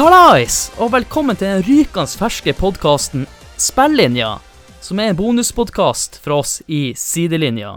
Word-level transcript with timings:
Hallais, 0.00 0.70
og 0.80 0.94
velkommen 0.94 1.36
til 1.36 1.50
den 1.50 1.64
rykende 1.66 2.16
ferske 2.16 2.54
podkasten 2.56 3.26
Spillinja, 3.60 4.38
som 4.80 5.00
er 5.02 5.10
en 5.10 5.16
bonuspodkast 5.18 6.14
fra 6.24 6.38
oss 6.40 6.54
i 6.72 6.94
Sidelinja. 6.96 7.74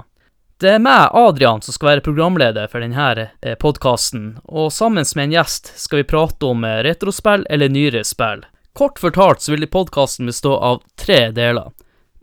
Det 0.55 0.70
er 0.77 0.79
meg, 0.79 1.09
Adrian, 1.20 1.59
som 1.59 1.75
skal 1.75 1.89
være 1.89 2.03
programleder 2.05 2.70
for 2.71 2.79
denne 2.79 3.25
podkasten, 3.59 4.38
og 4.48 4.71
sammen 4.71 5.03
med 5.03 5.25
en 5.25 5.34
gjest 5.35 5.73
skal 5.81 5.99
vi 5.99 6.05
prate 6.13 6.48
om 6.48 6.63
eh, 6.63 6.79
retrospill 6.88 7.43
eller 7.49 7.73
nyere 7.73 8.05
spill. 8.07 8.45
Kort 8.71 9.01
fortalt 9.03 9.43
så 9.43 9.51
vil 9.57 9.67
podkasten 9.67 10.31
bestå 10.31 10.53
av 10.55 10.79
tre 10.95 11.26
deler. 11.35 11.73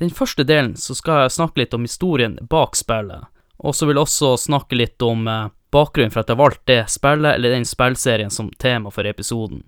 Den 0.01 0.09
første 0.09 0.47
delen 0.49 0.79
så 0.81 0.97
skal 0.97 1.27
jeg 1.27 1.35
snakke 1.35 1.61
litt 1.61 1.77
om 1.77 1.85
historien 1.85 2.39
bak 2.41 2.73
spillet, 2.81 3.29
og 3.61 3.77
så 3.77 3.85
vil 3.85 4.01
jeg 4.01 4.09
også 4.09 4.33
snakke 4.47 4.81
litt 4.81 5.05
om 5.05 5.29
eh, 5.29 5.53
bakgrunnen 5.77 6.17
for 6.17 6.25
at 6.25 6.33
jeg 6.33 6.41
valgte 6.41 6.73
det 6.73 6.89
spillet 6.89 7.35
eller 7.35 7.59
den 7.59 7.69
spillserien 7.69 8.33
som 8.33 8.49
tema 8.57 8.89
for 8.89 9.05
episoden. 9.05 9.61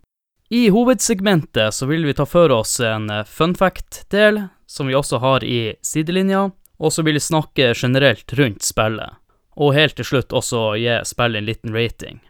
I 0.53 0.69
hovedsegmentet 0.69 1.75
så 1.75 1.87
vil 1.87 2.05
vi 2.05 2.13
ta 2.15 2.27
for 2.29 2.53
oss 2.53 2.81
en 2.81 3.11
eh, 3.11 3.25
fun 3.25 3.55
fact-del, 3.55 4.43
som 4.67 4.87
vi 4.87 4.95
også 4.95 5.23
har 5.23 5.45
i 5.45 5.75
sidelinja, 5.81 6.51
og 6.77 6.93
så 6.93 7.01
vil 7.07 7.17
vi 7.17 7.23
snakke 7.25 7.71
generelt 7.73 8.35
rundt 8.37 8.61
spillet, 8.61 9.17
og 9.57 9.73
helt 9.73 9.97
til 9.97 10.05
slutt 10.11 10.37
også 10.37 10.75
gi 10.77 10.99
spillet 11.09 11.41
en 11.41 11.49
liten 11.49 11.73
rating. 11.73 12.21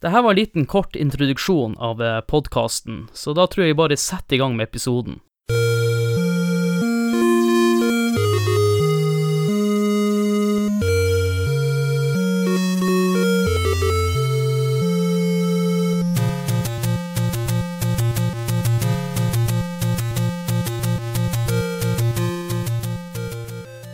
Dette 0.00 0.22
var 0.24 0.32
en 0.32 0.40
liten 0.40 0.64
kort 0.64 0.96
introduksjon 0.96 1.76
av 1.76 2.00
podkasten, 2.32 3.10
så 3.12 3.36
da 3.36 3.44
tror 3.44 3.68
jeg 3.68 3.76
bare 3.76 4.00
setter 4.00 4.38
i 4.38 4.40
gang 4.40 4.56
med 4.56 4.70
episoden. 4.70 5.20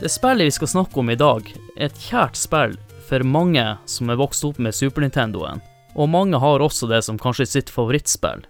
Det 0.03 0.08
spillet 0.08 0.47
vi 0.47 0.50
skal 0.50 0.69
snakke 0.69 1.00
om 1.00 1.11
i 1.11 1.14
dag, 1.14 1.47
er 1.77 1.84
et 1.86 1.98
kjært 2.03 2.34
spill 2.34 2.72
for 3.06 3.22
mange 3.22 3.62
som 3.86 4.08
er 4.11 4.19
vokst 4.19 4.42
opp 4.42 4.56
med 4.58 4.75
Super 4.75 5.05
Nintendoen, 5.05 5.61
og 5.95 6.08
mange 6.11 6.41
har 6.42 6.64
også 6.64 6.89
det 6.91 7.05
som 7.06 7.20
kanskje 7.22 7.47
sitt 7.47 7.70
favorittspill. 7.70 8.42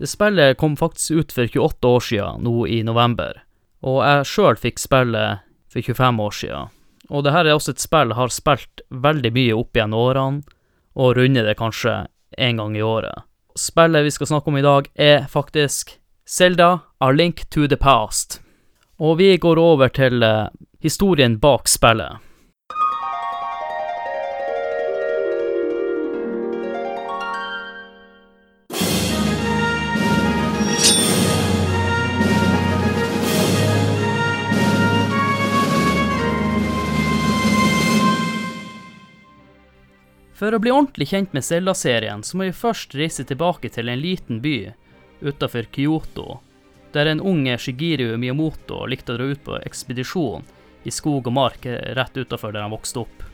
Det 0.00 0.08
spillet 0.08 0.56
kom 0.56 0.72
faktisk 0.80 1.20
ut 1.20 1.34
for 1.36 1.52
28 1.52 1.90
år 1.90 2.06
siden, 2.06 2.40
nå 2.48 2.64
i 2.64 2.80
november, 2.88 3.42
og 3.84 3.98
jeg 4.06 4.30
sjøl 4.32 4.56
fikk 4.62 4.80
spillet 4.80 5.44
for 5.68 5.84
25 5.84 6.24
år 6.24 6.36
siden. 6.38 6.72
Og 7.12 7.26
det 7.28 7.36
her 7.36 7.44
er 7.44 7.58
også 7.58 7.76
et 7.76 7.84
spill 7.84 8.14
jeg 8.14 8.20
har 8.22 8.32
spilt 8.32 8.84
veldig 8.88 9.36
mye 9.36 9.60
opp 9.60 9.76
igjen 9.76 10.00
årene, 10.00 10.58
og 10.96 11.16
runder 11.20 11.44
det 11.44 11.58
kanskje 11.60 12.06
én 12.40 12.56
gang 12.56 12.72
i 12.72 12.80
året. 12.80 13.28
Spillet 13.52 14.08
vi 14.08 14.16
skal 14.16 14.32
snakke 14.32 14.48
om 14.48 14.56
i 14.56 14.64
dag, 14.64 14.88
er 14.96 15.28
faktisk 15.28 15.98
Selda 16.24 16.78
A 17.04 17.12
Link 17.12 17.50
to 17.52 17.68
the 17.68 17.76
Past. 17.76 18.40
Og 18.96 19.18
vi 19.20 19.34
går 19.36 19.60
over 19.60 19.92
til 19.92 20.24
historien 20.86 21.38
bak 21.42 21.68
spillet. 21.68 22.22
For 40.36 40.52
å 40.52 40.58
bli 40.60 40.70
ordentlig 40.70 41.08
kjent 41.10 41.32
med 41.32 41.44
Zelda-serien, 41.46 42.20
så 42.22 42.36
må 42.36 42.50
vi 42.50 42.54
først 42.54 42.92
reise 42.94 43.24
tilbake 43.24 43.70
til 43.72 43.88
en 43.88 44.02
liten 44.02 44.42
by 44.44 44.58
utafor 45.24 45.64
Kyoto, 45.72 46.42
der 46.92 47.08
en 47.08 47.22
ung 47.24 47.46
Shigiru 47.58 48.18
Miyamoto 48.20 48.84
likte 48.86 49.14
å 49.14 49.16
dra 49.16 49.30
ut 49.32 49.42
på 49.46 49.56
ekspedisjon 49.64 50.44
i 50.86 50.94
skog 50.94 51.26
og 51.26 51.34
mark 51.34 51.66
rett 51.66 52.16
utafor 52.16 52.54
der 52.54 52.66
han 52.66 52.74
vokste 52.74 53.02
opp. 53.02 53.24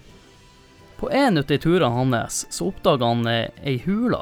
På 1.03 1.11
en 1.11 1.39
av 1.39 1.45
de 1.47 1.59
turene 1.59 1.91
hans 1.91 2.47
så 2.51 2.69
oppdaga 2.71 3.09
han 3.11 3.27
eh, 3.27 3.51
ei 3.67 3.81
hule, 3.85 4.21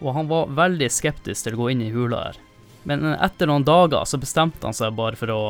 og 0.00 0.14
han 0.16 0.28
var 0.30 0.52
veldig 0.56 0.88
skeptisk 0.90 1.44
til 1.46 1.56
å 1.56 1.62
gå 1.62 1.70
inn 1.74 1.84
i 1.84 1.92
hula 1.92 2.22
her. 2.28 2.38
Men 2.88 3.04
etter 3.14 3.48
noen 3.48 3.64
dager 3.64 4.04
så 4.08 4.20
bestemte 4.20 4.64
han 4.64 4.76
seg 4.76 4.96
bare 4.96 5.20
for 5.20 5.32
å 5.32 5.42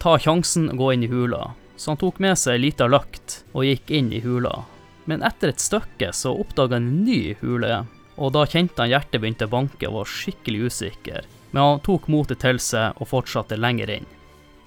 ta 0.00 0.16
sjansen 0.20 0.70
og 0.72 0.80
gå 0.80 0.90
inn 0.94 1.04
i 1.04 1.12
hula, 1.12 1.52
så 1.76 1.92
han 1.92 2.00
tok 2.00 2.18
med 2.24 2.40
seg 2.40 2.56
ei 2.56 2.64
lita 2.66 2.88
løkt 2.88 3.42
og 3.52 3.68
gikk 3.68 3.92
inn 4.00 4.10
i 4.12 4.22
hula. 4.24 4.64
Men 5.08 5.24
etter 5.24 5.52
et 5.52 5.62
stykke 5.62 6.12
så 6.16 6.34
oppdaga 6.36 6.76
han 6.76 6.88
en 6.88 7.04
ny 7.06 7.36
hule, 7.40 7.84
og 8.16 8.34
da 8.34 8.44
kjente 8.48 8.82
han 8.82 8.92
hjertet 8.92 9.20
begynte 9.20 9.48
å 9.48 9.54
banke 9.54 9.88
og 9.88 10.02
var 10.02 10.12
skikkelig 10.16 10.68
usikker, 10.72 11.28
men 11.52 11.64
han 11.64 11.82
tok 11.84 12.08
motet 12.12 12.42
til 12.44 12.60
seg 12.60 12.96
og 12.96 13.12
fortsatte 13.12 13.60
lenger 13.60 13.98
inn. 14.00 14.08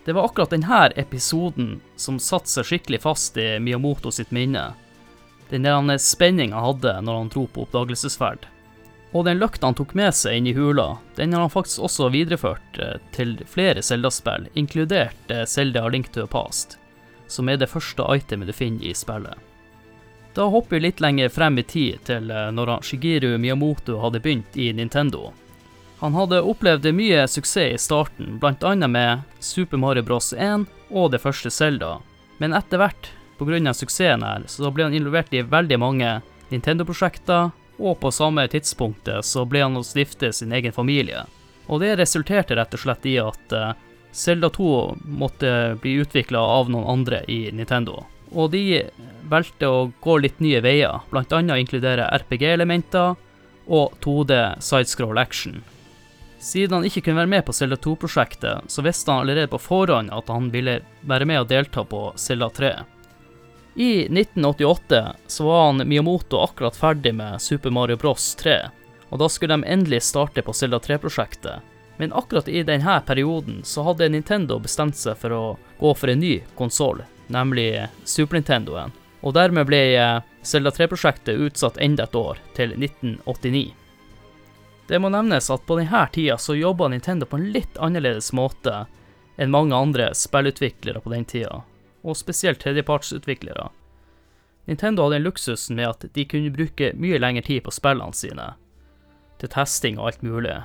Det 0.06 0.14
var 0.14 0.26
akkurat 0.26 0.50
denne 0.50 0.88
episoden 0.96 1.76
som 1.96 2.20
satte 2.20 2.50
seg 2.50 2.66
skikkelig 2.66 3.02
fast 3.04 3.38
i 3.38 3.60
Miyamoto 3.60 4.12
sitt 4.12 4.32
minne. 4.32 4.72
Den 5.52 5.68
der 5.68 5.98
spenninga 5.98 6.56
han 6.56 6.66
hadde 6.66 6.96
når 7.06 7.18
han 7.18 7.30
dro 7.30 7.46
på 7.48 7.66
oppdagelsesferd. 7.68 8.48
Og 9.12 9.26
den 9.28 9.42
løkta 9.42 9.68
han 9.68 9.76
tok 9.76 9.94
med 10.00 10.16
seg 10.16 10.40
inn 10.40 10.48
i 10.48 10.56
hula, 10.56 10.96
den 11.16 11.34
har 11.36 11.44
han 11.44 11.52
faktisk 11.52 11.84
også 11.84 12.10
videreført 12.14 12.80
eh, 12.80 12.98
til 13.12 13.36
flere 13.46 13.84
Zelda-spill, 13.84 14.48
inkludert 14.56 15.34
Zelda 15.48 15.84
Link 15.92 16.14
to 16.14 16.22
the 16.22 16.28
Past, 16.32 16.78
som 17.28 17.52
er 17.52 17.60
det 17.60 17.70
første 17.70 18.08
itemet 18.16 18.48
du 18.48 18.56
finner 18.56 18.88
i 18.88 18.96
spillet. 18.96 19.36
Da 20.34 20.48
hopper 20.48 20.78
vi 20.78 20.86
litt 20.86 21.02
lenger 21.04 21.30
frem 21.30 21.60
i 21.60 21.64
tid, 21.68 22.00
til 22.08 22.32
eh, 22.32 22.48
når 22.56 22.78
Shigeru 22.88 23.36
Miyamoto 23.38 24.00
hadde 24.00 24.24
begynt 24.24 24.56
i 24.56 24.72
Nintendo. 24.74 25.34
Han 26.02 26.16
hadde 26.18 26.42
opplevd 26.42 26.88
mye 26.98 27.28
suksess 27.30 27.76
i 27.76 27.78
starten, 27.78 28.40
bl.a. 28.42 28.88
med 28.88 29.20
Super 29.40 29.78
Mario 29.78 30.02
Bros. 30.02 30.34
1 30.34 30.64
og 30.90 31.12
det 31.14 31.20
første 31.22 31.52
Zelda, 31.54 32.00
men 32.42 32.56
etter 32.58 32.82
hvert, 32.82 33.12
pga. 33.38 33.74
suksessen 33.74 34.24
her, 34.26 34.48
så 34.50 34.72
ble 34.74 34.88
han 34.88 34.96
involvert 34.98 35.30
i 35.34 35.44
veldig 35.46 35.78
mange 35.78 36.14
Nintendo-prosjekter, 36.50 37.52
og 37.78 38.00
på 38.02 38.10
samme 38.12 38.48
tidspunktet 38.50 39.26
så 39.26 39.46
ble 39.46 39.62
han 39.62 39.78
å 39.78 39.84
stifte 39.86 40.32
sin 40.34 40.52
egen 40.58 40.74
familie. 40.74 41.22
Og 41.70 41.84
det 41.84 41.94
resulterte 42.00 42.58
rett 42.58 42.74
og 42.74 42.82
slett 42.82 43.06
i 43.06 43.20
at 43.22 43.54
uh, 43.54 43.76
Zelda 44.12 44.50
2 44.50 44.72
måtte 45.06 45.52
bli 45.84 46.00
utvikla 46.02 46.42
av 46.42 46.72
noen 46.74 46.90
andre 46.96 47.20
i 47.30 47.44
Nintendo. 47.54 48.08
Og 48.34 48.50
de 48.56 48.88
valgte 49.30 49.70
å 49.70 49.92
gå 50.02 50.18
litt 50.18 50.42
nye 50.42 50.64
veier, 50.66 51.06
bl.a. 51.14 51.42
inkludere 51.62 52.10
RPG-elementer 52.24 53.14
og 53.70 54.02
2D 54.02 54.42
sidescroll 54.66 55.22
action. 55.22 55.62
Siden 56.42 56.74
han 56.74 56.86
ikke 56.86 57.02
kunne 57.06 57.22
være 57.22 57.30
med 57.30 57.46
på 57.46 57.54
Zelda 57.54 57.76
2-prosjektet, 57.76 58.66
så 58.68 58.82
visste 58.82 59.12
han 59.12 59.22
allerede 59.22 59.48
på 59.48 59.60
forhånd 59.62 60.10
at 60.10 60.30
han 60.34 60.48
ville 60.50 60.80
være 61.06 61.26
med 61.30 61.44
og 61.44 61.50
delta 61.52 61.84
på 61.86 62.00
Zelda 62.18 62.48
3. 62.50 62.72
I 63.76 63.92
1988 64.10 65.02
så 65.28 65.44
var 65.46 65.66
han 65.66 65.88
Miyamoto 65.88 66.42
akkurat 66.42 66.76
ferdig 66.76 67.14
med 67.16 67.42
Super 67.42 67.70
Mario 67.70 67.98
Bros 67.98 68.34
3, 68.36 68.56
og 69.10 69.22
da 69.22 69.28
skulle 69.30 69.54
de 69.54 69.70
endelig 69.70 70.02
starte 70.02 70.42
på 70.42 70.54
Zelda 70.54 70.80
3-prosjektet. 70.82 71.62
Men 72.02 72.14
akkurat 72.18 72.50
i 72.50 72.64
denne 72.66 72.98
perioden 73.06 73.62
så 73.64 73.84
hadde 73.86 74.10
Nintendo 74.10 74.58
bestemt 74.60 74.98
seg 74.98 75.20
for 75.22 75.36
å 75.38 75.44
gå 75.78 75.94
for 75.94 76.10
en 76.10 76.24
ny 76.26 76.40
konsoll, 76.58 77.04
nemlig 77.30 77.86
Super 78.04 78.40
Nintendoen, 78.40 78.96
og 79.22 79.38
dermed 79.38 79.70
ble 79.70 79.84
Zelda 80.42 80.74
3-prosjektet 80.74 81.38
utsatt 81.38 81.78
enda 81.78 82.10
et 82.10 82.18
år, 82.18 82.42
til 82.58 82.74
1989. 82.74 83.81
Det 84.92 85.00
må 85.00 85.08
nevnes 85.08 85.46
at 85.48 85.62
på 85.64 85.78
denne 85.80 86.02
tida 86.12 86.36
så 86.36 86.52
jobba 86.52 86.90
Nintendo 86.92 87.24
på 87.26 87.38
en 87.40 87.46
litt 87.56 87.78
annerledes 87.80 88.34
måte 88.36 88.74
enn 89.40 89.54
mange 89.54 89.72
andre 89.72 90.10
spillutviklere 90.12 91.00
på 91.00 91.14
den 91.14 91.24
tida, 91.24 91.62
og 92.04 92.18
spesielt 92.20 92.60
tredjepartsutviklere. 92.60 93.70
Nintendo 94.68 95.06
hadde 95.06 95.22
en 95.22 95.24
luksusen 95.30 95.78
med 95.80 95.88
at 95.88 96.04
de 96.12 96.26
kunne 96.28 96.52
bruke 96.52 96.90
mye 97.00 97.22
lengre 97.24 97.46
tid 97.48 97.64
på 97.64 97.72
spillene 97.72 98.12
sine, 98.20 98.50
til 99.40 99.52
testing 99.54 99.96
og 99.96 100.10
alt 100.10 100.26
mulig, 100.28 100.58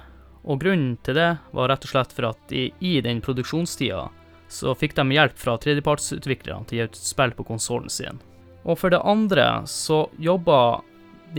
og 0.43 0.59
grunnen 0.65 0.97
til 1.07 1.21
det 1.21 1.29
var 1.55 1.71
rett 1.71 1.87
og 1.87 1.93
slett 1.93 2.15
for 2.17 2.27
at 2.33 2.41
de, 2.51 2.65
i 2.83 2.97
den 3.07 3.23
produksjonstida 3.23 4.09
så 4.51 4.75
fikk 4.75 4.97
de 4.99 5.05
hjelp 5.15 5.39
fra 5.39 5.55
tredjepartsutviklerne 5.63 6.67
til 6.67 6.81
å 6.81 6.81
gi 6.81 6.89
ut 6.91 6.99
spill 6.99 7.37
på 7.39 7.47
konsollen 7.53 7.95
sin. 7.95 8.19
Og 8.67 8.83
for 8.83 8.91
det 8.91 9.05
andre 9.07 9.47
så 9.71 10.09
jobba 10.19 10.81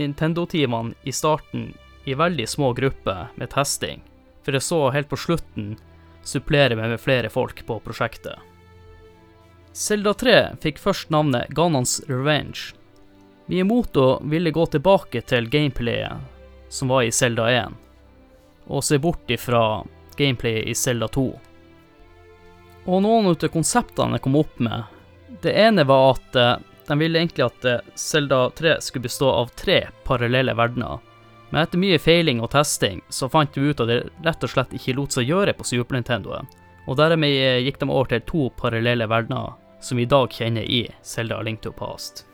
Nintendo-teamene 0.00 0.96
i 1.04 1.12
starten 1.12 1.68
i 2.08 2.16
veldig 2.16 2.48
små 2.48 2.72
grupper 2.72 3.28
med 3.36 3.52
testing, 3.52 4.02
for 4.42 4.56
jeg 4.56 4.64
så 4.64 4.80
helt 4.94 5.10
på 5.10 5.18
slutten 5.20 5.76
supplere 6.24 6.76
meg 6.76 6.92
med 6.92 7.00
flere 7.00 7.30
folk 7.32 7.60
på 7.66 7.78
prosjektet. 7.84 8.36
Selda 9.72 10.14
3 10.14 10.36
fikk 10.62 10.80
først 10.82 11.12
navnet 11.14 11.52
Ganons 11.54 12.00
Revenge. 12.08 12.74
Miyamoto 13.46 14.18
ville 14.28 14.52
gå 14.52 14.66
tilbake 14.66 15.22
til 15.22 15.48
gameplayet 15.48 16.24
som 16.68 16.90
var 16.92 17.06
i 17.06 17.12
Selda 17.14 17.46
1, 17.52 17.76
og 18.68 18.84
se 18.84 18.98
bort 19.00 19.30
ifra 19.32 19.84
gameplayet 20.18 20.68
i 20.68 20.74
Selda 20.76 21.08
2. 21.14 21.26
Og 22.88 23.04
noen 23.04 23.30
av 23.30 23.48
konseptene 23.52 24.18
jeg 24.18 24.24
kom 24.26 24.36
opp 24.40 24.58
med, 24.60 24.84
det 25.44 25.54
ene 25.60 25.84
var 25.88 26.16
at 26.16 26.36
eh, 26.36 26.54
de 26.88 26.96
ville 26.98 27.20
egentlig 27.20 27.44
at 27.46 27.66
Selda 28.00 28.48
3 28.56 28.78
skulle 28.84 29.06
bestå 29.08 29.30
av 29.30 29.52
tre 29.56 29.82
parallelle 30.08 30.54
verdener, 30.56 30.98
Men 31.50 31.62
etter 31.62 31.80
mye 31.80 31.98
feiling 31.98 32.42
og 32.44 32.50
testing, 32.52 33.00
så 33.08 33.28
fant 33.32 33.56
vi 33.56 33.70
ut 33.70 33.80
at 33.80 33.88
det 33.88 34.00
rett 34.24 34.44
og 34.44 34.52
slett 34.52 34.74
ikke 34.76 34.96
lot 34.98 35.14
seg 35.16 35.30
gjøre 35.30 35.54
på 35.56 35.66
Super 35.66 35.96
Nintendoen. 35.96 36.48
Og 36.88 36.96
dermed 36.96 37.64
gikk 37.64 37.80
de 37.80 37.88
over 37.88 38.08
til 38.12 38.24
to 38.28 38.48
parallelle 38.56 39.08
verdener, 39.08 39.56
som 39.80 40.00
vi 40.00 40.04
i 40.04 40.10
dag 40.10 40.32
kjenner 40.32 40.64
i 40.64 40.82
Zelda 41.02 41.40
Link 41.44 41.62
to 41.64 41.72
Past. 41.72 42.24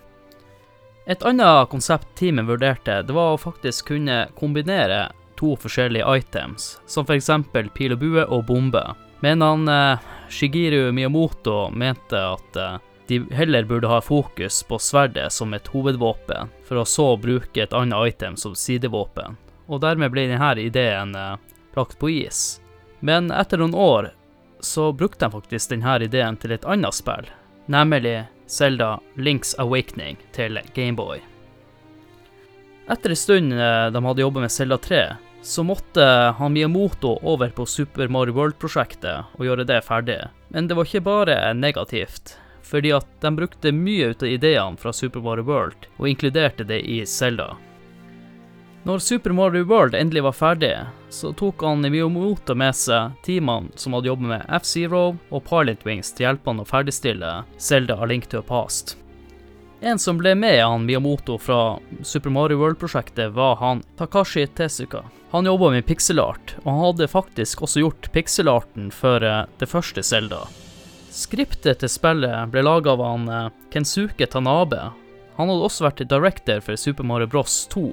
Et 1.07 1.23
annet 1.27 1.69
konsept 1.69 2.09
teamet 2.17 2.49
vurderte, 2.49 3.03
det 3.05 3.13
var 3.13 3.35
å 3.35 3.41
faktisk 3.41 3.91
kunne 3.93 4.25
kombinere 4.39 5.11
to 5.37 5.53
forskjellige 5.61 6.17
items, 6.17 6.79
som 6.87 7.05
f.eks. 7.05 7.31
pil 7.75 7.93
og 7.93 8.01
bue 8.01 8.25
og 8.25 8.47
bombe. 8.49 8.83
Men 9.21 9.43
han 9.45 9.69
eh, 9.69 9.99
Shigiru 10.29 10.93
Miyamoto 10.93 11.71
mente 11.71 12.19
at 12.19 12.57
eh, 12.57 12.79
de 13.07 13.21
heller 13.31 13.65
burde 13.65 13.89
ha 13.89 14.01
fokus 14.01 14.63
på 14.63 14.79
sverdet 14.79 15.33
som 15.33 15.55
et 15.55 15.69
hovedvåpen, 15.69 16.51
for 16.65 16.81
å 16.81 16.89
så 16.89 17.09
bruke 17.21 17.63
et 17.63 17.77
annet 17.77 18.15
item 18.15 18.37
som 18.41 18.55
sidevåpen. 18.57 19.37
Og 19.69 19.81
dermed 19.85 20.13
ble 20.13 20.27
denne 20.29 20.53
ideen 20.61 21.15
eh, 21.17 21.37
lagt 21.77 21.99
på 22.01 22.11
is. 22.11 22.61
Men 23.01 23.31
etter 23.33 23.61
noen 23.61 23.77
år 23.77 24.13
så 24.65 24.93
brukte 24.93 25.27
de 25.27 25.37
faktisk 25.37 25.75
denne 25.75 25.99
ideen 26.05 26.41
til 26.41 26.57
et 26.57 26.65
annet 26.65 26.97
spill, 26.97 27.29
nemlig 27.67 28.23
Zelda 28.49 28.99
Links 29.17 29.55
Awakening 29.61 30.17
til 30.33 30.61
Gameboy. 30.75 31.21
Etter 32.89 33.13
en 33.13 33.17
stund 33.17 33.53
eh, 33.53 33.87
de 33.93 34.05
hadde 34.05 34.25
jobba 34.25 34.45
med 34.45 34.53
Zelda 34.53 34.79
3, 34.81 35.05
så 35.45 35.63
måtte 35.65 36.05
han 36.39 36.53
Miyamoto 36.53 37.19
over 37.23 37.51
på 37.53 37.67
Super 37.69 38.09
Mario 38.09 38.33
World-prosjektet 38.37 39.37
og 39.37 39.45
gjøre 39.45 39.67
det 39.69 39.83
ferdig. 39.85 40.23
Men 40.49 40.69
det 40.69 40.77
var 40.77 40.89
ikke 40.89 41.05
bare 41.05 41.37
negativt, 41.57 42.39
fordi 42.75 42.91
at 42.91 43.07
de 43.21 43.31
brukte 43.37 43.71
mye 43.73 44.09
ut 44.11 44.23
av 44.23 44.29
ideene 44.29 44.77
fra 44.77 44.93
Super 44.93 45.23
Mario 45.23 45.45
World 45.47 45.87
og 45.97 46.09
inkluderte 46.11 46.65
det 46.67 46.81
i 46.91 47.05
Zelda. 47.07 47.53
Når 48.83 48.99
Super 48.99 49.31
Mario 49.31 49.63
World 49.65 49.95
endelig 49.95 50.25
var 50.27 50.35
ferdig, 50.35 50.73
så 51.09 51.31
tok 51.33 51.63
han 51.63 51.87
Miyamoto 51.87 52.57
med 52.59 52.75
seg 52.75 53.15
teamene 53.23 53.71
som 53.79 53.95
hadde 53.95 54.11
jobbet 54.11 54.31
med 54.33 54.51
F-Zero 54.59 55.05
og 55.31 55.45
Pilot 55.47 55.87
Wings 55.87 56.11
til 56.11 56.27
hjelp 56.27 56.51
han 56.51 56.65
å 56.65 56.67
ferdigstille 56.67 57.31
Zelda 57.63 58.01
A 58.03 58.11
Link 58.11 58.27
to 58.27 58.43
a 58.43 58.45
Past. 58.51 58.97
En 59.81 60.03
som 60.03 60.19
ble 60.19 60.35
med 60.35 60.59
han 60.59 60.83
Miyamoto 60.89 61.39
fra 61.39 61.79
Super 62.03 62.35
Mario 62.35 62.59
World-prosjektet, 62.59 63.31
var 63.39 63.55
han 63.63 63.87
Takashi 63.97 64.49
Tezuka. 64.51 65.05
Han 65.31 65.47
jobba 65.47 65.71
med 65.79 65.87
pixelart, 65.87 66.59
og 66.65 66.69
han 66.73 66.85
hadde 66.89 67.11
faktisk 67.15 67.63
også 67.63 67.87
gjort 67.87 68.11
pixelarten 68.11 68.91
for 68.91 69.23
eh, 69.23 69.45
det 69.63 69.71
første 69.71 70.03
Zelda. 70.03 70.43
Skriptet 71.15 71.79
til 71.79 71.91
spillet 71.93 72.51
ble 72.51 72.65
laga 72.67 72.91
av 72.97 73.03
han 73.05 73.29
eh, 73.31 73.53
Kensuke 73.71 74.27
Tanabe. 74.27 74.89
Han 75.37 75.51
hadde 75.51 75.67
også 75.69 75.87
vært 75.87 76.03
director 76.11 76.59
for 76.65 76.81
Super 76.81 77.07
Mario 77.07 77.31
Bros 77.31 77.55
2. 77.71 77.85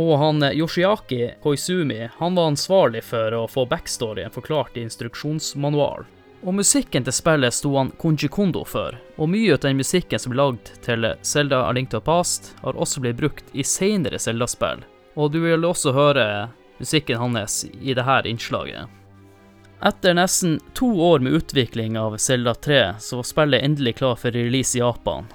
Og 0.00 0.12
han 0.22 0.40
eh, 0.46 0.56
Yoshiaki 0.56 1.34
Koizumi 1.44 2.08
han 2.16 2.38
var 2.38 2.54
ansvarlig 2.54 3.04
for 3.04 3.36
å 3.36 3.44
få 3.52 3.66
backstoryen 3.68 4.32
forklart 4.32 4.80
i 4.80 4.86
instruksjonsmanual. 4.86 6.08
Og 6.44 6.56
musikken 6.56 7.04
til 7.04 7.16
spillet 7.16 7.52
sto 7.56 7.74
han 7.76 7.92
Konji 8.00 8.32
Kondo 8.32 8.64
for, 8.68 8.96
og 9.20 9.32
mye 9.32 9.52
av 9.52 9.60
den 9.64 9.76
musikken 9.80 10.20
som 10.20 10.32
ble 10.32 10.40
lagd 10.40 10.72
til 10.84 11.08
Zelda 11.20 11.66
A 11.68 11.70
Link 11.76 11.92
to 11.92 12.00
Past, 12.04 12.54
har 12.64 12.80
også 12.80 13.04
blitt 13.04 13.20
brukt 13.20 13.52
i 13.52 13.64
senere 13.64 14.20
Zelda-spill, 14.20 14.84
og 15.16 15.32
du 15.32 15.40
vil 15.44 15.64
også 15.64 15.92
høre 15.96 16.26
musikken 16.80 17.20
hans 17.20 17.62
i 17.80 17.96
dette 17.96 18.20
innslaget. 18.28 19.03
Etter 19.84 20.14
nesten 20.14 20.60
to 20.72 20.86
år 21.00 21.18
med 21.18 21.32
utvikling 21.32 21.98
av 21.98 22.16
Zelda 22.16 22.54
3, 22.54 22.94
så 22.98 23.16
var 23.16 23.22
spillet 23.22 23.62
endelig 23.62 23.96
klar 23.96 24.16
for 24.16 24.30
release 24.30 24.78
i 24.78 24.80
Japan. 24.80 25.26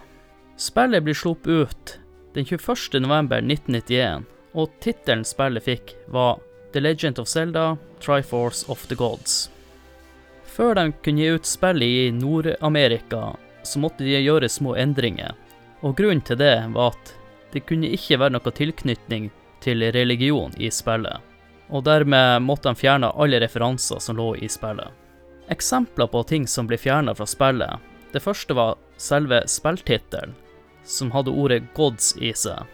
Spillet 0.58 1.04
blir 1.04 1.14
sluppet 1.14 1.48
ut 1.48 2.00
den 2.34 2.46
21. 2.46 2.98
november 3.06 3.38
1991, 3.38 4.26
og 4.58 4.74
tittelen 4.82 5.22
spillet 5.26 5.68
fikk, 5.68 5.94
var 6.08 6.42
The 6.74 6.82
Legend 6.82 7.22
of 7.22 7.30
Zelda 7.30 7.78
Triforce 8.02 8.66
of 8.72 8.88
the 8.90 8.98
Gods. 8.98 9.52
Før 10.44 10.74
de 10.82 10.88
kunne 11.06 11.22
gi 11.22 11.30
ut 11.38 11.46
spillet 11.46 12.02
i 12.02 12.12
Nord-Amerika, 12.12 13.36
så 13.64 13.86
måtte 13.86 14.02
de 14.02 14.18
gjøre 14.18 14.50
små 14.50 14.74
endringer. 14.82 15.38
Og 15.86 15.94
grunnen 15.94 16.26
til 16.26 16.42
det 16.42 16.56
var 16.74 16.96
at 16.96 17.14
det 17.54 17.68
kunne 17.70 17.94
ikke 17.94 18.18
være 18.18 18.40
noe 18.40 18.60
tilknytning 18.64 19.30
til 19.62 19.92
religion 19.94 20.58
i 20.58 20.74
spillet. 20.74 21.29
Og 21.70 21.84
dermed 21.86 22.42
måtte 22.42 22.70
de 22.70 22.80
fjerne 22.80 23.12
alle 23.14 23.40
referanser 23.42 24.02
som 24.02 24.18
lå 24.18 24.34
i 24.36 24.50
spillet. 24.50 24.90
Eksempler 25.50 26.08
på 26.08 26.24
ting 26.30 26.48
som 26.48 26.68
ble 26.70 26.78
fjerna 26.78 27.16
fra 27.16 27.26
spillet. 27.30 27.80
Det 28.14 28.22
første 28.22 28.54
var 28.58 28.78
selve 28.98 29.44
spilltittelen, 29.48 30.34
som 30.84 31.12
hadde 31.12 31.32
ordet 31.32 31.64
'gods' 31.76 32.16
i 32.18 32.34
seg. 32.34 32.66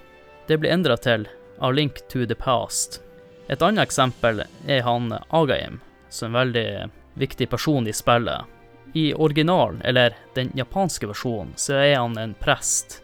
Det 0.48 0.58
ble 0.60 0.72
endra 0.72 0.98
til 0.98 1.28
'A 1.60 1.72
link 1.72 2.08
to 2.10 2.26
the 2.26 2.36
past'. 2.36 3.02
Et 3.48 3.62
annet 3.62 3.84
eksempel 3.84 4.44
er 4.68 4.82
han 4.82 5.14
Agaim, 5.30 5.80
som 6.10 6.26
er 6.26 6.30
en 6.30 6.40
veldig 6.42 6.90
viktig 7.14 7.50
person 7.50 7.88
i 7.88 7.94
spillet. 7.94 8.46
I 8.94 9.14
originalen, 9.14 9.82
eller 9.84 10.16
den 10.36 10.52
japanske 10.56 11.08
versjonen, 11.08 11.54
så 11.56 11.74
er 11.74 11.98
han 11.98 12.18
en 12.18 12.34
prest, 12.34 13.02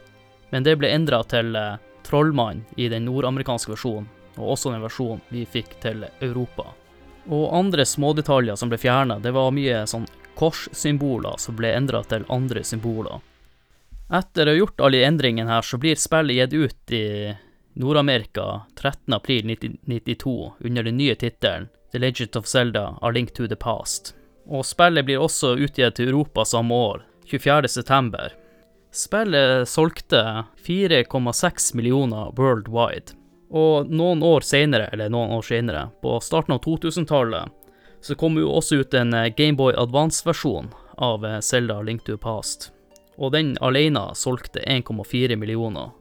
men 0.50 0.64
det 0.64 0.78
ble 0.80 0.88
endra 0.88 1.24
til 1.24 1.56
eh, 1.56 1.78
trollmann 2.08 2.64
i 2.78 2.88
den 2.88 3.06
nordamerikanske 3.06 3.74
versjonen, 3.74 4.08
og 4.38 4.54
også 4.56 4.72
den 4.72 4.84
versjonen 4.84 5.24
vi 5.30 5.46
fikk 5.46 5.76
til 5.84 6.06
Europa. 6.22 6.70
Og 7.30 7.52
andre 7.54 7.86
smådetaljer 7.86 8.58
som 8.58 8.72
ble 8.72 8.80
fjerna, 8.82 9.20
det 9.20 9.34
var 9.36 9.54
mye 9.54 9.84
sånn 9.88 10.08
korssymboler 10.40 11.38
som 11.38 11.58
ble 11.58 11.74
endra 11.76 12.02
til 12.08 12.26
andre 12.34 12.64
symboler. 12.66 13.20
Etter 14.12 14.48
å 14.48 14.54
ha 14.56 14.60
gjort 14.60 14.82
alle 14.84 15.06
endringene 15.08 15.52
her, 15.54 15.64
så 15.64 15.78
blir 15.80 16.00
spillet 16.00 16.52
gitt 16.52 16.54
ut 16.54 16.96
i 16.96 17.06
Nord-Amerika 17.80 18.66
13.4.1992 18.76 20.34
under 20.60 20.84
den 20.84 20.98
nye 21.00 21.16
tittelen 21.16 21.70
The 21.92 22.00
Legend 22.00 22.36
of 22.36 22.48
Zelda 22.48 22.98
A 23.02 23.12
Link 23.12 23.34
to 23.34 23.48
the 23.48 23.56
Past. 23.56 24.16
Og 24.48 24.66
spillet 24.66 25.06
blir 25.08 25.22
også 25.22 25.54
utgitt 25.56 25.96
til 25.96 26.12
Europa 26.12 26.44
samme 26.48 26.76
år, 26.76 27.06
24.9. 27.32 28.32
Spillet 28.92 29.70
solgte 29.70 30.22
4,6 30.68 31.76
millioner 31.76 32.34
worldwide. 32.36 33.16
Og 33.52 33.90
noen 33.92 34.24
år 34.24 34.46
senere, 34.48 34.88
eller 34.96 35.12
noen 35.12 35.34
år 35.36 35.44
senere, 35.44 35.90
på 36.02 36.16
starten 36.24 36.56
av 36.56 36.62
2000-tallet, 36.64 37.52
så 38.02 38.16
kom 38.16 38.38
jo 38.40 38.50
også 38.50 38.82
ut 38.82 38.94
en 38.98 39.14
eh, 39.14 39.30
Gameboy 39.36 39.76
Advance-versjon 39.78 40.72
av 40.98 41.26
eh, 41.26 41.40
Zelda 41.40 41.82
Link 41.82 42.06
to 42.08 42.18
Past. 42.18 42.72
Og 43.20 43.34
den 43.36 43.58
alene 43.62 44.08
solgte 44.16 44.64
1,4 44.64 45.36
millioner. 45.36 45.92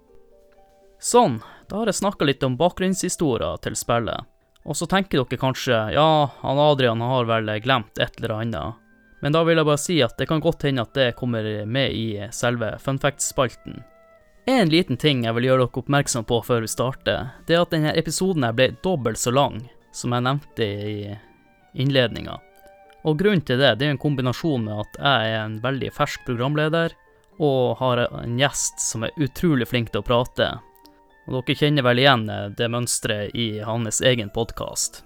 Sånn, 1.00 1.40
da 1.68 1.80
har 1.80 1.90
jeg 1.90 2.00
snakka 2.00 2.28
litt 2.28 2.44
om 2.46 2.56
bakgrunnshistoria 2.60 3.56
til 3.64 3.76
spillet. 3.76 4.28
Og 4.64 4.76
så 4.76 4.86
tenker 4.86 5.22
dere 5.22 5.40
kanskje 5.40 5.76
ja, 5.96 6.08
han 6.42 6.60
Adrian 6.60 7.00
har 7.02 7.28
vel 7.28 7.50
glemt 7.64 7.98
et 7.98 8.20
eller 8.20 8.36
annet. 8.40 8.80
Men 9.20 9.34
da 9.34 9.42
vil 9.44 9.58
jeg 9.58 9.68
bare 9.68 9.80
si 9.80 9.96
at 10.04 10.16
det 10.20 10.28
kan 10.30 10.40
godt 10.40 10.64
hende 10.68 10.84
at 10.84 10.94
det 10.96 11.14
kommer 11.18 11.44
med 11.66 11.92
i 11.96 12.28
selve 12.32 12.76
funfact-spalten. 12.80 13.82
En 14.48 14.68
liten 14.68 14.96
ting 14.96 15.24
jeg 15.24 15.36
vil 15.36 15.50
gjøre 15.50 15.66
dere 15.66 15.82
oppmerksom 15.82 16.24
på 16.28 16.40
før 16.46 16.64
vi 16.64 16.70
starter, 16.72 17.34
det 17.46 17.56
er 17.56 17.64
at 17.64 17.74
denne 17.74 17.92
episoden 17.98 18.46
ble 18.56 18.70
dobbelt 18.84 19.20
så 19.20 19.32
lang 19.34 19.60
som 19.92 20.14
jeg 20.14 20.24
nevnte 20.26 20.64
i 20.64 20.94
innledninga. 21.74 22.38
Og 23.04 23.18
grunnen 23.20 23.44
til 23.44 23.60
det, 23.60 23.76
det 23.80 23.86
er 23.86 23.94
en 23.94 24.00
kombinasjon 24.00 24.64
med 24.66 24.82
at 24.82 24.98
jeg 25.00 25.34
er 25.34 25.44
en 25.44 25.60
veldig 25.62 25.92
fersk 25.96 26.24
programleder, 26.26 26.96
og 27.40 27.78
har 27.80 28.02
en 28.04 28.36
gjest 28.36 28.82
som 28.84 29.06
er 29.06 29.16
utrolig 29.16 29.68
flink 29.68 29.92
til 29.92 30.02
å 30.02 30.06
prate, 30.06 30.50
og 31.28 31.36
dere 31.38 31.56
kjenner 31.56 31.86
vel 31.86 32.02
igjen 32.02 32.26
eh, 32.28 32.48
det 32.56 32.68
mønsteret 32.72 33.36
i 33.38 33.62
hans 33.64 34.00
egen 34.04 34.32
podkast. 34.34 35.02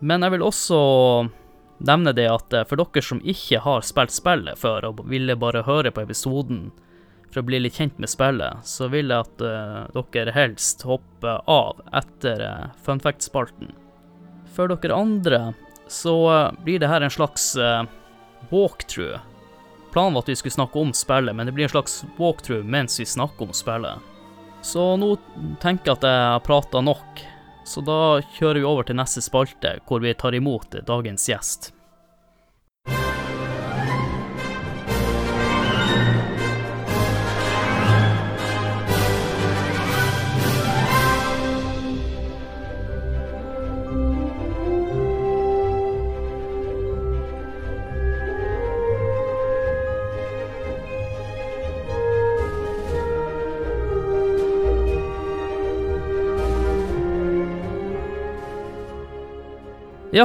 Men 0.00 0.24
jeg 0.24 0.36
vil 0.36 0.44
også 0.46 0.78
nevne 1.84 2.14
det 2.16 2.28
at 2.30 2.54
eh, 2.56 2.66
for 2.68 2.80
dere 2.80 3.04
som 3.04 3.20
ikke 3.20 3.60
har 3.64 3.84
spilt 3.84 4.14
spillet 4.14 4.60
før, 4.60 4.88
og 4.92 5.02
ville 5.10 5.36
bare 5.36 5.66
høre 5.68 5.92
på 5.92 6.06
episoden 6.06 6.70
for 7.30 7.42
å 7.42 7.46
bli 7.46 7.60
litt 7.62 7.78
kjent 7.78 7.98
med 8.02 8.10
spillet, 8.10 8.62
så 8.66 8.88
vil 8.90 9.12
jeg 9.12 9.26
at 9.26 9.44
uh, 9.44 10.02
dere 10.12 10.34
helst 10.34 10.82
hopper 10.86 11.40
av 11.50 11.80
etter 11.94 12.42
uh, 12.42 12.68
funfact-spalten. 12.84 13.72
For 14.54 14.70
dere 14.70 14.96
andre 14.96 15.40
så 15.90 16.14
uh, 16.26 16.52
blir 16.64 16.82
det 16.82 16.90
her 16.90 17.06
en 17.06 17.14
slags 17.14 17.52
uh, 17.56 17.84
walkthrough. 18.50 19.18
Planen 19.94 20.14
var 20.14 20.22
at 20.22 20.30
vi 20.30 20.38
skulle 20.38 20.58
snakke 20.58 20.78
om 20.78 20.92
spillet, 20.94 21.34
men 21.34 21.46
det 21.46 21.54
blir 21.54 21.66
en 21.66 21.74
slags 21.74 22.04
walkthrough 22.18 22.66
mens 22.66 23.00
vi 23.00 23.06
snakker 23.06 23.48
om 23.48 23.54
spillet. 23.54 24.06
Så 24.62 24.94
nå 25.00 25.14
tenker 25.62 25.90
jeg 25.90 25.98
at 25.98 26.06
jeg 26.06 26.24
har 26.34 26.46
prata 26.46 26.82
nok, 26.84 27.22
så 27.66 27.82
da 27.84 28.20
kjører 28.36 28.60
vi 28.60 28.68
over 28.68 28.86
til 28.86 28.98
neste 28.98 29.22
spalte, 29.24 29.78
hvor 29.88 30.02
vi 30.04 30.14
tar 30.14 30.36
imot 30.36 30.76
dagens 30.86 31.28
gjest. 31.30 31.72
Ja, 60.10 60.24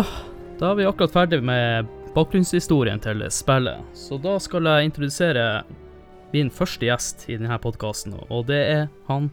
da 0.58 0.72
er 0.72 0.80
vi 0.80 0.86
akkurat 0.90 1.14
ferdig 1.14 1.38
med 1.46 1.86
bakgrunnshistorien 2.16 2.98
til 3.04 3.20
spillet, 3.30 3.84
så 3.94 4.18
da 4.18 4.32
skal 4.42 4.66
jeg 4.66 4.88
introdusere 4.88 5.44
min 6.32 6.50
første 6.50 6.88
gjest 6.88 7.28
i 7.30 7.36
denne 7.38 7.60
podkasten, 7.62 8.16
og 8.26 8.48
det 8.50 8.62
er 8.64 8.88
han 9.06 9.28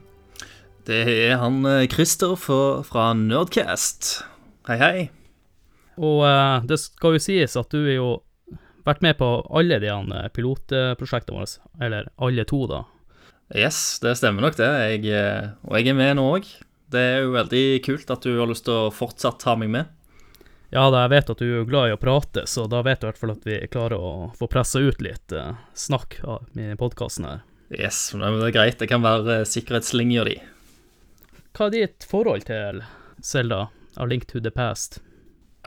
Det 0.85 0.99
er 1.09 1.38
han 1.40 1.64
eh, 1.64 1.87
Christer 1.88 2.35
fra, 2.37 3.06
Nerdcast. 3.16 4.26
Hei, 4.68 4.76
hei. 4.76 5.06
Og 5.97 6.21
eh, 6.28 6.68
det 6.68 6.78
skal 6.82 7.16
jo 7.16 7.25
sies 7.25 7.56
at 7.56 7.73
du 7.73 7.87
har 7.87 7.97
jo 7.97 8.11
vært 8.85 9.00
med 9.09 9.16
på 9.23 9.30
alle 9.56 9.80
de 9.80 9.88
eh, 9.88 10.28
pilotprosjektene 10.37 11.38
våre, 11.38 11.73
eller 11.80 12.12
alle 12.21 12.44
to, 12.44 12.66
da. 12.68 12.82
Yes, 13.56 13.97
det 14.04 14.18
stemmer 14.21 14.44
nok 14.44 14.61
det. 14.61 14.68
Jeg, 14.68 15.16
eh, 15.16 15.50
og 15.64 15.80
jeg 15.80 15.94
er 15.94 15.99
med 16.02 16.21
nå 16.21 16.28
òg. 16.37 16.52
Det 16.92 17.09
er 17.09 17.18
jo 17.25 17.32
veldig 17.38 17.66
kult 17.88 18.12
at 18.12 18.28
du 18.28 18.37
har 18.37 18.52
lyst 18.52 18.68
til 18.68 18.76
å 18.76 18.92
fortsatt 18.92 19.49
ha 19.49 19.56
meg 19.56 19.73
med. 19.78 19.99
Ja, 20.73 20.87
da, 20.88 21.02
jeg 21.05 21.11
vet 21.12 21.31
at 21.35 21.41
du 21.43 21.49
er 21.61 21.67
glad 21.69 21.91
i 21.91 21.93
å 21.93 22.00
prate, 22.00 22.47
så 22.49 22.64
da 22.71 22.79
vet 22.81 23.02
du 23.02 23.05
i 23.05 23.11
hvert 23.11 23.19
fall 23.21 23.35
at 23.35 23.43
vi 23.45 23.59
klarer 23.69 24.00
å 24.00 24.12
få 24.38 24.47
pressa 24.49 24.81
ut 24.81 25.02
litt 25.05 25.35
eh, 25.37 25.50
snakk 25.76 26.17
i 26.57 26.71
podkasten 26.81 27.26
her. 27.29 27.43
Yes, 27.69 27.99
men 28.17 28.38
det 28.41 28.47
er 28.49 28.55
greit. 28.57 28.79
Det 28.81 28.88
kan 28.88 29.05
være 29.05 29.43
eh, 29.43 29.49
sikkerhetslinja 29.49 30.25
di. 30.31 30.38
Hva 31.52 31.69
er 31.69 31.75
ditt 31.75 32.07
forhold 32.09 32.47
til 32.49 32.81
Selda, 33.21 33.67
A 34.00 34.07
Link 34.09 34.25
to 34.31 34.41
the 34.41 34.52
Past? 34.55 35.02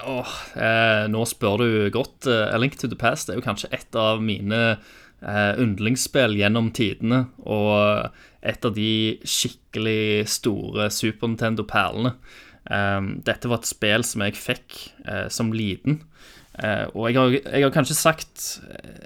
Åh, 0.01 0.33
eh, 0.57 1.05
nå 1.13 1.21
spør 1.29 1.61
du 1.61 1.67
godt. 1.93 2.25
Eh, 2.25 2.49
A 2.49 2.57
Link 2.57 2.79
to 2.81 2.89
the 2.89 2.97
Past 2.97 3.29
er 3.29 3.37
jo 3.37 3.45
kanskje 3.45 3.69
et 3.77 3.99
av 4.01 4.25
mine 4.25 4.61
eh, 4.73 5.53
yndlingsspill 5.61 6.33
gjennom 6.41 6.71
tidene, 6.73 7.27
og 7.45 8.09
et 8.41 8.65
av 8.65 8.73
de 8.73 9.21
skikkelig 9.21 10.25
store 10.33 10.89
Super 10.89 11.29
Nintendo-perlene. 11.29 12.15
Eh, 12.65 13.01
dette 13.27 13.51
var 13.51 13.61
et 13.61 13.69
spill 13.69 14.05
som 14.07 14.23
jeg 14.25 14.37
fikk 14.39 14.77
uh, 15.07 15.27
som 15.29 15.53
liten. 15.55 16.01
Uh, 16.55 16.87
og 16.95 17.09
jeg 17.09 17.17
har, 17.19 17.33
jeg 17.35 17.63
har 17.65 17.71
kanskje 17.75 17.95
sagt 17.99 18.43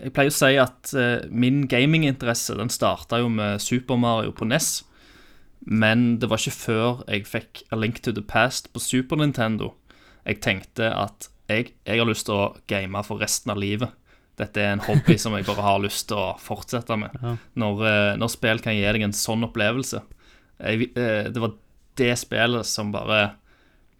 Jeg 0.03 0.11
pleier 0.13 0.29
å 0.29 0.35
si 0.35 0.51
at 0.61 0.91
uh, 0.93 1.23
min 1.33 1.63
gaminginteresse 1.65 2.53
den 2.59 2.69
starta 2.69 3.17
jo 3.23 3.31
med 3.33 3.57
Super 3.63 3.97
Mario 3.97 4.35
på 4.37 4.45
NES. 4.45 4.83
Men 5.65 6.19
det 6.21 6.29
var 6.29 6.39
ikke 6.39 6.55
før 6.55 7.01
jeg 7.09 7.25
fikk 7.27 7.63
A 7.73 7.79
Link 7.79 8.03
to 8.05 8.13
the 8.13 8.21
Past 8.21 8.69
på 8.71 8.83
Super 8.83 9.17
Nintendo 9.19 9.73
jeg 10.29 10.41
tenkte 10.43 10.89
at 10.93 11.29
jeg, 11.49 11.73
jeg 11.87 12.01
har 12.01 12.07
lyst 12.07 12.27
til 12.29 12.37
å 12.37 12.51
game 12.69 13.01
for 13.07 13.21
resten 13.21 13.53
av 13.53 13.59
livet. 13.61 13.93
Dette 14.39 14.61
er 14.61 14.75
en 14.75 14.83
hobby 14.85 15.17
som 15.19 15.33
jeg 15.35 15.47
bare 15.47 15.65
har 15.65 15.81
lyst 15.83 16.07
til 16.11 16.19
å 16.19 16.35
fortsette 16.39 16.95
med. 16.99 17.15
Ja. 17.23 17.35
Når, 17.59 17.83
eh, 17.89 18.13
når 18.21 18.31
spill 18.35 18.61
kan 18.63 18.77
gi 18.77 18.85
deg 18.85 19.03
en 19.07 19.15
sånn 19.15 19.47
opplevelse. 19.47 20.03
Jeg, 20.59 20.91
eh, 20.95 21.27
det 21.31 21.41
var 21.41 21.55
det 21.99 22.13
spillet 22.21 22.67
som 22.67 22.93
bare 22.93 23.33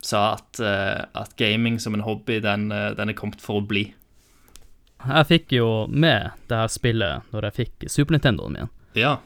sa 0.01 0.33
at, 0.37 0.59
eh, 0.59 1.05
at 1.15 1.35
gaming 1.37 1.79
som 1.79 1.93
en 1.93 2.01
hobby, 2.05 2.39
den, 2.41 2.71
eh, 2.71 2.93
den 2.95 3.09
er 3.09 3.13
kommet 3.17 3.41
for 3.41 3.61
å 3.61 3.67
bli. 3.67 3.93
Jeg 5.07 5.27
fikk 5.29 5.53
jo 5.55 5.67
med 5.87 6.31
det 6.49 6.57
her 6.59 6.67
spillet 6.71 7.29
når 7.33 7.47
jeg 7.49 7.57
fikk 7.59 7.89
Super 7.91 8.15
Nintendoen 8.17 8.53
min, 8.57 8.69
Ja. 8.95 9.17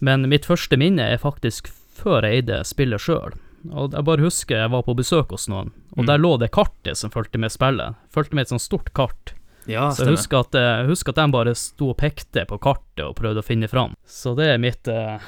men 0.00 0.28
mitt 0.28 0.46
første 0.48 0.78
minne 0.78 1.04
er 1.12 1.18
faktisk 1.20 1.68
før 1.98 2.22
jeg 2.24 2.44
eide 2.46 2.62
spillet 2.64 3.00
sjøl. 3.02 3.34
Og 3.74 3.92
jeg 3.92 4.04
bare 4.06 4.22
husker 4.22 4.56
jeg 4.62 4.70
var 4.70 4.82
på 4.86 4.94
besøk 4.96 5.30
hos 5.34 5.48
noen, 5.48 5.72
og 5.96 6.04
Mm. 6.04 6.06
der 6.06 6.18
lå 6.18 6.38
det 6.38 6.50
kartet 6.52 6.96
som 6.96 7.10
fulgte 7.10 7.38
med 7.38 7.50
spillet. 7.50 7.96
Fulgte 8.08 8.34
med 8.34 8.42
et 8.42 8.48
sånt 8.48 8.62
stort 8.62 8.92
kart. 8.94 9.32
ja, 9.66 9.90
Så 9.90 10.04
jeg 10.06 10.16
husker 10.16 10.38
at, 10.40 10.52
jeg 10.52 10.86
husker 10.86 11.10
at 11.10 11.16
de 11.16 11.30
bare 11.32 11.54
sto 11.54 11.90
og 11.90 11.96
pekte 11.98 12.46
på 12.46 12.58
kartet 12.58 13.04
og 13.04 13.16
prøvde 13.16 13.42
å 13.42 13.44
finne 13.44 13.68
fram. 13.68 13.94
Så 14.06 14.34
det 14.34 14.46
er 14.46 14.56
mitt, 14.58 14.88
eh, 14.88 15.18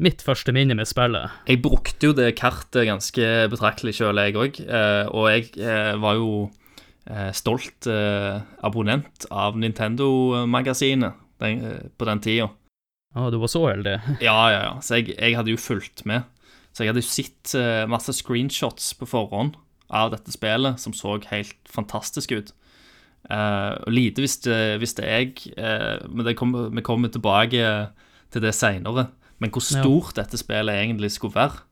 mitt 0.00 0.24
første 0.24 0.54
minne 0.56 0.76
med 0.78 0.88
spillet. 0.88 1.32
Jeg 1.48 1.60
brukte 1.64 2.10
jo 2.10 2.16
det 2.16 2.32
kartet 2.40 2.88
ganske 2.88 3.28
betraktelig 3.52 3.98
sjøl, 3.98 4.20
jeg 4.24 4.38
òg. 4.40 4.62
Og 5.12 5.28
jeg 5.28 5.52
eh, 5.60 5.92
var 6.00 6.16
jo 6.18 6.30
eh, 7.10 7.30
stolt 7.36 7.88
eh, 7.90 8.40
abonnent 8.64 9.26
av 9.30 9.58
Nintendo-magasinet 9.60 11.44
eh, 11.44 11.86
på 11.96 12.08
den 12.08 12.22
tida. 12.24 12.50
Ja, 13.16 13.30
du 13.30 13.40
var 13.42 13.50
så 13.50 13.64
heldig. 13.68 13.98
Ja, 14.28 14.38
ja, 14.52 14.60
ja. 14.68 14.74
Så 14.84 15.00
jeg, 15.00 15.16
jeg 15.16 15.36
hadde 15.38 15.52
jo 15.52 15.60
fulgt 15.60 16.04
med. 16.08 16.28
Så 16.70 16.84
jeg 16.84 16.92
hadde 16.92 17.02
jo 17.02 17.10
sett 17.10 17.54
eh, 17.58 17.84
masse 17.90 18.14
screenshots 18.14 18.92
på 18.98 19.08
forhånd 19.10 19.58
av 19.90 20.12
dette 20.12 20.32
spillet, 20.32 20.78
som 20.78 20.94
så 20.94 21.18
helt 21.32 21.58
fantastisk 21.68 22.36
ut. 22.36 22.54
Uh, 23.28 23.76
og 23.84 23.92
lite 23.92 24.22
visste, 24.24 24.54
visste 24.80 25.04
jeg, 25.04 25.34
uh, 25.58 26.00
men 26.08 26.24
det 26.24 26.32
kom, 26.38 26.54
vi 26.72 26.82
kommer 26.82 27.10
tilbake 27.12 27.66
til 28.32 28.42
det 28.42 28.54
seinere, 28.56 29.10
men 29.40 29.50
hvor 29.50 29.64
Ja. 29.64 29.82
stort 29.82 30.16
dette 30.20 30.38
spillet 30.38 30.76
egentlig 30.76 31.12
skulle 31.16 31.34
være. 31.36 31.62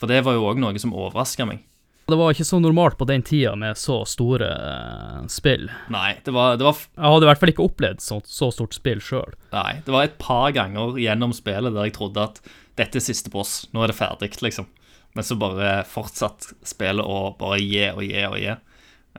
For 0.00 0.08
det 0.08 0.22
var 0.24 0.36
jo 0.36 0.48
òg 0.48 0.60
noe 0.60 0.78
som 0.80 0.94
overraska 0.96 1.46
meg. 1.46 1.66
Det 2.10 2.16
var 2.18 2.32
ikke 2.34 2.48
så 2.48 2.58
normalt 2.58 2.96
på 2.98 3.06
den 3.06 3.22
tida 3.22 3.52
med 3.54 3.78
så 3.78 4.00
store 4.08 4.48
uh, 4.50 5.26
spill. 5.30 5.68
Nei, 5.94 6.16
det 6.24 6.32
var, 6.34 6.56
det 6.58 6.66
var 6.66 6.74
Jeg 6.74 7.06
hadde 7.06 7.26
i 7.26 7.28
hvert 7.28 7.42
fall 7.42 7.52
ikke 7.52 7.66
opplevd 7.68 8.02
så, 8.02 8.18
så 8.26 8.48
stort 8.50 8.74
spill 8.74 9.02
sjøl. 9.04 9.36
Nei, 9.54 9.78
det 9.86 9.94
var 9.94 10.08
et 10.08 10.16
par 10.18 10.50
ganger 10.56 10.98
gjennom 10.98 11.34
spillet 11.36 11.76
der 11.76 11.86
jeg 11.86 11.94
trodde 12.00 12.24
at 12.24 12.40
dette 12.80 12.98
er 12.98 13.04
siste 13.04 13.30
boss, 13.30 13.68
nå 13.76 13.84
er 13.84 13.92
det 13.92 13.98
ferdig, 14.00 14.32
liksom. 14.42 14.66
Men 15.14 15.26
så 15.26 15.36
bare 15.38 15.84
fortsatt 15.90 16.50
spillet 16.66 17.04
og 17.06 17.36
bare 17.38 17.60
gi 17.60 17.86
og 17.92 18.02
gi 18.06 18.26
og 18.26 18.36
gi. 18.40 18.56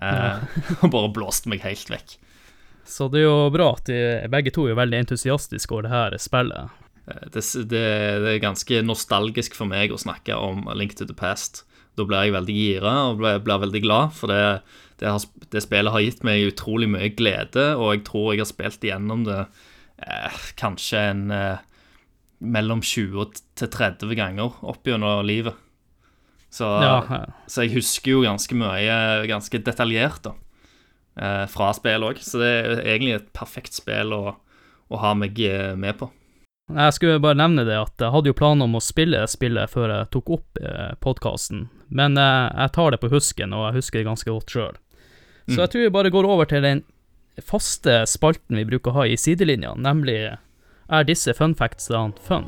Eh, 0.02 0.60
og 0.82 0.92
bare 0.92 1.14
blåste 1.16 1.52
meg 1.52 1.64
helt 1.64 1.92
vekk. 1.92 2.18
Så 2.88 3.08
det 3.12 3.22
er 3.22 3.28
jo 3.28 3.52
bra 3.54 3.74
at 3.78 3.88
de, 3.88 3.98
begge 4.32 4.52
to 4.56 4.66
er 4.68 4.80
veldig 4.80 5.04
entusiastiske 5.06 5.76
over 5.76 5.88
det 5.88 5.94
her 5.94 6.16
spillet. 6.20 6.81
Eh, 7.12 7.28
Det, 7.34 7.44
det, 7.70 7.84
det 8.24 8.32
er 8.36 8.44
ganske 8.44 8.82
nostalgisk 8.88 9.56
for 9.58 9.70
meg 9.70 9.92
å 9.92 10.00
snakke 10.00 10.36
om 10.40 10.66
A 10.72 10.76
Link 10.78 10.96
to 10.96 11.06
the 11.06 11.14
Past. 11.18 11.64
Da 12.00 12.06
blir 12.08 12.24
jeg 12.24 12.34
veldig 12.38 12.56
gira 12.56 12.94
og 13.10 13.20
blir, 13.20 13.42
blir 13.44 13.60
veldig 13.66 13.82
glad, 13.84 14.14
for 14.16 14.32
det, 14.32 14.62
det, 15.02 15.10
har, 15.12 15.26
det 15.52 15.64
spillet 15.66 15.92
har 15.92 16.06
gitt 16.06 16.24
meg 16.24 16.46
utrolig 16.54 16.88
mye 16.90 17.10
glede, 17.12 17.66
og 17.76 17.92
jeg 17.98 18.06
tror 18.08 18.30
jeg 18.32 18.46
har 18.46 18.48
spilt 18.50 18.86
igjennom 18.88 19.26
det 19.28 19.42
eh, 20.00 20.38
kanskje 20.62 21.02
en 21.10 21.26
eh, 21.36 21.66
mellom 22.42 22.80
20 22.82 23.36
til 23.60 23.70
30 23.76 24.16
ganger 24.18 24.56
opp 24.64 24.88
gjennom 24.88 25.20
livet. 25.28 25.60
Så, 26.52 26.66
Ja, 26.84 26.96
så 27.48 27.64
jeg 27.68 27.76
husker 27.78 28.12
jo 28.16 28.24
ganske 28.26 28.56
mye, 28.60 28.96
ganske 29.30 29.60
detaljert, 29.64 30.24
da, 30.26 30.34
eh, 31.20 31.44
fra 31.52 31.70
spill 31.76 32.08
òg. 32.08 32.24
Så 32.24 32.40
det 32.42 32.50
er 32.56 32.82
egentlig 32.86 33.14
et 33.20 33.30
perfekt 33.36 33.76
spill 33.78 34.16
å, 34.16 34.24
å 34.92 35.04
ha 35.04 35.14
meg 35.16 35.38
eh, 35.44 35.76
med 35.80 36.00
på. 36.00 36.10
Jeg 36.76 36.94
skulle 36.94 37.20
bare 37.24 37.38
nevne 37.40 37.64
det 37.68 37.76
at 37.78 37.98
jeg 38.04 38.12
hadde 38.14 38.30
jo 38.32 38.38
planer 38.38 38.68
om 38.68 38.76
å 38.78 38.82
spille 38.84 39.22
spillet 39.28 39.70
før 39.72 39.90
jeg 39.96 40.10
tok 40.14 40.30
opp 40.38 40.62
eh, 40.62 40.94
podkasten, 41.04 41.70
men 41.90 42.18
eh, 42.18 42.48
jeg 42.56 42.72
tar 42.78 42.92
det 42.92 43.00
på 43.02 43.10
husken, 43.12 43.54
og 43.54 43.68
jeg 43.70 43.80
husker 43.82 44.00
det 44.00 44.08
ganske 44.12 44.32
godt 44.32 44.56
sjøl. 44.56 44.76
Så 45.50 45.58
Mm. 45.58 45.62
jeg 45.64 45.70
tror 45.74 45.82
vi 45.82 45.90
bare 45.90 46.12
går 46.14 46.26
over 46.30 46.46
til 46.46 46.62
den 46.62 46.84
faste 47.42 48.04
spalten 48.08 48.56
vi 48.60 48.64
bruker 48.70 48.92
å 48.92 49.00
ha 49.02 49.06
i 49.10 49.16
sidelinja, 49.18 49.74
nemlig 49.76 50.38
Er 50.92 51.04
disse 51.08 51.34
fun 51.34 51.56
factsene 51.56 52.14
fun? 52.28 52.46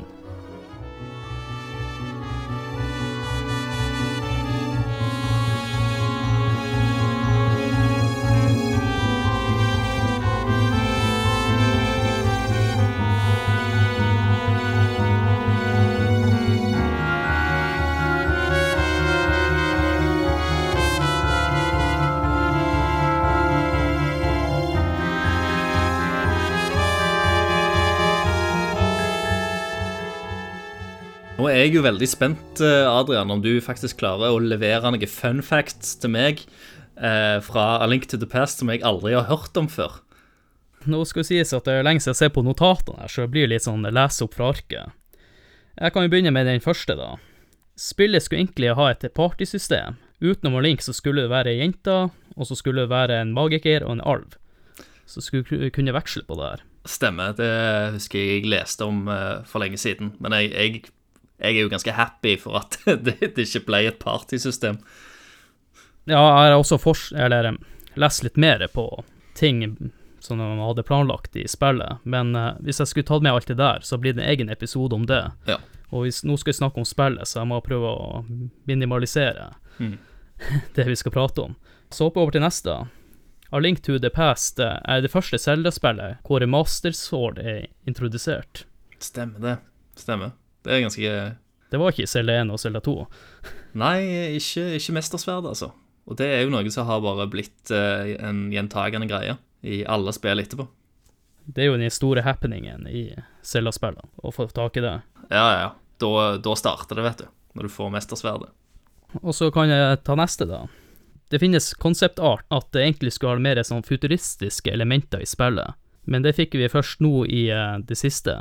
Er 31.64 31.70
jeg 31.70 31.78
jo 31.78 31.84
veldig 31.86 32.06
spent, 32.10 32.60
eh, 32.60 32.84
Adrian, 32.84 33.30
om 33.32 33.40
du 33.40 33.56
faktisk 33.64 34.02
klarer 34.02 34.34
å 34.34 34.40
levere 34.42 34.90
noen 34.92 35.08
fun 35.08 35.40
facts 35.40 35.94
til 35.96 36.12
meg 36.12 36.42
eh, 37.00 37.38
fra 37.40 37.78
A 37.80 37.86
Link 37.88 38.04
to 38.10 38.18
the 38.20 38.28
Past 38.28 38.60
som 38.60 38.68
jeg 38.68 38.82
aldri 38.84 39.14
har 39.16 39.30
hørt 39.30 39.56
om 39.56 39.68
før. 39.72 40.02
Nå 40.84 41.00
skal 41.08 41.22
det 41.22 41.30
sies 41.30 41.54
at 41.56 41.64
det 41.64 41.78
er 41.78 41.86
lenge 41.86 42.04
siden 42.04 42.12
jeg 42.12 42.20
ser 42.20 42.34
på 42.34 42.44
notatene 42.44 43.00
her, 43.00 43.08
så 43.08 43.24
det 43.24 43.32
blir 43.32 43.48
litt 43.48 43.64
sånn 43.64 43.86
lese 43.88 44.26
opp 44.26 44.36
fra 44.36 44.50
arket. 44.52 44.92
Jeg 45.80 45.94
kan 45.94 46.04
jo 46.04 46.12
begynne 46.12 46.34
med 46.36 46.50
den 46.50 46.60
første, 46.60 46.98
da. 46.98 47.14
Spillet 47.80 48.22
skulle 48.22 48.44
egentlig 48.44 48.74
ha 48.76 48.90
et 48.92 49.08
partysystem. 49.16 49.96
Utenom 50.20 50.60
Link 50.62 50.84
så 50.84 50.92
skulle 50.92 51.24
det 51.24 51.32
være 51.32 51.54
ei 51.54 51.62
jente, 51.62 51.96
og 52.36 52.50
så 52.50 52.58
skulle 52.58 52.84
det 52.84 52.92
være 52.92 53.22
en 53.22 53.32
magiker 53.34 53.88
og 53.88 53.96
en 53.96 54.04
alv. 54.04 54.36
Så 55.08 55.24
skulle 55.24 55.48
du 55.48 55.72
kunne 55.72 55.96
veksle 55.96 56.26
på 56.28 56.36
det 56.36 56.50
her. 56.52 56.68
Stemmer, 56.84 57.32
det 57.32 57.48
husker 57.96 58.20
jeg 58.20 58.42
jeg 58.42 58.50
leste 58.52 58.84
om 58.84 59.08
eh, 59.08 59.40
for 59.48 59.64
lenge 59.64 59.80
siden. 59.80 60.12
Men 60.20 60.36
jeg, 60.36 60.52
jeg, 60.52 60.84
jeg 61.38 61.56
er 61.56 61.64
jo 61.64 61.72
ganske 61.72 61.94
happy 61.96 62.36
for 62.40 62.60
at 62.60 62.78
det, 63.06 63.18
det 63.20 63.48
ikke 63.48 63.66
ble 63.68 63.82
et 63.88 64.00
partysystem. 64.02 64.78
Ja, 66.04 66.20
jeg 66.20 66.52
har 66.52 66.56
også 66.58 66.78
fors 66.78 67.08
eller 67.16 67.54
lest 67.98 68.24
litt 68.26 68.36
mer 68.40 68.62
på 68.72 68.86
ting 69.38 69.64
som 70.24 70.40
de 70.40 70.46
hadde 70.60 70.84
planlagt 70.86 71.36
i 71.36 71.44
spillet, 71.48 72.00
men 72.02 72.32
uh, 72.36 72.54
hvis 72.64 72.80
jeg 72.80 72.90
skulle 72.90 73.08
tatt 73.08 73.24
med 73.24 73.34
alt 73.34 73.48
det 73.50 73.58
der, 73.60 73.82
så 73.84 73.98
blir 74.00 74.14
det 74.14 74.22
en 74.22 74.30
egen 74.30 74.52
episode 74.52 74.96
om 74.96 75.04
det. 75.08 75.20
Ja. 75.48 75.58
Og 75.92 76.06
hvis, 76.06 76.22
nå 76.24 76.38
skal 76.40 76.52
vi 76.52 76.58
snakke 76.58 76.80
om 76.80 76.88
spillet, 76.88 77.28
så 77.28 77.42
jeg 77.42 77.50
må 77.50 77.60
prøve 77.64 77.92
å 77.92 78.24
minimalisere. 78.68 79.52
mm. 79.78 79.96
det 80.74 80.84
vi 80.88 80.96
skal 80.96 81.12
prate 81.14 81.40
om. 81.40 81.54
Så 81.90 82.08
hopper 82.08 82.20
vi 82.20 82.24
over 82.24 82.34
til 82.34 82.42
neste. 82.42 82.72
A 83.54 83.58
Link 83.58 83.82
to 83.86 83.98
the 84.02 84.10
Past 84.10 84.58
eh, 84.58 84.80
er 84.84 85.04
det 85.04 85.12
første 85.12 85.38
Zelda-spillet 85.38 86.24
hvor 86.26 86.42
Master 86.50 86.90
Sword 86.90 87.38
er 87.38 87.68
introdusert. 87.86 88.64
Stemmer 88.98 89.38
det. 89.38 89.56
Stemmer. 89.94 90.34
Det 90.64 90.72
er 90.72 90.84
ganske 90.84 91.14
Det 91.70 91.80
var 91.80 91.92
ikke 91.92 92.08
Selda 92.08 92.38
1 92.42 92.52
og 92.54 92.60
Selda 92.62 92.80
2. 92.84 92.94
Nei, 93.80 93.98
ikke, 94.38 94.68
ikke 94.78 94.94
mestersverd, 94.96 95.48
altså. 95.50 95.72
Og 96.04 96.18
det 96.20 96.28
er 96.30 96.44
jo 96.44 96.52
noe 96.52 96.70
som 96.72 96.88
har 96.88 97.02
bare 97.04 97.26
blitt 97.32 97.72
eh, 97.74 98.14
en 98.22 98.46
gjentagende 98.52 99.08
greie 99.10 99.36
i 99.64 99.82
alle 99.88 100.12
spill 100.12 100.42
etterpå. 100.42 100.66
Det 101.44 101.64
er 101.64 101.70
jo 101.70 101.78
den 101.80 101.92
store 101.92 102.24
happeningen 102.24 102.86
i 102.88 103.06
Selda-spillene, 103.44 104.06
å 104.16 104.32
få 104.32 104.46
tak 104.52 104.78
i 104.80 104.84
det. 104.84 104.98
Ja, 105.28 105.46
ja. 105.60 105.72
Da, 106.00 106.12
da 106.42 106.54
starter 106.56 106.98
det, 106.98 107.04
vet 107.04 107.24
du. 107.24 107.26
Når 107.54 107.68
du 107.68 107.72
får 107.72 107.92
mestersverdet. 107.94 108.48
Og 109.22 109.34
så 109.36 109.50
kan 109.54 109.70
jeg 109.70 110.00
ta 110.04 110.16
neste, 110.18 110.46
da. 110.48 110.64
Det 111.30 111.40
finnes 111.40 111.72
konseptart 111.80 112.44
at 112.52 112.66
det 112.74 112.82
egentlig 112.82 113.14
skulle 113.14 113.36
ha 113.36 113.42
mer 113.42 113.60
sånn 113.66 113.84
futuristiske 113.86 114.72
elementer 114.72 115.22
i 115.22 115.28
spillet, 115.28 115.76
men 116.04 116.24
det 116.24 116.34
fikk 116.36 116.56
vi 116.60 116.68
først 116.68 117.00
nå 117.04 117.24
i 117.26 117.46
eh, 117.54 117.78
det 117.86 117.96
siste. 117.98 118.36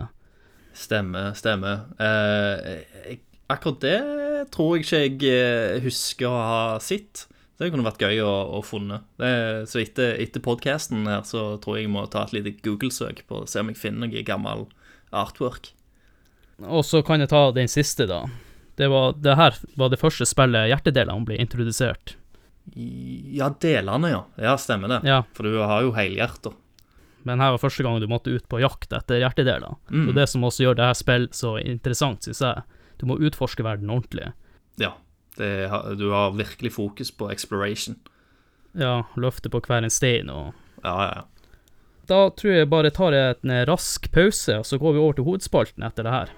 Stemmer, 0.74 1.34
stemmer. 1.38 1.86
Eh, 2.02 3.18
akkurat 3.54 3.82
det 3.84 4.00
tror 4.54 4.78
jeg 4.78 4.86
ikke 4.86 5.30
jeg 5.30 5.38
eh, 5.78 5.84
husker 5.84 6.30
å 6.30 6.40
ha 6.40 6.64
sett. 6.84 7.28
Det 7.62 7.70
kunne 7.72 7.86
vært 7.86 8.02
gøy 8.02 8.24
å, 8.26 8.32
å 8.58 8.64
funne. 8.66 9.04
Det, 9.22 9.34
så 9.70 9.84
etter, 9.84 10.18
etter 10.24 10.44
podkasten 10.44 11.06
her, 11.08 11.22
så 11.28 11.54
tror 11.64 11.78
jeg 11.78 11.88
jeg 11.88 11.94
må 11.94 12.08
ta 12.12 12.26
et 12.26 12.34
lite 12.36 12.56
Google-søk 12.66 13.24
på 13.30 13.44
se 13.50 13.62
om 13.62 13.70
jeg 13.72 13.80
finner 13.80 14.08
noe 14.08 14.26
gammel 14.26 14.66
artwork. 15.14 15.70
Og 16.64 16.84
så 16.88 17.04
kan 17.06 17.22
jeg 17.22 17.32
ta 17.32 17.46
den 17.54 17.70
siste, 17.72 18.08
da. 18.10 18.24
Det, 18.80 18.90
var, 18.90 19.14
det 19.22 19.38
her 19.38 19.58
var 19.78 19.94
det 19.94 20.02
første 20.02 20.26
spillet 20.28 20.72
hjertedelene 20.72 21.30
ble 21.30 21.38
introdusert. 21.42 22.16
Ja, 22.74 23.52
delene, 23.62 24.10
ja. 24.10 24.22
Ja, 24.40 24.58
stemmer 24.58 24.90
det. 24.90 25.02
Ja, 25.08 25.22
For 25.38 25.46
du 25.46 25.62
har 25.62 25.86
jo 25.86 25.94
helhjerter. 25.96 26.56
Men 27.28 27.42
her 27.42 27.54
var 27.56 27.62
første 27.62 27.84
gang 27.86 28.00
du 28.02 28.08
måtte 28.12 28.34
ut 28.34 28.46
på 28.50 28.62
jakt 28.62 28.94
etter 28.96 29.22
hjertedeler. 29.22 29.78
Mm. 29.90 30.08
Og 30.10 30.16
det 30.18 30.28
som 30.32 30.46
også 30.46 30.68
gjør 30.68 30.80
det 30.80 30.88
her 30.90 30.98
spill 30.98 31.28
så 31.36 31.58
interessant, 31.62 32.26
synes 32.28 32.42
jeg. 32.44 32.64
Du 33.02 33.08
må 33.10 33.20
utforske 33.20 33.66
verden 33.66 33.92
ordentlig. 33.94 34.32
Ja. 34.82 34.94
Det, 35.38 35.50
du 35.98 36.12
har 36.12 36.36
virkelig 36.38 36.76
fokus 36.76 37.10
på 37.12 37.32
exploration. 37.34 37.96
Ja, 38.78 39.04
løfte 39.18 39.50
på 39.50 39.62
hver 39.66 39.86
en 39.86 39.94
stein 39.94 40.30
og 40.34 40.54
Ja, 40.84 40.94
ja, 40.94 41.12
ja. 41.16 41.24
Da 42.10 42.18
tror 42.36 42.52
jeg 42.52 42.68
bare 42.68 42.92
tar 42.92 43.16
en 43.16 43.52
rask 43.66 44.10
pause, 44.12 44.58
og 44.60 44.66
så 44.68 44.78
går 44.78 44.94
vi 44.94 45.00
over 45.00 45.16
til 45.16 45.24
hovedspalten 45.24 45.86
etter 45.88 46.04
det 46.04 46.12
her. 46.12 46.34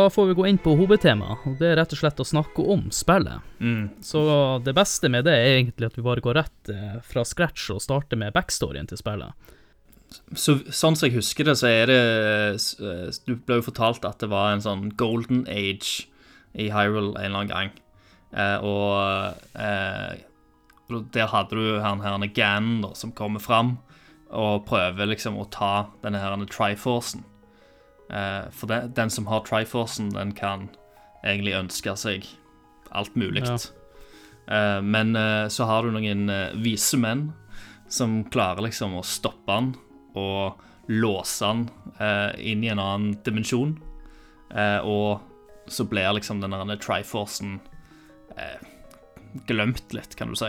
Da 0.00 0.06
får 0.10 0.30
vi 0.30 0.34
gå 0.38 0.46
inn 0.48 0.58
på 0.62 0.72
hovedtemaet, 0.78 1.44
og 1.44 1.56
det 1.60 1.72
er 1.72 1.78
rett 1.82 1.92
og 1.92 2.00
slett 2.00 2.20
å 2.22 2.24
snakke 2.24 2.64
om 2.72 2.86
spillet. 2.94 3.44
Mm. 3.60 3.90
Så 4.04 4.22
det 4.64 4.72
beste 4.76 5.10
med 5.12 5.26
det 5.28 5.34
er 5.36 5.56
egentlig 5.58 5.90
at 5.90 5.98
vi 5.98 6.04
bare 6.06 6.24
går 6.24 6.38
rett 6.40 6.70
eh, 6.72 7.00
fra 7.04 7.24
scratch 7.26 7.66
og 7.74 7.82
starter 7.84 8.20
med 8.20 8.32
backstoryen 8.32 8.88
til 8.88 9.00
spillet. 9.00 9.50
Så, 10.34 10.56
sånn 10.74 10.96
som 10.96 11.06
jeg 11.06 11.18
husker 11.18 11.46
det, 11.46 11.56
så 11.60 11.68
er 11.68 11.90
det 11.90 12.00
eh, 12.00 13.20
Du 13.28 13.36
ble 13.36 13.60
jo 13.60 13.66
fortalt 13.68 14.06
at 14.08 14.22
det 14.22 14.30
var 14.32 14.54
en 14.54 14.64
sånn 14.64 14.88
golden 14.98 15.44
age 15.50 16.08
i 16.56 16.70
Hyrule 16.72 17.12
en 17.14 17.28
eller 17.28 17.42
annen 17.42 17.52
gang. 17.52 17.70
Eh, 18.32 18.58
og 18.64 19.60
eh, 19.60 20.24
der 21.14 21.30
hadde 21.30 21.58
du 21.58 21.78
han 21.84 22.02
her 22.02 22.18
Ganon 22.34 22.96
som 22.98 23.12
kommer 23.14 23.42
fram 23.42 23.76
og 24.30 24.64
prøver 24.66 25.10
liksom 25.10 25.38
å 25.38 25.48
ta 25.50 25.90
denne 26.02 26.22
her 26.22 26.46
Triforcen. 26.50 27.26
Eh, 28.10 28.50
for 28.50 28.66
det, 28.70 28.80
den 28.96 29.10
som 29.10 29.26
har 29.30 29.44
Triforcen, 29.46 30.10
den 30.14 30.32
kan 30.34 30.68
egentlig 31.24 31.54
ønske 31.58 31.94
seg 32.00 32.26
alt 32.90 33.14
mulig. 33.18 33.44
Ja. 33.46 33.58
Eh, 34.50 34.80
men 34.82 35.14
eh, 35.16 35.46
så 35.52 35.64
har 35.68 35.84
du 35.86 35.92
noen 35.94 36.26
vise 36.62 36.98
menn 36.98 37.28
som 37.90 38.24
klarer 38.30 38.62
liksom 38.66 38.96
å 38.98 39.04
stoppe 39.06 39.50
han 39.52 39.72
og 40.18 40.58
låse 40.90 41.46
han 41.46 41.64
eh, 42.02 42.32
inn 42.50 42.64
i 42.66 42.70
en 42.72 42.82
annen 42.82 43.16
dimensjon. 43.26 43.76
Eh, 44.50 44.78
og 44.82 45.20
så 45.70 45.84
blir 45.86 46.10
liksom 46.16 46.40
den 46.42 46.50
der 46.56 46.80
Triforcen 46.82 47.60
eh, 48.34 48.58
glemt 49.46 49.92
litt, 49.94 50.16
kan 50.18 50.32
du 50.32 50.38
si. 50.38 50.48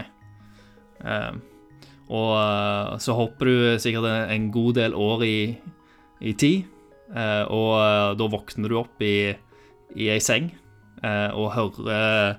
Og 2.11 2.97
så 3.01 3.13
hopper 3.15 3.45
du 3.47 3.79
sikkert 3.79 4.07
en- 4.33 4.49
god 4.51 4.75
del 4.75 4.93
år 4.97 5.23
i, 5.23 5.57
i 6.21 6.33
tid, 6.33 6.65
og 7.47 7.71
eh, 7.81 8.13
da 8.19 8.27
våkner 8.31 8.71
du 8.71 8.77
opp 8.79 9.01
i, 9.03 9.33
i 9.99 10.09
ei 10.13 10.19
seng 10.23 10.51
eh, 11.03 11.29
og 11.35 11.51
hører 11.57 12.37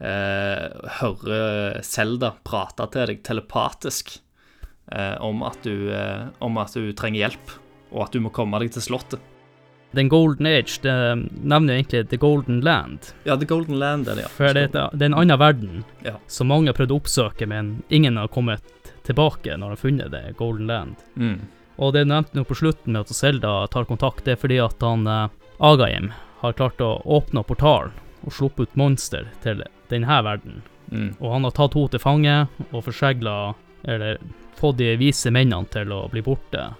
eh, 0.00 0.64
hører 1.00 1.80
Zelda 1.84 2.34
prate 2.46 2.86
til 2.94 3.10
deg 3.12 3.22
telepatisk 3.26 4.16
eh, 4.92 5.14
om, 5.24 5.42
at 5.46 5.60
du, 5.66 5.90
eh, 5.92 6.26
om 6.44 6.58
at 6.60 6.74
du 6.76 6.90
trenger 6.96 7.26
hjelp, 7.26 7.54
og 7.94 8.06
at 8.08 8.16
du 8.16 8.20
må 8.24 8.32
komme 8.34 8.58
deg 8.62 8.72
til 8.74 8.84
slottet. 8.84 9.22
Den 9.94 10.08
Golden 10.10 10.48
Age 10.50 10.80
det 10.82 10.92
nevner 11.46 11.76
egentlig 11.76 12.08
The 12.10 12.18
Golden 12.18 12.56
Land. 12.66 13.12
Ja, 13.28 13.36
The 13.38 13.46
Golden 13.46 13.78
Land 13.78 14.08
er 14.10 14.16
det, 14.18 14.24
ja. 14.26 14.30
For 14.34 14.50
det, 14.56 14.64
det 14.74 15.04
er 15.06 15.12
en 15.12 15.14
annen 15.20 15.38
verden 15.38 15.84
Ja. 16.02 16.16
som 16.26 16.50
mange 16.50 16.72
har 16.72 16.74
prøvd 16.74 16.96
å 16.96 16.98
oppsøke, 16.98 17.46
men 17.46 17.76
ingen 17.94 18.18
har 18.18 18.26
kommet 18.34 18.64
tilbake 19.06 19.54
når 19.54 19.68
de 19.70 19.76
har 19.76 19.82
funnet 19.84 20.10
det 20.10 20.24
Golden 20.40 20.66
Land. 20.66 21.04
Mm. 21.14 21.38
Og 21.76 21.94
det 21.94 22.04
du 22.04 22.12
nevnte 22.12 22.38
nå 22.38 22.44
på 22.46 22.56
slutten 22.58 22.94
med 22.94 23.04
at 23.04 23.16
Zelda 23.16 23.54
tar 23.72 23.88
kontakt, 23.88 24.24
det 24.26 24.36
er 24.36 24.40
fordi 24.40 24.60
at 24.62 24.82
han 24.84 25.06
eh, 25.10 25.32
Agahim 25.58 26.12
har 26.42 26.56
klart 26.58 26.82
å 26.84 26.98
åpne 27.04 27.44
portalen 27.46 27.94
og 28.24 28.32
sluppe 28.32 28.64
ut 28.64 28.78
monster 28.78 29.26
til 29.42 29.60
denne 29.90 30.20
verden. 30.24 30.62
Mm. 30.88 31.10
Og 31.18 31.28
han 31.32 31.44
har 31.44 31.54
tatt 31.56 31.74
henne 31.76 31.92
til 31.92 32.00
fange 32.00 32.36
og 32.70 32.84
forsegla, 32.86 33.36
eller 33.84 34.20
fått 34.56 34.78
de 34.80 34.94
vise 35.00 35.32
mennene 35.34 35.68
til 35.72 35.92
å 35.92 36.06
bli 36.12 36.22
borte. 36.24 36.70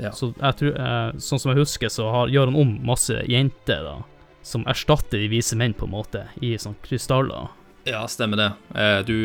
Ja. 0.00 0.10
Så 0.16 0.32
jeg 0.32 0.58
tror, 0.58 0.74
eh, 0.80 1.20
sånn 1.20 1.42
som 1.42 1.52
jeg 1.52 1.62
husker, 1.62 1.92
så 1.92 2.08
har, 2.10 2.32
gjør 2.32 2.50
han 2.50 2.60
om 2.62 2.74
masse 2.88 3.20
jenter, 3.30 3.84
da, 3.86 3.96
som 4.42 4.66
erstatter 4.70 5.20
de 5.20 5.30
vise 5.30 5.58
menn, 5.58 5.76
på 5.76 5.86
en 5.86 5.94
måte, 5.94 6.24
i 6.40 6.56
sånn 6.58 6.78
krystaller. 6.86 7.52
Ja, 7.86 8.02
stemmer 8.08 8.40
det. 8.40 8.50
Eh, 8.74 8.98
du 9.04 9.16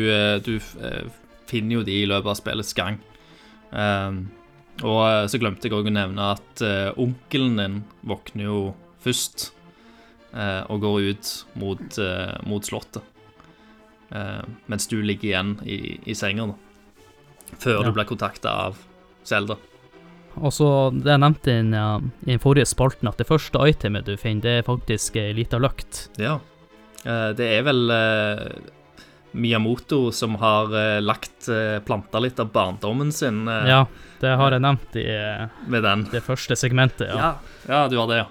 du 0.44 0.54
finner 1.46 1.78
jo 1.78 1.82
de 1.86 2.02
i 2.02 2.08
løpet 2.08 2.30
av 2.30 2.38
spillets 2.38 2.74
gang. 2.76 2.98
Um, 3.70 4.26
og 4.84 5.00
eh, 5.08 5.26
så 5.30 5.38
glemte 5.40 5.68
jeg 5.68 5.76
òg 5.76 5.88
å 5.88 5.94
nevne 5.94 6.30
at 6.34 6.62
eh, 6.64 6.90
onkelen 7.00 7.56
din 7.60 7.76
våkner 8.06 8.48
jo 8.48 8.58
først 9.04 9.50
eh, 10.34 10.62
og 10.68 10.82
går 10.84 11.10
ut 11.12 11.30
mot, 11.62 12.00
mot 12.46 12.66
slottet. 12.66 13.02
Mens 14.70 14.84
du 14.86 15.00
ligger 15.02 15.26
igjen 15.32 15.48
i, 15.66 15.96
i 16.06 16.14
senga, 16.14 16.44
da. 16.52 16.54
Før 17.58 17.80
Ja. 17.80 17.86
du 17.88 17.96
blir 17.96 18.06
kontakta 18.06 18.52
av 18.68 18.76
Zelda. 19.26 19.56
Og 20.36 20.52
så, 20.54 20.68
det 20.94 21.10
jeg 21.10 21.22
nevnte 21.24 21.50
i 21.50 21.56
den, 21.58 21.72
i 22.22 22.30
den 22.36 22.42
forrige 22.42 22.68
spalten, 22.70 23.08
at 23.10 23.18
det 23.18 23.26
første 23.26 23.58
itemet 23.66 24.06
du 24.06 24.14
finner, 24.20 24.44
det 24.44 24.54
er 24.60 24.66
faktisk 24.68 25.16
ei 25.18 25.32
lita 25.34 25.58
løkt. 25.58 26.04
Ja. 26.22 26.36
Det 27.02 27.48
er 27.56 27.66
vel 27.66 27.82
Miyamoto 29.32 30.12
som 30.12 30.34
har 30.40 30.70
eh, 30.76 31.00
lagt 31.04 31.48
uh, 31.48 31.78
planta 31.84 32.18
litt 32.22 32.38
av 32.40 32.48
barndommen 32.54 33.12
sin 33.12 33.48
eh, 33.48 33.66
Ja, 33.68 33.82
det 34.22 34.32
har 34.40 34.52
jeg 34.54 34.62
nevnt 34.64 34.96
i 34.96 35.04
eh, 35.12 35.46
med 35.68 35.82
den. 35.84 36.06
det 36.12 36.22
første 36.24 36.56
segmentet, 36.56 37.10
ja. 37.10 37.16
Ja. 37.18 37.32
ja, 37.68 37.82
du 37.92 37.98
har 38.00 38.06
det, 38.08 38.16
ja. 38.22 38.26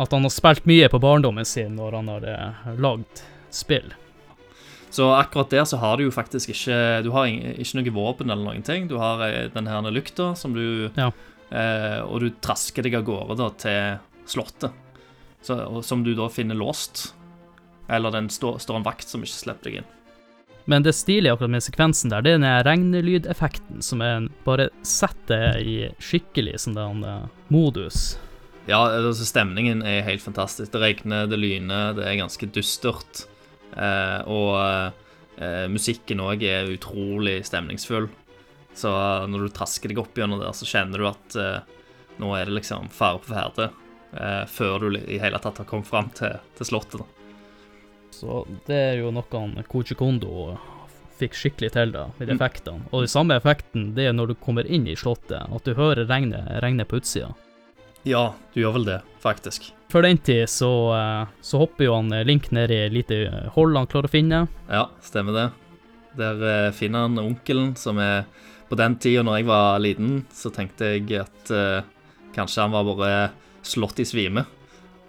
At 0.00 0.12
han 0.14 0.22
har 0.26 0.30
spilt 0.34 0.66
mye 0.70 0.88
på 0.90 0.98
barndommen 1.02 1.44
sin 1.46 1.76
når 1.78 1.98
han 2.00 2.08
har 2.10 2.26
eh, 2.32 2.72
lagd 2.82 3.22
spill. 3.50 3.92
Så 4.90 5.06
akkurat 5.14 5.50
der 5.54 5.64
så 5.70 5.78
har 5.78 5.96
du 5.96 6.08
jo 6.08 6.10
faktisk 6.10 6.50
ikke 6.50 7.02
Du 7.06 7.12
har 7.14 7.28
ikke 7.30 7.78
noe 7.78 7.92
våpen 7.94 8.30
eller 8.30 8.42
noen 8.42 8.64
ting. 8.66 8.88
Du 8.90 8.96
har 8.98 9.22
eh, 9.28 9.46
den 9.54 9.70
her 9.70 9.86
lykta 9.90 10.32
som 10.34 10.54
du 10.54 10.90
Ja. 10.98 11.12
eh, 11.50 12.00
Og 12.02 12.20
du 12.24 12.30
trasker 12.42 12.82
deg 12.82 12.98
av 12.98 13.06
gårde 13.06 13.36
da 13.38 13.48
til 13.54 13.98
slottet, 14.26 14.74
så, 15.42 15.82
som 15.82 16.02
du 16.02 16.14
da 16.18 16.26
finner 16.28 16.58
låst. 16.58 17.14
Eller 17.88 18.10
den 18.10 18.28
står, 18.30 18.58
står 18.58 18.76
en 18.80 18.86
vakt 18.86 19.06
som 19.08 19.22
ikke 19.22 19.38
slipper 19.38 19.70
deg 19.70 19.78
inn. 19.80 19.88
Men 20.70 20.84
det 20.86 20.92
stilige 20.94 21.32
akkurat 21.34 21.50
med 21.50 21.64
sekvensen 21.66 22.12
der, 22.12 22.22
det 22.22 22.36
er 22.36 22.38
den 22.38 22.66
regnelydeffekten 22.66 23.82
som 23.82 24.02
er 24.06 24.28
bare 24.46 24.68
setter 24.86 25.58
i 25.58 25.76
skikkelig 25.98 26.60
sånn 26.62 26.76
den 26.78 27.02
eh, 27.02 27.24
modus. 27.50 28.12
Ja, 28.70 28.84
altså 28.86 29.26
stemningen 29.26 29.82
er 29.82 30.04
helt 30.06 30.22
fantastisk. 30.22 30.70
Det 30.70 30.82
regner, 30.82 31.26
det 31.26 31.40
lyner, 31.40 31.96
det 31.98 32.06
er 32.06 32.20
ganske 32.20 32.46
dystert. 32.54 33.24
Eh, 33.74 34.20
og 34.30 34.54
eh, 35.42 35.66
musikken 35.72 36.22
òg 36.22 36.44
er 36.46 36.70
utrolig 36.70 37.40
stemningsfull. 37.48 38.06
Så 38.78 38.94
når 39.26 39.48
du 39.48 39.54
trasker 39.56 39.90
deg 39.90 39.98
opp 39.98 40.14
gjennom 40.14 40.38
der, 40.38 40.54
så 40.54 40.68
kjenner 40.70 41.02
du 41.02 41.08
at 41.10 41.40
eh, 41.40 41.80
nå 42.22 42.30
er 42.38 42.46
det 42.46 42.60
liksom 42.60 42.92
fare 42.94 43.18
på 43.18 43.34
ferde. 43.34 43.72
eh, 44.14 44.44
før 44.46 44.86
du 44.86 45.00
i 45.00 45.18
hele 45.18 45.42
tatt 45.42 45.58
har 45.64 45.66
kommet 45.66 45.90
fram 45.90 46.14
til, 46.14 46.38
til 46.58 46.70
slottet. 46.70 47.02
da. 47.02 47.19
Så 48.10 48.42
det 48.66 48.76
er 48.76 48.98
jo 49.00 49.10
noe 49.14 49.24
han 49.32 49.64
Koji 49.68 49.96
Kondo 49.98 50.56
fikk 51.20 51.34
skikkelig 51.36 51.72
til, 51.74 51.92
da, 51.92 52.06
med 52.18 52.28
Mm. 52.28 52.34
effektene. 52.36 52.80
Og 52.92 53.02
den 53.04 53.08
samme 53.12 53.36
effekten 53.36 53.94
det 53.94 54.06
er 54.08 54.12
når 54.16 54.28
du 54.28 54.34
kommer 54.34 54.64
inn 54.66 54.86
i 54.88 54.96
slottet, 54.96 55.44
at 55.52 55.64
du 55.64 55.74
hører 55.74 56.06
regnet, 56.08 56.48
regne 56.62 56.84
på 56.88 56.96
utsida. 57.00 57.34
Ja, 58.08 58.32
du 58.54 58.62
gjør 58.62 58.72
vel 58.78 58.84
det, 58.86 59.00
faktisk. 59.20 59.72
Før 59.92 60.02
den 60.06 60.18
tid 60.18 60.48
så, 60.48 60.70
eh, 60.96 61.26
så 61.42 61.58
hopper 61.60 61.84
jo 61.84 61.94
han 61.98 62.12
eh, 62.12 62.24
Link 62.24 62.50
ned 62.52 62.70
i 62.70 62.86
et 62.86 62.92
lite 62.92 63.50
hold 63.54 63.76
han 63.76 63.86
klarer 63.86 64.08
å 64.08 64.10
finne. 64.14 64.48
Ja, 64.70 64.86
stemmer 65.02 65.32
det. 65.36 65.50
Der 66.16 66.42
eh, 66.42 66.70
finner 66.72 67.04
han 67.04 67.18
onkelen, 67.18 67.76
som 67.76 67.98
er 67.98 68.24
På 68.70 68.76
den 68.76 68.94
tida 69.02 69.22
når 69.26 69.38
jeg 69.40 69.46
var 69.46 69.78
liten, 69.82 70.24
så 70.32 70.48
tenkte 70.54 70.92
jeg 70.94 71.10
at 71.18 71.50
uh, 71.50 71.82
kanskje 72.32 72.62
han 72.62 72.70
var 72.70 72.84
bare 72.86 73.30
slått 73.66 73.98
i 73.98 74.04
svime. 74.06 74.44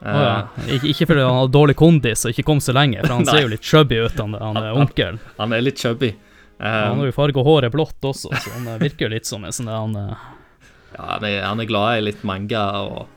Eh, 0.05 0.21
ja. 0.21 0.47
Ik 0.67 0.83
ikke 0.83 1.05
fordi 1.11 1.21
han 1.21 1.37
hadde 1.37 1.53
dårlig 1.53 1.75
kondis 1.77 2.25
og 2.25 2.33
ikke 2.33 2.45
kom 2.47 2.61
så 2.63 2.73
lenge, 2.73 3.01
for 3.03 3.13
han 3.19 3.27
ser 3.29 3.45
jo 3.45 3.51
litt 3.53 3.65
chubby 3.65 4.01
ut, 4.01 4.17
han, 4.17 4.35
han 4.41 4.61
eh, 4.61 4.77
onkelen. 4.83 5.19
Han 5.37 5.53
er 5.53 5.65
litt 5.65 5.81
chubby. 5.81 6.13
Um, 6.61 6.67
Han 6.67 6.99
har 7.01 7.09
jo 7.09 7.15
farga 7.15 7.41
håret 7.45 7.73
blått 7.73 8.05
også, 8.05 8.29
så 8.29 8.53
han 8.53 8.67
eh, 8.69 8.79
virker 8.81 9.07
jo 9.07 9.13
litt 9.15 9.29
som 9.29 9.45
en 9.45 9.55
sånn 9.55 9.69
han 9.71 9.95
uh... 9.97 10.25
ja, 10.95 11.05
han, 11.15 11.25
er, 11.25 11.37
han 11.45 11.61
er 11.63 11.69
glad 11.69 11.97
i 11.97 12.07
litt 12.09 12.25
manga 12.27 12.65
og, 12.85 13.07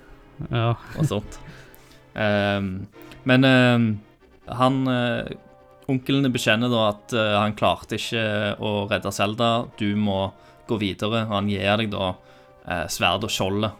Ja. 0.49 0.71
og 0.99 1.09
sånt. 1.09 1.41
Um, 2.15 2.87
men 3.25 3.45
um, 3.49 3.89
han 4.49 4.81
uh, 4.89 5.25
Onkelen 5.91 6.33
bekjenner 6.33 6.71
da 6.73 6.85
at 6.95 7.13
uh, 7.13 7.35
han 7.43 7.57
klarte 7.59 7.99
ikke 7.99 8.55
å 8.65 8.87
redde 8.89 9.13
Selda. 9.13 9.67
Du 9.77 9.91
må 10.01 10.31
gå 10.69 10.79
videre. 10.81 11.27
Og 11.27 11.35
han 11.35 11.51
gir 11.53 11.67
deg 11.83 11.91
da 11.93 12.15
uh, 12.15 12.87
sverd 12.89 13.27
og 13.27 13.33
skjoldet, 13.33 13.77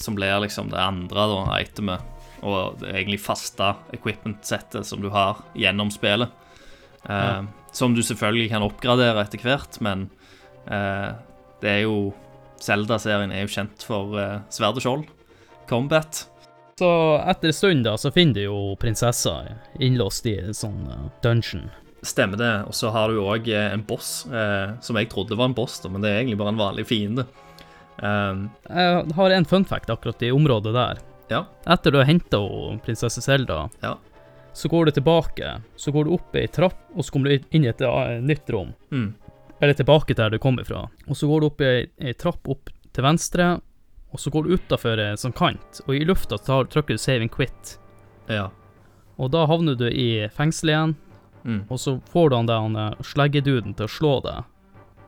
som 0.00 0.16
blir 0.16 0.40
liksom 0.40 0.70
det 0.72 0.80
andre 0.80 1.26
da, 1.28 1.42
itemet. 1.60 2.17
Og 2.42 2.78
det 2.82 2.92
egentlig 2.92 3.20
faste 3.22 3.72
equipment-settet 3.96 4.86
som 4.86 5.02
du 5.02 5.10
har 5.14 5.42
gjennom 5.58 5.90
spillet. 5.94 6.30
Eh, 7.08 7.42
Som 7.72 7.94
du 7.94 8.02
selvfølgelig 8.02 8.48
kan 8.50 8.64
oppgradere 8.64 9.20
etter 9.22 9.42
hvert, 9.44 9.76
men 9.84 10.08
eh, 10.66 11.12
det 11.60 11.70
er 11.70 11.82
jo 11.84 12.14
Zelda-serien 12.58 13.30
er 13.30 13.44
jo 13.44 13.52
kjent 13.52 13.84
for 13.86 14.16
uh, 14.18 14.40
sverd 14.50 14.80
og 14.80 14.82
skjold. 14.82 15.04
Combat. 15.70 16.24
Så 16.78 16.88
etter 17.22 17.52
en 17.52 17.54
stund 17.54 17.84
da, 17.86 17.92
så 17.98 18.10
finner 18.14 18.34
du 18.34 18.44
jo 18.48 18.56
prinsessa 18.82 19.36
innlåst 19.78 20.26
i 20.26 20.36
en 20.40 20.56
sånn 20.56 20.80
dungeon. 21.22 21.68
Stemmer 22.02 22.38
det. 22.40 22.52
Og 22.66 22.74
så 22.74 22.90
har 22.94 23.10
du 23.10 23.20
òg 23.22 23.46
en 23.54 23.84
boss, 23.86 24.24
eh, 24.26 24.74
som 24.82 24.98
jeg 24.98 25.10
trodde 25.10 25.38
var 25.38 25.50
en 25.50 25.54
boss, 25.58 25.78
da, 25.82 25.90
men 25.90 26.02
det 26.02 26.10
er 26.10 26.20
egentlig 26.22 26.40
bare 26.42 26.54
en 26.54 26.62
vanlig 26.62 26.86
fiende. 26.90 27.26
Jeg 27.98 29.14
har 29.18 29.34
en 29.34 29.48
fun 29.50 29.64
fact 29.66 29.90
akkurat 29.90 30.22
i 30.22 30.30
området 30.30 30.74
der. 30.74 31.00
Ja. 31.30 31.44
Etter 31.66 31.90
du 31.92 31.98
har 31.98 32.04
henta 32.08 32.38
prinsesse 32.84 33.22
Selda, 33.22 33.68
Ja. 33.82 33.96
så 34.52 34.68
går 34.68 34.86
du 34.86 34.90
tilbake. 35.00 35.62
Så 35.76 35.92
går 35.92 36.04
du 36.04 36.14
opp 36.14 36.34
ei 36.34 36.46
trapp, 36.46 36.78
og 36.96 37.04
så 37.04 37.12
kommer 37.12 37.30
du 37.30 37.44
inn 37.50 37.64
i 37.64 37.68
et 37.68 37.80
eh, 37.80 38.20
nytt 38.20 38.48
rom. 38.50 38.74
Mm. 38.90 39.14
Eller 39.60 39.74
tilbake 39.74 40.06
til 40.14 40.16
der 40.22 40.30
du 40.30 40.38
kom 40.38 40.58
ifra. 40.58 40.88
Og 41.08 41.16
så 41.16 41.26
går 41.28 41.40
du 41.40 41.46
opp 41.46 41.60
i 41.60 41.64
ei, 41.64 41.86
ei 42.00 42.12
trapp 42.14 42.48
opp 42.48 42.70
til 42.92 43.04
venstre, 43.04 43.60
og 44.12 44.18
så 44.18 44.30
går 44.32 44.44
du 44.48 44.54
utafor 44.56 44.98
en 44.98 45.16
sånn 45.20 45.34
kant, 45.36 45.80
og 45.86 45.94
i 45.94 46.04
lufta 46.04 46.38
tar, 46.38 46.64
trykker 46.64 46.96
du 46.96 46.98
save 46.98 47.20
and 47.22 47.30
quit. 47.30 47.78
ja. 48.28 48.48
Og 49.18 49.32
da 49.32 49.46
havner 49.50 49.74
du 49.76 49.88
i 49.90 50.28
fengsel 50.30 50.68
igjen, 50.70 50.96
Mm. 51.44 51.64
og 51.70 51.78
så 51.78 52.00
får 52.12 52.30
du 52.30 52.36
han 52.36 52.46
der 52.46 52.88
eh, 52.90 52.94
sleggeduden 53.02 53.74
til 53.76 53.86
å 53.86 53.88
slå 53.88 54.22
deg. 54.22 54.44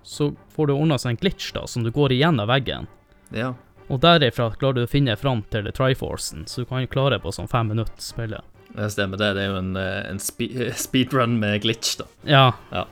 Så 0.02 0.34
får 0.54 0.66
du 0.68 0.72
ordna 0.74 0.96
seg 0.98 1.10
en 1.10 1.16
glitch, 1.16 1.52
da, 1.52 1.66
som 1.66 1.82
du 1.82 1.90
går 1.90 2.10
igjen 2.12 2.40
av 2.40 2.48
veggen. 2.48 2.86
ja. 3.32 3.54
Og 3.90 3.98
derifra 4.02 4.50
klarer 4.54 4.80
du 4.80 4.84
å 4.86 4.90
finne 4.90 5.16
fram 5.18 5.42
til 5.50 5.66
Triforcen, 5.74 6.46
så 6.46 6.62
du 6.62 6.68
kan 6.70 6.86
klare 6.86 7.18
på 7.22 7.32
sånn 7.34 7.50
fem 7.50 7.72
minutter 7.72 8.02
spillet. 8.04 8.46
Det 8.70 8.86
stemmer 8.94 9.18
det. 9.18 9.32
Det 9.34 9.42
er 9.42 9.50
jo 9.50 9.58
en, 9.58 9.72
eh, 9.76 10.10
en 10.12 10.20
spe 10.22 10.70
speedrun 10.86 11.38
med 11.42 11.60
glitch, 11.64 11.96
da. 11.98 12.06
Ja, 12.24 12.86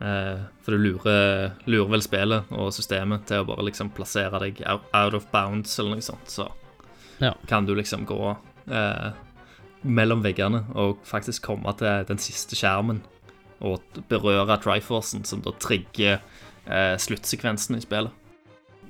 Eh, 0.00 0.38
for 0.62 0.76
du 0.76 0.78
lurer, 0.78 1.50
lurer 1.66 1.88
vel 1.90 2.02
spillet 2.04 2.52
og 2.54 2.68
systemet 2.70 3.24
til 3.26 3.42
å 3.42 3.46
bare 3.48 3.64
liksom 3.66 3.90
plassere 3.90 4.38
deg 4.44 4.60
out, 4.70 4.84
out 4.94 5.16
of 5.18 5.24
bounds 5.32 5.72
eller 5.78 5.96
noe 5.96 6.04
sånt, 6.06 6.30
så 6.30 6.46
Ja. 7.18 7.32
kan 7.48 7.66
du 7.66 7.74
liksom 7.74 8.06
gå 8.06 8.36
eh, 8.70 9.10
mellom 9.82 10.22
veggene 10.22 10.64
og 10.76 11.02
faktisk 11.04 11.42
komme 11.42 11.74
til 11.76 12.04
den 12.06 12.18
siste 12.22 12.54
skjermen 12.54 13.02
og 13.60 13.82
berøre 14.08 14.60
Triforcen, 14.62 15.24
som 15.26 15.40
da 15.42 15.50
trigger 15.58 16.20
eh, 16.68 16.94
sluttsekvensen 16.96 17.74
i 17.76 17.80
spillet. 17.82 18.12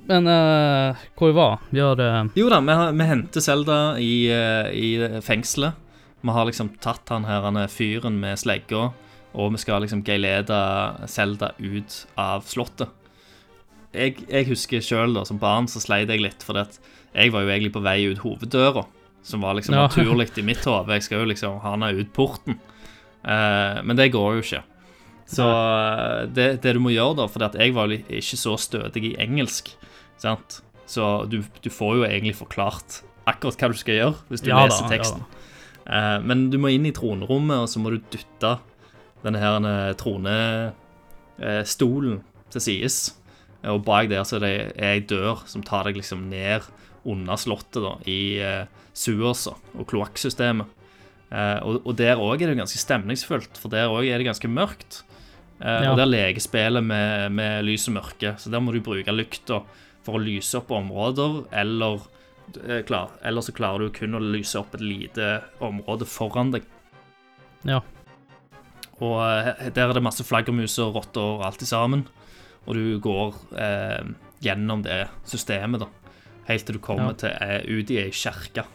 Men 0.09 0.27
uh, 0.27 0.97
hvor 1.19 1.31
var? 1.37 1.59
Vi 1.69 1.81
har 1.83 1.99
uh... 2.01 2.23
Jo 2.35 2.49
da, 2.51 2.59
vi, 2.65 2.75
har, 2.81 2.95
vi 2.97 3.07
henter 3.09 3.43
Selda 3.45 3.77
i, 4.01 4.13
uh, 4.33 4.69
i 4.73 5.21
fengselet. 5.25 5.77
Vi 6.21 6.35
har 6.35 6.49
liksom 6.49 6.73
tatt 6.83 7.07
han 7.13 7.27
her, 7.29 7.45
han 7.45 7.59
er 7.61 7.71
fyren 7.71 8.17
med 8.19 8.41
slegga, 8.41 8.89
og 9.31 9.53
vi 9.53 9.61
skal 9.61 9.85
liksom 9.85 10.01
geilede 10.03 10.57
Selda 11.07 11.53
ut 11.61 12.01
av 12.19 12.43
slottet. 12.49 12.91
Jeg, 13.95 14.19
jeg 14.27 14.49
husker 14.51 14.83
sjøl 14.85 15.17
som 15.25 15.39
barn 15.41 15.69
så 15.71 15.81
sleit 15.81 16.11
jeg 16.11 16.21
litt, 16.21 16.43
for 16.45 16.59
jeg 16.59 17.31
var 17.33 17.45
jo 17.45 17.49
egentlig 17.53 17.71
på 17.73 17.81
vei 17.85 18.03
ut 18.11 18.19
hoveddøra, 18.21 18.83
som 19.25 19.41
var 19.41 19.55
liksom 19.57 19.75
Ja. 19.75 19.87
naturlig 19.87 20.29
i 20.37 20.45
mitt 20.45 20.65
hode. 20.65 20.93
Jeg 20.93 21.07
skal 21.07 21.23
jo 21.23 21.31
liksom 21.31 21.57
ha 21.63 21.71
henne 21.73 21.93
ut 21.97 22.11
porten. 22.13 22.59
Eh, 23.23 23.79
men 23.83 23.97
det 23.97 24.11
går 24.13 24.37
jo 24.37 24.43
ikke. 24.43 24.61
Så 25.29 25.45
det, 26.33 26.61
det 26.63 26.73
du 26.73 26.79
må 26.81 26.93
gjøre, 26.93 27.17
da, 27.21 27.25
for 27.29 27.43
jeg 27.57 27.73
var 27.75 27.89
jo 27.89 27.99
ikke 28.01 28.37
så 28.39 28.55
stødig 28.57 29.03
i 29.11 29.15
engelsk, 29.21 29.73
sant? 30.21 30.61
så 30.89 31.25
du, 31.29 31.43
du 31.61 31.69
får 31.69 31.95
jo 31.99 32.03
egentlig 32.07 32.35
forklart 32.39 33.03
akkurat 33.29 33.61
hva 33.61 33.67
du 33.69 33.77
skal 33.77 33.95
gjøre 33.99 34.15
hvis 34.31 34.41
du 34.41 34.47
Ja 34.49 34.55
da, 34.57 34.63
leser 34.65 34.83
ja 34.87 34.91
teksten. 34.95 35.21
Eh, 35.85 36.19
men 36.25 36.37
du 36.53 36.57
må 36.61 36.67
inn 36.73 36.87
i 36.89 36.95
tronrommet, 36.95 37.57
og 37.65 37.69
så 37.69 37.77
må 37.81 37.87
du 37.93 37.99
dytte 38.09 38.51
denne 39.21 39.39
her 39.41 39.53
tronestolen 39.99 42.15
til 42.49 42.61
sides. 42.63 42.97
Og 43.67 43.83
bak 43.85 44.09
der 44.09 44.23
så 44.25 44.35
er 44.39 44.43
det 44.45 44.53
ei 44.79 44.99
dør 45.03 45.43
som 45.49 45.63
tar 45.67 45.83
deg 45.89 45.95
liksom 45.99 46.29
ned 46.31 46.61
under 47.09 47.35
slottet, 47.39 47.81
da, 47.83 47.93
i 48.09 48.39
uh, 48.39 48.65
Suersa 48.95 49.53
og 49.75 49.87
kloakksystemet. 49.89 50.67
Uh, 51.29 51.59
og, 51.67 51.73
og 51.83 51.93
der 51.99 52.15
òg 52.17 52.41
er 52.41 52.47
det 52.51 52.61
ganske 52.61 52.79
stemningsfullt, 52.81 53.55
for 53.59 53.69
der 53.73 53.91
òg 53.91 54.05
er 54.07 54.17
det 54.19 54.29
ganske 54.29 54.49
mørkt. 54.51 54.91
Uh, 55.59 55.83
Ja. 55.83 55.91
Og 55.91 55.97
der 55.99 56.07
leker 56.07 56.41
spillet 56.43 56.83
med, 56.83 57.31
med 57.35 57.63
lys 57.67 57.87
og 57.91 57.95
mørke, 57.99 58.29
så 58.39 58.49
der 58.51 58.61
må 58.63 58.71
du 58.71 58.79
bruke 58.83 59.11
lykta 59.11 59.57
for 60.05 60.17
å 60.17 60.23
lyse 60.23 60.55
opp 60.59 60.71
områder, 60.71 61.43
eller, 61.51 62.01
eh, 62.65 62.81
klar, 62.87 63.09
eller 63.23 63.41
så 63.45 63.51
klarer 63.55 63.79
du 63.87 63.89
kun 63.99 64.15
å 64.15 64.21
lyse 64.23 64.55
opp 64.59 64.73
et 64.75 64.81
lite 64.85 65.41
område 65.61 66.07
foran 66.07 66.51
deg. 66.55 66.63
Ja. 67.67 67.81
Og 68.99 69.17
eh, 69.23 69.69
der 69.75 69.89
er 69.89 69.93
det 69.93 70.03
masse 70.03 70.23
flaggermus 70.27 70.77
og 70.83 70.95
rotter 70.95 71.21
og 71.37 71.45
alt 71.47 71.61
i 71.63 71.69
sammen. 71.69 72.07
Og 72.67 72.75
du 72.75 72.99
går 73.03 73.35
eh, 73.57 74.09
gjennom 74.43 74.83
det 74.85 75.07
systemet, 75.27 75.81
da. 75.85 75.87
Helt 76.49 76.65
til 76.65 76.75
du 76.79 76.81
kommer 76.83 77.13
Ja. 77.13 77.19
til 77.21 77.29
eh, 77.29 77.61
ut 77.67 77.91
i 77.91 77.97
ei 78.01 78.09
kjerke. 78.11 78.65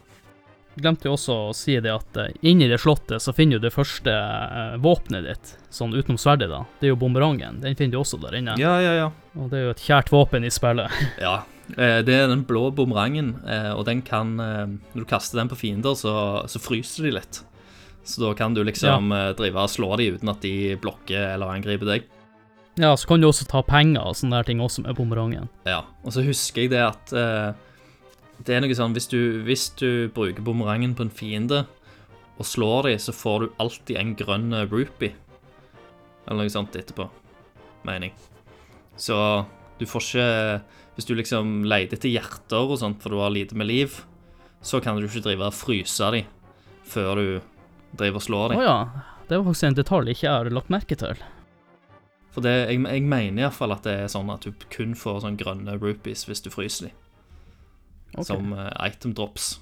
Glemte 0.74 1.06
jo 1.06 1.14
også 1.14 1.34
å 1.48 1.54
si 1.54 1.76
det 1.82 1.92
at 1.92 2.18
eh, 2.18 2.32
inni 2.50 2.66
det 2.70 2.80
slottet 2.82 3.22
så 3.22 3.34
finner 3.36 3.60
du 3.60 3.66
det 3.68 3.74
første 3.74 4.10
eh, 4.10 4.74
våpenet 4.82 5.26
ditt, 5.28 5.54
sånn 5.74 5.94
utenom 5.94 6.18
sverdet, 6.18 6.50
da. 6.50 6.64
Det 6.80 6.88
er 6.88 6.94
jo 6.94 7.00
bumerangen. 7.00 7.60
Den 7.62 7.78
finner 7.78 7.96
du 7.96 8.02
også 8.02 8.18
der 8.22 8.38
inne. 8.40 8.56
Ja, 8.60 8.76
ja, 8.82 8.94
ja. 8.98 9.10
Og 9.38 9.50
det 9.52 9.60
er 9.60 9.68
jo 9.68 9.74
et 9.74 9.84
kjært 9.86 10.12
våpen 10.14 10.46
i 10.46 10.52
spillet. 10.54 10.90
Ja, 11.24 11.36
eh, 11.78 12.00
det 12.06 12.18
er 12.18 12.30
den 12.30 12.42
blå 12.48 12.68
bumerangen, 12.74 13.36
og 13.74 13.84
den 13.86 14.02
kan 14.04 14.34
Når 14.36 15.04
du 15.04 15.06
kaster 15.08 15.38
den 15.38 15.50
på 15.52 15.58
fiender, 15.58 15.94
så, 15.98 16.44
så 16.50 16.60
fryser 16.62 17.06
de 17.06 17.14
litt. 17.20 17.44
Så 18.04 18.20
da 18.20 18.34
kan 18.36 18.52
du 18.52 18.60
liksom 18.66 19.14
ja. 19.14 19.30
drive 19.38 19.62
og 19.62 19.70
slå 19.72 19.94
dem 19.96 20.18
uten 20.18 20.28
at 20.28 20.42
de 20.44 20.74
blokker 20.76 21.30
eller 21.36 21.54
angriper 21.54 21.88
deg. 21.88 22.10
Ja, 22.74 22.96
så 22.96 23.08
kan 23.08 23.22
du 23.22 23.28
også 23.28 23.46
ta 23.46 23.62
penger 23.62 24.02
og 24.02 24.16
sånne 24.18 24.40
der 24.40 24.48
ting 24.48 24.62
også 24.62 24.82
med 24.82 24.96
bumerangen. 24.98 25.46
Ja, 25.68 25.84
og 26.02 26.14
så 26.14 26.24
husker 26.26 26.64
jeg 26.64 26.72
det 26.72 26.82
at 26.82 27.12
eh, 27.14 27.54
det 28.44 28.56
er 28.56 28.62
noe 28.64 28.76
sånn 28.76 28.94
hvis 28.96 29.08
du, 29.08 29.20
hvis 29.46 29.70
du 29.80 30.10
bruker 30.14 30.44
bumerangen 30.44 30.94
på 30.96 31.06
en 31.06 31.12
fiende 31.12 31.64
og 32.34 32.48
slår 32.48 32.90
dem, 32.90 33.00
så 33.00 33.14
får 33.14 33.44
du 33.44 33.58
alltid 33.62 33.98
en 34.00 34.14
grønn 34.18 34.52
eh, 34.52 34.66
rupee. 34.70 35.14
Eller 36.26 36.44
noe 36.44 36.52
sånt 36.52 36.76
etterpå, 36.76 37.06
mener 37.86 38.10
jeg. 38.10 38.16
Så 39.00 39.16
du 39.80 39.86
får 39.90 40.04
ikke 40.06 40.26
Hvis 40.94 41.08
du 41.08 41.16
liksom 41.18 41.64
leter 41.66 41.98
etter 41.98 42.12
hjerter 42.12 42.70
og 42.70 42.78
sånt, 42.78 43.00
for 43.02 43.10
du 43.10 43.18
har 43.18 43.32
lite 43.34 43.56
med 43.58 43.66
liv, 43.66 43.96
så 44.62 44.78
kan 44.80 44.94
du 44.94 45.08
ikke 45.08 45.24
drive 45.24 45.48
og 45.48 45.56
fryse 45.56 46.10
dem 46.14 46.28
før 46.86 47.18
du 47.18 47.26
driver 47.98 48.20
og 48.20 48.22
slår 48.22 48.44
Å 48.44 48.52
dem. 48.52 48.62
ja. 48.62 48.76
Det 49.26 49.38
var 49.40 49.46
faktisk 49.48 49.66
en 49.66 49.78
detalj 49.78 50.10
jeg 50.12 50.18
ikke 50.18 50.34
har 50.36 50.50
lagt 50.52 50.70
merke 50.70 50.96
til. 51.00 51.22
For 52.30 52.44
det, 52.44 52.52
jeg, 52.68 52.82
jeg 52.84 53.02
mener 53.08 53.42
iallfall 53.42 53.72
at 53.74 53.86
det 53.86 53.94
er 54.04 54.12
sånn 54.12 54.30
at 54.30 54.44
du 54.44 54.52
kun 54.70 54.94
får 54.98 55.22
sånn 55.24 55.38
grønne 55.40 55.78
rupees 55.80 56.26
hvis 56.28 56.44
du 56.44 56.50
fryser 56.52 56.90
dem. 56.90 56.98
Ok. 58.16 58.26
som 58.28 58.52
eh, 58.52 58.70
item 58.88 59.14
drops. 59.14 59.58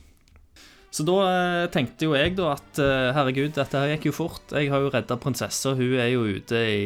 Så 0.92 1.06
da 1.08 1.14
eh, 1.24 1.66
tenkte 1.72 2.04
jo 2.04 2.12
jeg 2.18 2.34
da 2.36 2.50
at 2.52 2.78
eh, 2.82 3.10
herregud, 3.16 3.54
dette 3.56 3.80
her 3.80 3.94
gikk 3.94 4.10
jo 4.10 4.12
fort. 4.12 4.52
Jeg 4.52 4.68
har 4.72 4.82
jo 4.84 4.90
redda 4.92 5.16
prinsessa, 5.16 5.72
hun 5.78 5.94
er 5.98 6.10
jo 6.12 6.24
ute 6.28 6.58
i 6.68 6.82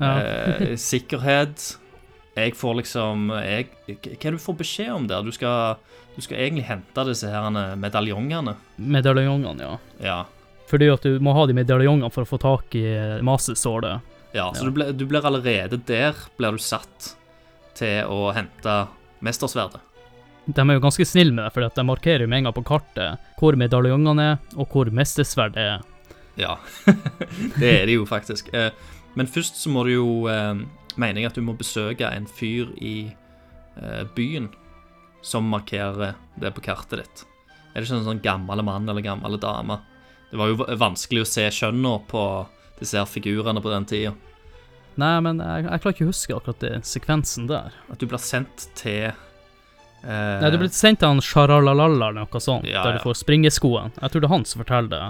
Ja. 0.00 0.12
eh, 0.18 0.76
sikkerhet. 0.90 1.76
jeg 2.34 2.54
får 2.58 2.74
liksom 2.80 3.28
jeg, 3.44 3.68
Hva 3.86 4.08
er 4.10 4.16
det 4.24 4.32
du 4.32 4.38
får 4.42 4.56
beskjed 4.58 4.90
om 4.94 5.04
der? 5.06 5.22
Du 5.22 5.30
skal, 5.30 5.76
du 6.16 6.22
skal 6.24 6.38
egentlig 6.40 6.64
hente 6.66 7.04
disse 7.06 7.28
her 7.30 7.50
medaljongene. 7.78 8.56
Medaljongene, 8.78 9.60
ja. 9.62 9.76
Ja. 10.02 10.16
Fordi 10.66 10.88
at 10.90 11.04
du 11.04 11.20
må 11.20 11.34
ha 11.36 11.44
de 11.46 11.54
medaljongene 11.54 12.10
for 12.10 12.24
å 12.24 12.26
få 12.32 12.40
tak 12.42 12.74
i 12.74 12.86
masesålet. 13.22 14.00
ja 14.34 14.48
så 14.56 14.64
Ja. 14.64 14.70
Du, 14.70 14.70
ble, 14.74 14.88
du 14.92 15.04
blir 15.06 15.22
allerede 15.22 15.78
der 15.86 16.14
blir 16.38 16.56
du 16.56 16.58
satt 16.58 17.12
til 17.78 18.02
å 18.08 18.32
hente 18.34 18.88
mestersverdet. 19.22 19.78
De 20.46 20.60
er 20.60 20.76
jo 20.76 20.82
ganske 20.84 21.06
snille 21.08 21.32
med 21.32 21.46
det, 21.46 21.52
for 21.54 21.64
de 21.64 21.84
markerer 21.88 22.24
jo 22.24 22.28
med 22.28 22.42
en 22.42 22.48
gang 22.50 22.56
på 22.56 22.64
kartet 22.68 23.30
hvor 23.40 23.56
medaljongene 23.56 24.26
er, 24.34 24.40
og 24.60 24.68
hvor 24.72 24.90
mestersverdet 24.92 25.62
er. 25.62 25.84
Ja, 26.36 26.56
det 27.60 27.70
er 27.70 27.86
det 27.86 27.94
jo 27.96 28.04
faktisk. 28.08 28.50
Eh, 28.54 28.70
Men 29.14 29.30
først 29.30 29.56
så 29.62 29.70
må 29.70 29.84
du 29.86 29.92
jo 29.94 30.26
eh, 30.26 30.64
Mener 30.98 31.20
jeg 31.20 31.30
at 31.30 31.38
du 31.38 31.42
må 31.42 31.54
besøke 31.58 32.06
en 32.06 32.26
fyr 32.26 32.68
i 32.78 33.10
eh, 33.78 34.02
byen 34.14 34.48
som 35.24 35.46
markerer 35.50 36.14
det 36.38 36.52
på 36.54 36.62
kartet 36.62 37.00
ditt. 37.00 37.24
Er 37.72 37.80
det 37.80 37.88
ikke 37.88 37.96
en 37.98 38.06
sånn 38.06 38.22
gammel 38.22 38.62
mann 38.62 38.86
eller 38.86 39.02
gammel 39.02 39.34
dame? 39.42 39.80
Det 40.30 40.38
var 40.38 40.52
jo 40.52 40.66
vanskelig 40.78 41.24
å 41.24 41.26
se 41.26 41.48
kjønna 41.50 41.96
på 42.06 42.22
disse 42.78 42.98
her 43.00 43.08
figurene 43.10 43.62
på 43.64 43.72
den 43.72 43.86
tida. 43.90 44.12
Nei, 45.00 45.16
men 45.26 45.40
jeg, 45.42 45.64
jeg 45.66 45.82
klarer 45.82 45.96
ikke 45.96 46.06
å 46.06 46.12
huske 46.12 46.36
akkurat 46.36 46.62
den 46.62 46.86
sekvensen 46.86 47.48
der. 47.50 47.74
At 47.90 47.98
du 47.98 48.06
blir 48.06 48.22
sendt 48.22 48.68
til 48.78 49.10
eh, 50.06 50.40
Nei, 50.42 50.50
du 50.50 50.58
ble 50.58 50.68
sendt 50.68 51.00
til 51.00 51.08
han 51.08 51.20
Sharalalala 51.24 52.10
eller 52.10 52.12
noe 52.24 52.40
sånt, 52.40 52.64
Ja, 52.68 52.82
der 52.84 52.98
du 52.98 53.04
får 53.04 53.16
springeskoen. 53.24 53.92
Jeg 54.00 54.10
tror 54.12 54.20
det 54.20 54.28
er 54.30 54.34
han 54.34 54.44
som 54.44 54.62
forteller 54.64 54.88
det. 54.94 55.02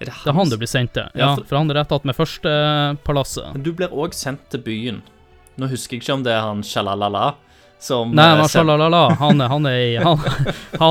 Er 0.00 0.04
det, 0.08 0.14
Det 0.24 0.30
er 0.32 0.38
han 0.38 0.48
du 0.48 0.56
blir 0.56 0.66
sendt 0.70 0.92
til. 0.96 1.08
Ja, 1.14 1.34
for- 1.36 1.44
for 1.44 1.56
han 1.58 1.70
er 1.70 1.74
rett 1.82 1.92
attmed 1.92 2.16
første 2.16 2.54
palasset. 3.04 3.52
Men 3.52 3.62
du 3.62 3.72
blir 3.72 3.88
òg 3.92 4.14
sendt 4.16 4.48
til 4.50 4.60
byen. 4.64 5.02
Nå 5.58 5.68
husker 5.68 5.96
jeg 5.96 6.02
ikke 6.02 6.14
om 6.14 6.22
det 6.24 6.32
er 6.32 6.40
han 6.40 6.62
Shalalala 6.62 7.34
som 7.80 8.10
Nei, 8.12 8.24
eh, 8.32 8.36
men 8.36 8.48
Shalalala, 8.48 9.14
han, 9.16 9.40
han 9.40 9.66
er 9.66 9.76
i 9.80 9.96
han, 9.96 10.18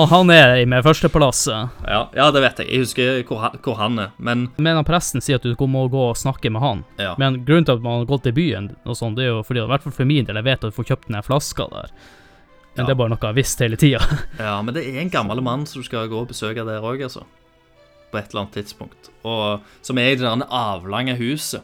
han, 0.09 0.29
er 0.33 0.55
i 0.61 0.65
med 0.65 0.83
førstepalasset. 0.83 1.69
ja, 1.87 2.09
ja, 2.15 2.31
det 2.31 2.41
vet 2.41 2.57
jeg. 2.63 2.67
Jeg 2.69 2.79
husker 2.79 3.23
hvor 3.29 3.49
hvor 3.61 3.75
han 3.77 3.99
er. 3.99 4.09
Men 4.17 4.49
Men 4.57 4.75
han 4.75 4.85
presten 4.85 5.21
sier 5.21 5.35
at 5.37 5.43
du 5.45 5.55
må 5.67 5.87
gå 5.89 6.09
og 6.09 6.17
snakke 6.17 6.49
med 6.51 6.61
han. 6.61 6.83
ja. 6.97 7.15
Men 7.17 7.43
grunnen 7.45 7.65
til 7.65 7.75
at 7.77 7.81
man 7.81 7.99
har 7.99 8.05
gått 8.09 8.23
til 8.23 8.33
byen, 8.33 8.75
og 8.85 8.95
sånn, 8.97 9.15
det 9.15 9.25
er 9.25 9.29
jo 9.35 9.43
fordi, 9.43 9.63
i 9.63 9.67
hvert 9.69 9.81
fall 9.85 9.93
for 9.93 10.05
min 10.05 10.25
del, 10.25 10.35
jeg 10.35 10.43
vet 10.43 10.63
at 10.63 10.69
du 10.73 10.77
får 10.81 10.85
kjøpt 10.89 11.07
den 11.13 11.21
flaska 11.21 11.69
der. 11.69 11.89
Men 12.79 12.85
Ja. 12.85 12.87
det 12.87 12.95
er 12.95 12.99
bare 13.01 13.09
noe 13.11 13.19
jeg 13.19 13.27
har 13.27 13.35
visst 13.37 13.59
hele 13.59 13.75
tida. 13.77 13.99
Ja, 14.39 14.61
men 14.63 14.73
det 14.73 14.85
er 14.87 15.01
en 15.01 15.09
gammel 15.11 15.41
mann 15.43 15.65
som 15.67 15.81
du 15.81 15.85
skal 15.85 16.07
gå 16.07 16.21
og 16.23 16.29
besøke 16.31 16.63
der 16.65 16.79
òg, 16.81 17.03
altså. 17.03 17.25
På 18.11 18.17
et 18.17 18.31
eller 18.31 18.45
annet 18.47 18.55
tidspunkt. 18.55 19.09
Og 19.27 19.61
Som 19.85 19.97
er 19.99 20.13
i 20.13 20.15
det 20.15 20.23
der 20.25 20.47
avlange 20.49 21.17
huset. 21.19 21.61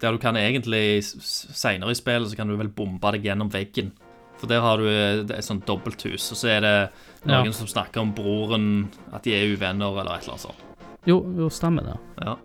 Der 0.00 0.12
du 0.12 0.18
kan 0.18 0.36
egentlig 0.36 1.02
Seinere 1.02 1.90
i 1.90 1.94
spillet 1.98 2.30
så 2.30 2.36
kan 2.36 2.48
du 2.48 2.56
vel 2.56 2.68
bombe 2.68 3.10
deg 3.12 3.24
gjennom 3.24 3.50
veggen. 3.50 3.90
For 4.38 4.46
der 4.46 4.60
har 4.60 4.76
du 4.76 4.84
eh, 4.86 5.24
et 5.38 5.44
sånt 5.44 5.64
dobbelthus, 5.66 6.30
og 6.32 6.36
så 6.36 6.48
er 6.52 6.60
det 6.60 6.90
noen 7.24 7.46
Ja. 7.48 7.52
som 7.52 7.66
snakker 7.66 8.00
om 8.02 8.12
broren, 8.12 8.90
at 9.12 9.22
de 9.24 9.32
er 9.32 9.54
uvenner, 9.56 9.88
eller 10.00 10.14
et 10.18 10.22
eller 10.26 10.34
annet 10.36 10.44
sånt. 10.44 10.62
Jo, 11.06 11.22
jo, 11.38 11.48
stemmer 11.48 11.82
det. 11.88 11.96
Ja. 12.22 12.36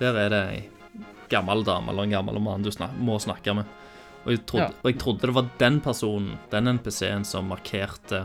Der 0.00 0.16
er 0.16 0.28
det 0.30 0.42
ei 0.54 0.68
gammel 1.28 1.64
dame 1.64 1.90
eller 1.92 2.02
en 2.08 2.10
gammel 2.16 2.40
mann 2.40 2.62
du 2.64 2.70
snak 2.70 2.90
må 2.98 3.18
snakke 3.20 3.54
med. 3.54 3.66
Og 4.24 4.32
jeg, 4.34 4.42
trodde, 4.46 4.64
Ja. 4.66 4.72
og 4.82 4.90
jeg 4.90 4.98
trodde 5.00 5.26
det 5.28 5.34
var 5.34 5.46
den 5.58 5.80
personen, 5.80 6.34
den 6.50 6.68
NPC-en, 6.76 7.24
som 7.24 7.46
markerte 7.48 8.24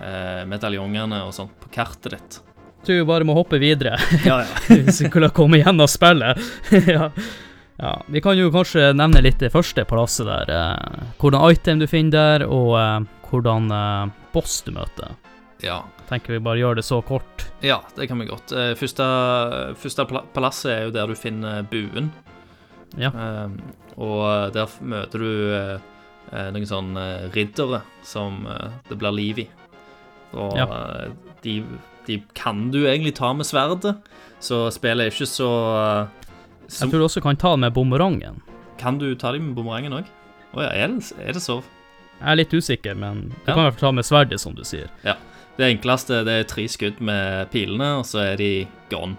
eh, 0.00 0.44
medaljongene 0.48 1.20
og 1.26 1.34
sånt 1.36 1.52
på 1.62 1.70
kartet 1.74 2.16
ditt. 2.16 2.40
Du 2.86 2.94
bare 3.04 3.26
må 3.28 3.34
hoppe 3.36 3.58
videre, 3.60 3.98
Ja, 4.24 4.40
ja. 4.42 4.58
hvis 4.70 5.00
vi 5.02 5.08
skulle 5.10 5.28
komme 5.36 5.60
gjennom 5.60 5.86
spillet. 5.90 6.40
ja. 6.88 7.10
ja. 7.78 7.92
Vi 8.08 8.22
kan 8.24 8.38
jo 8.40 8.50
kanskje 8.54 8.90
nevne 8.96 9.20
litt 9.22 9.38
det 9.42 9.52
første 9.52 9.84
palasset 9.88 10.26
der. 10.30 10.50
Eh, 10.56 11.08
hvordan 11.20 11.46
item 11.52 11.82
du 11.82 11.86
finner 11.90 12.40
der, 12.40 12.46
og 12.48 12.74
eh, 12.80 13.08
hvordan 13.30 13.70
eh, 13.76 14.14
boss 14.34 14.62
du 14.66 14.72
møter. 14.76 15.16
ja. 15.62 15.82
Tenker 16.10 16.32
vi 16.34 16.40
bare 16.42 16.58
gjør 16.58 16.74
det 16.74 16.82
så 16.82 16.96
kort. 17.06 17.44
Ja, 17.62 17.76
det 17.94 18.08
kan 18.10 18.18
vi 18.18 18.24
godt. 18.26 18.50
Eh, 18.50 18.72
Første, 18.74 19.04
første 19.78 20.02
pala- 20.10 20.24
palasset 20.34 20.72
er 20.72 20.80
jo 20.88 20.90
der 20.96 21.06
du 21.06 21.14
finner 21.14 21.62
buen. 21.70 22.08
Ja. 22.98 23.12
Ehm, 23.14 23.52
og 24.00 24.52
der 24.56 24.72
møter 24.80 25.22
du 25.22 25.30
eh, 25.54 25.78
eh, 26.32 26.50
noen 26.54 26.66
sånne 26.68 27.04
riddere 27.34 27.82
som 28.06 28.46
eh, 28.48 28.70
det 28.88 28.96
blir 29.00 29.12
liv 29.16 29.42
i. 29.44 29.48
Og 30.32 30.56
Ja. 30.56 30.66
eh, 30.66 31.10
de, 31.44 31.58
de 32.06 32.20
kan 32.38 32.70
du 32.72 32.82
egentlig 32.86 33.14
ta 33.18 33.32
med 33.36 33.46
sverdet, 33.48 33.96
så 34.40 34.68
spillet 34.72 35.06
er 35.08 35.12
ikke 35.14 35.28
så 35.28 35.50
så 36.70 36.84
Jeg 36.86 36.90
tror 36.92 37.00
du 37.02 37.06
også 37.08 37.22
kan 37.24 37.36
ta 37.36 37.50
det 37.56 37.60
med 37.64 37.74
bumerangen. 37.74 38.40
Kan 38.78 38.98
du 38.98 39.14
ta 39.18 39.32
dem 39.34 39.48
med 39.50 39.56
bumerangen 39.58 39.92
òg? 40.00 40.06
Å 40.54 40.62
ja, 40.62 40.70
er 40.70 40.92
det, 40.94 41.08
er 41.18 41.34
det 41.34 41.42
så? 41.42 41.58
Jeg 42.20 42.28
er 42.30 42.38
litt 42.38 42.52
usikker, 42.54 42.94
men 42.96 43.28
du 43.30 43.34
Ja. 43.50 43.54
kan 43.54 43.58
i 43.58 43.64
hvert 43.70 43.78
fall 43.80 43.88
ta 43.88 43.92
med 43.96 44.04
sverdet, 44.06 44.38
som 44.40 44.54
du 44.54 44.62
sier. 44.64 44.88
Ja. 45.04 45.16
Det 45.58 45.66
enkleste 45.66 46.22
det 46.24 46.32
er 46.40 46.44
tre 46.48 46.64
skudd 46.70 47.00
med 47.00 47.50
pilene, 47.50 47.98
og 47.98 48.04
så 48.06 48.22
er 48.32 48.36
de 48.36 48.66
gone. 48.88 49.16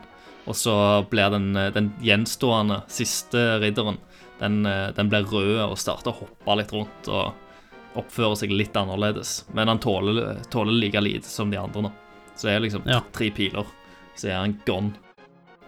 Og 0.47 0.55
så 0.57 0.73
blir 1.09 1.29
den, 1.29 1.51
den 1.75 1.91
gjenstående 2.01 2.81
siste 2.89 3.59
ridderen 3.61 3.97
den, 4.41 4.63
den 4.97 5.09
blir 5.11 5.23
rød 5.29 5.59
og 5.69 5.77
starter 5.79 6.11
å 6.11 6.23
hoppe 6.23 6.57
litt 6.59 6.73
rundt 6.73 7.07
og 7.13 7.97
oppfører 8.01 8.37
seg 8.39 8.51
litt 8.55 8.75
annerledes. 8.79 9.43
Men 9.53 9.67
han 9.71 9.79
tåler, 9.83 10.37
tåler 10.51 10.73
like 10.79 11.01
lite 11.03 11.27
som 11.29 11.51
de 11.51 11.59
andre 11.61 11.85
nå. 11.87 11.91
Så 12.35 12.47
det 12.47 12.55
er 12.55 12.63
liksom 12.65 12.85
Ja. 12.89 13.01
tre 13.13 13.29
piler, 13.31 13.67
så 14.15 14.29
er 14.31 14.37
han 14.39 14.57
gone. 14.65 14.93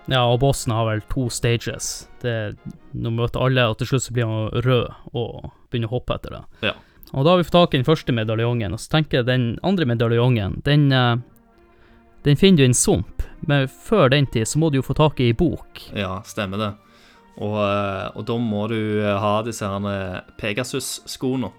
Ja, 0.08 0.26
og 0.28 0.40
bossen 0.42 0.74
har 0.76 0.86
vel 0.90 1.02
to 1.12 1.30
stages. 1.32 2.08
Det, 2.24 2.58
nå 2.94 3.12
møter 3.16 3.44
alle, 3.46 3.68
og 3.70 3.78
til 3.80 3.88
slutt 3.88 4.04
så 4.08 4.14
blir 4.16 4.26
han 4.28 4.50
rød 4.66 4.90
og 5.14 5.52
begynner 5.72 5.88
å 5.92 5.96
hoppe 6.00 6.16
etter 6.18 6.30
det. 6.40 6.42
Ja. 6.70 6.74
Og 7.14 7.24
da 7.24 7.30
har 7.36 7.38
vi 7.38 7.46
fått 7.48 7.60
tak 7.60 7.74
i 7.76 7.78
den 7.78 7.86
første 7.88 8.16
medaljongen, 8.16 8.74
og 8.74 8.80
så 8.82 8.90
tenker 8.98 9.20
jeg 9.22 9.28
den 9.30 9.46
andre 9.64 9.86
medaljongen, 9.86 10.62
den, 10.66 10.92
eh, 10.92 11.16
den 12.24 12.36
finner 12.40 12.58
du 12.58 12.64
i 12.64 12.72
en 12.72 12.74
sump, 12.74 13.22
men 13.48 13.68
før 13.68 14.10
den 14.10 14.26
tid 14.26 14.48
så 14.48 14.58
må 14.58 14.72
du 14.72 14.80
jo 14.80 14.88
få 14.88 14.96
tak 14.96 15.20
i 15.20 15.28
ei 15.30 15.34
bok. 15.38 15.84
Ja, 15.94 16.22
stemmer 16.26 16.58
det. 16.58 16.72
Og, 17.42 17.58
eh, 17.64 18.08
og 18.18 18.26
da 18.30 18.38
må 18.38 18.68
du 18.70 18.78
ha 19.02 19.36
disse 19.46 19.66
her 19.66 20.24
Pegasus-skoene. 20.38 21.50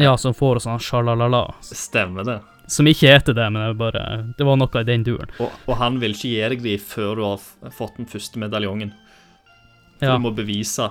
Ja, 0.00 0.16
som 0.18 0.34
får 0.34 0.62
sånn 0.64 0.80
sjalalala. 0.82 1.44
Stemmer 1.62 2.24
det. 2.26 2.40
Som 2.66 2.88
ikke 2.88 3.12
heter 3.12 3.36
det, 3.36 3.44
men 3.52 3.60
det, 3.68 3.76
bare, 3.78 4.02
det 4.38 4.46
var 4.48 4.56
noe 4.56 4.80
i 4.80 4.86
den 4.88 5.04
duren. 5.04 5.30
Og, 5.38 5.52
og 5.68 5.76
han 5.78 5.98
vil 6.00 6.14
ikke 6.16 6.30
gi 6.32 6.40
deg 6.54 6.62
de 6.64 6.76
før 6.80 7.18
du 7.20 7.24
har 7.26 7.70
fått 7.76 7.98
den 8.00 8.08
første 8.10 8.40
medaljongen. 8.40 8.94
For 10.00 10.08
Ja. 10.08 10.16
du 10.16 10.24
må 10.24 10.32
bevise 10.34 10.88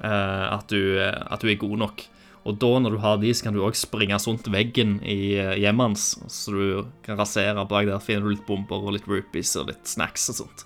eh, 0.00 0.46
at, 0.54 0.68
du, 0.70 0.96
eh, 1.02 1.10
at 1.34 1.42
du 1.42 1.50
er 1.50 1.58
god 1.60 1.78
nok. 1.82 2.04
Og 2.44 2.58
da, 2.60 2.70
når 2.78 2.94
du 2.94 2.98
har 3.02 3.18
de, 3.20 3.32
så 3.34 3.46
kan 3.48 3.54
du 3.56 3.62
òg 3.64 3.76
springe 3.76 4.16
rundt 4.20 4.48
veggen 4.52 4.98
i 5.02 5.34
eh, 5.40 5.54
hjemmet 5.64 5.90
hans, 5.90 6.06
så 6.32 6.52
du 6.54 6.86
kan 7.04 7.18
rasere 7.20 7.66
bak 7.68 7.88
der. 7.90 8.00
Finner 8.04 8.24
du 8.28 8.34
litt 8.36 8.46
bomber 8.46 8.84
og 8.84 8.94
litt 8.96 9.08
rupees 9.10 9.52
og 9.60 9.68
litt 9.72 9.84
snacks 9.88 10.28
og 10.32 10.40
sånt. 10.44 10.64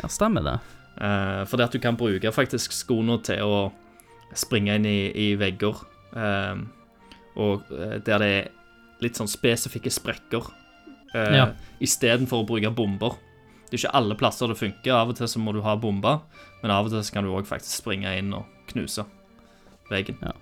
Ja, 0.00 0.08
stemmer 0.10 0.46
det. 0.46 0.56
Eh, 0.98 1.42
fordi 1.46 1.62
at 1.62 1.74
du 1.74 1.78
kan 1.82 1.96
bruke 1.98 2.32
faktisk 2.34 2.74
skoene 2.74 3.20
til 3.26 3.44
å 3.46 3.60
springe 4.36 4.74
inn 4.78 4.86
i, 4.88 4.98
i 5.14 5.28
vegger. 5.40 5.84
Uh, 6.08 6.64
og 7.38 7.68
eh, 7.72 7.98
der 8.04 8.22
det 8.22 8.28
er 8.28 8.48
litt 9.04 9.18
sånn 9.18 9.30
spesifikke 9.30 9.92
sprekker. 9.92 10.50
Uh, 11.14 11.32
Ja. 11.36 11.46
Istedenfor 11.84 12.42
å 12.42 12.48
bruke 12.48 12.72
bomber. 12.74 13.16
Det 13.68 13.76
er 13.76 13.82
ikke 13.82 13.96
alle 13.96 14.16
plasser 14.18 14.50
det 14.50 14.58
funker. 14.58 14.96
Av 14.96 15.12
og 15.12 15.16
til 15.18 15.30
så 15.30 15.40
må 15.40 15.54
du 15.54 15.62
ha 15.64 15.76
bomber, 15.80 16.22
men 16.62 16.74
av 16.74 16.88
og 16.88 16.92
til 16.92 17.04
så 17.04 17.14
kan 17.14 17.24
du 17.24 17.32
òg 17.32 17.48
faktisk 17.48 17.84
springe 17.84 18.12
inn 18.18 18.34
og 18.36 18.48
knuse 18.72 19.06
veggen. 19.92 20.18
Ja. 20.24 20.34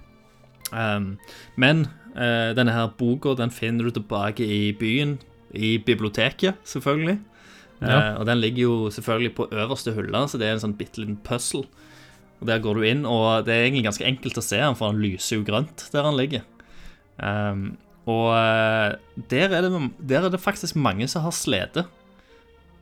Um, 0.73 1.13
men 1.55 1.85
uh, 2.17 2.51
denne 2.57 2.75
her 2.75 2.91
boka 2.99 3.37
den 3.39 3.53
finner 3.55 3.87
du 3.87 3.99
tilbake 3.99 4.47
i 4.47 4.73
byen, 4.75 5.19
i 5.55 5.77
biblioteket, 5.79 6.59
selvfølgelig. 6.67 7.21
Ja. 7.81 7.97
Eh, 7.97 8.13
og 8.21 8.27
den 8.29 8.41
ligger 8.41 8.63
jo 8.63 8.77
selvfølgelig 8.93 9.35
på 9.37 9.49
øverste 9.53 9.95
hylle, 9.97 10.23
så 10.29 10.41
det 10.41 10.49
er 10.49 10.57
en 10.57 10.65
sånn 10.65 10.79
bitte 10.79 11.03
liten 11.03 11.19
puzzle. 11.27 11.67
Og 12.41 12.47
Der 12.51 12.61
går 12.61 12.77
du 12.77 12.85
inn, 12.85 13.05
og 13.09 13.47
det 13.47 13.55
er 13.55 13.65
egentlig 13.65 13.87
ganske 13.89 14.07
enkelt 14.09 14.39
å 14.41 14.45
se 14.45 14.61
han, 14.61 14.77
for 14.77 14.93
han 14.93 15.01
lyser 15.01 15.39
jo 15.39 15.47
grønt 15.47 15.87
der 15.93 16.05
han 16.05 16.19
ligger. 16.19 16.45
Um, 17.17 17.79
og 18.07 18.29
eh, 18.37 18.97
der 19.33 19.55
er, 19.57 19.65
det, 19.65 19.81
der 19.99 20.27
er 20.27 20.33
det 20.33 20.43
faktisk 20.43 20.77
mange 20.79 21.09
som 21.09 21.25
har 21.25 21.35
slitt. 21.35 21.81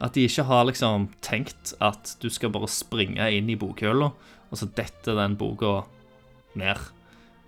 At 0.02 0.16
de 0.16 0.26
ikke 0.26 0.44
har 0.48 0.66
liksom 0.68 1.08
tenkt 1.24 1.72
at 1.78 2.16
du 2.20 2.26
skal 2.34 2.52
bare 2.52 2.68
springe 2.68 3.30
inn 3.32 3.48
i 3.48 3.56
bokhylla, 3.56 4.10
og 4.50 4.58
så 4.58 4.68
detter 4.76 5.16
den 5.20 5.38
boka 5.38 5.84
ned. 6.58 6.82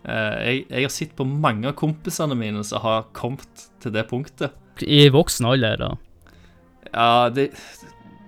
Uh, 0.06 0.38
jeg, 0.38 0.64
jeg 0.70 0.86
har 0.86 0.94
sett 0.94 1.16
på 1.18 1.26
mange 1.26 1.66
av 1.66 1.74
kompisene 1.78 2.38
mine 2.38 2.62
som 2.64 2.84
har 2.86 3.08
kommet 3.18 3.66
til 3.82 3.92
det 3.94 4.06
punktet. 4.08 4.54
I 4.86 5.08
voksen 5.10 5.48
alder, 5.50 5.80
da. 5.80 5.94
Ja, 6.96 7.28
det, 7.30 7.50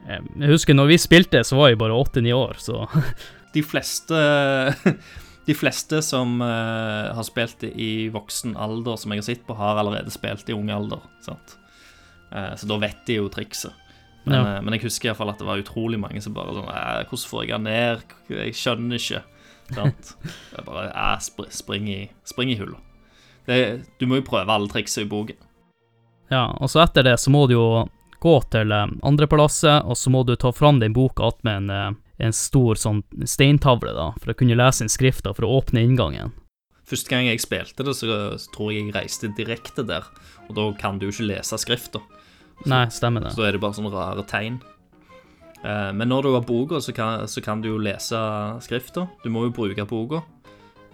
Jeg 0.09 0.51
husker 0.53 0.77
når 0.77 0.91
vi 0.93 0.99
spilte, 1.01 1.41
så 1.45 1.57
var 1.57 1.71
jeg 1.73 1.79
bare 1.81 1.97
åtte-ni 1.97 2.33
år, 2.37 2.59
så 2.61 2.85
de 3.55 3.63
fleste 3.65 4.19
De 5.49 5.55
fleste 5.57 6.03
som 6.05 6.43
uh, 6.45 7.09
har 7.17 7.25
spilt 7.25 7.63
det 7.65 7.71
i 7.81 8.11
voksen 8.13 8.53
alder, 8.61 8.99
som 9.01 9.15
jeg 9.15 9.23
har 9.23 9.27
sett 9.31 9.47
på, 9.49 9.55
har 9.57 9.79
allerede 9.81 10.13
spilt 10.13 10.51
i 10.51 10.53
ung 10.53 10.69
alder. 10.69 11.01
Sant? 11.25 11.55
Uh, 12.29 12.53
så 12.61 12.69
da 12.69 12.77
vet 12.83 12.99
de 13.09 13.17
jo 13.17 13.31
trikset. 13.33 13.73
Men, 14.27 14.35
Ja. 14.35 14.43
uh, 14.59 14.59
men 14.61 14.77
jeg 14.77 14.83
husker 14.85 15.09
i 15.09 15.11
hvert 15.15 15.23
fall 15.23 15.33
at 15.33 15.41
det 15.41 15.49
var 15.49 15.63
utrolig 15.63 15.97
mange 16.03 16.21
som 16.21 16.35
bare 16.37 16.53
sånn 16.53 16.69
«Eh, 16.69 17.01
Hvordan 17.09 17.31
får 17.31 17.47
jeg 17.47 17.55
han 17.57 17.65
ned? 17.65 18.05
Jeg 18.29 18.53
skjønner 18.61 19.01
ikke. 19.01 19.23
Sant? 19.73 20.13
Er 20.59 20.67
bare 20.69 20.85
jeg 20.91 21.25
spr 21.31 21.49
spring 21.63 21.89
i, 21.89 21.99
spring 22.29 22.53
i 22.53 22.59
hullet. 22.61 22.85
Det- 23.49 23.87
Du 23.97 24.05
må 24.07 24.21
jo 24.21 24.27
prøve 24.29 24.53
alle 24.53 24.69
triksa 24.69 25.01
i 25.01 25.09
boken. 25.09 25.41
Ja, 26.29 26.45
og 26.61 26.69
så 26.69 26.85
etter 26.85 27.09
det 27.09 27.17
så 27.25 27.33
må 27.33 27.47
du 27.49 27.55
jo 27.57 27.67
gå 28.21 28.35
til 28.53 28.73
eh, 28.75 28.87
andrepalasset, 29.07 29.85
og 29.87 29.97
så 29.97 30.11
må 30.11 30.25
du 30.27 30.35
ta 30.37 30.53
fram 30.53 30.81
den 30.83 30.93
boka 30.97 31.29
attmed 31.31 31.63
en, 31.65 31.71
eh, 31.71 32.27
en 32.29 32.35
stor 32.35 32.75
sånn 32.81 33.03
steintavle, 33.25 33.93
da, 33.95 34.11
for 34.19 34.33
å 34.33 34.39
kunne 34.39 34.57
lese 34.59 34.83
inn 34.85 34.93
skrifta 34.93 35.35
for 35.37 35.47
å 35.47 35.61
åpne 35.61 35.85
inngangen. 35.87 36.33
Første 36.89 37.13
gang 37.13 37.27
jeg 37.29 37.43
spilte 37.45 37.85
det, 37.85 37.95
så, 37.99 38.07
tror 38.55 38.73
jeg 38.73 38.87
jeg 38.87 38.95
reiste 38.97 39.29
direkte 39.37 39.85
der. 39.87 40.07
Og 40.49 40.55
da 40.57 40.65
kan 40.81 40.99
du 40.99 41.07
jo 41.07 41.13
ikke 41.13 41.29
lese 41.29 41.59
skrifta. 41.61 42.01
Nei, 42.67 42.87
stemmer 42.91 43.23
det. 43.27 43.35
Så 43.35 43.43
da 43.43 43.49
er 43.51 43.53
det 43.59 43.61
bare 43.63 43.77
sånne 43.77 43.93
rare 43.93 44.25
tegn. 44.27 44.57
Eh, 45.63 45.91
men 45.93 46.09
når 46.09 46.23
du 46.25 46.33
har 46.33 46.47
boka, 46.49 46.81
så 46.81 46.95
kan, 46.97 47.27
så 47.29 47.43
kan 47.45 47.61
du 47.61 47.69
jo 47.75 47.79
lese 47.83 48.19
skrifta. 48.65 49.05
Du 49.23 49.29
må 49.31 49.45
jo 49.47 49.55
bruke 49.55 49.85
boka 49.87 50.23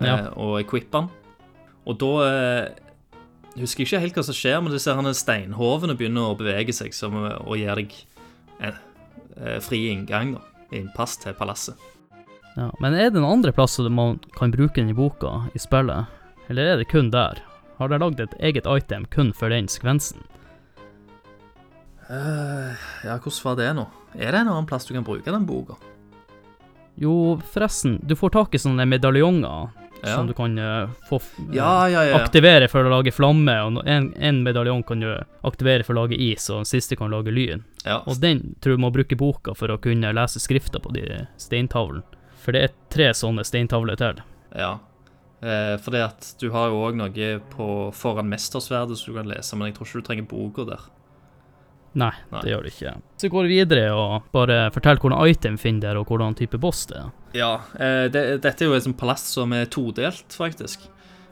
Ja. 0.03 0.31
og 0.35 0.59
equippe 0.59 0.91
den. 0.99 1.09
Og 1.87 1.99
da 2.01 2.11
eh, 3.55 3.63
husker 3.63 3.87
ikke 3.87 4.03
helt 4.03 4.19
hva 4.19 4.27
som 4.27 4.37
skjer, 4.37 4.61
men 4.63 4.75
disse 4.75 4.93
herne 4.93 5.15
steinhovene 5.17 5.97
begynner 5.99 6.33
å 6.33 6.39
bevege 6.39 6.75
seg 6.75 6.95
som, 6.97 7.17
å 7.17 7.59
gi 7.59 7.67
deg 7.69 7.97
en 8.61 8.75
eh, 8.75 9.59
fri 9.65 9.87
inngang, 9.93 10.37
da. 10.37 10.45
Innpass 10.75 11.19
til 11.23 11.35
palasset. 11.39 11.79
Ja, 12.57 12.71
men 12.83 12.95
er 12.95 13.11
det 13.11 13.21
noen 13.21 13.39
andre 13.39 13.53
plasser 13.55 13.87
man 13.91 14.17
kan 14.35 14.51
bruke 14.55 14.81
den 14.81 14.91
i 14.91 14.97
boka 14.97 15.45
i 15.55 15.61
spillet, 15.63 16.11
eller 16.51 16.73
er 16.73 16.81
det 16.81 16.89
kun 16.91 17.13
der? 17.15 17.43
Har 17.79 17.91
de 17.91 17.99
lagd 17.99 18.23
et 18.23 18.35
eget 18.39 18.67
item 18.71 19.07
kun 19.11 19.33
for 19.35 19.51
den 19.51 19.69
sekvensen? 19.71 20.23
Uh, 22.09 22.75
ja, 23.03 23.17
hvordan 23.17 23.41
var 23.47 23.59
det 23.59 23.71
nå? 23.79 23.87
Er 24.15 24.31
det 24.31 24.43
en 24.45 24.53
annen 24.53 24.69
plass 24.71 24.87
du 24.87 24.95
kan 24.95 25.07
bruke 25.07 25.31
den 25.31 25.47
boka? 25.49 25.77
Jo, 27.01 27.41
forresten, 27.51 27.99
du 28.07 28.15
får 28.15 28.35
tak 28.37 28.55
i 28.55 28.61
sånne 28.63 28.87
medaljonger 28.87 29.73
Ja. 30.05 30.17
som 30.17 30.27
du 30.29 30.35
kan 30.37 30.59
uh, 30.59 30.91
få 31.09 31.17
eh, 31.17 31.57
Ja, 31.57 31.89
ja, 31.89 32.05
ja. 32.05 32.19
aktivere 32.21 32.69
for 32.69 32.85
å 32.85 32.93
lage 32.93 33.13
flamme, 33.15 33.55
og 33.65 33.81
en, 33.89 34.11
en 34.17 34.43
medaljong 34.45 34.83
kan 34.85 35.01
du 35.01 35.09
aktivere 35.43 35.87
for 35.87 35.97
å 35.97 36.05
lage 36.05 36.19
is, 36.21 36.49
og 36.51 36.63
den 36.63 36.69
siste 36.69 36.99
kan 37.01 37.13
lage 37.15 37.33
lyn. 37.33 37.65
Og 38.05 38.21
den 38.21 38.55
tror 38.61 38.77
jeg 38.77 38.85
må 38.85 38.93
bruke 38.93 39.17
boka 39.17 39.55
for 39.57 39.73
å 39.73 39.81
kunne 39.81 40.13
lese 40.17 40.43
skrifta 40.43 40.81
på 40.81 40.93
de 40.97 41.25
steintavlene. 41.41 42.05
For 42.45 42.53
det 42.53 42.61
er 42.61 42.75
tre 42.93 43.09
sånne 43.17 43.45
steintavler 43.49 43.97
til. 43.97 44.21
Ja. 44.53 44.77
Eh, 45.45 45.75
fordi 45.81 46.01
at 46.05 46.35
du 46.41 46.51
har 46.55 46.71
jo 46.73 46.83
òg 46.87 46.97
noe 46.97 47.31
på 47.53 47.69
foran 47.97 48.31
mestersverdet 48.31 48.97
som 48.97 49.13
du 49.13 49.19
kan 49.19 49.29
lese, 49.29 49.57
men 49.57 49.69
jeg 49.69 49.79
tror 49.79 49.89
ikke 49.89 50.01
du 50.01 50.07
trenger 50.09 50.29
boka 50.31 50.69
der. 50.69 50.85
Nei, 51.95 52.11
Nei. 52.33 52.41
det 52.43 52.51
gjør 52.51 52.65
det 52.67 52.73
ikke. 52.73 52.93
Så 53.23 53.29
går 53.31 53.47
vi 53.47 53.59
videre 53.61 53.91
og 53.95 54.27
bare 54.35 54.67
fortell 54.75 54.99
hvordan 54.99 55.31
item 55.31 55.59
finner 55.61 55.93
der, 55.93 56.01
og 56.01 56.11
hvordan 56.11 56.35
type 56.39 56.59
boss 56.59 56.85
det 56.91 56.99
er. 56.99 57.13
Ja, 57.39 57.53
eh, 57.79 58.07
det, 58.11 58.25
dette 58.43 58.65
er 58.65 58.71
jo 58.71 58.77
et 58.77 58.87
sånt 58.87 58.99
palass 58.99 59.27
som 59.37 59.55
er 59.55 59.71
todelt, 59.71 60.35
faktisk. 60.35 60.89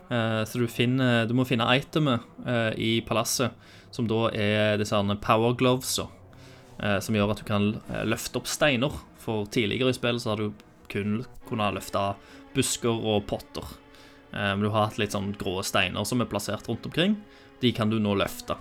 Eh, 0.06 0.42
så 0.46 0.62
du, 0.62 0.68
finner, 0.70 1.26
du 1.26 1.34
må 1.34 1.46
finne 1.48 1.66
itemet 1.74 2.22
eh, 2.46 2.70
i 2.78 2.92
palasset, 3.06 3.54
som 3.92 4.06
da 4.10 4.28
er 4.30 4.78
disse 4.80 4.98
power 5.22 5.58
glovesa, 5.58 6.08
som 7.04 7.14
gjør 7.14 7.34
at 7.34 7.42
du 7.42 7.44
kan 7.46 7.66
løfte 8.08 8.40
opp 8.40 8.48
steiner. 8.48 8.94
For 9.20 9.44
tidligere 9.52 9.92
i 9.92 9.94
spillet 9.94 10.24
så 10.24 10.32
har 10.32 10.40
du 10.40 10.62
kun 10.90 11.20
kunnet 11.46 11.76
løfte 11.76 12.00
busker 12.56 13.04
og 13.12 13.26
potter. 13.28 13.68
Men 14.32 14.64
du 14.64 14.70
har 14.72 14.88
hatt 14.88 14.96
litt 14.98 15.12
sånn 15.12 15.34
grå 15.38 15.60
steiner 15.62 16.08
som 16.08 16.24
er 16.24 16.30
plassert 16.32 16.66
rundt 16.72 16.88
omkring. 16.88 17.18
De 17.60 17.70
kan 17.76 17.92
du 17.92 18.00
nå 18.00 18.16
løfte. 18.18 18.56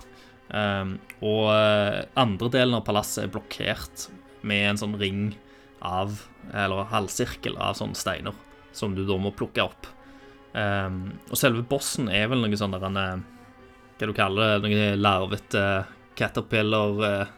Um, 0.52 0.98
og 1.24 1.46
eh, 1.54 2.02
andre 2.20 2.50
delen 2.52 2.76
av 2.76 2.84
palasset 2.84 3.24
er 3.24 3.32
blokkert 3.32 4.10
med 4.44 4.66
en 4.68 4.80
sånn 4.82 4.98
ring 5.00 5.22
av, 5.80 6.18
eller 6.52 6.90
halvsirkel 6.92 7.56
av 7.56 7.78
sånne 7.78 7.96
steiner, 7.96 8.36
som 8.76 8.92
du 8.96 9.06
da 9.08 9.16
må 9.16 9.32
plukke 9.34 9.64
opp. 9.64 9.88
Um, 10.52 11.14
og 11.30 11.38
selve 11.40 11.64
bossen 11.64 12.10
er 12.12 12.28
vel 12.28 12.44
noe 12.44 12.58
sånn 12.60 12.74
der 12.76 12.84
en 12.84 12.98
eh, 13.00 13.22
Hva 13.96 14.08
du 14.10 14.12
kaller 14.12 14.58
det? 14.60 14.68
Noe 14.68 14.88
larvete 15.00 15.62
caterpillar 16.18 17.00
eh, 17.08 17.30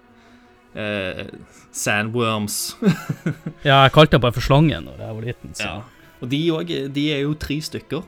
eh, 0.83 1.27
Sandworms. 1.71 2.75
Ja, 3.69 3.85
jeg 3.85 3.95
kalte 3.95 4.17
den 4.17 4.25
bare 4.25 4.35
for 4.35 4.45
slangen 4.45 4.91
da 4.91 4.97
jeg 4.99 5.19
var 5.21 5.29
liten, 5.29 5.55
så 5.55 5.69
Ja. 5.69 5.77
Og 6.23 6.31
de, 6.33 6.39
også, 6.57 6.77
de 6.95 7.03
er 7.13 7.19
jo 7.27 7.35
tre 7.37 7.59
stykker. 7.61 8.03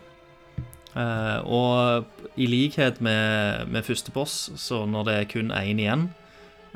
Eh, 0.97 1.41
og 1.45 2.39
i 2.41 2.47
likhet 2.49 3.03
med, 3.05 3.69
med 3.73 3.85
første 3.85 4.13
boss, 4.15 4.47
så 4.61 4.85
når 4.89 5.09
det 5.09 5.17
er 5.17 5.29
kun 5.29 5.53
én 5.53 5.81
igjen, 5.81 6.09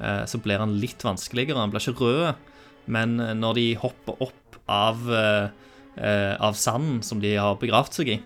uh, 0.00 0.24
så 0.28 0.40
blir 0.40 0.60
han 0.60 0.76
litt 0.80 1.04
vanskeligere. 1.04 1.60
Han 1.60 1.72
blir 1.72 1.84
ikke 1.84 2.08
rød, 2.08 2.52
men 2.92 3.16
når 3.40 3.56
de 3.58 3.66
hopper 3.80 4.20
opp 4.24 4.60
av, 4.70 5.02
uh, 5.08 6.36
av 6.40 6.56
sanden 6.56 7.02
som 7.04 7.20
de 7.20 7.34
har 7.36 7.60
begravd 7.60 8.00
seg 8.00 8.14
i, 8.16 8.18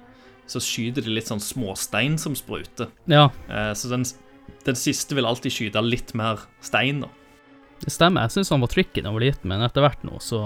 så 0.50 0.60
skyter 0.62 1.06
de 1.06 1.14
litt 1.14 1.30
sånn 1.30 1.42
småstein 1.42 2.18
som 2.20 2.36
spruter. 2.36 2.90
Ja, 3.08 3.30
så 3.72 3.88
den, 3.88 4.02
den 4.66 4.76
siste 4.76 5.16
vil 5.16 5.24
alltid 5.24 5.54
skyte 5.54 5.80
litt 5.80 6.12
mer 6.14 6.42
stein, 6.62 7.00
da. 7.00 7.08
det 7.80 7.94
stemmer. 7.94 8.26
Jeg 8.26 8.36
syns 8.36 8.52
han 8.52 8.60
var 8.60 8.70
tricky 8.74 9.00
da 9.00 9.08
jeg 9.08 9.16
var 9.16 9.24
liten, 9.24 9.48
men 9.48 9.64
etter 9.64 9.86
hvert 9.86 10.04
nå 10.04 10.20
så 10.20 10.42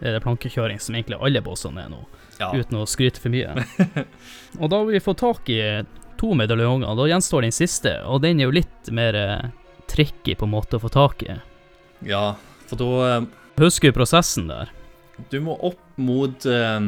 er 0.00 0.16
det 0.16 0.22
plankekjøring 0.24 0.80
som 0.82 0.96
egentlig 0.96 1.20
alle 1.20 1.44
bossene 1.44 1.84
er 1.84 1.92
nå, 1.92 2.00
Ja. 2.38 2.50
uten 2.56 2.80
å 2.80 2.86
skryte 2.88 3.20
for 3.22 3.32
mye. 3.32 3.52
og 4.60 4.70
da 4.72 4.78
har 4.80 4.88
vi 4.88 5.02
fått 5.04 5.20
tak 5.22 5.50
i 5.52 5.60
to 6.20 6.32
medaljonger, 6.38 6.94
da 6.96 7.08
gjenstår 7.10 7.46
den 7.46 7.54
siste, 7.54 7.96
og 8.06 8.22
den 8.24 8.40
er 8.40 8.48
jo 8.48 8.56
litt 8.56 8.90
mer 8.94 9.18
eh, 9.18 9.46
tricky 9.90 10.36
på 10.38 10.46
en 10.46 10.54
måte 10.54 10.78
å 10.78 10.82
få 10.82 10.90
tak 10.92 11.24
i. 11.26 11.36
ja, 12.06 12.32
for 12.70 12.80
da 12.80 12.90
eh, 13.08 13.30
Husker 13.62 13.92
du 13.92 13.94
prosessen 13.94 14.48
der? 14.48 14.70
Du 15.30 15.36
må 15.44 15.54
opp 15.60 15.98
mot, 16.00 16.46
eh, 16.46 16.80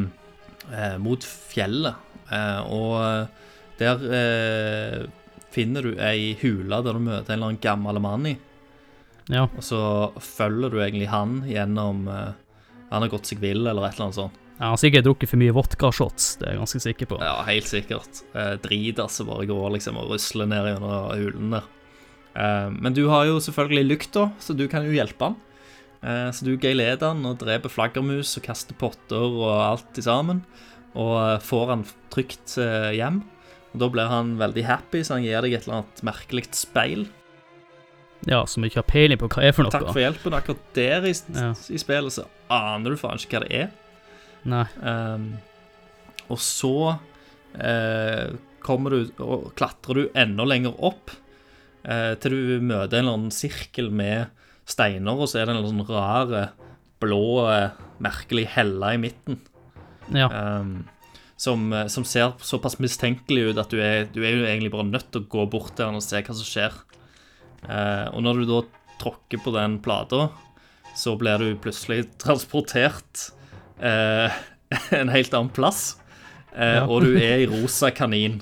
eh, 0.73 0.95
mot 0.99 1.23
fjellet, 1.23 1.95
eh, 2.33 2.61
og 2.65 3.29
der 3.79 4.01
finner 5.55 5.83
du 5.83 5.99
ei 6.03 6.33
hule 6.41 6.79
der 6.83 6.97
du 6.97 7.03
møter 7.03 7.33
en 7.33 7.37
eller 7.37 7.51
annen 7.51 7.63
gammel 7.63 7.99
mann 8.03 8.27
i. 8.27 8.33
Ja. 9.31 9.45
Og 9.45 9.63
så 9.63 9.79
følger 10.21 10.73
du 10.73 10.79
egentlig 10.79 11.07
han 11.09 11.39
gjennom 11.49 12.03
Han 12.05 13.01
har 13.01 13.09
gått 13.09 13.25
seg 13.25 13.39
vill, 13.41 13.65
eller 13.65 13.87
et 13.87 13.95
eller 13.95 14.05
annet 14.05 14.17
sånt. 14.19 14.41
Jeg 14.55 14.71
har 14.71 14.79
sikkert 14.79 15.03
drukket 15.03 15.29
for 15.33 15.41
mye 15.41 15.51
vodka-shots, 15.55 16.27
det 16.39 16.47
er 16.47 16.53
jeg 16.55 16.61
ganske 16.61 16.79
sikker 16.85 17.09
på. 17.11 17.17
Ja, 17.19 17.33
helt 17.43 17.67
sikkert. 17.67 18.21
Eh, 18.33 18.53
Drita 18.63 19.09
som 19.11 19.27
bare 19.27 19.47
går 19.49 19.73
liksom 19.75 19.97
og 19.99 20.13
rusler 20.13 20.47
ned 20.47 20.69
gjennom 20.69 21.09
hulen 21.11 21.57
der. 21.57 21.65
Eh, 22.39 22.69
men 22.71 22.95
du 22.95 23.03
har 23.11 23.25
jo 23.27 23.41
selvfølgelig 23.43 23.83
lykta, 23.89 24.29
så 24.39 24.55
du 24.55 24.63
kan 24.71 24.87
jo 24.87 24.95
hjelpe 24.95 25.27
han. 25.27 25.35
Eh, 26.05 26.29
så 26.31 26.47
du 26.47 26.53
geileder 26.55 27.11
han 27.11 27.25
og 27.27 27.39
dreper 27.43 27.71
flaggermus 27.73 28.37
og 28.39 28.47
kaster 28.47 28.79
potter 28.79 29.27
og 29.27 29.51
alt 29.59 29.99
i 29.99 30.05
sammen. 30.07 30.45
Og 30.95 31.15
eh, 31.19 31.39
får 31.43 31.67
han 31.73 31.85
trygt 32.15 32.55
eh, 32.63 32.93
hjem. 32.95 33.19
Og 33.75 33.79
Da 33.83 33.89
blir 33.91 34.07
han 34.07 34.37
veldig 34.39 34.63
happy, 34.71 35.03
så 35.03 35.17
han 35.17 35.25
gir 35.27 35.41
deg 35.43 35.57
et 35.57 35.65
eller 35.67 35.81
annet 35.81 36.03
merkelig 36.07 36.47
speil. 36.55 37.09
Ja, 38.25 38.45
som 38.47 38.63
ikke 38.63 38.79
har 38.79 38.87
peiling 38.87 39.19
på 39.19 39.27
hva 39.35 39.43
er 39.43 39.51
for 39.53 39.67
noe. 39.67 39.73
Takk 39.75 39.91
for 39.91 39.99
hjelpen. 39.99 40.33
Akkurat 40.33 40.63
der 40.73 41.03
i, 41.11 41.11
Ja. 41.35 41.51
i 41.51 41.77
spillet 41.77 42.15
så 42.15 42.23
aner 42.49 42.95
du 42.95 42.97
faen 42.97 43.19
ikke 43.19 43.35
hva 43.41 43.49
det 43.49 43.57
er. 43.65 43.73
Nei. 44.49 44.65
Um, 44.81 45.29
og 46.29 46.39
så 46.41 46.75
uh, 46.95 48.27
kommer 48.65 48.95
du 48.95 49.21
og 49.21 49.51
klatrer 49.57 49.99
du 49.99 50.17
enda 50.17 50.45
lenger 50.47 50.77
opp 50.85 51.13
uh, 51.85 52.13
til 52.21 52.33
du 52.33 52.65
møter 52.65 52.99
en 52.99 53.05
eller 53.05 53.17
annen 53.19 53.33
sirkel 53.33 53.91
med 53.93 54.31
steiner, 54.65 55.13
og 55.13 55.29
så 55.29 55.39
er 55.39 55.45
det 55.45 55.53
en 55.53 55.59
eller 55.59 55.69
annen 55.69 55.85
sånn 55.85 55.93
rar, 55.93 56.53
blå, 57.03 57.25
eh, 57.51 57.75
merkelig 58.01 58.47
helle 58.55 58.95
i 58.95 58.97
midten. 58.97 59.35
Ja. 60.09 60.25
Um, 60.31 60.87
som, 61.37 61.67
som 61.91 62.05
ser 62.07 62.31
såpass 62.41 62.79
mistenkelig 62.81 63.51
ut 63.51 63.59
at 63.61 63.69
du 63.69 63.77
er, 63.83 64.07
du 64.09 64.23
er 64.23 64.39
jo 64.39 64.47
egentlig 64.47 64.71
bare 64.73 64.87
nødt 64.87 65.11
til 65.13 65.21
å 65.21 65.29
gå 65.29 65.45
bort 65.51 65.75
til 65.75 65.83
den 65.83 65.99
og 65.99 66.05
se 66.05 66.23
hva 66.23 66.33
som 66.39 66.47
skjer. 66.49 66.79
Uh, 67.67 68.09
og 68.15 68.25
når 68.25 68.41
du 68.41 68.49
da 68.49 68.63
tråkker 69.03 69.43
på 69.43 69.53
den 69.53 69.77
plata, 69.85 70.29
så 70.97 71.13
blir 71.19 71.43
du 71.43 71.59
plutselig 71.61 72.07
transportert 72.21 73.27
eh, 73.81 74.31
en 74.99 75.09
helt 75.13 75.33
annen 75.33 75.53
plass. 75.55 75.97
Eh, 76.55 76.75
Ja. 76.79 76.85
Og 76.87 77.03
du 77.03 77.15
er 77.19 77.43
i 77.43 77.47
rosa 77.51 77.89
kanin. 77.91 78.41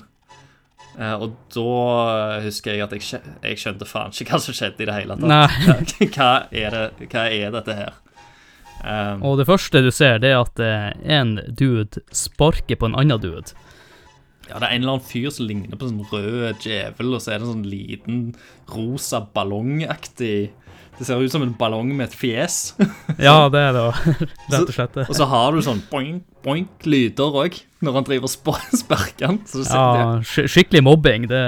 Eh, 0.98 1.14
og 1.18 1.34
da 1.50 2.40
husker 2.44 2.76
jeg 2.76 2.84
at 2.84 2.92
jeg, 2.94 3.20
jeg 3.42 3.58
skjønte 3.58 3.88
faen 3.90 4.14
ikke 4.14 4.30
hva 4.36 4.38
som 4.44 4.54
skjedde 4.54 4.84
i 4.84 4.86
det 4.86 4.94
hele 4.94 5.16
tatt. 5.18 5.94
Hva, 6.14 6.30
er 6.54 6.70
det, 6.76 7.08
hva 7.10 7.24
er 7.34 7.50
dette 7.56 7.74
her? 7.80 8.00
Um, 8.84 9.22
Og 9.24 9.38
det 9.40 9.46
første 9.48 9.80
du 9.80 9.88
ser, 9.94 10.18
det 10.20 10.30
er 10.34 10.42
at 10.44 10.60
eh, 10.60 10.90
en 11.16 11.38
dude 11.56 12.02
sparker 12.14 12.76
på 12.76 12.90
en 12.90 12.94
annen 13.00 13.18
dude. 13.22 13.54
Ja, 14.44 14.58
det 14.60 14.66
er 14.68 14.74
en 14.76 14.82
eller 14.84 14.98
annen 14.98 15.06
fyr 15.08 15.30
som 15.32 15.46
ligner 15.48 15.78
på 15.80 15.86
en 15.88 16.02
sånn 16.02 16.10
rød 16.12 16.58
djevel, 16.60 17.14
og 17.16 17.22
så 17.24 17.32
er 17.32 17.38
det 17.40 17.46
en 17.46 17.52
sånn 17.54 17.64
liten 17.70 18.18
rosa 18.68 19.22
ballongaktig 19.34 20.50
Det 20.98 21.06
ser 21.08 21.18
ut 21.18 21.32
som 21.32 21.42
en 21.42 21.54
ballong 21.58 21.90
med 21.96 22.06
et 22.08 22.14
fjes. 22.14 22.74
Ja, 23.26 23.48
det 23.50 23.60
er 23.60 23.74
det, 23.74 23.82
rett 24.52 24.68
og 24.68 24.74
slett. 24.76 24.98
Og 25.08 25.16
så 25.18 25.26
har 25.30 25.54
du 25.54 25.62
sånn 25.64 25.82
boink, 25.90 26.22
boink 26.46 26.86
lyder 26.86 27.38
òg, 27.44 27.58
når 27.84 27.98
han 27.98 28.06
driver 28.06 28.30
og 28.30 28.60
sparker 28.82 29.32
han. 29.32 29.40
Ja, 29.64 29.86
sk 30.22 30.46
skikkelig 30.50 30.84
mobbing. 30.86 31.28
Det 31.30 31.42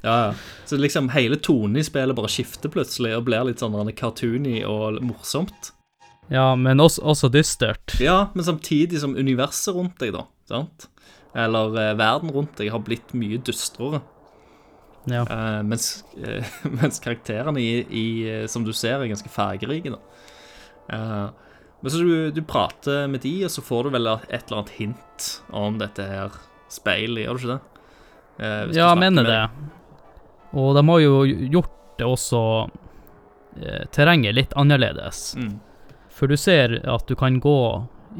ja, 0.00 0.14
ja. 0.14 0.30
så 0.64 0.78
liksom 0.80 1.10
hele 1.12 1.36
tonen 1.36 1.80
i 1.80 1.84
spillet 1.84 2.16
bare 2.16 2.30
skifter 2.32 2.72
plutselig 2.72 3.12
og 3.18 3.26
blir 3.28 3.44
litt 3.50 3.60
sånn 3.60 3.92
cartoony 3.96 4.62
og 4.64 5.02
morsomt. 5.04 5.74
Ja, 6.30 6.54
men 6.54 6.80
også, 6.80 7.02
også 7.10 7.28
dystert. 7.32 7.96
Ja, 8.00 8.30
men 8.34 8.46
samtidig 8.46 9.02
som 9.02 9.16
universet 9.18 9.74
rundt 9.74 9.98
deg, 10.00 10.14
da. 10.14 10.24
sant? 10.48 10.86
Eller 11.34 11.74
eh, 11.78 11.96
verden 11.98 12.30
rundt 12.34 12.56
deg 12.58 12.70
har 12.72 12.82
blitt 12.86 13.12
mye 13.18 13.40
dystrere. 13.42 14.00
Ja. 15.04 15.22
Uh, 15.22 15.62
mens, 15.62 16.04
uh, 16.26 16.44
mens 16.82 17.00
karakterene 17.00 17.60
i, 17.60 17.86
i, 17.90 18.06
eh, 18.30 18.46
som 18.46 18.64
du 18.64 18.72
ser, 18.72 19.00
er 19.00 19.10
ganske 19.10 19.32
fargerike. 19.32 19.94
Eh, 20.90 21.26
men 21.80 21.92
så 21.92 22.02
du, 22.04 22.30
du 22.30 22.42
prater 22.44 23.06
med 23.08 23.22
de, 23.24 23.34
og 23.46 23.52
så 23.54 23.64
får 23.64 23.86
du 23.86 23.94
vel 23.96 24.10
et 24.12 24.34
eller 24.34 24.58
annet 24.58 24.74
hint 24.76 25.28
om 25.56 25.78
dette 25.80 26.04
her 26.04 26.34
speilet, 26.70 27.24
gjør 27.24 27.38
du 27.38 27.44
ikke 27.44 27.54
det? 27.54 27.60
Ja, 28.76 28.90
jeg 28.90 28.98
mener 29.00 29.26
det. 29.26 29.40
Og 30.56 30.74
de 30.76 30.82
har 30.88 31.00
jo 31.00 31.16
gjort 31.24 31.72
det 32.00 32.06
også 32.08 32.42
terrenget 33.92 34.36
litt 34.36 34.52
annerledes. 34.60 35.34
Mm. 35.36 35.58
For 36.12 36.28
du 36.28 36.36
ser 36.40 36.78
at 36.88 37.08
du 37.08 37.16
kan 37.20 37.40
gå 37.40 37.58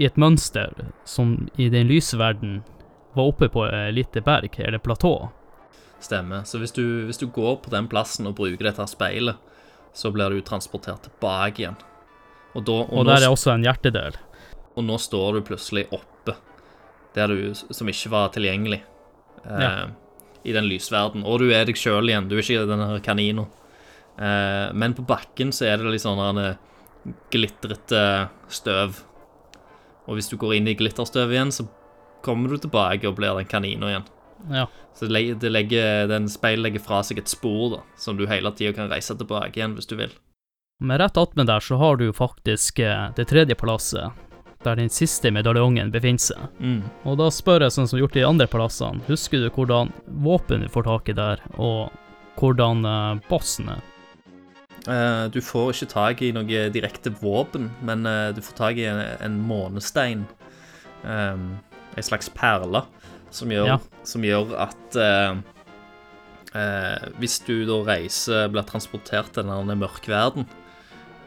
i 0.01 0.09
et 0.09 0.17
mønster 0.21 0.73
som 1.09 1.51
i 1.61 1.69
den 1.73 1.89
lyse 1.89 2.17
verden 2.21 2.63
var 3.17 3.33
oppe 3.33 3.49
på 3.53 3.65
et 3.69 3.95
lite 3.97 4.25
berg, 4.25 4.57
eller 4.61 4.81
platå. 4.81 5.31
Stemmer. 6.01 6.45
Så 6.49 6.59
hvis 6.63 6.73
du, 6.73 6.83
hvis 7.09 7.19
du 7.21 7.27
går 7.29 7.59
på 7.65 7.71
den 7.75 7.89
plassen 7.91 8.27
og 8.31 8.37
bruker 8.39 8.71
dette 8.71 8.87
speilet, 8.89 9.37
så 9.93 10.11
blir 10.15 10.31
du 10.33 10.41
transportert 10.47 11.03
tilbake 11.09 11.61
igjen. 11.65 11.77
Og, 12.55 12.65
da, 12.67 12.73
og, 12.87 12.93
Og 12.93 13.05
nå, 13.05 13.11
der 13.13 13.27
er 13.27 13.33
også 13.35 13.53
en 13.55 13.65
hjertedel. 13.67 14.17
og 14.77 14.85
nå 14.87 14.97
står 14.99 15.35
du 15.37 15.41
plutselig 15.47 15.87
oppe, 15.93 16.35
der 17.15 17.27
du, 17.29 17.55
som 17.55 17.89
ikke 17.91 18.11
var 18.11 18.31
tilgjengelig 18.35 18.81
eh, 19.45 19.61
Ja. 19.61 19.87
i 20.45 20.53
den 20.57 20.65
lysverden. 20.71 21.25
Og 21.27 21.41
du 21.43 21.51
er 21.53 21.65
deg 21.69 21.77
sjøl 21.77 22.09
igjen, 22.09 22.29
du 22.31 22.37
er 22.39 22.43
ikke 22.43 22.67
denne 22.71 23.01
kanina. 23.05 23.45
Eh, 24.19 24.73
men 24.73 24.95
på 24.95 25.05
bakken 25.07 25.53
så 25.53 25.67
er 25.69 25.77
det 25.83 25.91
litt 25.93 26.03
sånn 26.07 26.39
eh, 26.39 26.57
glitrete 27.35 28.29
støv. 28.49 29.03
Og 30.09 30.17
hvis 30.17 30.31
du 30.31 30.37
går 30.41 30.57
inn 30.59 30.71
i 30.71 30.75
glitterstøvet 30.79 31.35
igjen, 31.37 31.53
så 31.55 31.67
kommer 32.25 32.49
du 32.51 32.59
tilbake 32.63 33.07
og 33.09 33.17
blir 33.19 33.37
den 33.39 33.47
kanina 33.51 33.91
igjen. 33.93 34.09
Ja. 34.49 34.67
Så 34.95 35.07
det 35.07 35.51
legger, 35.51 36.09
den 36.09 36.29
speil 36.29 36.63
legger 36.63 36.83
fra 36.85 37.03
seg 37.07 37.21
et 37.23 37.31
spor 37.31 37.77
da, 37.77 37.85
som 37.97 38.19
du 38.19 38.27
hele 38.29 38.53
tida 38.57 38.75
kan 38.77 38.91
reise 38.91 39.17
tilbake 39.17 39.57
igjen 39.57 39.77
hvis 39.79 39.89
du 39.91 39.97
vil. 40.01 40.13
Men 40.81 40.99
rett 41.01 41.17
attmed 41.21 41.47
der 41.47 41.61
så 41.61 41.77
har 41.77 41.97
du 41.97 42.07
jo 42.09 42.17
faktisk 42.17 42.79
eh, 42.79 43.11
det 43.17 43.29
tredje 43.29 43.55
palasset, 43.55 44.17
der 44.65 44.77
den 44.77 44.93
siste 44.93 45.33
medaljongen 45.33 45.93
befinner 45.93 46.25
seg. 46.25 46.47
Mm. 46.61 46.83
Og 47.09 47.19
da 47.21 47.29
spør 47.33 47.67
jeg 47.67 47.77
sånn 47.77 47.89
som 47.89 48.01
gjort 48.01 48.17
i 48.17 48.23
de 48.23 48.29
andre 48.29 48.49
palassene, 48.49 49.05
husker 49.09 49.45
du 49.45 49.49
hvordan 49.53 49.93
våpen 50.25 50.65
du 50.65 50.69
får 50.73 50.89
tak 50.89 51.13
i 51.13 51.17
der, 51.17 51.45
og 51.61 51.93
hvordan 52.41 52.85
eh, 52.89 53.23
bossen 53.29 53.73
er? 53.77 53.87
Eh, 54.89 55.25
du 55.33 55.41
får 55.45 55.75
ikke 55.75 55.93
tak 55.93 56.25
i 56.25 56.33
noe 56.37 56.69
direkte 56.73 57.13
våpen, 57.21 57.69
men 57.85 58.09
du 58.37 58.41
får 58.45 58.57
tak 58.57 58.81
i 58.81 58.89
en, 58.89 59.05
en 59.21 59.41
månestein. 59.45 60.25
Um, 61.01 61.55
en 61.97 62.05
slags 62.05 62.29
perle, 62.29 62.83
som 63.31 63.51
gjør, 63.53 63.67
Ja. 63.67 63.79
som 64.05 64.23
gjør 64.27 64.55
at 64.59 64.97
eh, 64.97 65.37
eh, 66.55 67.09
Hvis 67.21 67.39
du 67.47 67.65
da 67.69 67.81
reiser, 67.87 68.49
blir 68.53 68.67
transportert 68.69 69.33
til 69.35 69.45
denne 69.49 69.77
mørkverden, 69.79 70.47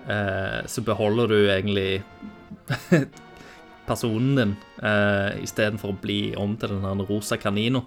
eh, 0.07 0.61
så 0.67 0.83
beholder 0.83 1.27
du 1.31 1.37
egentlig 1.47 2.03
personen 3.87 4.35
din 4.37 4.53
eh, 4.83 5.41
istedenfor 5.43 5.93
å 5.93 5.99
bli 6.01 6.33
om 6.39 6.55
til 6.59 6.75
den 6.79 7.03
rosa 7.07 7.37
kanina. 7.37 7.83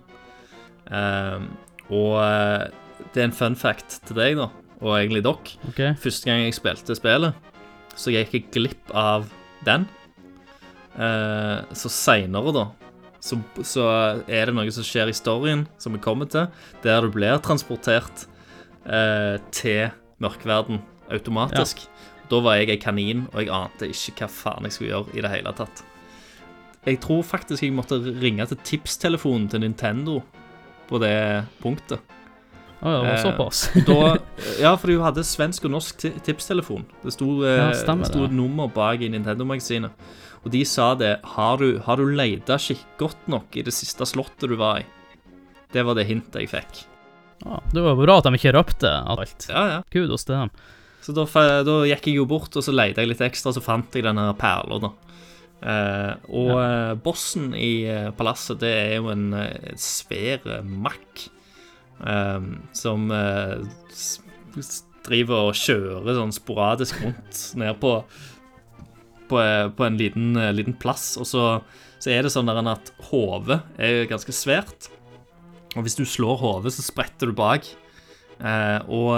Um, 0.87 1.49
og 1.91 2.19
eh, 2.23 2.67
det 3.15 3.23
er 3.23 3.29
en 3.31 3.37
fun 3.37 3.57
fact 3.59 4.01
til 4.07 4.17
deg, 4.19 4.37
da, 4.39 4.49
og 4.81 4.97
egentlig 4.99 5.25
dere. 5.27 5.57
Okay. 5.73 5.95
Første 6.03 6.29
gang 6.29 6.45
jeg 6.45 6.57
spilte 6.59 6.97
spillet, 6.99 7.35
så 7.97 8.13
gikk 8.15 8.35
jeg 8.37 8.47
glipp 8.55 8.93
av 8.97 9.29
den. 9.67 9.87
Eh, 10.97 11.65
så 11.77 11.91
seinere, 11.93 12.53
da, 12.57 12.67
så, 13.27 13.39
så 13.67 13.87
er 14.31 14.49
det 14.49 14.55
noe 14.55 14.73
som 14.75 14.87
skjer 14.87 15.11
i 15.11 15.17
storyen, 15.17 15.67
som 15.83 15.97
vi 15.97 16.03
kommer 16.03 16.29
til, 16.31 16.47
der 16.85 17.03
du 17.03 17.11
blir 17.15 17.41
transportert 17.45 18.27
eh, 18.87 19.37
til 19.55 19.89
mørkverden 20.23 20.81
automatisk. 21.13 21.85
Da 22.31 22.41
var 22.43 22.59
jeg 22.59 22.73
ei 22.75 22.81
kanin, 22.83 23.27
og 23.33 23.43
jeg 23.43 23.53
ante 23.55 23.91
ikke 23.91 24.25
hva 24.25 24.33
faen 24.33 24.67
jeg 24.67 24.77
skulle 24.77 24.93
gjøre 24.95 25.15
i 25.19 25.23
det 25.25 25.31
hele 25.35 25.53
tatt. 25.59 25.85
Jeg 26.87 27.01
tror 27.03 27.23
faktisk 27.27 27.65
jeg 27.67 27.75
måtte 27.75 27.99
ringe 27.99 28.47
til 28.47 28.61
tipstelefonen 28.67 29.49
til 29.51 29.63
Nintendo 29.65 30.21
på 30.87 31.01
det 31.03 31.17
punktet. 31.63 32.03
Å 32.77 32.93
ja, 32.93 32.99
det 33.03 33.15
Eh, 33.17 33.23
såpass. 33.25 33.65
Da, 33.89 34.17
ja, 34.65 34.75
for 34.77 34.93
du 34.93 35.01
hadde 35.03 35.25
svensk 35.27 35.65
og 35.67 35.75
norsk 35.75 36.07
tipstelefon. 36.27 36.85
Det 37.03 37.15
sto, 37.17 37.31
eh, 37.43 37.57
Ja, 37.59 37.73
stemmer 37.75 38.07
det 38.07 38.13
sto 38.13 38.23
det. 38.23 38.31
et 38.31 38.37
nummer 38.37 38.71
bak 38.71 39.03
i 39.03 39.11
Nintendo-magasinet. 39.11 39.91
Og 40.47 40.53
de 40.55 40.63
sa 40.69 40.93
det 40.95 41.17
Har 41.35 41.59
du, 41.59 41.81
har 41.83 41.99
du 41.99 42.07
leita 42.15 42.59
godt 43.01 43.27
nok 43.27 43.57
i 43.59 43.65
det 43.67 43.75
siste 43.75 44.07
slottet 44.07 44.47
du 44.47 44.55
var 44.57 44.85
i? 44.85 44.87
Det 45.75 45.83
var 45.83 45.99
det 45.99 46.07
hintet 46.07 46.39
jeg 46.45 46.53
fikk. 46.53 46.85
Ja, 47.43 47.59
det 47.75 47.83
var 47.83 47.99
bra 47.99 48.21
at 48.21 48.29
de 48.29 48.39
ikke 48.39 48.55
røpte 48.55 48.89
alt. 48.89 49.49
Ja, 49.51 49.65
ja. 49.75 49.81
Kudos 49.93 50.25
til 50.25 50.39
dem. 50.39 50.53
Så 51.03 51.15
da, 51.15 51.27
da 51.67 51.75
gikk 51.87 52.09
jeg 52.09 52.21
jo 52.21 52.29
bort, 52.31 52.55
og 52.57 52.65
så 52.65 52.73
leita 52.75 53.03
jeg 53.03 53.11
litt 53.11 53.25
ekstra, 53.27 53.53
så 53.55 53.63
fant 53.63 53.95
jeg 53.95 54.07
denne 54.07 54.31
perla, 54.39 54.79
da. 54.87 54.93
Eh, 55.57 56.13
og 56.37 56.53
ja. 56.53 56.95
bossen 57.01 57.51
i 57.57 57.87
eh, 57.89 58.09
palasset, 58.17 58.61
det 58.63 58.71
er 58.71 58.95
jo 58.99 59.11
en 59.13 59.31
en 59.35 59.81
svær 59.81 60.45
eh, 60.45 60.65
makk 60.87 61.27
eh, 62.05 62.49
som 62.77 63.11
eh, 63.15 63.63
driver 65.07 65.51
og 65.51 65.59
kjører 65.59 66.19
sånn 66.19 66.35
sporadisk 66.35 67.01
rundt 67.05 67.43
ned 67.61 67.79
på 67.83 67.93
på, 69.31 69.41
eh, 69.43 69.69
på 69.75 69.87
en 69.87 69.99
liten, 70.01 70.37
eh, 70.41 70.53
liten 70.55 70.77
plass. 70.79 71.15
Og 71.21 71.29
så, 71.29 71.47
så 71.99 72.13
er 72.13 72.27
det 72.27 72.35
sånn 72.35 72.51
at 72.53 72.93
hodet 73.11 73.61
er 73.79 74.07
ganske 74.11 74.35
svært. 74.35 74.91
Og 75.77 75.85
hvis 75.85 75.99
du 75.99 76.05
slår 76.09 76.41
hodet, 76.41 76.73
så 76.77 76.85
spretter 76.85 77.31
du 77.31 77.37
bak. 77.37 77.69
Eh, 78.41 78.81
og 78.93 79.13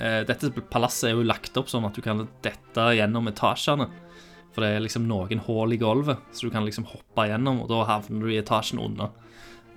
eh, 0.00 0.22
dette 0.28 0.50
palasset 0.72 1.10
er 1.10 1.16
jo 1.16 1.26
lagt 1.26 1.56
opp 1.60 1.70
sånn 1.72 1.86
at 1.88 1.96
du 1.96 2.04
kan 2.04 2.26
dette 2.44 2.90
gjennom 2.96 3.28
etasjene. 3.30 3.88
For 4.54 4.64
det 4.64 4.74
er 4.74 4.84
liksom 4.84 5.06
noen 5.08 5.42
hull 5.46 5.74
i 5.76 5.78
gulvet, 5.80 6.20
så 6.32 6.48
du 6.48 6.54
kan 6.54 6.64
liksom 6.66 6.88
hoppe 6.88 7.28
gjennom, 7.28 7.62
og 7.62 7.68
da 7.70 7.84
havner 7.86 8.26
du 8.26 8.32
i 8.32 8.40
etasjen 8.40 8.80
under. 8.82 9.12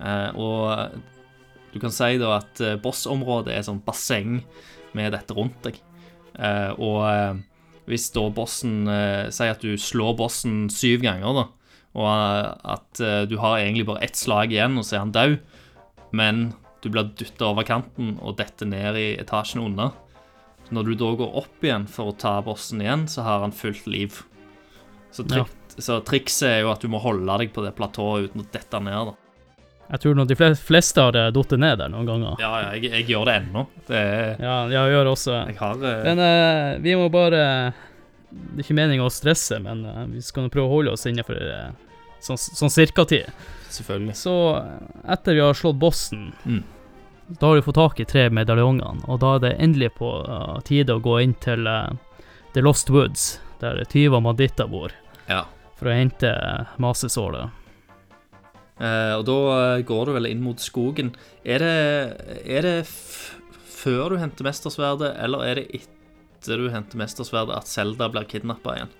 Eh, 0.00 0.30
og 0.40 0.96
du 1.72 1.78
kan 1.80 1.92
si 1.94 2.16
da 2.20 2.38
at 2.40 2.60
eh, 2.64 2.78
bossområdet 2.80 3.54
er 3.54 3.66
sånn 3.68 3.84
basseng 3.84 4.40
med 4.96 5.14
dette 5.14 5.36
rundt 5.36 5.60
deg. 5.64 5.78
Og 6.80 7.42
hvis 7.90 8.10
da 8.14 8.28
bossen 8.34 8.86
eh, 8.90 9.30
sier 9.34 9.56
at 9.56 9.64
du 9.64 9.74
slår 9.80 10.14
bossen 10.20 10.66
syv 10.72 11.02
ganger, 11.04 11.40
da, 11.40 11.44
og 11.98 12.08
eh, 12.08 12.50
at 12.74 13.02
eh, 13.02 13.22
du 13.30 13.38
har 13.42 13.60
egentlig 13.60 13.88
bare 13.88 14.04
ett 14.06 14.18
slag 14.18 14.54
igjen, 14.54 14.78
og 14.78 14.86
så 14.86 14.96
er 14.96 15.04
han 15.04 15.14
død, 15.16 15.38
men 16.16 16.44
du 16.82 16.90
blir 16.90 17.12
dytta 17.18 17.50
over 17.52 17.66
kanten 17.66 18.16
og 18.20 18.36
detter 18.40 18.68
ned 18.68 18.98
i 18.98 19.08
etasjen 19.22 19.62
under. 19.62 19.92
Når 20.72 20.88
du 20.88 20.92
da 20.98 21.10
går 21.20 21.34
opp 21.42 21.64
igjen 21.64 21.86
for 21.90 22.10
å 22.10 22.16
ta 22.18 22.38
bossen 22.44 22.82
igjen, 22.82 23.06
så 23.10 23.26
har 23.26 23.42
han 23.44 23.54
fullt 23.54 23.86
liv. 23.90 24.22
Så, 25.12 25.26
trik 25.28 25.50
så 25.76 25.98
trikset 26.04 26.48
er 26.48 26.60
jo 26.64 26.72
at 26.72 26.82
du 26.82 26.88
må 26.90 27.00
holde 27.02 27.36
deg 27.42 27.52
på 27.52 27.64
det 27.64 27.74
platået 27.76 28.30
uten 28.30 28.42
å 28.42 28.48
dette 28.54 28.80
ned. 28.80 29.12
da. 29.12 29.21
Jeg 29.92 30.00
tror 30.00 30.14
nok 30.16 30.28
de 30.30 30.36
fleste 30.56 31.02
har 31.04 31.16
falt 31.36 31.50
ned 31.60 31.78
der 31.82 31.90
noen 31.92 32.06
ganger. 32.08 32.36
Ja, 32.40 32.50
ja, 32.62 32.68
jeg, 32.78 32.90
jeg 32.94 33.06
gjør 33.12 33.26
det 33.28 33.34
ennå. 33.42 33.66
Det 33.88 33.98
er 34.00 34.40
Ja, 34.40 34.54
jeg 34.72 34.94
gjør 34.94 35.04
det 35.04 35.12
også 35.12 35.32
Jeg 35.50 35.56
har 35.58 35.82
uh... 35.82 36.02
Men 36.06 36.22
uh, 36.24 36.80
vi 36.80 36.94
må 36.96 37.10
bare 37.12 37.42
Det 38.32 38.62
er 38.62 38.64
ikke 38.64 38.76
meningen 38.78 39.04
å 39.04 39.12
stresse, 39.12 39.58
men 39.60 39.84
uh, 39.84 40.06
vi 40.08 40.22
skal 40.24 40.48
prøve 40.52 40.64
å 40.70 40.72
holde 40.78 40.94
oss 40.96 41.04
innenfor 41.10 41.36
sånn, 42.22 42.38
sånn 42.40 42.70
cirka-tid. 42.72 43.28
Selvfølgelig. 43.72 44.14
Så 44.16 44.32
etter 45.10 45.36
vi 45.36 45.44
har 45.44 45.58
slått 45.58 45.76
bossen, 45.82 46.30
Mm. 46.46 46.62
da 47.28 47.46
har 47.50 47.54
vi 47.60 47.62
fått 47.68 47.74
tak 47.80 48.00
i 48.00 48.04
tre 48.08 48.28
medaljongene, 48.30 49.04
og 49.08 49.20
da 49.20 49.34
er 49.36 49.44
det 49.44 49.52
endelig 49.60 49.92
på 49.98 50.08
uh, 50.24 50.60
tide 50.64 50.94
å 50.96 51.02
gå 51.04 51.18
inn 51.22 51.34
til 51.40 51.66
uh, 51.68 51.90
The 52.54 52.62
Lost 52.64 52.88
Woods, 52.92 53.40
der 53.60 53.84
Tyva 53.92 54.20
banditter 54.24 54.68
bor, 54.68 54.92
Ja. 55.28 55.44
for 55.76 55.88
å 55.92 55.96
hente 55.96 56.30
uh, 56.32 56.72
masesålet. 56.82 57.50
Eh, 58.82 59.14
og 59.14 59.26
da 59.28 59.38
eh, 59.54 59.84
går 59.86 60.08
du 60.08 60.14
vel 60.16 60.28
inn 60.32 60.42
mot 60.42 60.58
skogen. 60.60 61.12
Er 61.46 61.62
det, 61.62 62.38
er 62.42 62.66
det 62.66 62.78
før 62.82 64.14
du 64.14 64.18
henter 64.18 64.46
mestersverdet, 64.46 65.12
eller 65.22 65.44
er 65.46 65.60
det 65.60 65.82
etter 65.82 66.58
du 66.58 66.70
henter 66.72 66.98
mestersverdet 66.98 67.60
at 67.60 67.70
Selda 67.70 68.08
blir 68.10 68.26
kidnappa 68.30 68.76
igjen? 68.76 68.92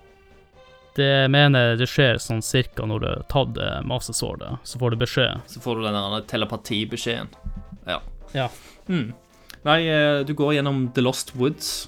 Det 0.93 1.25
mener 1.33 1.71
jeg 1.71 1.79
det 1.81 1.87
skjer 1.89 2.19
sånn 2.21 2.43
cirka 2.45 2.85
når 2.85 3.01
du 3.01 3.07
har 3.09 3.25
tatt 3.31 3.59
eh, 3.59 3.79
masesålet, 3.89 4.61
så 4.63 4.79
får 4.79 4.93
du 4.93 5.01
beskjed. 5.01 5.41
Så 5.51 5.63
får 5.63 5.79
du 5.81 5.87
den 5.87 6.29
telepatibeskjeden. 6.31 7.33
Ja. 7.89 7.99
Ja. 8.37 8.47
Mm. 8.87 9.11
Nei, 9.63 9.79
du 10.27 10.33
går 10.35 10.57
gjennom 10.57 10.85
The 10.95 11.03
Lost 11.05 11.31
Woods, 11.39 11.87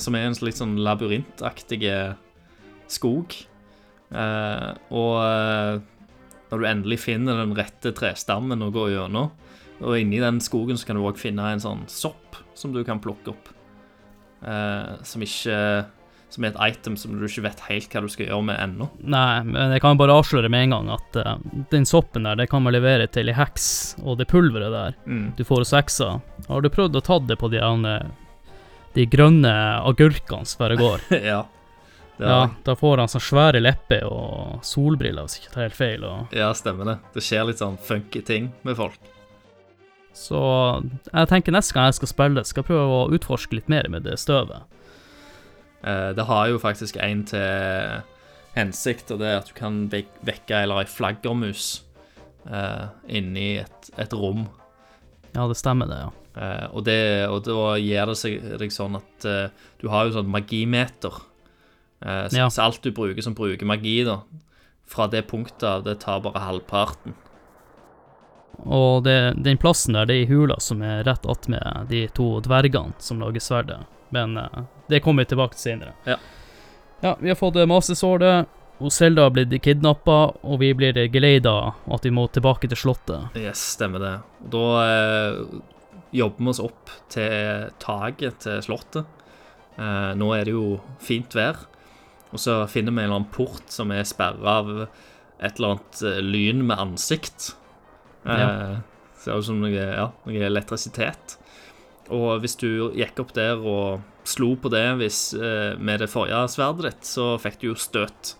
som 0.00 0.16
er 0.16 0.24
en 0.24 0.36
litt 0.40 0.56
sånn 0.56 0.78
labyrintaktig 0.80 1.82
skog. 2.88 3.34
Og 4.88 5.18
når 6.50 6.58
du 6.60 6.66
endelig 6.66 7.00
finner 7.04 7.38
den 7.40 7.54
rette 7.58 7.92
trestammen 7.96 8.62
å 8.66 8.72
gå 8.74 8.88
gjennom, 8.92 9.30
og 9.80 9.96
inni 9.96 10.20
den 10.20 10.42
skogen 10.44 10.76
så 10.76 10.90
kan 10.90 10.98
du 10.98 11.06
òg 11.06 11.18
finne 11.20 11.46
en 11.54 11.62
sånn 11.62 11.86
sopp 11.88 12.36
som 12.58 12.74
du 12.74 12.82
kan 12.84 13.00
plukke 13.00 13.32
opp. 13.32 13.48
Eh, 14.44 14.98
som 15.06 15.24
ikke 15.24 15.56
som 16.30 16.44
er 16.46 16.52
et 16.52 16.60
item 16.76 16.96
som 16.98 17.16
du 17.18 17.24
ikke 17.26 17.42
vet 17.44 17.62
helt 17.66 17.90
hva 17.92 18.02
du 18.04 18.10
skal 18.12 18.28
gjøre 18.28 18.46
med 18.46 18.60
ennå. 18.62 18.86
Nei, 19.02 19.42
men 19.46 19.74
jeg 19.74 19.82
kan 19.82 19.98
bare 19.98 20.14
avsløre 20.20 20.50
med 20.52 20.68
en 20.68 20.74
gang 20.76 20.90
at 20.94 21.18
uh, 21.18 21.32
den 21.72 21.86
soppen 21.88 22.28
der, 22.28 22.38
det 22.38 22.46
kan 22.52 22.62
man 22.62 22.74
levere 22.76 23.08
til 23.10 23.32
i 23.32 23.34
heks, 23.34 23.96
og 24.04 24.20
det 24.20 24.28
pulveret 24.30 24.70
der 24.74 24.98
Mm. 25.10 25.32
du 25.36 25.42
får 25.44 25.64
hos 25.64 25.74
heksa. 25.74 26.20
Har 26.46 26.62
du 26.62 26.70
prøvd 26.70 26.96
å 26.96 27.02
ta 27.02 27.18
det 27.18 27.36
på 27.40 27.50
de, 27.50 27.60
de 28.94 29.06
grønne 29.10 29.54
agurkene 29.82 30.46
som 30.46 30.62
bare 30.62 30.78
går? 30.78 31.02
ja. 31.32 31.42
Ja, 32.20 32.50
da 32.66 32.74
får 32.76 33.00
han 33.00 33.08
sånn 33.08 33.24
svære 33.24 33.62
lepper 33.62 34.04
og 34.08 34.60
solbriller, 34.66 35.24
hvis 35.24 35.40
ikke 35.40 35.54
tar 35.54 35.66
helt 35.68 35.78
feil. 35.78 36.04
Og 36.04 36.34
ja, 36.36 36.50
stemmer 36.56 36.90
det. 36.90 36.96
Det 37.14 37.24
skjer 37.24 37.46
litt 37.48 37.62
sånn 37.62 37.78
funky 37.80 38.22
ting 38.26 38.50
med 38.66 38.76
folk. 38.76 39.00
så 40.12 40.40
jeg 41.12 41.28
tenker 41.30 41.54
neste 41.54 41.72
gang 41.74 41.86
jeg 41.88 42.00
skal 42.00 42.10
spille, 42.10 42.44
skal 42.44 42.60
jeg 42.64 42.68
prøve 42.72 42.96
å 42.98 43.10
utforske 43.14 43.56
litt 43.56 43.70
mer 43.72 43.88
med 43.88 44.04
det 44.04 44.18
støvet. 44.20 44.66
Eh, 45.82 46.10
det 46.16 46.26
har 46.28 46.48
jo 46.50 46.60
faktisk 46.60 46.98
en 47.00 47.24
til 47.28 48.00
hensikt, 48.56 49.12
og 49.14 49.22
det 49.22 49.30
er 49.30 49.38
at 49.40 49.48
du 49.48 49.54
kan 49.56 49.84
vek 49.92 50.10
vekke 50.26 50.64
eller 50.64 50.82
ei 50.82 50.90
flaggermus 50.90 51.84
eh, 52.50 52.88
inni 53.08 53.52
et, 53.62 53.92
et 54.00 54.12
rom. 54.12 54.48
Ja, 55.32 55.46
det 55.46 55.56
stemmer 55.60 55.88
det, 55.88 56.02
ja. 56.02 56.10
Eh, 56.40 56.66
og, 56.74 56.84
det, 56.84 57.00
og 57.30 57.44
da 57.46 57.78
gir 57.80 58.10
det 58.10 58.18
seg 58.18 58.44
deg 58.60 58.74
sånn 58.74 58.98
at 58.98 59.28
du 59.80 59.88
har 59.88 60.08
jo 60.08 60.18
sånn 60.18 60.30
magimeter. 60.30 61.22
Eh, 62.02 62.28
så, 62.28 62.36
Ja. 62.36 62.50
så 62.50 62.62
alt 62.62 62.82
du 62.82 62.90
bruker 62.92 63.22
som 63.22 63.34
bruker 63.34 63.66
magi, 63.66 64.04
da, 64.04 64.20
fra 64.86 65.06
det 65.06 65.26
punktet 65.30 65.62
av, 65.62 65.84
det 65.84 66.00
tar 66.00 66.20
bare 66.20 66.42
halvparten. 66.46 67.14
Og 68.64 69.04
det, 69.04 69.34
den 69.40 69.56
plassen 69.56 69.94
der, 69.96 70.04
det 70.06 70.14
er 70.14 70.24
i 70.24 70.30
hula 70.30 70.58
som 70.60 70.82
er 70.84 71.04
rett 71.06 71.24
attmed 71.24 71.86
de 71.88 72.06
to 72.12 72.40
dvergene 72.44 72.92
som 72.98 73.20
lager 73.22 73.40
sverdet. 73.40 73.78
Men 74.12 74.36
uh, 74.36 74.64
det 74.90 75.00
kommer 75.00 75.24
vi 75.24 75.30
tilbake 75.32 75.56
til 75.56 75.70
senere. 75.70 75.94
Ja. 76.04 76.18
Ja, 77.00 77.14
vi 77.20 77.30
har 77.30 77.38
fått 77.38 77.54
masesåret. 77.54 77.70
Masterswordet, 77.70 78.56
og 78.80 78.92
Selda 78.92 79.26
har 79.26 79.32
blitt 79.32 79.54
kidnappa, 79.62 80.18
og 80.40 80.60
vi 80.60 80.72
blir 80.76 80.96
geleida 81.12 81.74
at 81.84 82.04
vi 82.04 82.12
må 82.12 82.26
tilbake 82.32 82.68
til 82.68 82.80
slottet. 82.80 83.36
Yes, 83.36 83.62
stemmer 83.76 84.00
det. 84.00 84.12
Da 84.52 84.66
uh, 84.84 85.60
jobber 86.16 86.44
vi 86.44 86.52
oss 86.52 86.60
opp 86.64 86.92
til 87.12 87.68
taket 87.80 88.40
til 88.44 88.60
slottet. 88.64 89.08
Uh, 89.78 90.12
nå 90.16 90.32
er 90.36 90.48
det 90.48 90.56
jo 90.56 90.80
fint 91.00 91.32
vær, 91.36 91.62
og 92.30 92.38
så 92.40 92.60
finner 92.70 92.92
vi 92.94 93.02
en 93.02 93.08
eller 93.08 93.20
annen 93.20 93.32
port 93.34 93.72
som 93.72 93.90
er 93.94 94.06
sperra 94.08 94.58
av 94.60 94.70
et 95.40 95.56
eller 95.56 95.74
annet 95.74 96.02
eh, 96.06 96.20
lyn 96.22 96.64
med 96.68 96.78
ansikt. 96.78 97.52
Eh, 98.26 98.78
Ser 99.20 99.36
ut 99.36 99.44
som 99.44 99.58
noe, 99.60 99.72
ja, 99.76 100.06
noe 100.24 100.44
elektrisitet. 100.48 101.36
Og 102.10 102.40
hvis 102.42 102.56
du 102.58 102.90
gikk 102.96 103.20
opp 103.22 103.34
der 103.36 103.60
og 103.60 104.00
slo 104.28 104.54
på 104.60 104.70
det 104.72 104.86
hvis, 105.00 105.18
eh, 105.36 105.74
med 105.78 106.00
det 106.00 106.08
forrige 106.12 106.46
sverdet 106.54 106.86
ditt, 106.88 107.08
så 107.08 107.34
fikk 107.40 107.58
du 107.60 107.66
jo 107.70 107.74
støt. 107.78 108.34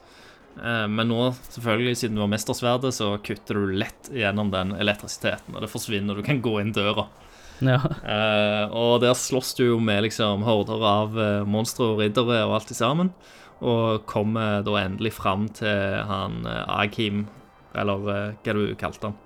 Eh, 0.63 0.87
Men 0.89 1.09
nå, 1.09 1.35
selvfølgelig, 1.53 1.97
siden 2.01 2.17
du 2.17 2.25
har 2.25 2.33
mestersverdet, 2.33 2.93
så 2.97 3.13
kutter 3.23 3.61
du 3.61 3.75
lett 3.81 4.11
gjennom 4.13 4.51
den 4.53 4.73
elektrisiteten, 4.77 5.55
og 5.55 5.61
det 5.65 5.71
forsvinner. 5.73 6.17
Du 6.17 6.23
kan 6.27 6.41
gå 6.43 6.61
inn 6.61 6.73
døra. 6.77 7.07
Ja, 7.61 7.77
Eh, 8.01 8.73
og 8.73 9.03
der 9.03 9.13
slåss 9.13 9.55
du 9.59 9.67
jo 9.67 9.79
med 9.81 10.03
liksom 10.07 10.43
horder 10.47 10.81
av 10.81 11.17
uh, 11.19 11.45
monstre 11.45 11.91
og 11.93 11.99
riddere 12.01 12.39
og 12.47 12.55
alt 12.57 12.71
i 12.73 12.75
sammen. 12.79 13.13
Og 13.61 14.07
kommer 14.09 14.63
da 14.65 14.77
endelig 14.85 15.13
fram 15.13 15.49
til 15.53 15.99
han 16.09 16.47
eh, 16.49 16.63
Akim, 16.81 17.27
eller 17.77 18.07
eh, 18.15 18.31
hva 18.45 18.55
du 18.57 18.63
kalte 18.81 19.11
han? 19.11 19.19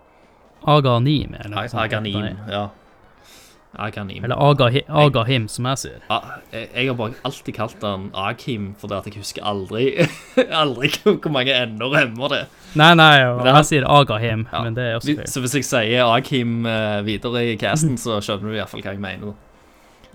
Aganim, 0.66 1.34
eller 1.38 1.52
noe. 1.54 1.68
Aganim, 1.84 2.38
ja. 2.50 2.68
Aganim. 3.74 4.24
Eller 4.24 4.38
Agahim, 4.38 4.82
Agahim, 4.88 5.48
som 5.50 5.66
jeg 5.66 5.78
sier. 5.82 6.02
Ah, 6.08 6.36
jeg, 6.52 6.68
jeg 6.76 6.86
har 6.92 6.94
bare 6.98 7.16
alltid 7.26 7.54
kalt 7.56 7.82
han 7.82 8.04
Akim, 8.14 8.68
fordi 8.78 8.94
at 8.94 9.08
jeg 9.10 9.16
husker 9.18 9.42
aldri 9.50 9.88
Aldri 10.62 10.92
hvor 11.02 11.32
mange 11.34 11.56
ender 11.58 11.90
rømmer 11.90 12.30
det. 12.36 12.42
Nei, 12.78 12.92
nei, 12.98 13.08
jeg, 13.18 13.32
jeg 13.50 13.66
sier 13.72 13.88
Agahim, 13.90 14.46
Ja. 14.52 14.62
men 14.62 14.76
det 14.78 14.84
er 14.92 15.00
også 15.00 15.16
feil. 15.18 15.26
Så 15.30 15.42
hvis 15.42 15.56
jeg 15.58 15.66
sier 15.66 16.06
Akim 16.06 16.62
eh, 16.70 17.00
videre 17.06 17.42
i 17.50 17.56
casten, 17.58 17.98
så 17.98 18.20
skjønner 18.22 18.54
du 18.54 18.60
iallfall 18.60 18.82
hva 18.86 18.94
jeg 18.94 19.02
mener. 19.02 19.34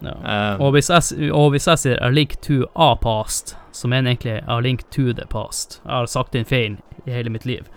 Ja. 0.04 0.56
Um, 0.56 0.62
Og 0.62 0.72
hvis, 0.72 0.90
jeg, 0.90 1.32
og 1.36 1.50
hvis 1.52 1.68
jeg 1.68 1.82
sier 1.82 2.00
A 2.04 2.10
link 2.14 2.38
to 2.46 2.64
a 2.76 2.94
past, 2.96 3.56
så 3.76 3.90
mener 3.92 4.12
jeg 4.12 4.20
egentlig 4.20 4.44
A 4.48 4.60
link 4.64 4.86
to 4.92 5.12
the 5.14 5.26
past. 5.30 5.82
Jeg 5.84 5.92
har 5.92 6.08
sagt 6.12 6.34
den 6.34 6.48
feilen 6.48 6.80
i 7.06 7.12
hele 7.12 7.30
mitt 7.34 7.46
liv. 7.46 7.68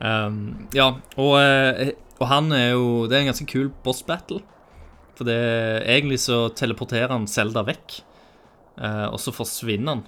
Um, 0.00 0.68
ja, 0.74 0.90
og, 1.16 1.36
eh, 1.40 1.92
og 2.18 2.26
han 2.28 2.50
er 2.52 2.74
jo 2.74 3.06
Det 3.06 3.16
er 3.16 3.22
en 3.22 3.30
ganske 3.30 3.46
kul 3.48 3.70
boss 3.84 4.02
battle. 4.02 4.40
For 5.14 5.24
det 5.28 5.38
egentlig 5.86 6.18
så 6.24 6.48
teleporterer 6.56 7.12
han 7.12 7.28
Selda 7.30 7.62
vekk, 7.62 8.00
og 8.82 9.20
så 9.22 9.30
forsvinner 9.30 9.94
han 9.94 10.00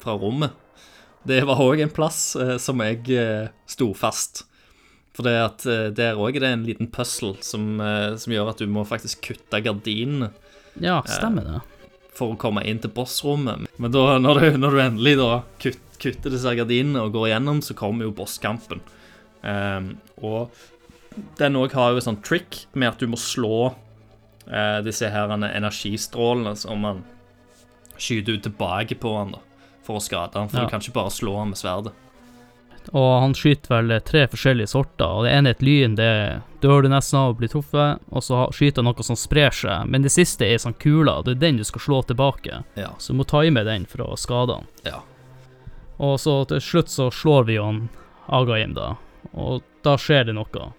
fra 0.00 0.14
rommet. 0.16 0.54
Det 1.28 1.42
var 1.44 1.60
òg 1.60 1.82
en 1.84 1.92
plass 1.92 2.38
som 2.64 2.80
jeg 2.80 3.50
sto 3.68 3.90
fast. 3.92 4.46
For 5.16 5.26
det 5.26 5.34
at 5.42 5.64
eh, 5.66 5.88
der 5.96 6.18
òg 6.20 6.36
er 6.38 6.44
det 6.44 6.50
en 6.54 6.64
liten 6.68 6.88
puzzle 6.94 7.34
som, 7.42 7.80
eh, 7.82 8.14
som 8.20 8.32
gjør 8.32 8.52
at 8.52 8.62
du 8.62 8.66
må 8.70 8.84
faktisk 8.86 9.24
kutte 9.26 9.60
gardinene 9.64 10.30
Ja, 10.80 11.00
stemmer 11.02 11.44
det. 11.48 11.60
for 12.14 12.34
å 12.34 12.38
komme 12.38 12.62
inn 12.68 12.78
til 12.82 12.92
bossrommet. 12.94 13.66
Men 13.80 13.90
da, 13.94 14.18
når, 14.22 14.40
du, 14.40 14.58
når 14.62 14.70
du 14.76 14.82
endelig 14.84 15.16
da 15.18 15.30
kutt, 15.62 15.80
kutter 16.00 16.30
disse 16.34 16.52
gardinene 16.56 17.02
og 17.02 17.12
går 17.16 17.30
igjennom, 17.32 17.58
så 17.64 17.74
kommer 17.78 18.06
jo 18.06 18.14
bosskampen. 18.16 18.80
Um, 19.42 19.94
og 20.22 20.52
den 21.40 21.56
òg 21.58 21.72
har 21.74 21.90
jo 21.94 22.00
en 22.00 22.06
sånn 22.12 22.22
trick 22.22 22.62
med 22.72 22.92
at 22.92 23.00
du 23.02 23.08
må 23.10 23.18
slå 23.20 23.70
uh, 23.72 24.80
disse 24.84 25.08
her 25.10 25.32
energistrålene 25.32 26.54
som 26.60 26.80
man 26.86 27.02
skyter 28.00 28.36
ut 28.38 28.44
tilbake 28.46 28.96
på 29.00 29.14
han 29.18 29.34
da, 29.34 29.40
for 29.84 29.98
å 29.98 30.04
skade 30.04 30.38
han. 30.38 30.48
For 30.52 30.60
Ja. 30.60 30.64
du 30.68 30.70
kan 30.72 30.80
ikke 30.84 30.96
bare 31.00 31.12
slå 31.12 31.34
han 31.40 31.50
med 31.52 31.58
sverdet. 31.60 31.92
Og 32.96 33.20
han 33.22 33.34
skyter 33.36 33.70
vel 33.70 34.00
tre 34.02 34.24
forskjellige 34.32 34.70
sorter, 34.72 35.06
og 35.06 35.24
det 35.26 35.32
ene 35.36 35.50
er 35.52 35.54
et 35.58 35.62
lyn, 35.62 35.94
det 35.98 36.08
dør 36.64 36.82
du 36.82 36.88
nesten 36.90 37.18
av 37.20 37.30
å 37.34 37.36
bli 37.38 37.46
truffet, 37.52 38.00
og 38.10 38.24
så 38.24 38.40
skyter 38.56 38.80
han 38.82 38.88
noe 38.90 39.04
som 39.06 39.18
sprer 39.20 39.52
seg, 39.54 39.84
men 39.86 40.02
det 40.02 40.10
siste 40.10 40.48
er 40.48 40.58
sånn 40.58 40.74
kula, 40.80 41.20
det 41.22 41.36
er 41.36 41.42
den 41.44 41.60
du 41.60 41.64
skal 41.68 41.80
slå 41.84 42.00
tilbake, 42.08 42.62
Ja. 42.80 42.88
så 42.98 43.12
du 43.12 43.18
må 43.20 43.26
time 43.28 43.62
den 43.64 43.86
for 43.86 44.02
å 44.08 44.16
skade 44.18 44.56
han. 44.58 44.66
ja. 44.84 45.00
Og 46.00 46.16
så 46.18 46.46
til 46.48 46.60
slutt 46.64 46.88
så 46.88 47.10
slår 47.12 47.44
vi 47.44 47.56
han 47.60 47.88
Agaim, 48.32 48.72
da, 48.74 48.94
og 49.36 49.60
da 49.84 49.96
skjer 50.00 50.24
det 50.30 50.34
noe. 50.34 50.70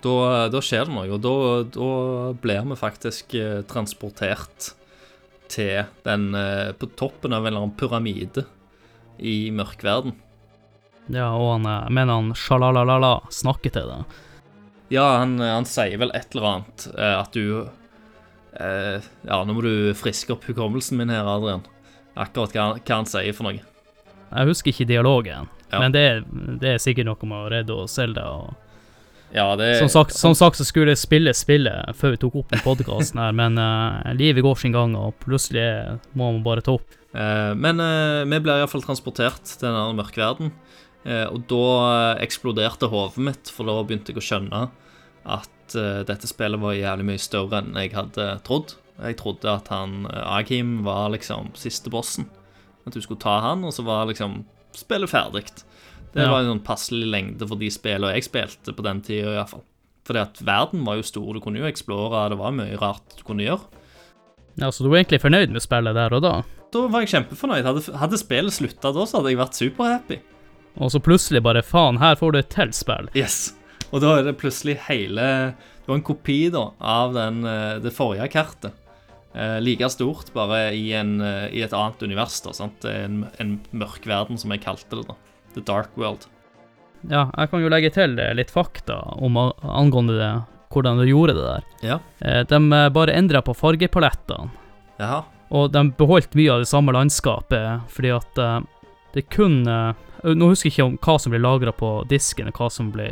Da, 0.00 0.48
da 0.48 0.60
skjer 0.62 0.86
det 0.86 0.94
noe, 0.94 1.10
og 1.10 1.20
da, 1.20 1.32
da 1.74 2.32
blir 2.40 2.62
vi 2.70 2.76
faktisk 2.78 3.34
eh, 3.34 3.62
transportert 3.66 4.70
til 5.50 5.82
den 6.06 6.34
eh, 6.38 6.70
På 6.78 6.86
toppen 6.86 7.32
av 7.34 7.42
en 7.42 7.50
eller 7.50 7.64
annen 7.66 7.74
pyramide 7.76 8.46
i 9.18 9.50
mørkverden. 9.50 10.14
Ja, 11.10 11.30
og 11.34 11.52
han, 11.58 11.68
mener 11.92 12.20
han 12.20 12.32
sjalalala 12.38 13.16
snakker 13.34 13.72
til 13.74 13.88
deg. 13.90 14.18
Ja, 14.90 15.06
han, 15.20 15.36
han 15.42 15.66
sier 15.70 15.98
vel 16.02 16.10
et 16.18 16.34
eller 16.34 16.48
annet 16.50 16.86
eh, 16.96 17.14
at 17.14 17.34
du 17.36 17.44
eh, 18.58 19.02
Ja, 19.26 19.40
nå 19.46 19.54
må 19.54 19.62
du 19.62 19.92
friske 19.98 20.34
opp 20.34 20.46
hukommelsen 20.50 20.98
min 20.98 21.12
her, 21.14 21.26
Adrian. 21.30 21.62
Akkurat 22.18 22.54
hva, 22.56 22.64
hva 22.78 22.96
han 23.02 23.06
sier 23.08 23.34
for 23.36 23.46
noe. 23.48 23.60
Jeg 24.30 24.50
husker 24.50 24.72
ikke 24.74 24.88
dialogen, 24.90 25.48
Ja. 25.70 25.78
men 25.78 25.94
det 25.94 26.02
det 26.62 26.74
er 26.74 26.82
sikkert 26.82 27.06
noe 27.06 27.26
med 27.30 27.38
å 27.46 27.50
redde 27.50 27.76
og 27.84 27.88
Selda. 27.90 28.26
Ja, 29.30 29.54
det 29.54 29.76
som, 29.78 29.88
sagt, 29.88 30.12
som 30.18 30.34
sagt 30.34 30.58
så 30.58 30.64
skulle 30.66 30.90
jeg 30.90 30.98
spille 30.98 31.32
spillet 31.38 31.94
før 31.94 32.16
vi 32.16 32.18
tok 32.24 32.40
opp 32.40 32.50
den 32.50 32.62
podkasten 32.64 33.20
her, 33.22 33.30
men 33.36 33.58
eh, 33.62 34.10
livet 34.18 34.42
går 34.42 34.58
sin 34.58 34.74
gang, 34.74 34.96
og 34.98 35.14
plutselig 35.22 35.66
må 36.18 36.32
man 36.32 36.42
bare 36.46 36.64
ta 36.66 36.74
opp. 36.74 36.96
Eh, 37.14 37.52
men 37.54 37.78
eh, 37.82 38.24
vi 38.26 38.40
ble 38.42 38.58
iallfall 38.58 38.82
transportert 38.82 39.46
til 39.46 39.68
den 39.70 39.98
mørke 39.98 40.18
verden. 40.18 40.50
Eh, 41.04 41.24
og 41.32 41.46
da 41.48 41.60
eh, 42.16 42.24
eksploderte 42.26 42.90
hodet 42.92 43.22
mitt, 43.24 43.48
for 43.52 43.68
da 43.68 43.78
begynte 43.82 44.12
jeg 44.12 44.20
å 44.20 44.24
skjønne 44.26 44.62
at 45.30 45.76
eh, 45.78 46.02
dette 46.08 46.28
spillet 46.28 46.60
var 46.60 46.76
jævlig 46.76 47.06
mye 47.08 47.22
større 47.22 47.62
enn 47.62 47.74
jeg 47.80 47.94
hadde 47.96 48.26
trodd. 48.46 48.74
Jeg 49.00 49.16
trodde 49.16 49.48
at 49.48 49.70
han 49.72 50.02
Akim 50.12 50.82
var 50.84 51.08
liksom 51.14 51.54
siste 51.56 51.88
bossen. 51.92 52.26
At 52.84 52.92
du 52.92 53.00
skulle 53.00 53.20
ta 53.22 53.38
han, 53.40 53.64
og 53.64 53.72
så 53.72 53.84
var 53.86 54.06
liksom 54.10 54.42
spillet 54.76 55.08
ferdig. 55.08 55.46
Det 56.12 56.20
Ja. 56.26 56.30
var 56.30 56.40
en 56.42 56.50
sånn 56.58 56.64
passelig 56.66 57.06
lengde 57.08 57.46
for 57.48 57.56
de 57.56 57.70
spillene 57.72 58.12
jeg 58.12 58.26
spilte 58.28 58.74
på 58.76 58.82
den 58.84 59.00
tida, 59.00 59.32
iallfall. 59.38 59.62
Fordi 60.04 60.20
at 60.20 60.40
verden 60.44 60.84
var 60.84 60.96
jo 60.98 61.02
stor, 61.06 61.32
du 61.32 61.40
kunne 61.40 61.60
jo 61.62 61.68
eksplore, 61.70 62.28
det 62.32 62.38
var 62.40 62.52
mye 62.52 62.76
rart 62.80 63.16
du 63.16 63.22
kunne 63.24 63.44
gjøre. 63.46 63.62
Ja, 64.58 64.68
Så 64.70 64.82
du 64.84 64.90
var 64.90 64.98
egentlig 64.98 65.20
fornøyd 65.22 65.50
med 65.54 65.62
spillet 65.62 65.94
der 65.94 66.12
og 66.12 66.22
da? 66.22 66.42
Da 66.72 66.86
var 66.88 67.00
jeg 67.04 67.12
kjempefornøyd. 67.14 67.64
Hadde, 67.64 67.96
hadde 67.96 68.18
spillet 68.18 68.52
slutta 68.52 68.92
da, 68.92 69.06
så 69.06 69.20
hadde 69.20 69.30
jeg 69.32 69.38
vært 69.40 69.56
superhappy. 69.60 70.18
Og 70.78 70.92
så 70.92 71.00
plutselig 71.02 71.42
bare 71.42 71.62
faen, 71.66 71.98
her 71.98 72.14
får 72.20 72.32
du 72.32 72.38
et 72.38 72.50
til 72.52 72.70
spill. 72.76 73.08
Yes. 73.18 73.54
Og 73.90 74.00
da 74.04 74.18
er 74.20 74.28
det 74.28 74.36
plutselig 74.38 74.76
hele 74.86 75.24
Det 75.56 75.88
var 75.88 75.96
en 75.98 76.04
kopi 76.06 76.36
da 76.54 76.68
av 76.78 77.14
den, 77.16 77.40
eh, 77.44 77.78
det 77.82 77.90
forrige 77.96 78.28
kartet. 78.30 78.72
Eh, 79.34 79.58
like 79.60 79.88
stort, 79.90 80.32
bare 80.34 80.72
i, 80.74 80.92
en, 80.94 81.20
eh, 81.20 81.48
i 81.54 81.62
et 81.62 81.72
annet 81.74 82.02
univers. 82.02 82.40
da, 82.44 82.52
sant? 82.54 82.84
En, 82.84 83.24
en 83.38 83.56
mørk 83.72 84.06
verden, 84.06 84.38
som 84.38 84.50
jeg 84.54 84.62
kalte 84.62 85.00
det. 85.00 85.06
da. 85.08 85.14
The 85.54 85.60
Dark 85.66 85.90
World. 85.98 86.26
Ja, 87.08 87.30
jeg 87.36 87.50
kan 87.50 87.62
jo 87.64 87.68
legge 87.72 87.90
til 87.94 88.18
eh, 88.20 88.34
litt 88.34 88.50
fakta 88.54 89.00
om 89.18 89.36
angående 89.40 90.18
det, 90.18 90.30
hvordan 90.70 91.00
du 91.00 91.06
gjorde 91.08 91.34
det 91.34 91.46
der. 91.48 91.64
Ja. 91.82 91.98
Eh, 92.20 92.42
De 92.46 92.60
bare 92.94 93.16
endra 93.16 93.42
på 93.42 93.54
fargepalettene. 93.56 94.50
Jaha. 95.00 95.24
Og 95.50 95.72
de 95.74 95.82
beholdt 95.98 96.36
mye 96.38 96.52
av 96.52 96.60
det 96.62 96.68
samme 96.70 96.92
landskapet, 96.94 97.80
fordi 97.90 98.12
at 98.14 98.38
eh, 98.38 98.60
det 99.16 99.26
kun 99.34 99.64
eh, 99.66 99.94
Nå 100.24 100.50
husker 100.50 100.68
jeg 100.68 100.76
ikke 100.76 100.88
om 100.88 100.98
hva 101.00 101.16
som 101.20 101.32
ble 101.32 101.40
lagra 101.40 101.72
på 101.76 101.94
disken, 102.10 102.50
og 102.50 102.60
hva 102.60 102.68
som 102.72 102.90
ble 102.92 103.08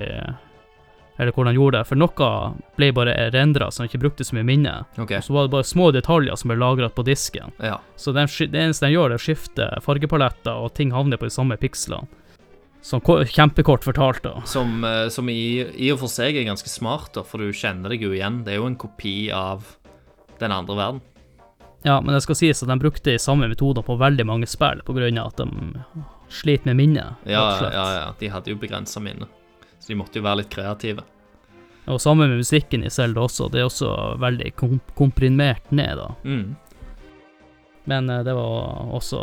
Eller 1.19 1.33
hvordan 1.33 1.51
de 1.51 1.59
gjorde 1.59 1.81
det, 1.81 1.89
for 1.89 1.99
noe 1.99 2.29
ble 2.79 2.91
bare 2.95 3.15
rendra, 3.35 3.71
så 3.71 3.83
de 3.83 3.91
ikke 3.91 4.03
brukte 4.05 4.27
så 4.27 4.37
mye 4.37 4.47
minne. 4.47 4.75
Okay. 4.97 5.23
Så 5.25 5.35
var 5.35 5.49
det 5.49 5.55
bare 5.57 5.67
små 5.67 5.91
detaljer 5.91 6.39
som 6.39 6.53
ble 6.53 6.59
lagra 6.61 6.91
på 6.95 7.03
disken. 7.03 7.51
Ja. 7.59 7.81
Så 7.97 8.15
de, 8.15 8.27
det 8.47 8.61
eneste 8.61 8.87
de 8.87 8.95
gjør, 8.95 9.11
er 9.11 9.19
å 9.19 9.25
skifte 9.25 9.67
fargepaletter, 9.83 10.55
og 10.55 10.77
ting 10.79 10.95
havner 10.95 11.19
på 11.19 11.27
de 11.27 11.35
samme 11.35 11.59
pikslene. 11.59 12.07
Som 12.81 13.03
kjempekort 13.03 13.83
fortalt, 13.83 14.23
da. 14.23 14.45
Som, 14.47 14.85
eh, 14.87 15.09
som 15.11 15.27
i, 15.29 15.67
i 15.75 15.91
og 15.91 15.99
for 16.05 16.13
seg 16.13 16.39
er 16.39 16.47
ganske 16.47 16.71
smart, 16.71 17.11
da, 17.17 17.25
for 17.27 17.43
du 17.43 17.51
kjenner 17.51 17.91
deg 17.91 18.05
jo 18.07 18.13
igjen. 18.15 18.45
Det 18.47 18.55
er 18.55 18.61
jo 18.61 18.69
en 18.71 18.79
kopi 18.79 19.33
av 19.35 19.67
den 20.39 20.55
andre 20.55 20.79
verden. 20.79 21.01
Ja, 21.83 22.01
men 22.01 22.15
det 22.15 22.23
skal 22.23 22.39
sies 22.39 22.63
at 22.63 22.71
de 22.71 22.79
brukte 22.79 23.11
de 23.11 23.19
samme 23.23 23.51
metoder 23.51 23.83
på 23.87 23.99
veldig 23.99 24.27
mange 24.27 24.47
spill, 24.51 24.81
på 24.87 24.95
grunn 24.95 25.19
av 25.19 25.33
at 25.33 25.43
de 25.43 26.07
sliter 26.29 26.67
med 26.73 26.77
minnet, 26.77 27.15
Ja, 27.27 27.45
ja, 27.73 27.85
ja. 27.99 28.15
De 28.19 28.29
hadde 28.29 28.51
jo 28.53 28.57
begrensa 28.61 29.01
minne. 29.01 29.27
Så 29.79 29.93
de 29.93 29.97
måtte 30.01 30.19
jo 30.21 30.25
være 30.27 30.43
litt 30.43 30.51
kreative. 30.53 31.05
Og 31.89 32.01
sammen 32.05 32.29
med 32.29 32.43
musikken 32.43 32.83
i 32.85 32.91
Zelda 32.93 33.23
også, 33.25 33.47
det 33.53 33.63
er 33.63 33.69
også 33.71 33.93
veldig 34.21 34.51
komp 34.61 34.91
komprimert 34.99 35.71
ned, 35.73 35.97
da. 35.97 36.11
Mm. 36.29 36.57
Men 37.89 38.11
eh, 38.11 38.23
det 38.27 38.35
var 38.37 38.91
også 38.99 39.23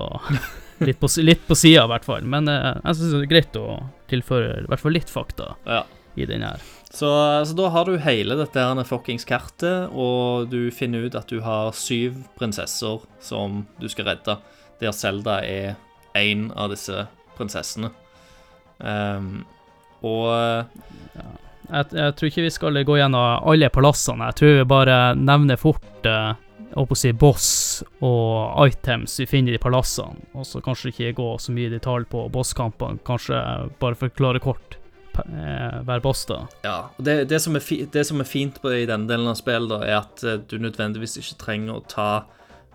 litt 0.87 0.99
på, 0.99 1.09
litt 1.21 1.43
på 1.47 1.55
sida, 1.57 1.83
i 1.85 1.91
hvert 1.93 2.07
fall. 2.07 2.25
Men 2.25 2.49
eh, 2.49 2.71
jeg 2.81 2.97
syns 2.97 3.13
det 3.13 3.21
er 3.27 3.29
greit 3.35 3.59
å 3.61 3.67
tilføre 4.09 4.63
i 4.63 4.71
hvert 4.71 4.81
fall 4.81 4.97
litt 4.97 5.11
fakta 5.13 5.51
Ja. 5.69 5.83
i 6.17 6.25
den 6.25 6.41
her. 6.47 6.63
Så, 6.95 7.09
så 7.45 7.53
da 7.57 7.69
har 7.73 7.85
du 7.89 7.97
hele 7.99 8.37
dette 8.39 8.61
her 8.63 8.83
fuckings 8.87 9.25
kartet, 9.27 9.91
og 9.91 10.47
du 10.49 10.71
finner 10.71 11.05
ut 11.05 11.15
at 11.19 11.27
du 11.29 11.41
har 11.43 11.73
syv 11.75 12.21
prinsesser 12.39 13.03
som 13.19 13.65
du 13.81 13.89
skal 13.91 14.07
redde, 14.13 14.37
der 14.79 14.95
Selda 14.95 15.41
er 15.43 15.75
én 16.15 16.47
av 16.55 16.71
disse 16.73 17.05
prinsessene. 17.37 17.91
Um, 18.79 19.45
og 20.05 20.29
Jeg, 21.65 21.85
jeg 21.97 22.13
tror 22.13 22.29
ikke 22.29 22.43
vi 22.45 22.53
skal 22.53 22.83
gå 22.85 22.97
gjennom 22.99 23.45
alle 23.49 23.71
palassene. 23.73 24.27
Jeg 24.29 24.37
tror 24.39 24.57
vi 24.59 24.65
bare 24.69 24.97
nevner 25.17 25.57
fort 25.57 26.05
å 26.75 26.97
si 26.97 27.11
boss 27.15 27.83
og 28.03 28.67
items 28.67 29.19
vi 29.21 29.27
finner 29.29 29.55
i 29.55 29.61
palassene. 29.61 30.29
Og 30.35 30.45
så 30.47 30.61
kanskje 30.63 30.91
ikke 30.91 31.15
gå 31.19 31.27
så 31.41 31.55
mye 31.55 31.69
i 31.69 31.75
detalj 31.75 32.07
på 32.11 32.25
bosskampene. 32.33 32.99
Kanskje 33.07 33.39
bare 33.81 33.97
forklare 33.99 34.41
kort 34.43 34.77
eh, 35.23 35.79
hver 35.87 36.03
boss, 36.03 36.25
da. 36.29 36.41
Ja, 36.65 36.77
og 36.97 37.07
det, 37.07 37.17
det, 37.31 37.39
som 37.43 37.57
fi, 37.63 37.83
det 37.91 38.05
som 38.07 38.21
er 38.21 38.29
fint 38.29 38.59
på, 38.61 38.73
i 38.73 38.87
denne 38.89 39.09
delen 39.09 39.31
av 39.31 39.39
spillet, 39.39 39.71
da, 39.71 39.81
er 39.85 40.01
at 40.01 40.25
eh, 40.25 40.41
du 40.43 40.57
nødvendigvis 40.61 41.17
ikke 41.21 41.39
trenger 41.45 41.77
å 41.77 41.85
ta 41.89 42.09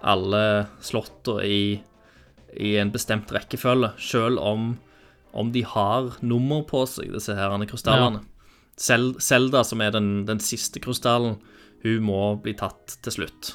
alle 0.01 0.45
slottene 0.85 1.45
i, 1.45 1.63
i 2.59 2.77
en 2.81 2.91
bestemt 2.95 3.31
rekkefølge, 3.33 3.93
selv 3.99 4.39
om, 4.43 4.73
om 5.33 5.53
de 5.53 5.63
har 5.63 6.17
nummer 6.23 6.63
på 6.67 6.85
seg, 6.89 7.13
disse 7.15 7.35
her 7.37 7.55
krystallene. 7.71 8.25
Sel- 8.81 9.19
Zelda, 9.21 9.63
som 9.65 9.81
er 9.85 9.91
den, 9.93 10.25
den 10.27 10.41
siste 10.41 10.81
krystallen, 10.81 11.39
hun 11.85 12.03
må 12.05 12.21
bli 12.43 12.55
tatt 12.57 12.99
til 13.05 13.13
slutt. 13.13 13.55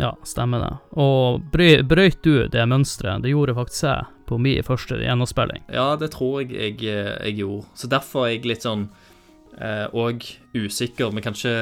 Ja, 0.00 0.10
stemmer 0.26 0.58
det. 0.64 0.72
Og 0.98 1.44
brøy, 1.52 1.82
brøyt 1.86 2.22
du 2.24 2.48
det 2.50 2.64
mønsteret? 2.66 3.22
Det 3.22 3.30
gjorde 3.30 3.54
faktisk 3.54 3.84
jeg 3.86 4.06
på 4.26 4.38
min 4.42 4.64
første 4.66 4.98
gjennomspilling. 4.98 5.62
Ja, 5.70 5.92
det 6.00 6.10
tror 6.16 6.40
jeg 6.42 6.50
jeg, 6.56 6.80
eh, 6.90 7.12
jeg 7.28 7.36
gjorde. 7.44 7.68
Så 7.78 7.90
derfor 7.92 8.26
er 8.26 8.32
jeg 8.34 8.48
litt 8.48 8.64
sånn 8.66 8.88
eh, 9.60 9.86
og 9.94 10.24
usikker. 10.56 11.12
men 11.12 11.22
kanskje 11.22 11.52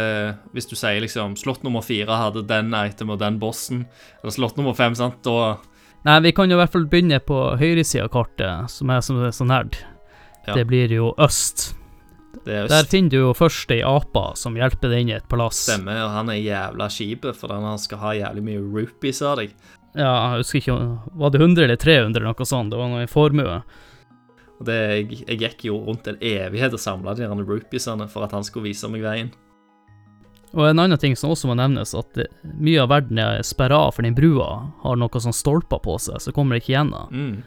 Hvis 0.55 0.71
du 0.71 0.75
sier 0.77 1.01
liksom 1.03 1.37
slott 1.37 1.63
nummer 1.63 1.83
fire 1.85 2.17
hadde 2.17 2.47
den 2.49 2.73
item 2.73 3.11
og 3.11 3.19
den 3.21 3.39
bossen, 3.43 3.85
eller 4.23 4.33
slott 4.33 4.57
nummer 4.57 4.73
fem, 4.75 4.95
sant, 4.95 5.21
da 5.23 5.59
Nei, 6.05 6.17
vi 6.25 6.33
kan 6.35 6.51
jo 6.51 6.57
i 6.57 6.61
hvert 6.63 6.73
fall 6.75 6.89
begynne 6.91 7.21
på 7.23 7.37
høyresida 7.61 8.09
av 8.09 8.11
kartet, 8.15 8.71
som 8.73 8.91
er 8.91 9.05
som 9.07 9.21
er 9.23 9.31
så 9.35 9.47
nerd. 9.47 9.77
Ja. 10.49 10.57
Det 10.57 10.65
blir 10.67 10.91
jo 10.91 11.13
øst. 11.23 11.75
Det 12.43 12.57
er 12.57 12.67
Der 12.67 12.83
øst. 12.83 12.91
finner 12.91 13.11
du 13.13 13.17
jo 13.21 13.35
først 13.39 13.71
ei 13.71 13.83
apa 13.87 14.33
som 14.35 14.57
hjelper 14.59 14.91
deg 14.91 15.05
inn 15.05 15.13
i 15.13 15.15
et 15.21 15.29
palass. 15.31 15.61
Stemmer, 15.69 16.01
og 16.03 16.11
han 16.17 16.33
er 16.33 16.41
jævla 16.43 16.89
kjip, 16.91 17.29
for 17.39 17.55
han 17.55 17.79
skal 17.79 17.99
ha 18.03 18.17
jævlig 18.19 18.43
mye 18.49 18.65
rupees 18.65 19.23
av 19.23 19.39
deg. 19.39 19.55
Ja, 19.95 20.11
jeg 20.33 20.43
husker 20.43 20.59
ikke, 20.59 20.77
var 21.21 21.31
det 21.31 21.41
100 21.41 21.65
eller 21.69 21.77
300 21.77 22.25
noe 22.25 22.47
sånt? 22.49 22.73
Det 22.73 22.81
var 22.81 22.89
noe 22.91 23.05
i 23.05 23.11
formue. 23.11 23.61
Og 24.59 24.67
det, 24.67 24.79
jeg, 24.97 25.23
jeg 25.29 25.39
gikk 25.39 25.65
jo 25.69 25.79
rundt 25.87 26.09
en 26.09 26.19
evighet 26.19 26.73
og 26.75 26.81
samla 26.81 27.15
de 27.15 27.29
rupeesene 27.29 28.09
for 28.11 28.25
at 28.25 28.33
han 28.33 28.43
skulle 28.47 28.71
vise 28.71 28.89
meg 28.91 29.03
veien. 29.05 29.31
Og 30.53 30.67
en 30.69 30.79
annen 30.83 30.99
ting 31.01 31.15
som 31.17 31.31
også 31.33 31.49
må 31.49 31.55
nevnes, 31.57 31.95
at 31.97 32.19
mye 32.61 32.83
av 32.83 32.91
verden 32.93 33.19
er 33.23 33.41
sperra 33.47 33.79
av 33.87 33.95
for 33.97 34.05
den 34.05 34.15
brua 34.17 34.51
har 34.83 34.99
noe 35.01 35.23
sånn 35.25 35.33
stolper 35.37 35.81
på 35.81 35.95
seg, 36.03 36.21
så 36.21 36.33
kommer 36.37 36.57
det 36.59 36.65
ikke 36.67 36.75
gjennom. 36.75 37.09
Mm. 37.09 37.43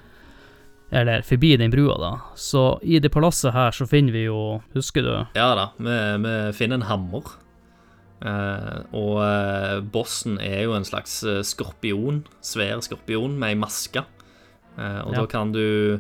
Eller 0.95 1.22
forbi 1.26 1.51
den 1.58 1.74
brua, 1.74 1.95
da. 2.01 2.12
Så 2.38 2.80
i 2.86 2.97
det 3.01 3.12
palasset 3.14 3.53
her 3.53 3.74
så 3.76 3.86
finner 3.89 4.14
vi 4.16 4.26
jo, 4.28 4.62
husker 4.74 5.06
du? 5.06 5.14
Ja 5.38 5.51
da, 5.58 5.68
vi, 5.78 5.97
vi 6.26 6.34
finner 6.58 6.80
en 6.82 6.88
hammer. 6.89 7.30
Eh, 8.26 8.78
og 8.95 9.18
eh, 9.22 9.80
bossen 9.93 10.38
er 10.41 10.64
jo 10.66 10.74
en 10.78 10.86
slags 10.88 11.20
eh, 11.28 11.41
skorpion, 11.45 12.24
svær 12.45 12.82
skorpion 12.86 13.36
med 13.38 13.53
ei 13.53 13.60
maske. 13.60 14.06
Eh, 14.80 14.99
og 15.03 15.14
Ja. 15.14 15.20
da 15.22 15.26
kan 15.30 15.51
du 15.53 15.99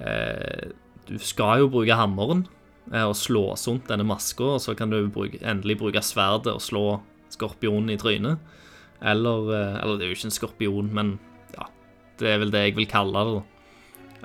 eh, 0.00 0.70
Du 1.08 1.16
skal 1.18 1.58
jo 1.64 1.68
bruke 1.72 1.96
hammeren 1.98 2.44
eh, 2.46 2.59
og 2.90 3.14
slå 3.14 3.44
sunt 3.60 3.86
denne 3.86 4.06
maska, 4.06 4.56
og 4.56 4.62
så 4.62 4.74
kan 4.74 4.90
du 4.90 4.98
bruke, 5.12 5.38
endelig 5.46 5.78
bruke 5.78 6.02
sverdet 6.02 6.50
og 6.56 6.64
slå 6.64 6.84
skorpionen 7.30 7.92
i 7.94 7.98
trynet. 8.00 8.40
Eller 9.00 9.52
eh, 9.54 9.76
Eller 9.82 9.98
det 9.98 10.06
er 10.06 10.10
jo 10.10 10.18
ikke 10.18 10.28
en 10.28 10.38
skorpion, 10.38 10.90
men 10.94 11.12
ja, 11.54 11.68
det 12.18 12.28
er 12.28 12.42
vel 12.42 12.52
det 12.52 12.64
jeg 12.66 12.76
vil 12.78 12.90
kalle 12.90 13.24
det. 13.24 13.36
da. 13.38 13.60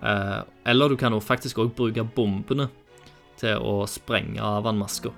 Eh, 0.01 0.41
eller 0.71 0.89
du 0.89 0.97
kan 0.99 1.13
jo 1.13 1.21
faktisk 1.23 1.61
òg 1.63 1.75
bruke 1.77 2.03
bombene 2.15 2.69
til 3.39 3.61
å 3.61 3.85
sprenge 3.89 4.41
av 4.43 4.67
han 4.67 4.79
maska. 4.79 5.13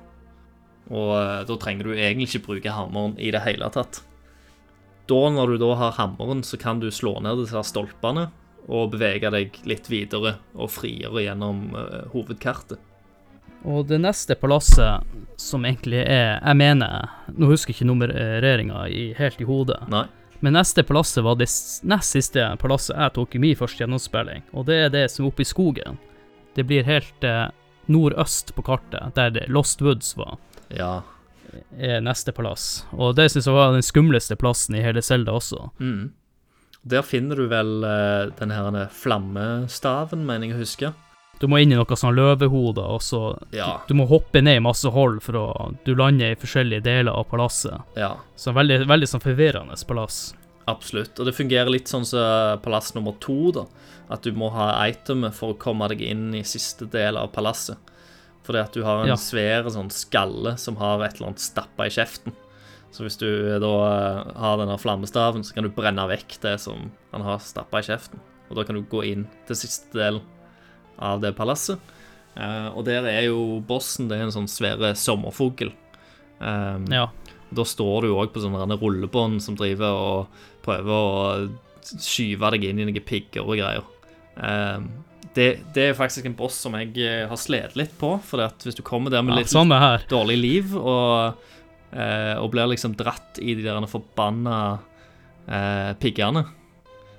Og 0.92 1.14
eh, 1.18 1.46
da 1.48 1.58
trenger 1.60 1.90
du 1.90 1.96
egentlig 1.96 2.30
ikke 2.30 2.46
bruke 2.52 2.76
hammeren 2.76 3.18
i 3.20 3.32
det 3.34 3.44
hele 3.46 3.70
tatt. 3.74 4.04
Da, 5.08 5.22
når 5.32 5.56
du 5.56 5.62
da 5.64 5.72
har 5.80 5.96
hammeren, 5.98 6.44
så 6.44 6.60
kan 6.60 6.82
du 6.84 6.90
slå 6.92 7.18
ned 7.24 7.40
disse 7.40 7.64
stolpene 7.70 8.28
og 8.68 8.92
bevege 8.92 9.32
deg 9.32 9.56
litt 9.64 9.88
videre 9.88 10.36
og 10.52 10.72
friere 10.74 11.24
gjennom 11.24 11.70
eh, 11.72 12.06
hovedkartet. 12.14 12.82
Og 13.68 13.88
det 13.90 13.98
neste 14.00 14.36
palasset, 14.40 15.04
som 15.38 15.66
egentlig 15.68 16.00
er 16.08 16.40
Jeg 16.40 16.56
mener, 16.58 17.10
nå 17.36 17.50
husker 17.52 17.74
jeg 17.74 17.82
ikke 17.82 17.90
nummereringa 17.90 18.86
i, 18.90 19.10
helt 19.18 19.42
i 19.44 19.48
hodet, 19.48 19.82
Nei. 19.92 20.06
men 20.42 20.56
neste 20.56 20.84
palasset 20.88 21.24
var 21.26 21.36
det 21.36 21.50
nest 21.84 22.16
siste 22.16 22.46
palasset 22.62 22.96
jeg 22.96 23.14
tok 23.18 23.36
i 23.36 23.42
min 23.44 23.58
første 23.60 23.84
gjennomspilling, 23.84 24.44
og 24.54 24.66
det 24.70 24.78
er 24.86 24.94
det 24.94 25.06
som 25.12 25.26
er 25.26 25.32
oppe 25.34 25.44
i 25.44 25.50
skogen. 25.50 25.98
Det 26.56 26.64
blir 26.66 26.88
helt 26.88 27.28
eh, 27.28 27.50
nordøst 27.92 28.56
på 28.58 28.64
kartet, 28.66 29.12
der 29.18 29.30
det 29.36 29.46
Lost 29.54 29.82
Woods 29.84 30.16
var, 30.18 30.38
Ja. 30.74 31.02
er 31.78 32.02
neste 32.02 32.32
palass. 32.36 32.86
Og 32.94 33.16
det 33.16 33.30
syns 33.32 33.46
jeg 33.48 33.54
var 33.56 33.74
den 33.76 33.86
skumleste 33.86 34.36
plassen 34.40 34.76
i 34.76 34.82
hele 34.84 35.02
Zelda 35.02 35.32
også. 35.38 35.70
Mm. 35.80 36.14
Der 36.88 37.02
finner 37.04 37.36
du 37.36 37.48
vel 37.52 37.84
eh, 37.84 38.32
den 38.40 38.52
her 38.56 38.88
flammestaven, 38.96 40.26
mener 40.26 40.48
jeg 40.48 40.56
å 40.56 40.62
huske. 40.64 40.94
Du 41.40 41.48
må 41.48 41.60
inn 41.62 41.72
i 41.72 41.76
noe 41.76 41.86
sånn 41.86 42.16
løvehode, 42.18 42.82
og 42.82 43.00
så 43.02 43.38
Ja. 43.54 43.82
Du 43.88 43.94
må 43.94 44.08
hoppe 44.10 44.42
ned 44.42 44.58
i 44.58 44.60
masse 44.66 44.90
hold 44.90 45.22
for 45.22 45.34
å 45.34 45.76
Du 45.86 45.94
lander 45.96 46.32
i 46.32 46.36
forskjellige 46.36 46.82
deler 46.84 47.12
av 47.12 47.26
palasset. 47.30 47.82
Ja, 47.96 48.16
Så 48.36 48.54
veldig, 48.54 48.88
veldig 48.88 49.08
sånn 49.08 49.22
forvirrende 49.22 49.78
palass. 49.88 50.34
absolutt. 50.68 51.18
Og 51.20 51.26
det 51.26 51.36
fungerer 51.36 51.70
litt 51.72 51.86
sånn 51.88 52.06
som 52.06 52.60
palass 52.60 52.94
nummer 52.96 53.14
to, 53.20 53.52
da. 53.52 53.66
At 54.10 54.22
du 54.24 54.32
må 54.34 54.50
ha 54.52 54.86
itemet 54.88 55.34
for 55.34 55.54
å 55.54 55.58
komme 55.58 55.88
deg 55.90 56.02
inn 56.02 56.34
i 56.36 56.42
siste 56.42 56.90
del 56.90 57.18
av 57.18 57.32
palasset. 57.32 57.78
Fordi 58.44 58.60
at 58.64 58.72
du 58.74 58.84
har 58.84 59.02
en 59.02 59.08
Ja. 59.08 59.16
svær 59.16 59.64
sånn 59.70 59.90
skalle 59.92 60.58
som 60.58 60.76
har 60.78 61.04
et 61.04 61.16
eller 61.16 61.28
annet 61.28 61.40
stappa 61.40 61.86
i 61.86 61.90
kjeften. 61.90 62.34
Så 62.92 63.04
hvis 63.04 63.18
du 63.18 63.60
da 63.60 63.68
eh, 63.68 64.34
har 64.40 64.58
denne 64.58 64.78
flammestaven, 64.80 65.44
så 65.44 65.54
kan 65.54 65.64
du 65.64 65.70
brenne 65.70 66.08
vekk 66.08 66.40
det 66.40 66.60
som 66.60 66.90
han 67.12 67.22
har 67.22 67.38
stappa 67.40 67.80
i 67.80 67.82
kjeften. 67.82 68.20
Og 68.50 68.56
da 68.56 68.64
kan 68.64 68.76
du 68.76 68.82
gå 68.84 69.04
inn 69.06 69.28
til 69.46 69.56
siste 69.56 69.92
delen 69.94 70.22
av 71.00 71.22
det 71.24 71.34
palasset. 71.38 71.94
Eh, 72.38 72.68
og 72.74 72.86
der 72.88 73.08
er 73.10 73.24
jo 73.28 73.60
bossen, 73.66 74.10
det 74.10 74.20
er 74.20 74.28
en 74.28 74.36
sånn 74.36 74.52
svære 74.52 74.94
sommerfugl. 74.98 75.74
Um, 76.40 76.86
Ja. 76.94 77.08
Da 77.48 77.64
står 77.64 78.04
du 78.04 78.12
òg 78.12 78.34
på 78.34 78.44
sånne 78.44 78.76
rullebånd 78.76 79.40
som 79.42 79.56
driver 79.56 79.96
og 79.96 80.42
prøver 80.66 80.92
å 80.92 81.22
skyve 81.88 82.50
deg 82.52 82.66
inn 82.68 82.82
i 82.84 82.88
noen 82.90 83.06
pigger 83.08 83.48
og 83.48 83.56
greier. 83.56 83.86
Um, 84.36 84.90
det, 85.38 85.48
det 85.74 85.90
er 85.90 85.98
faktisk 85.98 86.26
en 86.28 86.36
boss 86.38 86.58
som 86.66 86.76
jeg 86.80 86.96
eh, 87.04 87.24
har 87.30 87.40
slitt 87.40 87.76
litt 87.78 87.94
på, 88.00 88.16
for 88.26 88.42
at 88.46 88.64
hvis 88.66 88.78
du 88.78 88.84
kommer 88.86 89.14
der 89.14 89.24
med 89.26 89.38
litt 89.38 89.52
ja, 89.52 89.60
sånn 89.60 89.74
dårlig 90.10 90.38
liv 90.40 90.76
og, 90.78 91.44
eh, 91.94 92.34
og 92.40 92.50
blir 92.54 92.72
liksom 92.72 92.96
dratt 92.98 93.38
i 93.42 93.54
de 93.58 93.66
der 93.66 93.90
forbanna 93.92 94.58
eh, 95.46 95.92
piggene. 96.02 96.48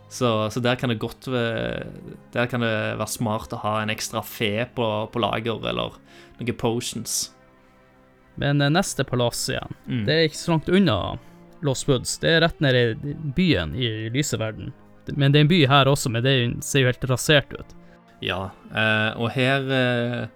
Så, 0.08 0.28
så 0.50 0.60
der 0.64 0.78
kan 0.80 0.88
det 0.88 0.98
godt 1.02 1.26
Der 1.28 2.46
kan 2.48 2.62
det 2.64 2.70
være 2.96 3.06
smart 3.12 3.52
å 3.52 3.58
ha 3.60 3.74
en 3.82 3.90
ekstra 3.92 4.22
fe 4.24 4.64
på, 4.74 4.86
på 5.12 5.20
lager, 5.20 5.60
eller 5.68 5.98
noen 6.40 6.56
potions. 6.56 7.26
Men 8.40 8.62
eh, 8.62 8.70
neste 8.72 9.04
palass 9.04 9.48
igjen, 9.52 9.74
Mm. 9.88 10.04
det 10.06 10.14
er 10.14 10.28
ikke 10.28 10.38
så 10.40 10.52
langt 10.54 10.68
unna 10.70 10.98
Lost 11.66 11.88
Woods. 11.88 12.16
Det 12.22 12.30
er 12.36 12.40
rett 12.46 12.60
nede 12.62 12.82
i 12.94 13.14
byen 13.36 13.74
i 13.74 14.08
lyseverden. 14.14 14.72
Men 15.16 15.32
det 15.32 15.40
er 15.40 15.44
en 15.46 15.50
by 15.50 15.60
her 15.66 15.88
også, 15.90 16.10
men 16.12 16.22
det 16.24 16.32
er 16.36 16.52
ser 16.62 16.84
jo 16.84 16.90
helt 16.92 17.06
rasert 17.10 17.52
ut. 17.56 17.74
Ja, 18.22 18.50
eh, 18.72 19.12
og 19.18 19.30
her 19.36 19.68
eh, 19.72 20.26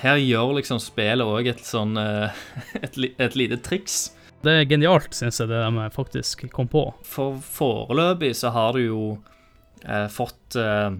Her 0.00 0.16
gjør 0.16 0.54
liksom 0.56 0.78
spillet 0.80 1.20
òg 1.28 1.50
et 1.50 1.60
sånn 1.68 1.98
et, 2.84 2.96
et 3.20 3.34
lite 3.36 3.58
triks. 3.60 4.14
Det 4.42 4.52
er 4.52 4.66
genialt, 4.66 5.14
syns 5.14 5.38
jeg, 5.38 5.50
det 5.52 5.60
de 5.62 5.88
faktisk 5.94 6.46
kom 6.54 6.66
på. 6.70 6.88
For 7.06 7.38
foreløpig 7.46 8.32
så 8.34 8.50
har 8.54 8.74
du 8.74 8.82
jo 8.82 9.02
eh, 9.86 10.08
fått 10.10 10.56
eh, 10.58 10.90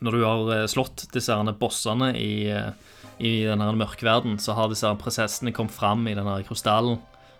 Når 0.00 0.16
du 0.16 0.24
har 0.24 0.52
eh, 0.54 0.68
slått 0.70 1.04
disse 1.12 1.34
herne 1.34 1.52
bossene 1.56 2.14
i, 2.16 2.48
eh, 2.52 2.72
i 3.20 3.34
den 3.44 3.60
her 3.64 3.76
mørkverden, 3.76 4.38
så 4.40 4.56
har 4.56 4.72
disse 4.72 4.88
her 4.88 4.96
prinsessene 5.00 5.52
kommet 5.56 5.76
fram 5.76 6.08
i 6.08 6.16
den 6.16 6.28
her 6.28 6.44
krystallen, 6.48 6.98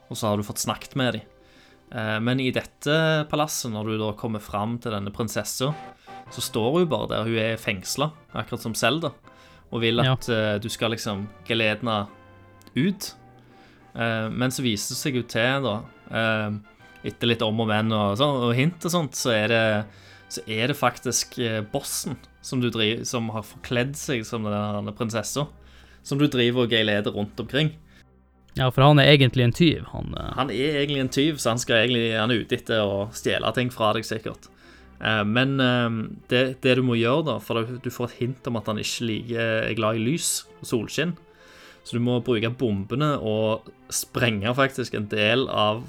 og 0.09 0.17
så 0.17 0.31
har 0.31 0.37
du 0.37 0.47
fått 0.47 0.63
snakket 0.65 0.97
med 0.97 1.19
dem. 1.19 1.33
Eh, 1.97 2.17
men 2.21 2.41
i 2.41 2.51
dette 2.53 3.27
palasset, 3.31 3.73
når 3.73 3.93
du 3.93 3.99
da 4.01 4.13
kommer 4.19 4.45
fram 4.45 4.77
til 4.83 4.93
denne 4.93 5.13
prinsessa, 5.15 5.73
så 6.33 6.43
står 6.43 6.81
hun 6.81 6.89
bare 6.91 7.13
der. 7.13 7.29
Hun 7.29 7.41
er 7.41 7.61
fengsla, 7.61 8.11
akkurat 8.37 8.65
som 8.65 8.75
Selda, 8.77 9.13
og 9.71 9.83
vil 9.83 10.03
at 10.05 10.29
eh, 10.33 10.57
du 10.61 10.69
skal 10.73 10.93
liksom 10.93 11.27
gelede 11.49 11.81
henne 11.81 12.03
ut. 12.77 13.15
Eh, 13.97 14.29
men 14.31 14.53
så 14.53 14.63
viser 14.65 14.93
det 14.95 15.01
seg 15.01 15.15
jo 15.17 15.23
til, 15.31 15.65
da, 15.65 15.77
eh, 16.13 16.57
etter 17.09 17.31
litt 17.31 17.43
om 17.47 17.61
og 17.65 17.69
men 17.71 17.93
og, 17.97 18.17
sånn, 18.21 18.43
og 18.49 18.55
hint 18.59 18.85
og 18.85 18.93
sånt, 18.93 19.17
så 19.17 19.33
er 19.33 19.49
det, 19.53 19.63
så 20.29 20.43
er 20.51 20.69
det 20.73 20.77
faktisk 20.77 21.39
eh, 21.41 21.63
bossen 21.73 22.17
som, 22.45 22.61
du 22.61 22.69
driver, 22.71 23.05
som 23.09 23.31
har 23.35 23.43
forkledd 23.47 23.95
seg 23.99 24.25
som 24.27 24.45
denne 24.47 24.93
prinsessa, 24.97 25.47
som 26.07 26.19
du 26.21 26.27
driver 26.31 26.67
og 26.67 26.75
geileder 26.77 27.15
rundt 27.17 27.39
omkring. 27.43 27.73
Ja, 28.57 28.71
for 28.73 28.83
han 28.87 28.99
er 29.03 29.11
egentlig 29.13 29.45
en 29.45 29.53
tyv, 29.57 29.85
han. 29.93 30.15
Han 30.37 30.51
er 30.51 30.79
egentlig 30.83 31.01
en 31.03 31.13
tyv, 31.13 31.41
så 31.43 31.51
han, 31.53 31.59
egentlig, 31.61 32.07
han 32.17 32.31
er 32.33 32.45
ute 32.45 32.57
etter 32.57 32.81
å 32.85 33.03
stjele 33.17 33.51
ting 33.57 33.69
fra 33.75 33.91
deg, 33.97 34.07
sikkert. 34.09 34.47
Eh, 35.01 35.23
Men 35.29 35.57
det, 36.31 36.45
det 36.65 36.77
du 36.79 36.83
må 36.87 36.97
gjøre, 36.97 37.25
da, 37.27 37.39
for 37.45 37.63
du- 37.65 37.79
du 37.85 37.91
får 37.93 38.11
et 38.13 38.19
hint 38.23 38.47
om 38.49 38.57
at 38.57 38.67
han 38.71 38.79
ikke 38.81 39.09
liker, 39.11 39.51
er 39.71 39.75
glad 39.77 39.97
i 40.01 40.05
lys 40.07 40.45
og 40.61 40.67
solskinn, 40.73 41.17
så 41.87 41.95
du 41.97 42.03
må 42.03 42.19
bruke 42.27 42.51
bombene 42.59 43.13
og 43.23 43.69
sprenge 43.95 44.51
faktisk 44.59 44.97
en 44.99 45.07
del 45.13 45.47
av 45.47 45.85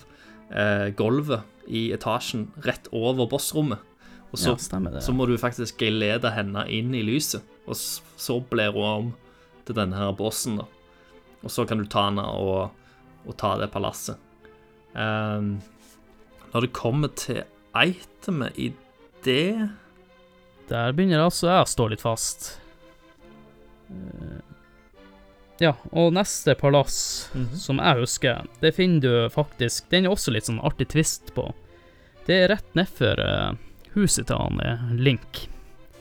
eh, 0.53 0.91
gulvet 0.97 1.41
i 1.67 1.87
etasjen 1.95 2.51
rett 2.65 2.85
over 2.93 3.25
bossrommet. 3.31 3.81
Og 4.29 4.37
så, 4.37 4.53
Ja, 4.53 4.79
det. 4.91 5.01
så 5.01 5.15
må 5.15 5.25
du 5.25 5.37
faktisk 5.39 5.79
gelede 5.81 6.29
henne 6.35 6.67
inn 6.69 6.93
i 6.93 7.01
lyset, 7.01 7.41
og 7.65 7.75
så 7.79 8.37
blir 8.43 8.75
hun 8.75 8.83
om 8.83 9.13
til 9.65 9.75
denne 9.75 9.97
her 9.97 10.13
bossen, 10.15 10.59
da. 10.59 10.67
Og 11.43 11.51
så 11.53 11.65
kan 11.67 11.79
du 11.81 11.87
ta 11.89 12.07
henne 12.09 12.23
og, 12.23 12.71
og 13.25 13.37
ta 13.39 13.55
det 13.57 13.71
palasset. 13.71 14.19
Um, 14.93 15.57
når 16.53 16.65
det 16.67 16.73
kommer 16.73 17.11
til 17.15 17.43
itemet 17.77 18.55
i 18.57 18.71
det 19.25 19.69
Der 20.69 20.93
begynner 20.95 21.25
altså 21.27 21.49
jeg 21.51 21.63
å 21.63 21.69
stå 21.69 21.87
litt 21.91 22.01
fast. 22.03 22.47
Eh, 23.91 24.39
Ja, 25.59 25.73
og 25.91 26.11
neste 26.13 26.53
palass, 26.55 27.29
Mhm. 27.33 27.55
som 27.57 27.79
jeg 27.81 27.97
husker, 28.03 28.45
det 28.61 28.75
finner 28.75 29.01
du 29.01 29.29
faktisk 29.33 29.89
Den 29.89 30.05
er 30.05 30.09
også 30.13 30.31
litt 30.31 30.45
sånn 30.45 30.61
artig 30.61 30.89
twist 30.89 31.33
på. 31.33 31.53
Det 32.27 32.35
er 32.43 32.47
rett 32.49 32.75
nedfor 32.75 33.19
uh, 33.19 33.53
huset 33.95 34.27
til 34.27 34.35
han 34.37 34.59
eh, 34.61 34.81
Link. 34.93 35.47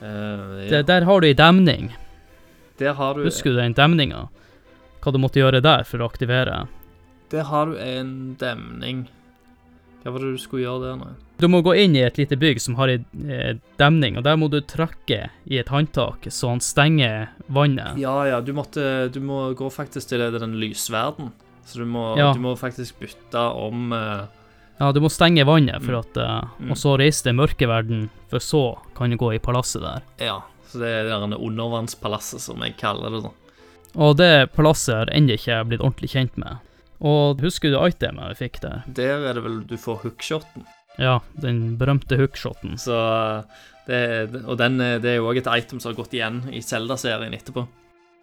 Uh, 0.02 0.66
ja. 0.66 0.70
Det, 0.70 0.86
der 0.86 1.04
har 1.04 1.20
du 1.20 1.26
ei 1.28 1.34
demning. 1.34 1.92
Der 2.78 2.92
har 2.98 3.14
du 3.14 3.24
Husker 3.24 3.50
du 3.54 3.56
den 3.56 3.72
demninga? 3.72 4.28
Hva 5.00 5.12
du 5.12 5.18
måtte 5.22 5.38
gjøre 5.40 5.62
der 5.62 5.84
for 5.84 6.02
å 6.02 6.08
aktivere? 6.10 6.66
Der 7.30 7.46
har 7.46 7.66
du 7.70 7.78
en 7.78 8.34
demning. 8.40 9.06
Hva 10.02 10.12
var 10.12 10.20
det 10.20 10.34
du 10.34 10.38
skulle 10.42 10.66
gjøre 10.66 10.82
der 10.90 10.96
nå? 11.00 11.12
Du 11.38 11.48
må 11.48 11.62
gå 11.62 11.76
inn 11.78 11.94
i 11.96 12.02
et 12.02 12.18
lite 12.18 12.36
bygg 12.36 12.60
som 12.60 12.74
har 12.78 12.88
ei 12.88 12.98
eh, 13.28 13.56
demning, 13.78 14.16
og 14.18 14.24
der 14.24 14.36
må 14.36 14.50
du 14.50 14.60
trykke 14.60 15.30
i 15.46 15.58
et 15.60 15.68
håndtak 15.68 16.26
så 16.30 16.48
han 16.52 16.60
stenger 16.60 17.28
vannet. 17.48 17.96
Ja, 17.98 18.24
ja, 18.26 18.40
du 18.40 18.52
måtte 18.52 19.10
Du 19.12 19.20
må 19.20 19.54
gå 19.54 19.68
faktisk 19.72 20.08
til 20.08 20.18
den 20.38 20.56
lysverden. 20.60 21.32
Så 21.66 21.78
du 21.78 21.84
må, 21.86 22.16
Ja. 22.16 22.32
du 22.32 22.38
må 22.40 22.56
faktisk 22.56 22.98
bytte 23.00 23.38
om 23.54 23.92
uh, 23.92 24.26
Ja, 24.78 24.92
du 24.92 25.00
må 25.00 25.08
stenge 25.10 25.44
vannet, 25.46 25.82
for 25.82 25.92
Mm. 25.92 25.98
at, 25.98 26.16
uh, 26.16 26.48
Mm. 26.60 26.70
og 26.70 26.76
så 26.76 26.98
reise 26.98 27.22
til 27.22 27.32
mørkeverden, 27.34 28.08
for 28.28 28.38
så 28.38 28.78
kan 28.94 29.10
du 29.10 29.16
gå 29.16 29.34
i 29.34 29.38
palasset 29.38 29.82
der. 29.82 30.02
Ja. 30.20 30.40
Så 30.68 30.78
det 30.78 30.88
er 30.88 31.04
det 31.04 31.38
undervannspalasset, 31.38 32.40
som 32.40 32.60
jeg 32.60 32.76
kaller 32.76 33.10
det, 33.10 33.22
da. 33.22 33.30
Og 33.96 34.16
det 34.16 34.52
palasset 34.52 34.94
har 34.94 35.06
ennå 35.06 35.32
ikke 35.38 35.64
blitt 35.68 35.80
ordentlig 35.80 36.10
kjent 36.10 36.36
med. 36.36 36.58
Og 37.00 37.40
husker 37.40 37.70
du 37.70 37.78
itemet 37.86 38.28
vi 38.38 38.48
fikk 38.48 38.60
der? 38.60 38.82
Der 38.92 39.26
er 39.28 39.34
det 39.34 39.42
vel 39.44 39.62
du 39.64 39.76
får 39.76 40.02
hookshoten. 40.02 40.66
Ja, 40.98 41.20
den 41.40 41.76
berømte 41.78 42.16
hookshoten. 42.16 42.76
Så 42.80 43.44
det, 43.86 44.44
Og 44.44 44.56
den, 44.58 44.80
er- 44.80 44.98
det 45.02 45.10
er 45.12 45.16
jo 45.20 45.28
òg 45.30 45.38
et 45.42 45.50
item 45.64 45.80
som 45.80 45.92
har 45.92 45.98
gått 46.02 46.14
igjen 46.14 46.42
i 46.52 46.60
Zelda-serien 46.62 47.34
etterpå. 47.36 47.66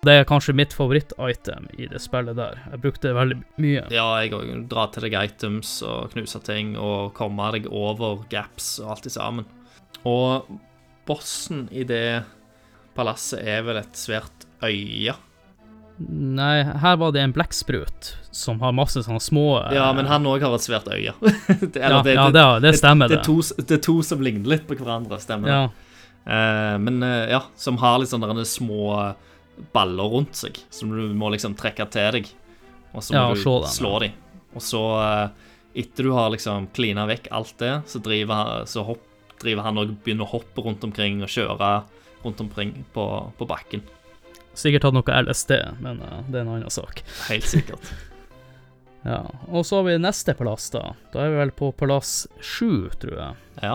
Det 0.03 0.11
er 0.19 0.25
kanskje 0.27 0.51
mitt 0.53 0.73
favoritt-item 0.75 1.69
i 1.79 1.85
det 1.87 2.01
spillet 2.03 2.35
der. 2.35 2.57
Jeg 2.73 2.81
brukte 2.83 3.07
det 3.07 3.15
veldig 3.15 3.37
mye. 3.63 3.83
Ja, 3.95 4.07
jeg 4.19 4.33
òg. 4.35 4.49
Dra 4.67 4.87
til 4.91 5.05
deg 5.07 5.15
items 5.15 5.77
og 5.87 6.11
knuse 6.11 6.41
ting 6.43 6.73
og 6.75 7.13
komme 7.15 7.45
deg 7.55 7.69
over 7.71 8.25
gaps 8.29 8.79
og 8.83 8.89
alt 8.97 9.07
i 9.07 9.13
sammen. 9.15 9.45
Og 10.03 10.49
bossen 11.07 11.69
i 11.71 11.85
det 11.87 12.23
palasset 12.97 13.39
er 13.47 13.63
vel 13.63 13.79
et 13.79 13.95
svært 13.95 14.43
øye. 14.61 15.15
Nei, 16.03 16.63
her 16.81 16.95
var 16.97 17.11
det 17.13 17.21
en 17.21 17.33
blekksprut 17.35 18.15
som 18.33 18.57
har 18.65 18.73
masse 18.73 19.03
sånne 19.05 19.21
små 19.21 19.43
eh, 19.59 19.75
Ja, 19.77 19.91
men 19.93 20.09
han 20.09 20.25
òg 20.25 20.41
har 20.41 20.55
et 20.57 20.65
svært 20.65 20.89
øye. 20.89 21.13
det, 21.21 21.77
Ja, 21.77 22.01
ja 22.01 22.29
det, 22.33 22.45
det 22.65 22.71
stemmer, 22.79 23.11
det, 23.11 23.21
det. 23.21 23.25
to, 23.27 23.37
det 23.61 23.77
er 23.77 23.83
to 23.85 23.99
som 24.05 24.23
ligner 24.25 24.55
litt 24.55 24.65
på 24.67 24.77
hverandre, 24.79 25.21
stemmer 25.21 25.51
det. 25.51 25.59
Ja, 25.61 25.93
Eh, 26.25 26.77
men 26.79 27.03
eh, 27.03 27.29
ja, 27.29 27.43
som 27.55 27.77
har 27.77 27.99
litt 27.99 28.11
sånne 28.13 28.45
små 28.47 29.13
baller 29.75 30.09
rundt 30.09 30.37
seg, 30.39 30.57
som 30.73 30.91
du 30.93 31.11
må 31.15 31.31
liksom 31.33 31.55
trekke 31.59 31.87
til 31.93 32.19
deg. 32.19 32.29
Og 32.93 33.03
så 33.03 33.15
må 33.15 33.23
Ja, 33.33 33.33
du 33.33 33.67
slå 33.69 33.97
dem. 34.03 34.13
Og 34.53 34.61
så, 34.63 34.83
eh, 35.01 35.49
etter 35.83 36.07
du 36.07 36.13
har 36.13 36.29
liksom 36.33 36.69
klina 36.73 37.07
vekk 37.09 37.27
alt 37.31 37.57
det, 37.59 37.73
så 37.89 38.01
driver, 38.03 38.63
så 38.69 38.85
hopp, 38.85 39.03
driver 39.41 39.65
han 39.67 39.81
og 39.81 39.97
begynner 40.05 40.27
å 40.27 40.37
hoppe 40.37 40.63
rundt 40.63 40.83
omkring 40.85 41.21
og 41.25 41.31
kjøre 41.33 41.83
rundt 42.23 42.39
omkring 42.39 42.85
på, 42.93 43.05
på 43.37 43.47
bakken. 43.49 43.83
Sikkert 44.57 44.87
hatt 44.87 44.97
noe 44.97 45.21
LSD, 45.25 45.53
men 45.83 46.01
uh, 46.03 46.19
det 46.27 46.39
er 46.39 46.45
en 46.45 46.55
annen 46.57 46.73
sak. 46.73 47.05
Helt 47.29 47.49
sikkert. 47.49 47.93
Ja, 49.03 49.17
og 49.51 49.65
så 49.67 49.81
har 49.81 49.83
vi 49.83 49.97
neste 49.99 50.31
palass, 50.31 50.69
da. 50.71 50.93
Da 51.11 51.25
er 51.25 51.33
vi 51.33 51.39
vel 51.41 51.49
på 51.59 51.73
palass 51.75 52.21
sju, 52.39 52.87
tror 53.01 53.17
jeg. 53.17 53.41
Ja. 53.59 53.73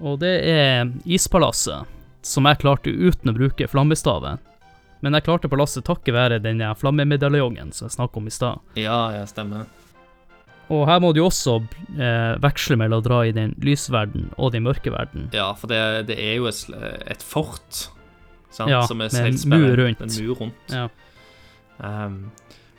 Og 0.00 0.16
det 0.22 0.30
er 0.48 0.88
Ispalasset, 1.04 1.90
som 2.24 2.48
jeg 2.48 2.62
klarte 2.62 2.88
uten 2.88 3.34
å 3.34 3.36
bruke 3.36 3.68
flammestaven. 3.68 4.40
Men 5.04 5.18
jeg 5.18 5.26
klarte 5.26 5.50
palasset 5.52 5.84
takket 5.84 6.16
være 6.16 6.40
den 6.40 6.64
flammemedaljongen 6.80 7.74
som 7.76 7.90
jeg 7.90 7.98
snakket 7.98 8.20
om 8.22 8.30
i 8.30 8.34
stad. 8.34 8.74
ja, 8.80 8.98
ja, 9.18 9.28
stemmer. 9.28 9.68
Og 10.72 10.86
her 10.88 11.00
må 11.02 11.10
du 11.12 11.20
også 11.20 11.58
eh, 11.98 12.38
veksle 12.40 12.78
mellom 12.80 13.02
å 13.02 13.04
dra 13.04 13.18
i 13.26 13.34
den 13.34 13.52
lysverden 13.60 14.30
og 14.38 14.54
den 14.54 14.64
mørke 14.64 14.92
verden. 14.94 15.26
Ja, 15.34 15.50
for 15.58 15.68
det, 15.68 16.06
det 16.08 16.16
er 16.22 16.38
jo 16.38 16.46
et, 16.48 16.62
et 17.12 17.24
fort, 17.26 17.88
Ja, 18.58 18.82
som 18.88 19.00
er 19.00 19.12
med 19.14 19.28
en 19.32 19.40
mur 19.52 19.76
rundt. 19.80 20.04
En 20.04 20.14
mur 20.18 20.38
rundt. 20.42 20.74
Ja. 20.74 20.88
Um, 21.82 22.30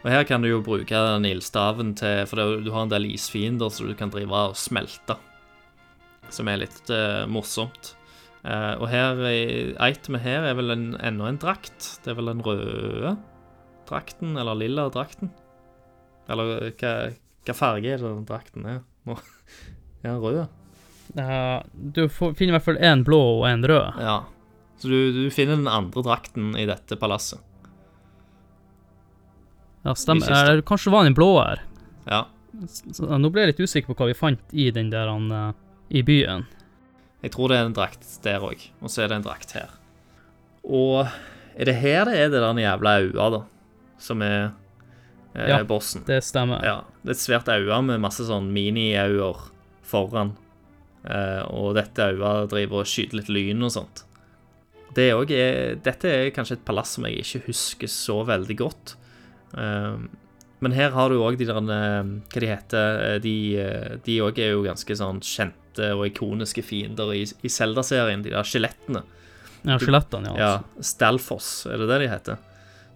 og 0.04 0.12
her 0.12 0.26
kan 0.28 0.44
du 0.44 0.50
jo 0.50 0.62
bruke 0.64 0.92
den 0.92 1.26
ildstaven 1.28 1.94
til 2.00 2.26
For 2.30 2.40
det, 2.40 2.64
du 2.66 2.72
har 2.76 2.86
en 2.86 2.92
del 2.92 3.08
isfiender 3.10 3.72
som 3.74 3.90
du 3.90 3.96
kan 3.98 4.12
drive 4.14 4.32
og 4.52 4.58
smelte. 4.60 5.18
Som 6.34 6.50
er 6.52 6.64
litt 6.66 6.92
uh, 6.92 7.24
morsomt. 7.32 7.96
Uh, 8.44 8.76
og 8.82 8.90
her 8.92 9.22
itemet 9.88 10.24
her 10.26 10.50
er 10.50 10.58
vel 10.60 10.76
en, 10.76 10.90
enda 11.00 11.30
en 11.32 11.40
drakt. 11.40 11.96
Det 12.04 12.12
er 12.12 12.20
vel 12.20 12.34
den 12.34 12.44
røde 12.44 13.16
drakten, 13.88 14.38
eller 14.38 14.56
lilla 14.56 14.90
drakten. 14.90 15.32
Eller 16.32 16.58
eh, 16.58 16.74
hva, 16.80 16.94
hva 17.48 17.56
farge 17.58 17.94
er 17.94 18.02
det 18.02 18.10
den 18.10 18.28
drakten 18.28 18.68
er? 18.70 18.84
Er 19.08 19.24
den 20.08 20.22
rød? 20.24 20.44
Uh, 21.14 21.60
du 21.74 22.08
får, 22.10 22.34
finner 22.40 22.54
i 22.54 22.58
hvert 22.58 22.68
fall 22.68 22.80
én 22.82 23.04
blå 23.06 23.20
og 23.40 23.48
én 23.50 23.66
rød. 23.68 24.00
Ja. 24.02 24.22
Så 24.84 24.90
du, 24.92 24.98
du 25.16 25.30
finner 25.32 25.56
den 25.56 25.70
andre 25.72 26.02
drakten 26.04 26.50
i 26.60 26.66
dette 26.68 26.98
palasset. 27.00 27.40
Ja, 29.84 29.94
stemmer. 29.96 30.32
Eh, 30.58 30.62
kanskje 30.68 30.90
det 30.90 30.96
var 30.96 31.04
den 31.08 31.16
blå 31.16 31.30
her. 31.40 31.62
Ja. 32.08 32.26
Så, 32.68 33.08
nå 33.20 33.30
ble 33.34 33.46
jeg 33.46 33.54
litt 33.54 33.62
usikker 33.64 33.94
på 33.94 33.98
hva 34.04 34.10
vi 34.12 34.18
fant 34.18 34.52
i 34.56 34.68
den 34.76 34.92
der 34.94 35.08
han, 35.12 35.30
eh, 35.32 35.54
i 35.96 36.04
byen. 36.06 36.46
Jeg 37.24 37.32
tror 37.36 37.52
det 37.52 37.58
er 37.62 37.70
en 37.70 37.76
drakt 37.78 38.10
der 38.26 38.44
òg, 38.44 38.68
og 38.84 38.92
så 38.92 39.04
er 39.06 39.12
det 39.14 39.22
en 39.22 39.26
drakt 39.30 39.56
her. 39.56 39.72
Og 40.68 41.08
er 41.56 41.70
det 41.70 41.76
her 41.80 42.06
det 42.12 42.18
er 42.20 42.30
det 42.34 42.42
der 42.44 42.60
jævla 42.64 42.98
aua, 43.00 43.30
da, 43.38 43.42
som 44.04 44.22
er 44.24 44.52
eh, 45.34 45.48
Ja. 45.50 45.64
bossen? 45.64 46.04
Det 46.08 46.20
stemmer. 46.24 46.64
Ja. 46.64 46.82
Det 47.04 47.14
er 47.16 47.18
et 47.18 47.24
svært 47.24 47.48
aua 47.52 47.82
med 47.84 48.04
masse 48.04 48.24
sånn 48.28 48.52
mini-auer 48.52 49.48
foran. 49.84 50.36
Eh, 51.04 51.44
og 51.52 51.76
dette 51.76 52.00
aua 52.12 52.46
driver 52.48 52.84
og 52.84 52.88
skyter 52.88 53.20
litt 53.20 53.32
lyn 53.32 53.64
og 53.64 53.72
sånt. 53.72 54.04
Det 54.96 55.08
er 55.10 55.32
er, 55.34 55.76
dette 55.84 56.10
er 56.10 56.34
kanskje 56.36 56.58
et 56.60 56.66
palass 56.68 56.96
som 56.98 57.08
jeg 57.08 57.24
ikke 57.24 57.48
husker 57.48 57.90
så 57.92 58.20
veldig 58.28 58.58
godt. 58.60 58.96
Eh, 59.58 59.98
Men 60.64 60.72
her 60.72 60.92
har 60.96 61.10
du 61.10 61.20
òg 61.20 61.38
de 61.38 61.46
der 61.50 61.58
eh, 61.60 62.04
Hva 62.32 62.40
de 62.40 62.48
heter 62.48 63.02
eh, 63.04 63.18
De 63.24 63.34
eh, 63.60 63.98
De 64.06 64.20
òg 64.24 64.40
er 64.40 64.54
jo 64.54 64.64
ganske 64.64 64.96
sånn 64.96 65.20
kjente 65.22 65.90
og 65.98 66.06
ikoniske 66.08 66.62
fiender 66.64 67.12
i, 67.18 67.24
Zelda-serien, 67.50 68.22
de 68.22 68.30
der 68.30 68.46
skjelettene. 68.46 69.02
Ja, 69.66 69.80
skjelettene, 69.82 70.34
ja. 70.36 70.38
Ja, 70.38 70.84
Stalfoss, 70.84 71.66
er 71.66 71.82
det 71.82 71.88
det 71.90 72.00
de 72.04 72.10
heter? 72.12 72.38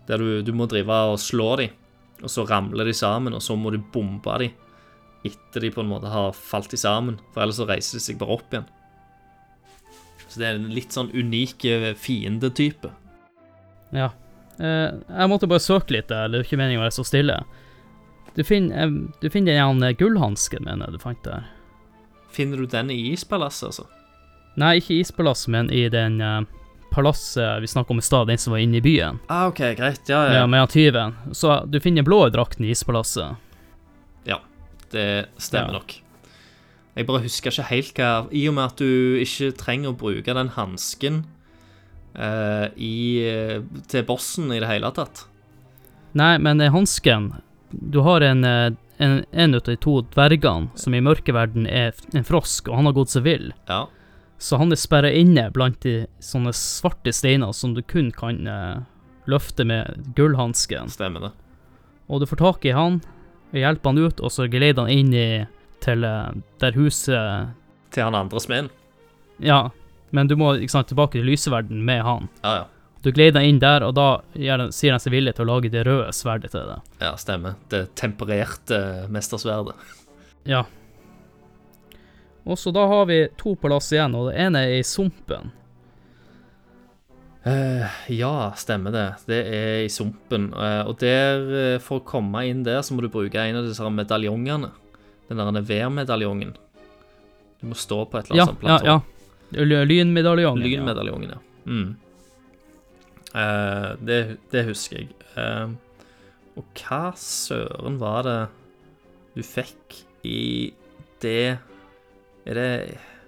Der 0.07 0.21
du, 0.21 0.41
du 0.45 0.53
må 0.53 0.67
drive 0.69 0.93
og 1.11 1.17
slå 1.19 1.55
dem, 1.57 1.73
og 2.21 2.29
så 2.29 2.45
ramler 2.47 2.85
de 2.85 2.93
sammen, 2.93 3.33
og 3.33 3.41
så 3.41 3.57
må 3.57 3.71
du 3.73 3.79
bombe 3.93 4.37
dem 4.43 4.53
etter 5.25 5.63
de 5.65 5.71
på 5.73 5.81
en 5.81 5.89
måte 5.89 6.07
har 6.07 6.35
falt 6.37 6.71
sammen, 6.77 7.17
for 7.33 7.43
ellers 7.43 7.57
så 7.59 7.65
reiser 7.67 7.97
de 7.97 8.03
seg 8.05 8.19
bare 8.21 8.35
opp 8.37 8.53
igjen. 8.53 8.67
Så 10.37 10.43
det 10.43 10.47
er 10.51 10.57
en 10.59 10.67
litt 10.69 10.93
sånn 10.93 11.09
unik 11.17 11.65
eh, 11.65 11.93
fiendetype. 11.97 12.91
ja. 13.91 14.11
Eh, 14.59 14.89
jeg 15.09 15.29
måtte 15.29 15.47
bare 15.49 15.61
søke 15.61 15.93
litt 15.93 16.07
det 16.09 16.17
er 16.17 16.41
ikke 16.41 16.57
meningen 16.57 16.81
å 16.81 16.85
være 16.87 16.95
så 16.95 17.03
stille. 17.05 17.39
Du 18.35 18.43
finner, 18.45 18.83
eh, 18.85 18.95
du 19.21 19.29
finner 19.33 19.57
den 19.57 19.95
gullhansken, 19.97 20.63
mener 20.65 20.85
jeg 20.85 20.93
du 20.93 21.01
fant 21.01 21.23
der. 21.25 21.47
Finner 22.33 22.57
du 22.61 22.65
den 22.69 22.89
i 22.93 22.99
ispalasset, 23.13 23.67
altså? 23.71 23.85
Nei, 24.57 24.75
ikke 24.79 24.93
i 24.95 24.99
ispalasset, 25.01 25.49
men 25.53 25.69
i 25.73 25.87
den 25.89 26.21
palasset 26.91 27.61
vi 27.61 27.67
snakket 27.69 27.91
om 27.91 27.99
i 28.01 28.05
stad, 28.05 28.27
den 28.27 28.37
som 28.37 28.51
var 28.53 28.59
inne 28.61 28.77
i 28.77 28.81
byen. 28.81 29.19
Ah, 29.29 29.47
OK, 29.47 29.61
greit. 29.77 30.01
Ja, 30.09 30.23
Ja, 30.25 30.33
ja. 30.41 30.47
med 30.47 30.69
tyven. 30.69 31.15
Så 31.33 31.65
du 31.69 31.79
finner 31.79 32.01
blå 32.03 32.29
drakten 32.29 32.65
i 32.65 32.69
ispalasset. 32.73 33.35
Ja, 34.25 34.39
Det 34.91 35.25
stemmer 35.37 35.67
Ja. 35.73 35.79
nok. 35.79 36.01
Jeg 36.97 37.05
bare 37.05 37.23
husker 37.27 37.53
ikke 37.53 37.69
helt 37.69 37.99
hva 37.99 38.11
I 38.33 38.47
og 38.49 38.55
med 38.57 38.71
at 38.71 38.81
du 38.81 39.19
ikke 39.21 39.51
trenger 39.59 39.93
å 39.93 39.99
bruke 39.99 40.33
den 40.33 40.49
hansken 40.55 41.21
uh, 42.17 42.73
i, 42.73 43.21
til 43.87 44.07
bossen 44.07 44.49
i 44.49 44.61
det 44.63 44.71
hele 44.71 44.89
tatt. 44.97 45.27
Nei, 46.17 46.37
men 46.41 46.63
eh, 46.63 46.73
hansken 46.73 47.35
Du 47.69 47.99
har 48.01 48.23
en 48.25 48.41
en, 48.97 49.25
en 49.31 49.55
av 49.55 49.61
de 49.61 49.75
to 49.77 49.99
dvergene 50.13 50.71
som 50.79 50.95
i 50.95 51.01
mørkeverden 51.03 51.67
er 51.69 51.95
en 52.17 52.25
frosk, 52.25 52.67
og 52.69 52.79
han 52.79 52.89
har 52.89 52.95
gått 52.97 53.13
seg 53.13 53.25
vill. 53.27 53.51
Ja. 53.69 53.85
Så 54.41 54.59
han 54.61 54.73
er 54.73 54.79
sperra 54.79 55.11
inne 55.13 55.47
blant 55.53 55.79
de 55.85 56.07
sånne 56.23 56.53
svarte 56.55 57.13
steiner 57.13 57.53
som 57.57 57.73
du 57.77 57.83
kun 57.85 58.11
kan 58.13 58.43
uh, 58.49 58.85
løfte 59.29 59.65
med 59.67 60.13
gullhansken. 60.17 60.91
Stemmer 60.93 61.27
det. 61.27 61.31
Og 62.07 62.21
du 62.21 62.27
får 62.29 62.41
tak 62.41 62.65
i 62.65 62.75
han, 62.77 63.01
hjelper 63.55 63.93
han 63.93 64.01
ut, 64.01 64.21
og 64.21 64.33
så 64.33 64.47
geleider 64.49 64.85
han 64.85 64.93
inn 64.93 65.13
i 65.13 65.29
til 65.83 66.05
eh, 66.07 66.37
der 66.61 66.77
huset 66.77 67.53
Til 67.93 68.07
han 68.07 68.17
andre 68.17 68.41
smeden. 68.43 68.71
Ja, 69.43 69.69
men 70.09 70.29
du 70.29 70.35
må 70.39 70.55
ikke 70.55 70.73
sant, 70.73 70.89
tilbake 70.89 71.17
til 71.17 71.27
lyseverden 71.27 71.83
med 71.85 72.03
han. 72.05 72.31
Ja, 72.43 72.55
ja. 72.61 72.65
Du 73.05 73.11
gleider 73.13 73.45
inn 73.45 73.59
der, 73.61 73.85
og 73.85 73.93
da 73.95 74.07
sier 74.33 74.95
han 74.95 74.99
seg 74.99 75.13
villig 75.13 75.35
til 75.37 75.45
å 75.45 75.51
lage 75.53 75.69
det 75.71 75.85
røde 75.87 76.09
sverdet 76.17 76.49
til 76.51 76.65
deg. 76.67 76.87
Ja, 76.99 77.13
stemmer. 77.19 77.53
Det 77.71 77.87
tempererte 77.99 78.81
mestersverdet. 79.13 79.77
Ja. 80.47 80.61
Og 82.47 82.55
så 82.55 82.71
da 82.71 82.85
har 82.87 83.09
vi 83.09 83.17
to 83.35 83.51
palass 83.59 83.89
igjen, 83.91 84.13
og 84.15 84.29
det 84.29 84.37
ene 84.39 84.61
er 84.63 84.77
i 84.77 84.83
Sumpen. 84.87 85.49
Uh, 87.47 87.85
ja, 88.11 88.51
stemmer 88.59 88.91
det. 88.91 89.05
Det 89.29 89.37
er 89.55 89.85
i 89.85 89.91
sumpen. 89.91 90.49
Uh, 90.51 90.83
og 90.89 90.97
der, 90.99 91.43
uh, 91.47 91.75
for 91.83 92.01
å 92.01 92.07
komme 92.07 92.41
inn 92.49 92.65
der, 92.65 92.81
så 92.83 92.95
må 92.95 93.05
du 93.05 93.11
bruke 93.11 93.39
en 93.39 93.59
av 93.61 93.67
disse 93.67 93.91
medaljongene. 93.93 94.73
Den 95.29 95.37
der 95.53 95.61
værmedaljongen. 95.61 96.53
Du 97.61 97.67
må 97.67 97.75
stå 97.75 98.05
på 98.05 98.17
et 98.19 98.29
eller 98.29 98.37
Ja, 98.37 98.43
annet 98.43 98.55
sånt 98.55 98.63
ja, 98.63 98.77
platå. 98.77 98.85
ja. 98.85 99.63
L- 99.63 99.87
Lynmedaljongen. 99.87 100.63
ja. 100.63 100.69
Lynmedaljongen, 100.77 101.29
ja. 101.29 101.39
Mm. 101.65 101.95
Uh, 103.35 103.95
det, 103.99 104.37
det 104.51 104.63
husker 104.69 105.01
jeg. 105.03 105.09
Uh, 105.37 105.73
og 106.57 106.65
hva 106.79 107.01
søren 107.19 107.99
var 108.01 108.23
det 108.25 108.37
du 109.37 109.43
fikk 109.45 109.99
i 110.25 110.71
det 111.21 111.57
Er 112.47 112.57
det 112.57 112.69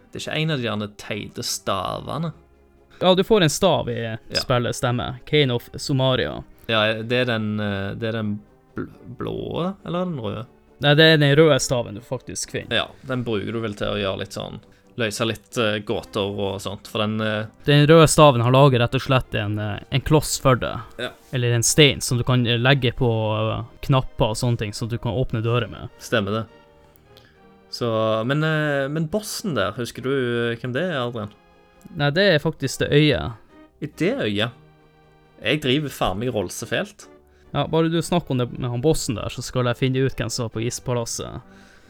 Det 0.10 0.18
er 0.18 0.24
ikke 0.24 0.38
en 0.40 0.52
av 0.56 0.58
de 0.58 0.66
gjerne 0.66 0.88
teite 0.98 1.44
stavene? 1.46 2.32
Ja, 3.02 3.12
du 3.16 3.22
får 3.24 3.46
en 3.46 3.50
stav 3.54 3.90
i 3.94 4.00
spillet, 4.36 4.76
stemmer. 4.76 5.20
Kane 5.30 5.54
of 5.54 5.70
Somaria. 5.80 6.40
Ja, 6.68 6.82
det 7.04 7.22
er 7.22 7.26
den, 7.30 7.60
eh, 7.64 7.94
det 7.96 8.10
er 8.10 8.18
den 8.18 8.32
bl 8.76 8.88
blå, 9.20 9.76
eller 9.86 10.06
den 10.10 10.18
røde? 10.20 10.42
Nei, 10.80 10.96
det 10.96 11.06
er 11.06 11.18
den 11.20 11.36
røde 11.36 11.60
staven 11.60 11.98
du 12.00 12.04
faktisk 12.04 12.54
finner. 12.56 12.76
Ja, 12.76 12.86
den 13.08 13.24
bruker 13.28 13.52
du 13.52 13.60
vel 13.64 13.76
til 13.76 13.92
å 13.92 14.00
gjøre 14.00 14.22
litt 14.24 14.38
sånn 14.38 14.62
Løse 15.00 15.24
litt 15.24 15.56
uh, 15.56 15.78
gåter 15.88 16.28
og 16.44 16.58
sånt, 16.60 16.90
for 16.92 17.00
den 17.00 17.22
uh... 17.24 17.48
Den 17.64 17.86
røde 17.88 18.08
staven 18.12 18.44
har 18.44 18.52
laget 18.52 18.82
rett 18.82 18.98
og 18.98 19.04
slett 19.06 19.36
en, 19.40 19.54
eh, 19.64 19.78
en 19.96 20.04
kloss 20.04 20.34
for 20.44 20.60
deg. 20.60 20.82
Ja. 21.00 21.14
Eller 21.32 21.56
en 21.56 21.64
stein 21.64 22.04
som 22.04 22.20
du 22.20 22.26
kan 22.28 22.44
legge 22.44 22.92
på 22.98 23.08
knapper 23.86 24.34
og 24.34 24.40
sånne 24.40 24.60
ting, 24.60 24.76
så 24.76 24.90
du 24.92 24.98
kan 25.00 25.16
åpne 25.16 25.40
dører 25.46 25.72
med. 25.72 25.88
stemmer 26.04 26.36
det. 26.36 26.44
Så 27.72 27.88
Men, 28.28 28.44
men 28.92 29.08
bossen 29.08 29.56
der, 29.56 29.72
husker 29.78 30.04
du 30.04 30.12
hvem 30.60 30.74
det 30.76 30.84
er, 30.90 30.98
Adrian? 31.06 31.32
Nei, 31.96 32.10
det 32.12 32.26
er 32.34 32.44
faktisk 32.44 32.84
det 32.84 32.92
øyet. 32.92 33.40
I 33.80 33.88
det 33.88 34.12
øyet 34.20 34.52
Jeg 35.40 35.62
driver 35.64 35.96
faen 35.96 36.20
meg 36.20 36.34
rollsefelt. 36.36 37.08
Ja, 37.52 37.66
bare 37.68 37.90
du 37.90 38.02
snakker 38.02 38.36
om 38.36 38.42
det 38.42 38.52
med 38.54 38.70
han 38.70 38.82
bossen 38.84 39.18
der, 39.18 39.32
så 39.34 39.42
skal 39.42 39.70
jeg 39.70 39.80
finne 39.80 40.06
ut 40.06 40.18
hvem 40.18 40.30
som 40.30 40.46
var 40.46 40.54
på 40.54 40.62
ispalasset. 40.68 41.42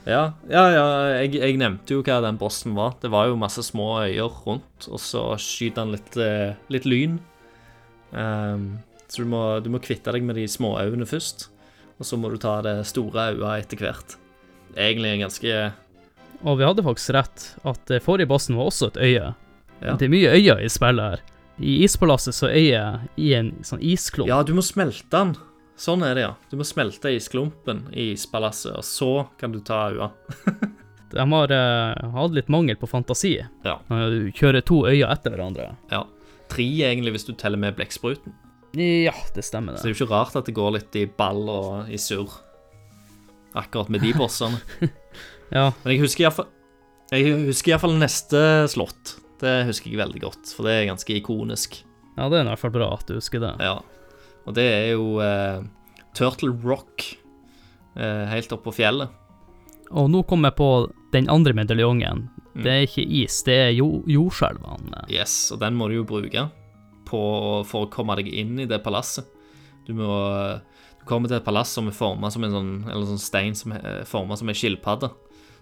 Ja, 0.08 0.22
ja, 0.50 0.64
ja 0.72 0.86
jeg, 1.20 1.36
jeg 1.36 1.58
nevnte 1.60 1.98
jo 1.98 2.04
hva 2.06 2.20
den 2.24 2.40
bossen 2.40 2.78
var. 2.78 2.96
Det 3.02 3.12
var 3.12 3.28
jo 3.30 3.40
masse 3.40 3.64
små 3.68 3.92
øyer 4.06 4.40
rundt, 4.46 4.88
og 4.88 5.02
så 5.04 5.34
skyter 5.42 5.84
han 5.84 5.94
litt, 5.98 6.16
eh, 6.18 6.56
litt 6.72 6.88
lyn. 6.88 7.20
Um, 8.12 8.80
så 9.10 9.26
du 9.26 9.30
må, 9.30 9.44
du 9.62 9.70
må 9.74 9.82
kvitte 9.84 10.14
deg 10.16 10.24
med 10.26 10.40
de 10.40 10.48
små 10.50 10.78
øynene 10.80 11.08
først, 11.10 11.50
og 12.00 12.08
så 12.08 12.18
må 12.18 12.32
du 12.32 12.40
ta 12.42 12.60
det 12.66 12.78
store 12.90 13.34
øyet 13.36 13.66
etter 13.66 13.84
hvert. 13.84 14.16
Egentlig 14.78 15.12
en 15.12 15.24
ganske 15.26 15.54
Og 16.46 16.60
vi 16.60 16.64
hadde 16.64 16.86
faktisk 16.86 17.14
rett, 17.18 17.46
at 17.68 17.94
forrige 18.06 18.30
bossen 18.30 18.56
var 18.56 18.70
også 18.70 18.94
et 18.94 19.02
øye. 19.02 19.34
Ja. 19.82 19.96
Det 20.00 20.08
er 20.08 20.14
mye 20.14 20.32
øyer 20.32 20.64
i 20.64 20.72
spillet 20.72 21.14
her. 21.14 21.24
I 21.60 21.82
ispalasset 21.84 22.38
så 22.38 22.48
er 22.48 22.56
øyet 22.56 23.20
i 23.20 23.34
en 23.36 23.52
sånn 23.68 23.84
isklump. 23.84 24.30
Ja, 24.32 24.40
du 24.48 24.54
må 24.56 24.64
smelte 24.64 25.10
den. 25.12 25.36
Sånn 25.80 26.04
er 26.04 26.18
det, 26.18 26.26
ja. 26.26 26.34
Du 26.52 26.58
må 26.60 26.66
smelte 26.68 27.12
isklumpen 27.16 27.86
i 27.96 28.12
ispalasset, 28.18 28.76
og 28.82 28.84
så 28.84 29.12
kan 29.40 29.54
du 29.56 29.62
ta 29.64 29.86
øya. 29.94 30.10
De 31.10 31.24
har 31.32 31.52
uh, 31.56 32.10
hatt 32.14 32.36
litt 32.36 32.52
mangel 32.54 32.78
på 32.78 32.90
fantasi. 32.90 33.38
Ja. 33.66 33.80
Når 33.90 34.12
du 34.14 34.20
kjører 34.36 34.62
to 34.62 34.84
øyer 34.86 35.08
etter 35.10 35.34
hverandre. 35.34 35.72
Ja. 35.90 36.04
Tre, 36.52 36.68
egentlig, 36.86 37.16
hvis 37.16 37.26
du 37.26 37.32
teller 37.34 37.58
med 37.62 37.78
blekkspruten. 37.80 38.36
Ja, 38.78 39.16
det 39.34 39.46
stemmer 39.48 39.74
det. 39.74 39.82
Så 39.82 39.88
det 39.88 39.94
det. 39.94 39.96
er 39.96 39.98
jo 39.98 40.06
ikke 40.06 40.14
rart 40.14 40.36
at 40.38 40.46
det 40.46 40.54
går 40.60 40.76
litt 40.76 40.98
i 41.00 41.08
ball 41.10 41.42
og 41.50 41.90
i 41.90 41.98
surr. 41.98 42.36
Akkurat 43.58 43.90
med 43.90 44.06
de 44.06 44.14
bossene. 44.18 44.62
Ja, 45.50 45.72
Men 45.82 45.96
jeg 45.96 46.04
husker 46.04 46.28
iallfall 46.28 46.46
Jeg 47.10 47.32
husker 47.48 47.72
iallfall 47.72 47.96
neste 47.98 48.42
slott. 48.70 49.16
Det 49.42 49.64
husker 49.66 49.90
jeg 49.90 49.98
veldig 49.98 50.20
godt, 50.22 50.52
for 50.54 50.68
det 50.68 50.76
er 50.76 50.90
ganske 50.92 51.16
ikonisk. 51.16 51.80
ja 52.20 52.28
det 52.30 52.38
er 52.38 52.46
i 52.46 52.50
hvert 52.52 52.62
fall 52.62 52.76
bra 52.76 52.92
at 52.94 53.10
du 53.10 53.16
husker 53.16 53.42
det. 53.42 53.56
Ja. 53.66 53.80
Og 54.50 54.56
det 54.58 54.66
er 54.66 54.88
jo 54.96 55.20
eh, 55.22 55.62
Turtle 56.18 56.56
Rock, 56.66 57.06
eh, 57.94 58.26
helt 58.32 58.54
oppe 58.56 58.72
på 58.72 58.80
fjellet. 58.82 59.14
Og 59.90 60.10
nå 60.10 60.24
kommer 60.30 60.50
jeg 60.50 60.58
på 60.58 60.70
den 61.14 61.30
andre 61.30 61.54
medaljongen. 61.58 62.28
Mm. 62.54 62.64
Det 62.66 62.72
er 62.74 62.88
ikke 62.88 63.06
is, 63.22 63.38
det 63.46 63.58
er 63.68 63.72
jo 63.78 64.02
jordskjelvene. 64.10 65.06
Yes, 65.14 65.52
og 65.54 65.62
den 65.62 65.78
må 65.78 65.90
du 65.90 66.00
jo 66.00 66.08
bruke 66.10 66.48
på, 67.10 67.22
for 67.66 67.86
å 67.86 67.92
komme 67.94 68.18
deg 68.18 68.30
inn 68.30 68.58
i 68.62 68.68
det 68.70 68.82
palasset. 68.86 69.30
Du 69.88 69.96
må 69.98 70.10
Du 71.00 71.06
kommer 71.10 71.30
til 71.30 71.40
et 71.40 71.46
palass 71.46 71.72
som 71.74 71.88
er 71.88 71.96
forma 71.96 72.30
som 72.30 72.44
en 72.44 72.52
sånn 72.54 72.74
Eller 72.86 73.08
sånn 73.08 73.22
stein 73.24 73.56
som 73.58 73.72
er 73.74 74.04
forma 74.06 74.36
som 74.38 74.50
en 74.52 74.58
skilpadde. 74.58 75.10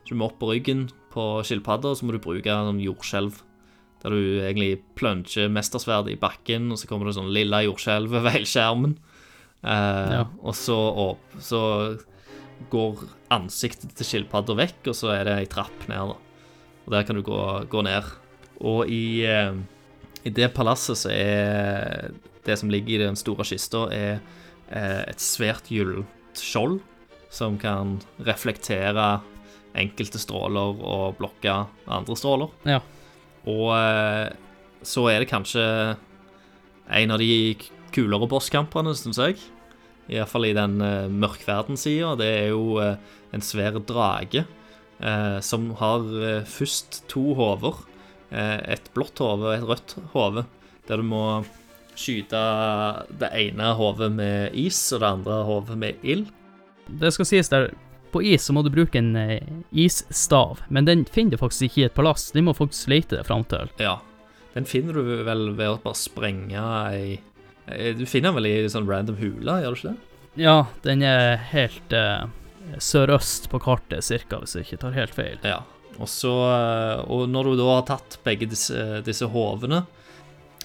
Så 0.03 0.11
du 0.11 0.17
må 0.19 0.27
opp 0.27 0.39
på 0.41 0.49
ryggen 0.49 0.88
på 1.13 1.27
skilpadda, 1.45 1.91
og 1.91 1.99
så 1.99 2.07
må 2.07 2.15
du 2.15 2.19
bruke 2.23 2.51
sånn 2.51 2.81
jordskjelv. 2.83 3.43
Der 4.03 4.13
du 4.13 4.17
egentlig 4.43 4.81
plunger 4.95 5.49
mestersverdet 5.49 6.13
i 6.13 6.19
bakken, 6.21 6.71
og 6.71 6.77
så 6.77 6.87
kommer 6.89 7.09
det 7.09 7.15
sånn 7.17 7.31
lilla 7.33 7.63
jordskjelv 7.65 8.13
over 8.19 8.29
hele 8.35 8.45
skjermen. 8.49 8.97
Eh, 9.63 10.11
Ja. 10.13 10.23
Og 10.43 10.53
så, 10.55 10.77
opp, 10.77 11.37
så 11.41 11.61
går 12.69 13.03
ansiktet 13.33 13.95
til 13.97 14.05
skilpadda 14.05 14.55
vekk, 14.57 14.87
og 14.91 14.95
så 14.95 15.11
er 15.15 15.23
det 15.25 15.37
ei 15.41 15.45
trapp 15.49 15.87
ned. 15.89 16.13
da. 16.13 16.17
Og 16.85 16.93
der 16.93 17.03
kan 17.03 17.15
du 17.17 17.21
gå, 17.25 17.39
gå 17.69 17.81
ned. 17.83 18.03
Og 18.61 18.87
i, 18.89 19.25
eh, 19.25 19.53
i 20.25 20.29
det 20.29 20.53
palasset 20.53 20.97
så 20.97 21.09
er 21.11 22.11
det 22.45 22.57
som 22.57 22.69
ligger 22.69 23.01
i 23.01 23.05
den 23.07 23.15
store 23.19 23.43
kista, 23.43 23.87
er 23.91 24.19
eh, 24.71 25.03
et 25.09 25.19
svært 25.19 25.67
gyllent 25.69 26.07
skjold 26.37 26.79
som 27.29 27.57
kan 27.57 27.97
reflektere 28.23 29.21
enkelte 29.77 30.17
stråler 30.17 30.79
og 30.81 31.17
blokke 31.19 31.53
andre 31.87 32.15
stråler. 32.17 32.49
Ja. 32.65 32.79
Og 33.47 33.71
eh, 33.77 34.29
så 34.85 35.07
er 35.11 35.23
det 35.23 35.31
kanskje 35.31 35.63
en 36.87 37.13
av 37.13 37.19
de 37.19 37.55
kulere 37.95 38.29
bosskampene, 38.29 38.93
syns 38.95 39.19
jeg. 39.19 39.39
Iallfall 40.07 40.47
i 40.47 40.55
den 40.55 40.77
uh, 40.79 41.09
mørkverdenssida. 41.11 42.13
Det 42.19 42.27
er 42.27 42.45
jo 42.53 42.77
uh, 42.79 42.95
en 43.35 43.43
svær 43.43 43.75
drage 43.83 44.45
uh, 45.01 45.39
som 45.43 45.73
har 45.81 46.05
uh, 46.07 46.45
først 46.47 47.01
to 47.11 47.33
hoder. 47.35 47.81
Eh, 48.27 48.59
et 48.75 48.89
blått 48.91 49.21
hode 49.23 49.47
og 49.47 49.53
et 49.55 49.63
rødt 49.63 49.95
hode, 50.11 50.43
der 50.89 50.99
du 50.99 51.05
må 51.07 51.23
skyte 51.97 52.39
det 53.21 53.29
ene 53.39 53.71
hodet 53.77 54.09
med 54.13 54.57
is 54.57 54.79
og 54.91 55.01
det 55.01 55.11
andre 55.13 55.37
hodet 55.47 55.77
med 55.79 56.03
ild. 56.03 56.27
Det 56.87 57.13
skal 57.15 57.27
sies 57.29 57.49
der, 57.51 57.69
på 58.18 58.24
is 58.26 58.47
så 58.47 58.55
må 58.55 58.63
du 58.65 58.72
bruke 58.74 58.97
en 58.97 59.15
eh, 59.15 59.43
isstav, 59.72 60.63
men 60.74 60.88
den 60.88 61.05
finner 61.05 61.36
du 61.36 61.41
faktisk 61.41 61.70
ikke 61.70 61.82
i 61.82 61.88
et 61.88 61.97
palass. 61.97 62.32
Den 62.34 62.47
må 62.47 62.55
faktisk 62.57 62.89
lete 62.89 63.20
deg 63.20 63.28
fram 63.28 63.45
til. 63.49 63.70
Ja. 63.82 63.99
Den 64.55 64.65
finner 64.65 64.97
du 64.97 65.22
vel 65.28 65.51
ved 65.53 65.70
å 65.70 65.80
bare 65.84 65.99
sprenge 65.99 66.61
ei 66.89 67.20
Du 67.99 68.05
finner 68.07 68.32
den 68.32 68.38
vel 68.39 68.47
i 68.47 68.70
sånn 68.72 68.88
random 68.89 69.20
hule, 69.20 69.57
gjør 69.61 69.76
du 69.76 69.78
ikke 69.78 69.91
det? 69.91 70.22
Ja, 70.39 70.55
den 70.86 71.03
er 71.05 71.36
helt 71.51 71.93
eh, 71.93 72.26
sørøst 72.82 73.49
på 73.51 73.59
kartet, 73.61 74.05
cirka, 74.07 74.39
hvis 74.41 74.55
jeg 74.55 74.65
ikke 74.65 74.82
tar 74.86 74.95
helt 74.95 75.13
feil. 75.13 75.38
Ja. 75.45 75.59
Og 75.97 76.09
så 76.09 76.34
eh, 76.47 77.03
Og 77.11 77.28
når 77.30 77.51
du 77.51 77.59
da 77.61 77.70
har 77.76 77.86
tatt 77.89 78.18
begge 78.26 78.49
disse, 78.49 79.03
disse 79.05 79.30
hovene, 79.34 79.84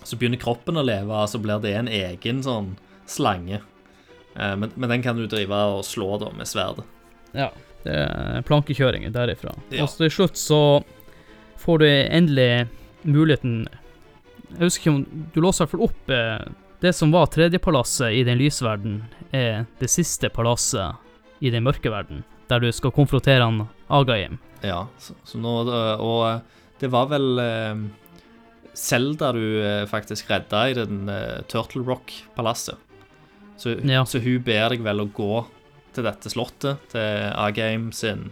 så 0.03 0.17
begynner 0.17 0.41
kroppen 0.41 0.81
å 0.81 0.87
leve, 0.87 1.27
så 1.29 1.43
blir 1.43 1.61
det 1.63 1.77
en 1.79 1.91
egen 1.91 2.41
sånn 2.47 2.73
slange. 3.07 3.61
Men, 4.33 4.71
men 4.73 4.89
den 4.89 5.03
kan 5.05 5.19
du 5.19 5.27
drive 5.29 5.59
og 5.77 5.85
slå 5.85 6.17
da 6.19 6.31
med 6.35 6.49
sverdet. 6.49 6.87
Ja, 7.35 7.51
det 7.85 7.95
er 7.99 8.43
plankekjøringer 8.47 9.11
derifra. 9.15 9.55
Ja. 9.73 9.83
Og 9.85 9.91
så 9.91 10.05
til 10.05 10.11
slutt 10.15 10.37
så 10.41 10.59
får 11.63 11.79
du 11.83 11.87
endelig 11.89 12.69
muligheten 13.05 13.67
Jeg 14.53 14.61
husker 14.67 14.83
ikke 14.83 14.93
om 14.93 15.29
Du 15.35 15.41
låser 15.41 15.63
i 15.63 15.67
hvert 15.67 15.73
fall 15.77 15.87
opp 15.89 16.11
eh, 16.13 16.45
det 16.83 16.91
som 16.99 17.13
var 17.15 17.29
tredjepalasset 17.31 18.11
i 18.19 18.25
den 18.27 18.41
lysverden, 18.41 18.97
er 19.33 19.65
det 19.79 19.89
siste 19.91 20.27
palasset 20.35 20.99
i 21.41 21.51
den 21.55 21.63
mørke 21.63 21.91
verden, 21.95 22.25
der 22.51 22.59
du 22.59 22.67
skal 22.75 22.91
konfrontere 22.91 23.43
han 23.47 23.61
Agaim. 23.89 24.39
Ja, 24.67 24.89
så, 24.99 25.15
så 25.25 25.39
nå 25.39 25.53
eh, 25.71 26.03
Og 26.03 26.25
eh, 26.27 26.41
det 26.83 26.91
var 26.91 27.07
vel 27.13 27.39
eh, 27.39 27.85
Zelda 28.75 29.31
du 29.37 29.43
eh, 29.63 29.85
faktisk 29.87 30.31
redda 30.31 30.65
i 30.71 30.75
den 30.75 31.09
eh, 31.09 31.43
Turtle 31.51 31.85
Rock-palasset. 31.87 32.77
Så, 33.57 33.77
Ja. 33.87 34.03
så 34.05 34.19
hun 34.19 34.43
ber 34.43 34.73
deg 34.75 34.83
vel 34.83 35.05
å 35.05 35.11
gå 35.15 35.45
til 35.95 36.07
dette 36.07 36.33
slottet, 36.33 36.83
til 36.93 37.29
Agaim 37.33 37.91
sin, 37.97 38.31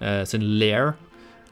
uh, 0.00 0.22
sin 0.28 0.44
lair. 0.60 0.94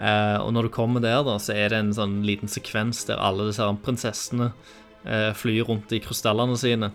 Uh, 0.02 0.38
og 0.42 0.52
når 0.56 0.66
du 0.66 0.74
kommer 0.74 1.02
der, 1.04 1.20
da, 1.26 1.36
så 1.38 1.54
er 1.54 1.72
det 1.72 1.82
en 1.82 1.94
sånn 1.94 2.20
liten 2.26 2.50
sekvens 2.50 3.04
der 3.06 3.20
alle 3.22 3.46
disse 3.50 3.66
prinsessene 3.84 4.50
uh, 4.50 5.30
flyr 5.36 5.68
rundt 5.68 5.92
i 5.94 6.00
krystallene 6.02 6.58
sine. 6.58 6.92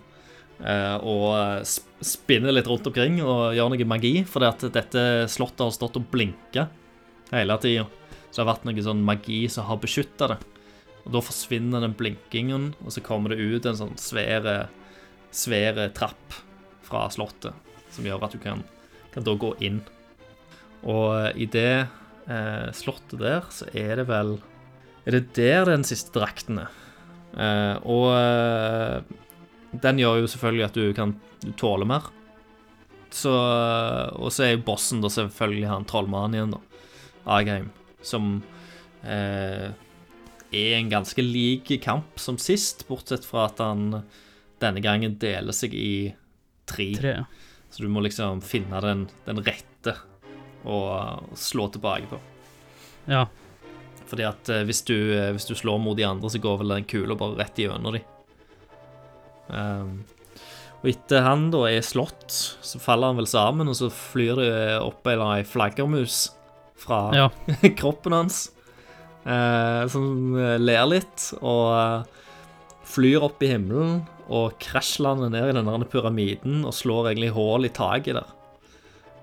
Uh, 0.58 0.98
og 1.06 1.68
spinner 2.02 2.56
litt 2.56 2.68
rundt 2.70 2.88
omkring 2.89 3.20
og 3.22 3.54
gjør 3.54 3.72
noe 3.74 3.88
magi, 3.89 4.16
fordi 4.26 4.50
at 4.50 4.66
dette 4.74 5.04
slottet 5.30 5.68
har 5.68 5.76
stått 5.76 6.00
og 6.00 6.10
blinka 6.12 6.66
hele 7.32 7.58
tida. 7.62 7.86
Så 8.28 8.39
det 8.39 8.43
har 8.43 8.52
vært 8.52 8.68
noe 8.68 8.86
sånn 8.86 9.06
magi 9.06 9.43
som 9.52 9.68
har 9.70 9.80
beskytta 9.82 10.32
det. 10.34 10.39
Og 11.06 11.14
da 11.16 11.22
forsvinner 11.24 11.86
den 11.86 11.95
blinkingen, 11.95 12.74
og 12.84 12.91
så 12.91 13.04
kommer 13.06 13.32
det 13.32 13.39
ut 13.39 13.68
en 13.70 13.78
sånn 13.80 13.95
svære, 14.02 14.66
svære 15.32 15.88
trapp 15.95 16.36
fra 16.84 17.06
slottet, 17.14 17.56
som 17.98 18.08
gjør 18.08 18.28
at 18.28 18.36
du 18.36 18.41
kan, 18.41 18.64
kan 19.14 19.26
da 19.26 19.36
gå 19.38 19.54
inn. 19.66 19.82
Og 20.88 21.38
i 21.38 21.48
det 21.50 21.88
eh, 22.30 22.68
slottet 22.78 23.18
der, 23.22 23.48
så 23.54 23.68
er 23.74 23.98
det 24.02 24.08
vel 24.12 24.38
Er 25.08 25.18
det 25.18 25.34
der 25.38 25.66
den 25.66 25.86
siste 25.88 26.14
drakten 26.14 26.62
er? 26.66 26.76
Eh, 27.38 27.76
og 27.88 28.12
eh, 28.18 29.02
den 29.84 30.00
gjør 30.02 30.22
jo 30.24 30.30
selvfølgelig 30.32 30.68
at 30.68 30.78
du 30.78 30.86
kan 30.98 31.16
tåle 31.60 31.88
mer. 31.88 32.12
Så, 33.14 33.32
og 33.32 34.32
så 34.36 34.43
er 34.43 34.56
jo 34.56 34.66
bossen 34.68 35.02
da 35.04 35.10
selvfølgelig 35.12 35.70
han 35.72 35.88
trollmannen 35.88 36.36
igjen, 36.36 36.56
da. 36.58 36.84
Agheim, 37.38 37.70
som 38.04 38.41
eh, 39.04 39.72
er 40.52 40.76
en 40.78 40.91
ganske 40.91 41.24
lik 41.24 41.72
kamp 41.84 42.20
som 42.20 42.39
sist, 42.39 42.86
bortsett 42.88 43.26
fra 43.28 43.48
at 43.48 43.64
han 43.64 44.02
denne 44.64 44.84
gangen 44.84 45.18
deler 45.22 45.56
seg 45.56 45.76
i 45.76 46.14
tre. 46.68 46.89
Tre. 47.00 47.16
Så 47.78 47.86
du 47.86 47.91
må 47.93 48.01
liksom 48.01 48.39
finne 48.41 48.80
den, 48.82 49.03
den 49.28 49.39
rette 49.45 49.93
og 50.65 51.38
slå 51.38 51.67
tilbake 51.69 52.09
på. 52.09 52.17
Ja. 53.05 53.28
Fordi 54.09 54.25
at 54.25 54.49
eh, 54.49 54.63
hvis, 54.65 54.82
du, 54.88 54.95
eh, 55.13 55.30
hvis 55.36 55.45
du 55.45 55.53
slår 55.53 55.78
mot 55.84 55.93
de 55.97 56.07
andre, 56.07 56.32
så 56.34 56.41
går 56.41 56.63
vel 56.63 56.73
den 56.73 56.88
kula 56.89 57.13
bare 57.19 57.38
rett 57.38 57.61
gjennom 57.61 57.93
de. 57.93 58.01
Um, 59.53 59.91
og 60.82 60.89
etter 60.89 61.21
han 61.21 61.47
da 61.53 61.67
er 61.69 61.86
slått, 61.86 62.34
så 62.65 62.82
faller 62.82 63.13
han 63.13 63.21
vel 63.21 63.30
sammen, 63.30 63.69
og 63.69 63.78
så 63.78 63.91
flyr 63.93 64.41
det 64.41 64.57
opp 64.82 65.05
en 65.13 65.23
ei 65.30 65.45
flaggermus 65.45 66.32
fra 66.82 67.05
Ja. 67.13 67.30
kroppen 67.80 68.17
hans, 68.17 68.41
uh, 69.21 69.86
som 69.93 70.34
ler 70.65 70.89
litt, 70.97 71.30
og 71.39 71.63
uh, 71.78 72.28
flyr 72.89 73.30
opp 73.30 73.45
i 73.45 73.53
himmelen, 73.53 74.01
og 74.28 74.57
krasjlander 74.61 75.32
ned 75.32 75.51
i 75.51 75.55
denne 75.55 75.88
pyramiden, 75.89 76.63
og 76.67 76.75
slår 76.75 77.11
egentlig 77.11 77.34
hull 77.36 77.67
i 77.67 77.73
taket 77.73 78.19
der. 78.19 78.34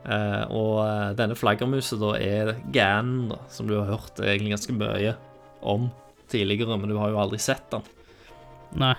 Eh, 0.04 0.42
og 0.52 0.78
eh, 0.84 1.10
denne 1.16 1.36
flaggermusa 1.36 1.96
da 2.00 2.12
er 2.20 2.54
Gan, 2.74 3.14
da, 3.30 3.40
som 3.52 3.68
du 3.68 3.78
har 3.78 3.88
hørt 3.88 4.20
egentlig 4.20 4.52
ganske 4.52 4.76
mye 4.76 5.14
om 5.64 5.88
tidligere, 6.32 6.76
men 6.76 6.92
du 6.92 6.98
har 7.00 7.12
jo 7.12 7.20
aldri 7.22 7.40
sett 7.40 7.64
den. 7.72 7.84
Nei. 8.80 8.94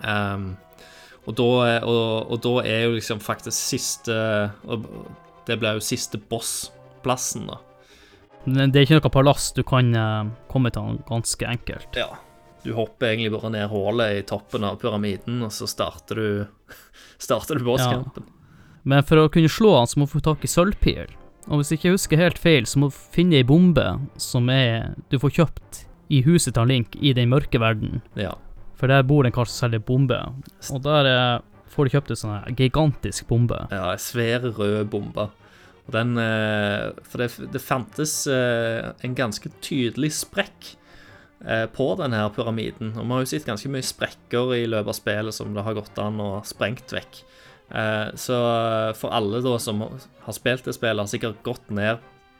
Um, 0.00 0.52
og, 1.26 1.34
da, 1.36 1.46
og, 1.84 2.30
og 2.32 2.38
da 2.44 2.52
er 2.64 2.86
jo 2.86 2.94
liksom 2.94 3.18
faktisk 3.20 3.52
siste 3.52 4.14
Det 5.44 5.58
blir 5.60 5.76
jo 5.76 5.82
siste 5.84 6.16
bossplassen, 6.30 7.50
da. 7.50 7.58
Men 8.46 8.72
det 8.72 8.80
er 8.80 8.86
ikke 8.86 9.00
noe 9.00 9.12
palass 9.12 9.50
du 9.52 9.62
kan 9.66 9.92
eh, 9.96 10.30
komme 10.48 10.72
til 10.72 11.00
ganske 11.08 11.46
enkelt. 11.46 11.98
Ja. 11.98 12.14
Du 12.64 12.72
hopper 12.76 13.12
egentlig 13.12 13.32
bare 13.32 13.52
ned 13.54 13.70
hullet 13.72 14.18
i 14.18 14.26
toppen 14.28 14.66
av 14.68 14.76
pyramiden, 14.82 15.40
og 15.46 15.52
så 15.54 15.68
starter 15.70 16.20
du 16.20 16.28
Starter 17.20 17.60
du 17.60 17.64
bosskampen. 17.66 18.26
Men 18.88 19.04
for 19.04 19.20
å 19.20 19.30
kunne 19.32 19.50
slå 19.52 19.74
han, 19.76 19.88
så 19.88 20.00
må 20.00 20.06
du 20.08 20.14
få 20.14 20.22
tak 20.24 20.44
i 20.44 20.50
sølvpil. 20.50 21.10
Og 21.50 21.60
hvis 21.60 21.72
jeg 21.72 21.80
ikke 21.80 21.94
husker 21.96 22.20
helt 22.20 22.40
feil, 22.40 22.66
så 22.68 22.80
må 22.80 22.88
du 22.90 22.96
finne 23.12 23.40
ei 23.40 23.46
bombe 23.46 23.84
som 24.20 24.48
er 24.52 24.94
du 25.12 25.18
får 25.20 25.34
kjøpt 25.40 25.82
i 26.10 26.22
huset 26.26 26.56
til 26.56 26.68
Link 26.68 26.96
i 27.00 27.12
den 27.16 27.30
mørke 27.32 27.60
verden. 27.62 28.00
Ja. 28.18 28.34
For 28.80 28.90
der 28.90 29.04
bor 29.06 29.26
en 29.26 29.34
kar 29.34 29.48
som 29.48 29.66
selger 29.66 29.84
bombe. 29.84 30.18
Og 30.72 30.80
der 30.84 31.08
eh, 31.10 31.42
får 31.70 31.86
du 31.86 31.94
kjøpt 31.94 32.14
en 32.14 32.20
sånn 32.22 32.56
gigantisk 32.58 33.28
bombe. 33.28 33.60
ja 33.70 33.92
ei 33.92 34.00
svær 34.00 34.48
rød 34.56 34.88
bombe. 34.92 35.28
Og 35.86 35.94
den 35.94 36.16
eh, 36.20 36.90
For 37.04 37.22
det, 37.22 37.30
det 37.52 37.62
fantes 37.62 38.24
eh, 38.30 38.90
en 39.04 39.16
ganske 39.18 39.52
tydelig 39.64 40.14
sprekk 40.22 40.74
på 41.40 41.86
denne 41.96 42.18
pyramiden. 42.36 42.90
Og 42.98 43.06
vi 43.06 43.14
har 43.14 43.22
jo 43.24 43.28
sett 43.30 43.46
ganske 43.48 43.70
mye 43.72 43.86
sprekker 43.86 44.50
i 44.58 44.66
løpet 44.68 44.92
av 44.92 44.96
spillet 44.98 45.32
som 45.34 45.54
det 45.56 45.62
har 45.64 45.76
gått 45.78 45.96
an 46.02 46.20
å 46.20 46.30
sprengt 46.44 46.92
vekk. 46.92 47.22
Eh, 47.70 48.10
Så 48.18 48.36
for 48.98 49.14
alle 49.14 49.40
da 49.40 49.54
som 49.58 49.80
har 49.80 50.36
spilt 50.36 50.66
det 50.68 50.74
spillet, 50.76 51.00
har 51.00 51.08
sikkert 51.08 51.42
gått 51.46 51.70
ned 51.70 51.98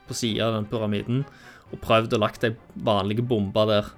på 0.08 0.14
sida 0.18 0.48
av 0.50 0.58
den 0.58 0.68
pyramiden 0.68 1.24
og 1.70 1.80
prøvd 1.80 2.16
å 2.16 2.20
lagt 2.20 2.44
ei 2.44 2.56
vanlig 2.74 3.22
bombe 3.24 3.64
der 3.70 3.88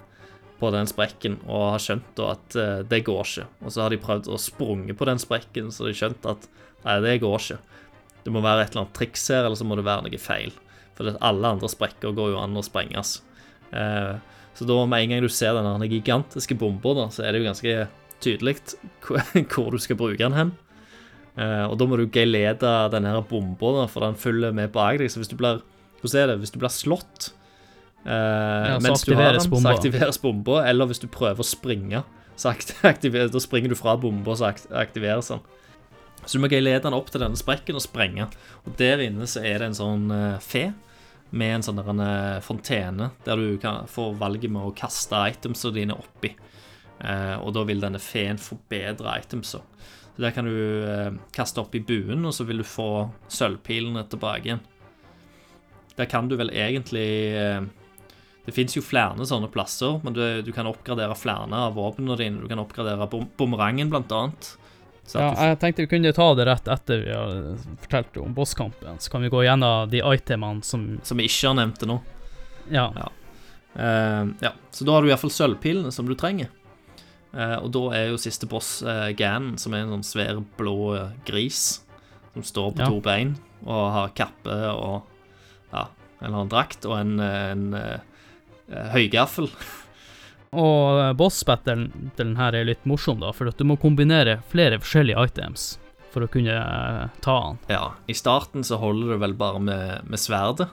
på 0.59 0.69
den 0.71 0.87
sprekken, 0.87 1.39
og 1.49 1.73
har 1.73 1.81
skjønt 1.81 2.11
da 2.15 2.31
at 2.37 2.55
eh, 2.55 2.81
det 2.87 3.03
går 3.03 3.23
ikke. 3.25 3.47
Og 3.65 3.73
så 3.73 3.81
har 3.83 3.89
de 3.91 3.99
prøvd 3.99 4.29
å 4.31 4.39
sprunge 4.39 4.93
på 4.95 5.07
den 5.09 5.19
sprekken, 5.19 5.71
så 5.73 5.83
de 5.83 5.91
har 5.91 5.99
skjønt 6.05 6.27
at 6.29 6.45
nei, 6.85 6.99
det 7.03 7.17
går 7.23 7.39
ikke. 7.41 7.57
Det 8.23 8.31
må 8.31 8.39
være 8.45 8.63
et 8.63 8.71
eller 8.71 8.85
annet 8.85 8.95
triks 8.95 9.25
her, 9.33 9.43
eller 9.43 9.59
så 9.59 9.67
må 9.67 9.75
det 9.75 9.83
være 9.83 10.05
noe 10.05 10.21
feil. 10.21 10.53
For 10.95 11.09
alle 11.19 11.49
andre 11.57 11.67
sprekker 11.67 12.13
går 12.15 12.35
jo 12.35 12.39
an 12.39 12.55
å 12.55 12.63
sprenges. 12.63 13.17
Eh, 13.73 14.13
så 14.53 14.67
da 14.69 14.77
med 14.85 15.03
en 15.03 15.13
gang 15.13 15.23
du 15.25 15.31
ser 15.33 15.57
den 15.57 15.87
gigantiske 15.89 16.57
bomba, 16.59 17.07
så 17.09 17.25
er 17.25 17.33
det 17.33 17.41
jo 17.41 17.49
ganske 17.49 17.77
tydelig 18.23 18.57
hvor, 19.53 19.71
du 19.73 19.81
skal 19.81 19.99
bruke 19.99 20.21
den 20.21 20.37
hen. 20.37 20.51
Eh, 21.33 21.65
og 21.65 21.77
da 21.81 21.87
må 21.89 21.97
du 21.97 22.05
gelede 22.13 22.73
denne 22.93 23.15
bomba, 23.29 23.87
for 23.89 24.05
den 24.05 24.19
følger 24.19 24.53
med 24.55 24.73
bak 24.75 25.01
deg. 25.01 25.11
Så 25.11 25.21
hvis 25.21 25.31
du 25.31 25.37
blir 25.39 25.63
Hvordan 26.03 26.19
er 26.19 26.27
det? 26.33 26.39
Hvis 26.41 26.51
du 26.51 26.57
blir 26.59 26.71
slått 26.73 27.29
eh, 28.03 28.73
så 28.75 28.79
mens 28.83 29.05
du 29.07 29.13
har 29.15 29.37
den, 29.37 29.45
bomba. 29.47 29.71
så 29.71 29.77
aktiveres 29.77 30.17
bomba. 30.19 30.57
Eller 30.67 30.89
hvis 30.89 30.99
du 30.99 31.07
prøver 31.07 31.39
å 31.39 31.47
springe, 31.47 32.03
så 32.35 32.51
da 33.33 33.41
springer 33.41 33.71
du 33.71 33.77
fra 33.79 33.95
bomba, 33.95 34.35
så 34.35 34.51
aktiveres 34.51 35.31
den. 35.31 35.39
Så 36.25 36.37
du 36.37 36.43
må 36.43 36.49
gelede 36.51 36.83
den 36.83 36.95
opp 36.95 37.09
til 37.11 37.23
denne 37.23 37.39
sprekken 37.39 37.79
og 37.79 37.83
sprenge. 37.83 38.27
Og 38.67 38.75
der 38.79 39.01
inne 39.03 39.27
så 39.31 39.41
er 39.47 39.63
det 39.63 39.71
en 39.71 39.79
sånn 39.79 40.11
eh, 40.11 40.43
fe 40.43 40.67
med 41.33 41.57
en 41.57 41.65
sånn 41.65 41.79
der 41.79 41.89
en, 41.89 42.01
eh, 42.05 42.41
fontene, 42.45 43.11
der 43.25 43.39
du 43.39 43.57
kan 43.61 43.87
få 43.89 44.11
valget 44.17 44.51
med 44.53 44.61
å 44.61 44.75
kaste 44.77 45.17
itemsene 45.33 45.73
dine 45.79 45.97
oppi. 45.97 46.33
Eh, 47.03 47.35
og 47.41 47.53
da 47.55 47.63
vil 47.67 47.81
denne 47.83 48.01
feen 48.01 48.39
forbedre 48.39 49.17
itemsa. 49.19 49.61
Så 50.13 50.21
Der 50.21 50.31
kan 50.31 50.45
du 50.45 50.85
eh, 50.85 51.11
kaste 51.33 51.61
opp 51.61 51.73
i 51.75 51.81
buen, 51.81 52.25
og 52.25 52.33
så 52.33 52.45
vil 52.45 52.61
du 52.61 52.67
få 52.67 53.09
sølvpilene 53.27 54.05
tilbake 54.09 54.45
igjen. 54.45 54.61
Der 55.97 56.05
kan 56.09 56.27
du 56.29 56.35
vel 56.37 56.49
egentlig 56.49 57.33
eh, 57.37 57.61
Det 58.45 58.53
fins 58.53 58.75
jo 58.75 58.81
flere 58.83 59.25
sånne 59.25 59.47
plasser, 59.47 60.01
men 60.03 60.13
du, 60.13 60.41
du 60.43 60.51
kan 60.51 60.67
oppgradere 60.67 61.15
flere 61.15 61.47
av 61.47 61.77
våpnene 61.77 62.17
dine. 62.19 62.41
Du 62.43 62.49
kan 62.51 62.59
oppgradere 62.59 63.07
bom 63.07 63.29
bumerangen, 63.39 63.89
blant 63.89 64.11
annet. 64.11 64.49
Ja, 65.11 65.33
jeg 65.49 65.59
tenkte 65.59 65.83
vi 65.83 65.89
kunne 65.91 66.13
ta 66.15 66.29
det 66.37 66.45
rett 66.47 66.67
etter 66.71 67.01
vi 67.03 67.11
har 67.11 67.57
fortalt 67.83 68.17
om 68.23 68.33
bosskampen. 68.33 68.99
Så 69.03 69.11
kan 69.11 69.21
vi 69.21 69.29
gå 69.29 69.43
gjennom 69.43 69.89
de 69.91 69.99
itemene 69.99 70.63
som 70.63 70.99
som 71.03 71.19
vi 71.19 71.27
ikke 71.27 71.51
har 71.51 71.57
nevnt 71.59 71.83
nå. 71.89 71.99
Ja. 72.71 72.87
Ja. 72.95 73.09
Uh, 73.75 74.31
ja, 74.39 74.51
Så 74.71 74.85
da 74.85 74.93
har 74.95 75.01
du 75.03 75.09
iallfall 75.09 75.33
sølvpilene 75.33 75.91
som 75.91 76.07
du 76.07 76.15
trenger. 76.15 76.47
Uh, 77.33 77.57
og 77.65 77.71
da 77.73 77.81
er 77.97 78.11
jo 78.13 78.19
siste 78.21 78.45
boss 78.47 78.77
uh, 78.85 79.09
Gan, 79.17 79.55
som 79.57 79.73
er 79.73 79.83
en 79.83 79.95
sånn 79.97 80.05
svær 80.05 80.39
blå 80.57 80.77
eh, 80.95 81.11
gris. 81.25 81.81
som 82.33 82.43
står 82.45 82.71
på 82.73 82.79
Ja. 82.81 82.87
to 82.89 83.01
bein 83.01 83.35
og 83.65 83.91
har 83.93 84.09
kappe 84.17 84.55
og 84.73 85.03
ja, 85.73 85.83
en 86.19 86.25
eller 86.25 86.37
annen 86.37 86.49
drakt 86.49 86.85
og 86.85 86.97
en, 86.97 87.19
en, 87.19 87.73
eh, 87.77 87.99
høygaffel. 88.95 89.49
Og 90.53 90.99
eh, 91.01 91.13
boss-battlen 91.17 91.87
den 92.17 92.35
her 92.37 92.55
er 92.55 92.67
litt 92.67 92.85
morsom, 92.89 93.21
da, 93.23 93.33
for 93.35 93.49
at 93.49 93.59
du 93.59 93.65
må 93.67 93.77
kombinere 93.81 94.39
flere 94.51 94.79
forskjellige 94.81 95.25
items 95.29 95.67
for 96.13 96.25
å 96.25 96.29
kunne 96.31 96.55
eh, 96.55 97.19
ta 97.25 97.37
han. 97.49 97.59
Ja, 97.71 97.85
I 98.07 98.15
starten 98.17 98.65
så 98.65 98.79
holder 98.81 99.13
du 99.13 99.21
vel 99.23 99.35
bare 99.37 99.61
med, 99.63 100.07
med 100.09 100.21
sverdet, 100.21 100.69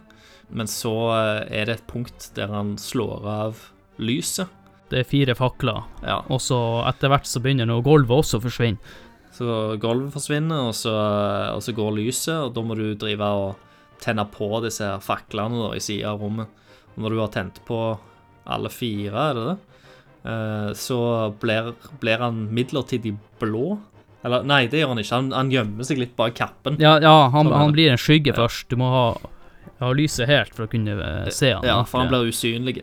men 0.53 0.71
så 0.71 0.95
eh, 1.17 1.45
er 1.61 1.69
det 1.69 1.79
et 1.79 1.91
punkt 1.91 2.31
der 2.37 2.53
han 2.53 2.77
slår 2.81 3.29
av 3.29 3.63
lyset. 4.01 4.53
Det 4.91 5.05
er 5.05 5.07
fire 5.07 5.37
fakler, 5.39 5.85
Ja, 6.03 6.19
og 6.27 6.41
så 6.43 6.59
etter 6.89 7.13
hvert 7.13 7.29
så 7.31 7.39
begynner 7.43 7.69
noe 7.71 7.85
gulvet 7.87 8.25
også 8.25 8.41
å 8.41 8.45
forsvinne. 8.49 8.99
Så 9.31 9.77
gulvet 9.81 10.11
forsvinner, 10.13 10.67
og 10.73 10.75
så, 10.75 10.93
og 11.55 11.63
så 11.63 11.73
går 11.77 11.95
lyset, 12.01 12.35
og 12.35 12.57
da 12.57 12.65
må 12.67 12.75
du 12.75 12.89
drive 12.99 13.29
og 13.39 14.01
tenne 14.03 14.25
på 14.33 14.49
disse 14.65 14.89
faklene 15.05 15.61
da, 15.61 15.69
i 15.77 15.85
sida 15.85 16.11
av 16.11 16.25
rommet. 16.25 16.51
Og 16.97 17.05
når 17.05 17.15
du 17.15 17.21
har 17.23 17.31
tent 17.37 17.61
på 17.69 17.79
alle 18.51 18.73
fire, 18.75 19.15
er 19.15 19.39
det 19.39 19.45
det, 19.47 19.70
så 20.77 20.99
blir, 21.41 21.73
blir 22.01 22.19
han 22.21 22.43
midlertidig 22.55 23.15
blå. 23.41 23.79
Eller 24.23 24.43
nei, 24.45 24.67
det 24.69 24.83
gjør 24.83 24.91
han 24.93 24.99
ikke. 25.01 25.15
Han, 25.17 25.31
han 25.33 25.51
gjemmer 25.53 25.87
seg 25.89 26.01
litt 26.03 26.13
bak 26.19 26.35
kappen. 26.37 26.77
Ja, 26.83 26.99
ja 27.01 27.15
han, 27.33 27.49
Sånn 27.49 27.57
han 27.57 27.73
blir 27.73 27.89
en 27.95 28.01
skygge 28.01 28.35
først. 28.37 28.67
Du 28.69 28.77
må 28.77 28.91
ha, 28.93 29.05
ha 29.81 29.93
lyset 29.97 30.29
helt 30.29 30.53
for 30.55 30.67
å 30.67 30.71
kunne 30.71 30.93
eh, 31.01 31.31
se 31.33 31.55
han. 31.55 31.65
Ja, 31.65 31.79
for 31.89 32.03
han 32.03 32.11
blir 32.13 32.29
usynlig. 32.29 32.83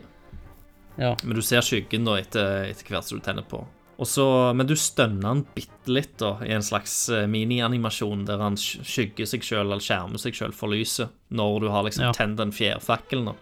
ja. 0.98 1.12
Men 1.22 1.38
du 1.38 1.42
ser 1.46 1.62
skyggen 1.62 2.04
da 2.08 2.16
etter, 2.18 2.64
etter 2.72 2.90
hvert 2.90 3.06
som 3.06 3.20
du 3.20 3.24
tenner 3.24 3.46
på. 3.46 3.62
Også, 3.98 4.24
men 4.54 4.66
du 4.66 4.76
stønner 4.78 5.26
han 5.26 5.40
bitte 5.56 5.90
litt 5.90 6.12
da, 6.22 6.36
i 6.46 6.52
en 6.54 6.62
slags 6.62 7.08
eh, 7.10 7.24
minianimasjon 7.30 8.20
der 8.28 8.38
han 8.42 8.54
skygger 8.58 9.26
seg 9.26 9.42
sjøl 9.46 9.64
eller 9.64 9.82
skjermer 9.82 10.18
seg 10.22 10.36
sjøl 10.38 10.52
for 10.54 10.70
lyset, 10.70 11.10
når 11.34 11.56
du 11.64 11.70
har 11.74 11.86
liksom 11.86 12.04
Ja. 12.06 12.12
tent 12.14 12.38
den 12.38 12.50
fjærfakkelen. 12.54 13.30
da. 13.32 13.34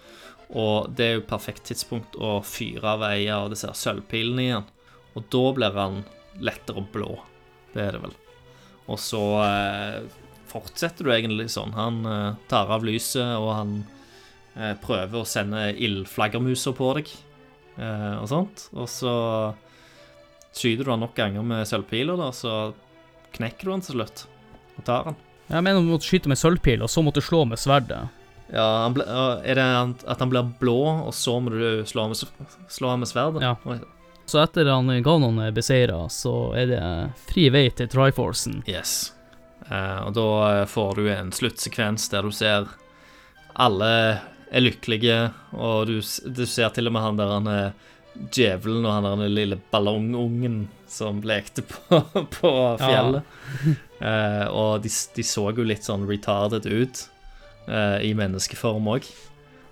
Og 0.55 0.93
det 0.95 1.07
er 1.07 1.17
jo 1.17 1.27
perfekt 1.27 1.67
tidspunkt 1.67 2.15
å 2.23 2.39
fyre 2.47 2.93
av 2.95 3.03
ei 3.09 3.27
av 3.33 3.49
disse 3.51 3.71
sølvpilene 3.75 4.45
igjen. 4.45 4.69
Og 5.17 5.27
da 5.33 5.43
blir 5.57 5.81
han 5.81 6.03
lettere 6.45 6.85
blå. 6.93 7.17
Det 7.75 7.83
er 7.83 7.97
det 7.97 8.05
vel. 8.05 8.15
Og 8.87 9.01
så 9.03 9.23
eh, 9.43 9.99
fortsetter 10.47 11.07
du 11.07 11.13
egentlig 11.13 11.49
sånn. 11.53 11.75
Han 11.77 12.01
eh, 12.07 12.39
tar 12.51 12.71
av 12.73 12.87
lyset, 12.87 13.35
og 13.41 13.51
han 13.57 13.77
eh, 14.55 14.75
prøver 14.83 15.23
å 15.23 15.29
sende 15.29 15.69
ildflaggermuser 15.75 16.77
på 16.77 16.93
deg 17.01 17.13
eh, 17.81 18.15
og 18.21 18.29
sånt. 18.31 18.69
Og 18.77 18.89
så 18.91 19.15
skyter 20.57 20.87
du 20.87 20.93
han 20.95 21.03
nok 21.05 21.17
ganger 21.19 21.45
med 21.47 21.67
sølvpiler, 21.69 22.19
da, 22.21 22.31
så 22.33 22.57
knekker 23.37 23.67
du 23.67 23.75
han 23.75 23.85
til 23.85 23.99
slutt 23.99 24.27
og 24.77 24.85
tar 24.87 25.11
han. 25.11 25.19
Jeg 25.47 25.63
mener 25.63 25.83
du 25.83 25.91
måtte 25.91 26.09
skyte 26.09 26.31
med 26.31 26.41
sølvpil, 26.41 26.83
og 26.83 26.91
så 26.91 27.03
måtte 27.05 27.23
du 27.23 27.27
slå 27.27 27.45
med 27.49 27.61
sverdet. 27.61 28.07
Ja, 28.53 28.89
ble, 28.95 29.03
Er 29.45 29.59
det 29.59 29.67
at 30.07 30.21
han 30.23 30.31
blir 30.31 30.47
blå, 30.61 30.77
og 31.09 31.15
så 31.15 31.39
må 31.43 31.51
du 31.51 31.85
slå 31.89 32.05
ham 32.07 32.13
med, 32.15 32.21
s- 32.21 32.57
slå 32.77 32.93
med 33.01 33.09
sverdet? 33.11 33.43
Ja. 33.43 33.57
Så 34.27 34.41
etter 34.43 34.67
han 34.71 34.91
Ganon 35.07 35.39
er 35.43 35.53
beseira, 35.55 36.05
så 36.11 36.53
er 36.59 36.67
det 36.71 36.83
fri 37.29 37.49
vei 37.55 37.69
til 37.71 37.89
Triforcen. 37.91 38.61
Yes. 38.67 39.13
Eh, 39.71 39.99
og 40.07 40.15
da 40.15 40.27
eh, 40.61 40.65
får 40.71 40.95
du 41.01 41.09
en 41.11 41.33
sluttsekvens 41.35 42.09
der 42.13 42.23
du 42.27 42.31
ser 42.35 42.67
alle 43.55 43.91
er 44.53 44.63
lykkelige, 44.63 45.19
og 45.57 45.87
du, 45.89 45.97
du 46.01 46.45
ser 46.47 46.71
til 46.75 46.87
og 46.91 46.95
med 46.95 47.03
han 47.07 47.17
der 47.19 47.33
han 47.35 47.49
er 47.51 47.73
djevelen 48.33 48.85
og 48.87 48.93
han 48.95 49.05
der 49.07 49.17
han 49.17 49.35
lille 49.35 49.59
ballongungen 49.73 50.69
som 50.89 51.19
lekte 51.27 51.65
på, 51.67 51.99
på 52.39 52.53
fjellet. 52.81 53.23
Eh, 54.01 54.47
og 54.53 54.83
de, 54.85 54.93
de 55.17 55.25
så 55.27 55.49
jo 55.57 55.67
litt 55.67 55.87
sånn 55.87 56.07
retarded 56.09 56.67
ut 56.69 57.03
eh, 57.03 57.11
i 58.03 58.13
menneskeform 58.17 58.87
òg. 58.97 59.09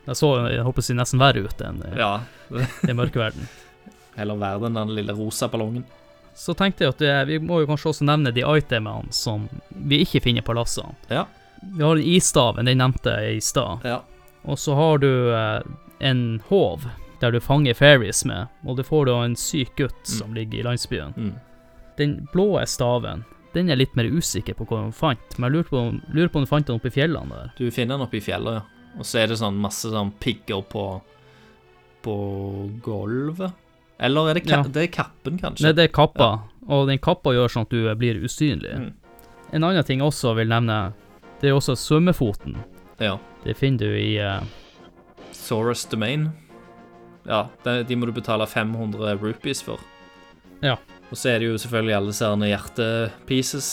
Jeg 0.05 0.17
så 0.21 0.31
jeg 0.53 0.65
håper 0.67 0.85
jeg 0.85 0.97
nesten 0.99 1.21
verre 1.23 1.45
ut 1.47 1.61
enn 1.65 1.83
eh, 1.89 1.99
Ja. 1.99 2.13
i 2.89 2.93
mørkeverden. 2.97 3.47
Heller 4.19 4.37
verre 4.41 4.69
enn 4.69 4.77
den 4.79 4.95
lille 4.95 5.15
rosa 5.17 5.49
ballongen. 5.49 5.85
Så 6.35 6.55
tenkte 6.59 6.85
jeg 6.85 6.95
at 6.95 6.99
det, 6.99 7.13
vi 7.31 7.39
må 7.39 7.61
jo 7.63 7.69
kanskje 7.71 7.93
også 7.93 8.05
nevne 8.09 8.33
de 8.35 8.43
itemene 8.43 9.13
som 9.15 9.47
vi 9.71 10.01
ikke 10.03 10.21
finner 10.25 10.43
på 10.43 10.55
lassene. 10.59 10.95
Ja. 11.09 11.25
Vi 11.63 11.83
har 11.83 11.97
isstaven, 12.03 12.67
den 12.67 12.79
nevnte 12.83 13.15
jeg 13.23 13.37
i 13.39 13.41
stad. 13.41 13.87
Ja. 13.87 14.01
Og 14.45 14.59
så 14.61 14.75
har 14.77 14.99
du 15.01 15.09
eh, 15.33 15.63
en 16.05 16.43
håv 16.51 16.85
der 17.23 17.31
du 17.33 17.41
fanger 17.41 17.73
fairies 17.79 18.25
med, 18.29 18.51
og 18.67 18.77
du 18.77 18.83
får 18.85 19.07
da 19.09 19.21
en 19.25 19.37
syk 19.39 19.71
gutt 19.79 20.03
som 20.11 20.35
ligger 20.37 20.59
i 20.61 20.65
landsbyen. 20.67 21.15
Mm. 21.17 21.33
Den 21.97 22.17
blå 22.35 22.59
staven, 22.69 23.23
den 23.55 23.71
er 23.71 23.79
litt 23.79 23.95
mer 23.97 24.05
usikker 24.11 24.55
på 24.59 24.67
hva 24.69 24.83
hun 24.85 24.93
fant, 24.95 25.39
men 25.39 25.47
jeg 25.49 25.55
lurer 25.57 25.69
på, 25.71 25.79
om- 25.81 26.03
lurer 26.15 26.29
på 26.35 26.37
om 26.41 26.45
du 26.45 26.51
fant 26.51 26.67
den 26.67 26.77
oppe 26.77 26.91
i 26.91 26.95
fjellene 26.95 27.31
der. 27.31 27.53
Du 27.59 27.71
finner 27.71 27.97
den 27.97 28.07
oppe 28.07 28.19
i 28.19 28.25
fjellet, 28.25 28.61
ja. 28.61 28.63
Og 28.99 29.07
så 29.09 29.19
er 29.23 29.27
det 29.33 29.39
sånn 29.41 29.57
masse 29.59 29.91
sånn 29.91 30.13
pigger 30.23 30.63
på 30.71 30.85
På 32.05 32.15
gulvet. 32.85 33.53
Eller 33.99 34.29
er 34.31 34.35
det, 34.35 34.43
ka 34.45 34.57
Ja. 34.59 34.63
det 34.69 34.83
er 34.83 34.91
kappen, 34.93 35.39
kanskje? 35.39 35.63
Nei, 35.65 35.73
det 35.73 35.85
er 35.87 35.93
kappa, 35.95 36.43
og 36.69 36.89
den 36.89 36.99
kappa 36.99 37.31
gjør 37.33 37.49
sånn 37.49 37.63
at 37.65 37.71
du 37.71 37.95
blir 37.97 38.19
usynlig. 38.21 38.75
Mm. 38.77 38.93
En 39.55 39.65
annen 39.65 39.85
ting 39.85 40.01
jeg 40.03 40.07
også 40.11 40.35
vil 40.37 40.49
nevne, 40.49 40.93
det 41.41 41.49
er 41.49 41.55
også 41.57 41.73
svømmefoten. 41.79 42.57
Ja. 43.01 43.19
Det 43.45 43.57
finner 43.57 43.79
du 43.79 43.97
i 43.97 44.19
uh... 44.21 44.43
Saurus 45.33 45.85
Domain. 45.87 46.33
Ja, 47.25 47.49
de, 47.65 47.83
de 47.85 47.97
må 47.97 48.07
du 48.07 48.13
betale 48.13 48.45
500 48.47 49.17
rupees 49.23 49.63
for. 49.63 49.81
Ja. 50.61 50.77
Og 51.15 51.19
så 51.21 51.29
er 51.31 51.39
det 51.39 51.47
jo 51.47 51.59
selvfølgelig 51.63 51.95
alle 51.95 52.11
disse 52.11 52.29
hjertepieces. 52.51 53.67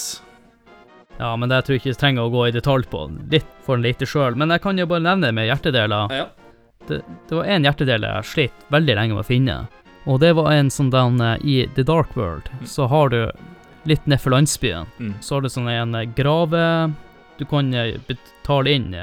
Ja, 1.18 1.32
men 1.34 1.50
det 1.50 1.64
tror 1.66 1.74
jeg 1.74 1.82
ikke 1.82 1.90
jeg 1.90 1.98
trenger 1.98 2.28
å 2.28 2.34
gå 2.34 2.44
i 2.46 2.54
detalj 2.54 2.86
på. 2.92 3.00
Litt 3.34 3.48
for 3.66 3.80
en 3.80 3.86
lite 3.86 4.06
sjøl. 4.06 4.38
Men 4.38 4.54
jeg 4.54 4.62
kan 4.62 4.78
jo 4.78 4.86
bare 4.92 5.02
nevne 5.08 5.32
med 5.34 5.48
hjertedeler. 5.50 6.14
Ja. 6.14 6.28
Det, 6.86 7.00
det 7.30 7.40
var 7.40 7.50
en 7.50 7.66
hjertedel 7.66 8.06
jeg 8.06 8.28
slet 8.30 8.68
veldig 8.74 8.98
lenge 9.00 9.18
med 9.18 9.24
å 9.24 9.26
finne. 9.26 9.56
Og 10.06 10.20
det 10.22 10.36
var 10.38 10.52
en 10.54 10.70
sånn 10.70 10.92
den 10.94 11.18
eh, 11.26 11.42
I 11.42 11.56
The 11.74 11.86
Dark 11.90 12.14
World 12.18 12.50
så 12.70 12.86
har 12.94 13.10
du 13.10 13.20
litt 13.90 14.06
nedfor 14.06 14.36
landsbyen. 14.36 14.94
Mm. 15.02 15.16
Så 15.26 15.40
har 15.40 15.42
du 15.42 15.50
sånn 15.50 15.70
en 15.74 15.98
eh, 15.98 16.06
grave 16.18 16.62
Du 17.42 17.48
kan 17.50 17.74
eh, 17.74 17.98
betale 18.06 18.78
inn 18.78 18.94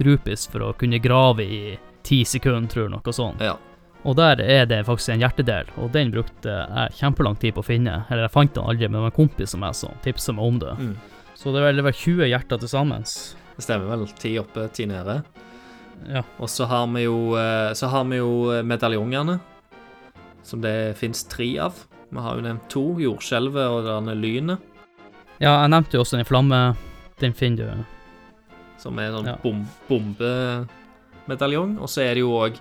rupis 0.00 0.46
for 0.48 0.64
å 0.64 0.72
kunne 0.80 1.00
grave 1.04 1.44
i 1.44 1.60
ti 2.08 2.22
sekunder, 2.24 2.72
tror 2.72 2.86
jeg, 2.86 2.94
noe 2.96 3.16
sånt. 3.20 3.44
Ja. 3.44 3.58
Og 4.04 4.16
der 4.18 4.40
er 4.42 4.64
det 4.66 4.80
faktisk 4.86 5.12
en 5.14 5.20
hjertedel, 5.22 5.68
og 5.78 5.92
den 5.94 6.10
brukte 6.10 6.50
jeg 6.50 6.96
kjempelang 6.98 7.36
tid 7.38 7.54
på 7.54 7.62
å 7.62 7.66
finne. 7.66 8.00
Eller 8.10 8.24
jeg 8.26 8.34
fant 8.34 8.54
den 8.56 8.64
aldri, 8.66 8.88
men 8.88 8.98
det 8.98 9.04
var 9.04 9.12
en 9.12 9.18
kompis 9.20 9.52
som 9.54 9.62
jeg 9.62 9.78
som 9.78 10.00
tipsa 10.02 10.34
meg 10.34 10.48
om 10.48 10.58
det. 10.58 10.72
Mm. 10.78 10.96
Så 11.38 11.52
det 11.54 11.62
vel 11.62 11.78
det 11.78 11.84
var 11.86 11.94
20 11.94 12.26
hjerter 12.32 12.58
til 12.64 12.68
sammen. 12.72 13.06
Det 13.56 13.62
stemmer 13.62 13.92
vel. 13.92 14.02
Ti 14.18 14.32
oppe, 14.42 14.66
ti 14.74 14.88
nede. 14.90 15.20
Ja. 16.08 16.24
Og 16.42 16.50
så 16.50 16.66
har 16.66 16.88
vi 16.90 17.04
jo, 17.04 17.36
eh, 17.38 17.70
så 17.78 17.86
har 17.92 18.04
vi 18.10 18.18
jo 18.18 18.32
eh, 18.50 18.64
medaljongene, 18.66 19.38
som 20.42 20.60
det 20.64 20.96
fins 20.98 21.22
tre 21.30 21.52
av. 21.62 21.78
Vi 22.10 22.18
har 22.18 22.36
jo 22.40 22.42
nevnt 22.42 22.66
to. 22.72 22.84
Jordskjelvet 22.98 23.70
og 23.70 23.86
denne 23.86 24.18
lynet, 24.18 24.68
ja, 25.42 25.56
jeg 25.64 25.70
nevnte 25.72 25.96
jo 25.96 26.02
også 26.04 26.18
den 26.20 26.26
flamme. 26.28 26.58
Den 27.18 27.32
finner 27.34 27.70
du. 27.72 27.84
som 28.78 28.98
er 28.98 29.10
sånn 29.14 29.26
Ja. 29.26 29.36
bom, 29.42 29.64
bombemedaljong. 29.88 31.78
Og 31.80 31.88
så 31.90 32.02
er 32.02 32.14
det 32.14 32.22
jo 32.24 32.30
òg 32.34 32.58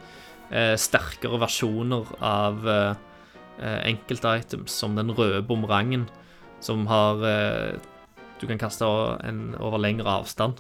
eh, 0.52 0.76
sterkere 0.80 1.40
versjoner 1.42 2.06
av 2.22 2.68
eh, 2.68 2.96
eh, 3.62 3.80
enkelte 3.92 4.36
items, 4.42 4.72
som 4.72 4.96
den 5.00 5.12
røde 5.16 5.42
bumerangen, 5.48 6.08
som 6.62 6.86
har 6.88 7.24
eh, 7.26 7.80
Du 8.42 8.48
kan 8.50 8.58
kaste 8.58 8.86
en 9.24 9.56
over 9.60 9.78
lengre 9.78 10.10
avstand. 10.10 10.58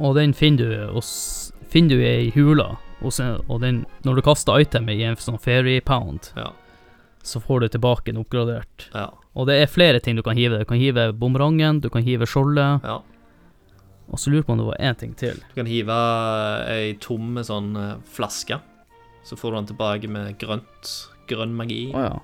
Og 0.00 0.14
den 0.16 0.32
finner 0.32 0.64
du 0.70 0.92
hos 0.94 1.52
Finner 1.68 1.96
du 1.98 2.00
i 2.06 2.30
hula. 2.32 2.76
og, 3.02 3.12
sen, 3.12 3.36
og 3.50 3.60
den, 3.60 3.82
når 4.06 4.14
du 4.16 4.22
kaster 4.22 4.60
itemet 4.62 4.96
i 4.96 5.02
en 5.04 5.16
sånn 5.20 5.36
fairy 5.38 5.80
pound, 5.84 6.30
Ja. 6.36 6.52
så 7.22 7.40
får 7.42 7.60
du 7.60 7.68
tilbake 7.68 8.08
en 8.14 8.22
oppgradert. 8.22 8.86
Ja. 8.94 9.10
Og 9.34 9.46
det 9.50 9.58
er 9.60 9.66
flere 9.68 10.00
ting 10.00 10.16
du 10.16 10.22
kan 10.22 10.36
hive. 10.38 10.58
Du 10.58 10.64
kan 10.64 10.78
hive 10.80 11.12
bumerangen, 11.12 11.80
du 11.82 11.90
kan 11.90 12.02
hive 12.06 12.24
skjoldet, 12.24 12.80
ja. 12.86 13.00
og 14.08 14.18
så 14.18 14.30
lurer 14.30 14.40
jeg 14.40 14.46
på 14.46 14.52
om 14.54 14.58
det 14.62 14.66
var 14.70 14.80
én 14.80 14.96
ting 14.96 15.12
til. 15.18 15.36
Du 15.50 15.54
kan 15.60 15.66
hive 15.68 15.98
ei 16.72 16.94
tom 17.02 17.36
sånn 17.44 17.76
eh, 17.76 17.96
flaske. 18.16 18.60
Så 19.26 19.36
får 19.36 19.50
du 19.50 19.56
den 19.56 19.68
tilbake 19.72 20.08
med 20.08 20.38
grønt, 20.38 20.90
grønn 21.26 21.54
magi. 21.58 21.88
Å 21.94 22.08
ja. 22.08 22.16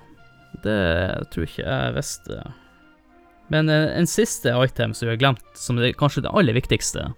Det 0.63 1.27
tror 1.33 1.47
ikke 1.47 1.65
jeg 1.65 1.95
visste. 1.97 2.37
Men 3.51 3.69
eh, 3.69 3.89
en 3.97 4.07
siste 4.07 4.53
item 4.55 4.93
som 4.93 5.07
vi 5.07 5.13
har 5.15 5.19
glemt, 5.19 5.45
som 5.53 5.79
er 5.79 5.95
kanskje 5.97 6.23
det 6.23 6.31
aller 6.31 6.55
viktigste 6.55 7.09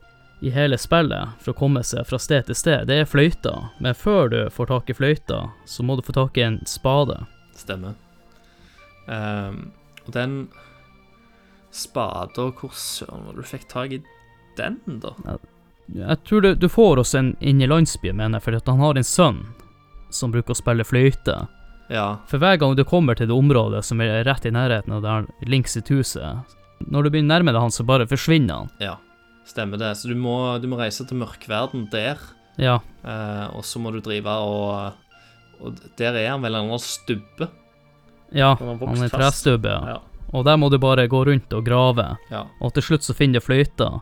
i 0.42 0.52
hele 0.52 0.78
spillet 0.82 1.38
for 1.40 1.54
å 1.54 1.60
komme 1.60 1.84
seg 1.86 2.08
fra 2.10 2.20
sted 2.20 2.48
til 2.48 2.58
sted, 2.58 2.88
det 2.90 2.98
er 3.02 3.10
fløyta. 3.10 3.54
Men 3.80 3.98
før 3.98 4.32
du 4.34 4.40
får 4.52 4.72
tak 4.72 4.90
i 4.90 4.98
fløyta, 4.98 5.46
så 5.66 5.86
må 5.86 5.96
du 5.96 6.04
få 6.06 6.16
tak 6.18 6.38
i 6.38 6.48
en 6.48 6.60
spade. 6.68 7.22
Stemmer. 7.56 7.94
Um, 9.06 9.70
og 10.08 10.14
den 10.16 10.48
spada 11.76 12.48
Hvor 12.58 12.72
søren 12.74 13.28
var 13.28 13.36
det 13.36 13.44
du 13.44 13.50
fikk 13.52 13.68
tak 13.70 13.92
i 13.94 14.00
den, 14.58 14.80
da? 15.04 15.12
Jeg 15.92 16.18
tror 16.26 16.42
du, 16.42 16.56
du 16.56 16.66
får 16.72 17.04
også 17.04 17.20
en 17.20 17.32
inn 17.44 17.62
i 17.62 17.70
landsbyen, 17.70 18.18
mener 18.18 18.40
jeg, 18.40 18.46
fordi 18.48 18.62
han 18.72 18.82
har 18.82 18.98
en 18.98 19.06
sønn 19.06 19.42
som 20.10 20.32
bruker 20.34 20.54
å 20.56 20.58
spille 20.60 20.84
fløyte. 20.88 21.48
Ja. 21.90 22.18
For 22.28 22.42
hver 22.42 22.58
gang 22.58 22.76
du 22.76 22.84
kommer 22.84 23.16
til 23.18 23.28
det 23.30 23.36
området 23.36 23.84
som 23.86 24.02
er 24.02 24.24
rett 24.26 24.46
i 24.46 24.52
nærheten 24.54 24.94
av 24.96 25.04
der 25.06 25.28
Link 25.46 25.68
sitt 25.70 25.90
huset, 25.94 26.42
Når 26.92 27.04
du 27.04 27.10
begynner 27.10 27.38
nærme 27.40 27.54
deg 27.54 27.62
han, 27.62 27.72
så 27.72 27.86
bare 27.88 28.08
forsvinner 28.08 28.54
han. 28.66 28.70
Ja, 28.82 28.98
stemmer 29.48 29.78
det. 29.80 29.94
Så 29.98 30.10
du 30.10 30.16
må, 30.16 30.58
du 30.60 30.68
må 30.68 30.78
reise 30.78 31.06
til 31.08 31.18
mørkverden 31.22 31.90
der, 31.92 32.18
Ja, 32.58 32.80
eh, 33.04 33.48
og 33.56 33.64
så 33.68 33.80
må 33.80 33.92
du 33.92 34.00
drive 34.02 34.28
og 34.28 34.94
Og 35.62 35.80
der 35.98 36.14
er 36.16 36.30
han 36.32 36.42
vel 36.42 36.52
en 36.56 36.66
eller 36.66 36.76
annen 36.76 36.80
stubbe. 36.80 37.48
ja 38.32 38.56
Han 38.56 38.68
har 38.68 38.88
han 38.88 39.04
er 39.04 39.10
fast. 39.10 39.14
trestubbe. 39.44 39.70
Ja. 39.70 39.88
Ja. 39.96 40.00
Og 40.34 40.44
der 40.44 40.58
må 40.58 40.70
du 40.70 40.78
bare 40.78 41.08
gå 41.08 41.24
rundt 41.26 41.54
og 41.54 41.64
grave, 41.66 42.18
ja. 42.32 42.44
og 42.60 42.74
til 42.74 42.84
slutt 42.84 43.04
så 43.04 43.14
finner 43.16 43.40
du 43.40 43.46
fløyta. 43.46 44.02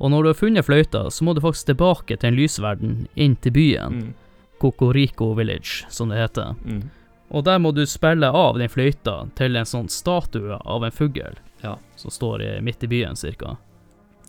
Og 0.00 0.10
når 0.10 0.22
du 0.22 0.28
har 0.30 0.34
funnet 0.34 0.64
fløyta, 0.64 1.10
så 1.10 1.22
må 1.24 1.34
du 1.34 1.40
faktisk 1.40 1.66
tilbake 1.66 2.16
til 2.18 2.28
en 2.32 2.34
lysverden, 2.34 3.06
inn 3.14 3.36
til 3.36 3.52
byen. 3.52 3.92
Mm, 4.00 4.14
Kokoriko 4.60 5.32
Village, 5.38 5.86
som 5.88 6.08
det 6.12 6.18
heter. 6.20 6.54
mm. 6.64 6.82
Og 7.30 7.44
der 7.46 7.60
må 7.62 7.70
du 7.70 7.84
spille 7.86 8.26
av 8.34 8.56
den 8.58 8.68
fløyta 8.68 9.20
til 9.38 9.54
en 9.56 9.66
sånn 9.68 9.86
statue 9.88 10.56
av 10.66 10.82
en 10.84 10.90
fugl, 10.90 11.36
Ja. 11.62 11.76
som 11.96 12.10
står 12.10 12.42
midt 12.66 12.82
i 12.82 12.88
byen, 12.90 13.14
cirka. 13.16 13.52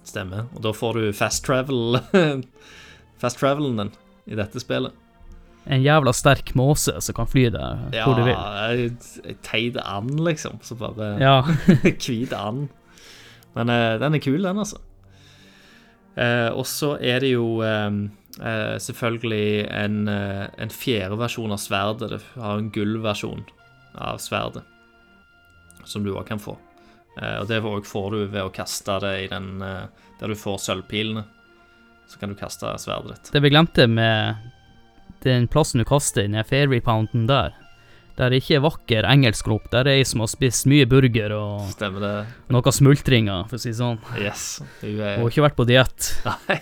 Stemmer. 0.05 0.45
Og 0.55 0.61
da 0.61 0.69
får 0.73 0.93
du 0.99 1.07
fast 1.13 1.43
travel 1.45 1.97
Fast 3.21 3.37
travelen 3.41 3.77
din 3.77 3.91
i 4.33 4.35
dette 4.37 4.59
spillet. 4.61 4.93
En 5.65 5.81
jævla 5.83 6.13
sterk 6.13 6.53
måse 6.57 6.93
som 7.05 7.13
kan 7.17 7.27
fly 7.29 7.43
deg 7.53 7.93
Ja, 7.93 8.05
hvor 8.05 8.17
du 8.17 8.23
vil. 8.25 8.33
Ja, 8.33 8.69
ei 8.73 9.35
teit 9.45 9.77
and, 9.81 10.19
liksom. 10.25 10.59
Så 10.65 10.77
bare 10.77 11.11
Ja, 11.21 11.35
Hvit 12.05 12.33
and. 12.33 12.69
Men 13.53 13.69
eh, 13.69 13.97
den 14.01 14.15
er 14.17 14.23
kul, 14.25 14.41
den, 14.41 14.57
altså. 14.61 14.77
Eh, 16.17 16.49
og 16.53 16.65
så 16.69 16.95
er 17.01 17.21
det 17.23 17.33
jo 17.35 17.61
eh, 17.65 17.89
eh, 18.39 18.77
selvfølgelig 18.79 19.67
en, 19.71 20.07
eh, 20.07 20.47
en 20.61 20.69
fjerde 20.73 21.17
versjon 21.19 21.51
av 21.51 21.59
sverdet. 21.61 22.09
Det 22.13 22.21
har 22.41 22.57
en 22.61 22.71
gullversjon 22.71 23.43
av 23.95 24.17
sverdet, 24.23 24.63
som 25.83 26.03
du 26.05 26.13
òg 26.13 26.25
kan 26.29 26.39
få. 26.39 26.57
Eh, 27.19 27.39
og 27.41 27.47
det 27.49 27.59
får 27.89 28.11
du 28.13 28.19
ved 28.31 28.41
å 28.45 28.53
kaste 28.55 28.99
det 29.03 29.15
i 29.25 29.27
den 29.31 29.61
eh, 29.61 29.87
der 30.21 30.31
du 30.31 30.35
får 30.37 30.61
sølvpilene. 30.63 31.25
Så 32.07 32.19
kan 32.19 32.29
du 32.29 32.35
kaste 32.35 32.67
sverdet 32.79 33.15
ditt. 33.15 33.31
det 33.31 33.41
vi 33.45 33.49
glemte 33.53 33.85
med 33.87 34.35
den 35.23 35.45
plassen 35.47 35.79
du 35.79 35.85
kaster 35.87 36.25
i 36.25 36.31
den 36.31 36.43
fairy 36.43 36.81
pounden 36.83 37.27
der, 37.29 37.53
der 38.17 38.29
det 38.33 38.41
ikke 38.41 38.57
er 38.57 38.63
vakker 38.65 39.05
engelskgrop, 39.07 39.69
der 39.71 39.87
er 39.87 39.99
ei 40.01 40.03
som 40.05 40.19
har 40.19 40.27
spist 40.27 40.65
mye 40.67 40.85
burger 40.89 41.31
og 41.37 41.69
Stemmer 41.71 42.03
det? 42.03 42.11
noe 42.51 42.73
smultringer, 42.75 43.45
for 43.47 43.55
å 43.55 43.61
si 43.63 43.71
det 43.71 43.77
sånn. 43.79 44.01
Yes. 44.19 44.59
Hun 44.81 44.97
Og 44.99 45.05
er, 45.07 45.23
ikke 45.29 45.45
vært 45.47 45.55
på 45.61 45.67
diett. 45.69 46.09
nei. 46.27 46.59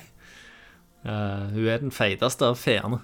Eh, 1.05 1.45
hun 1.53 1.67
er 1.67 1.79
den 1.85 1.93
feiteste 1.95 2.49
av 2.49 2.59
feene. 2.59 3.01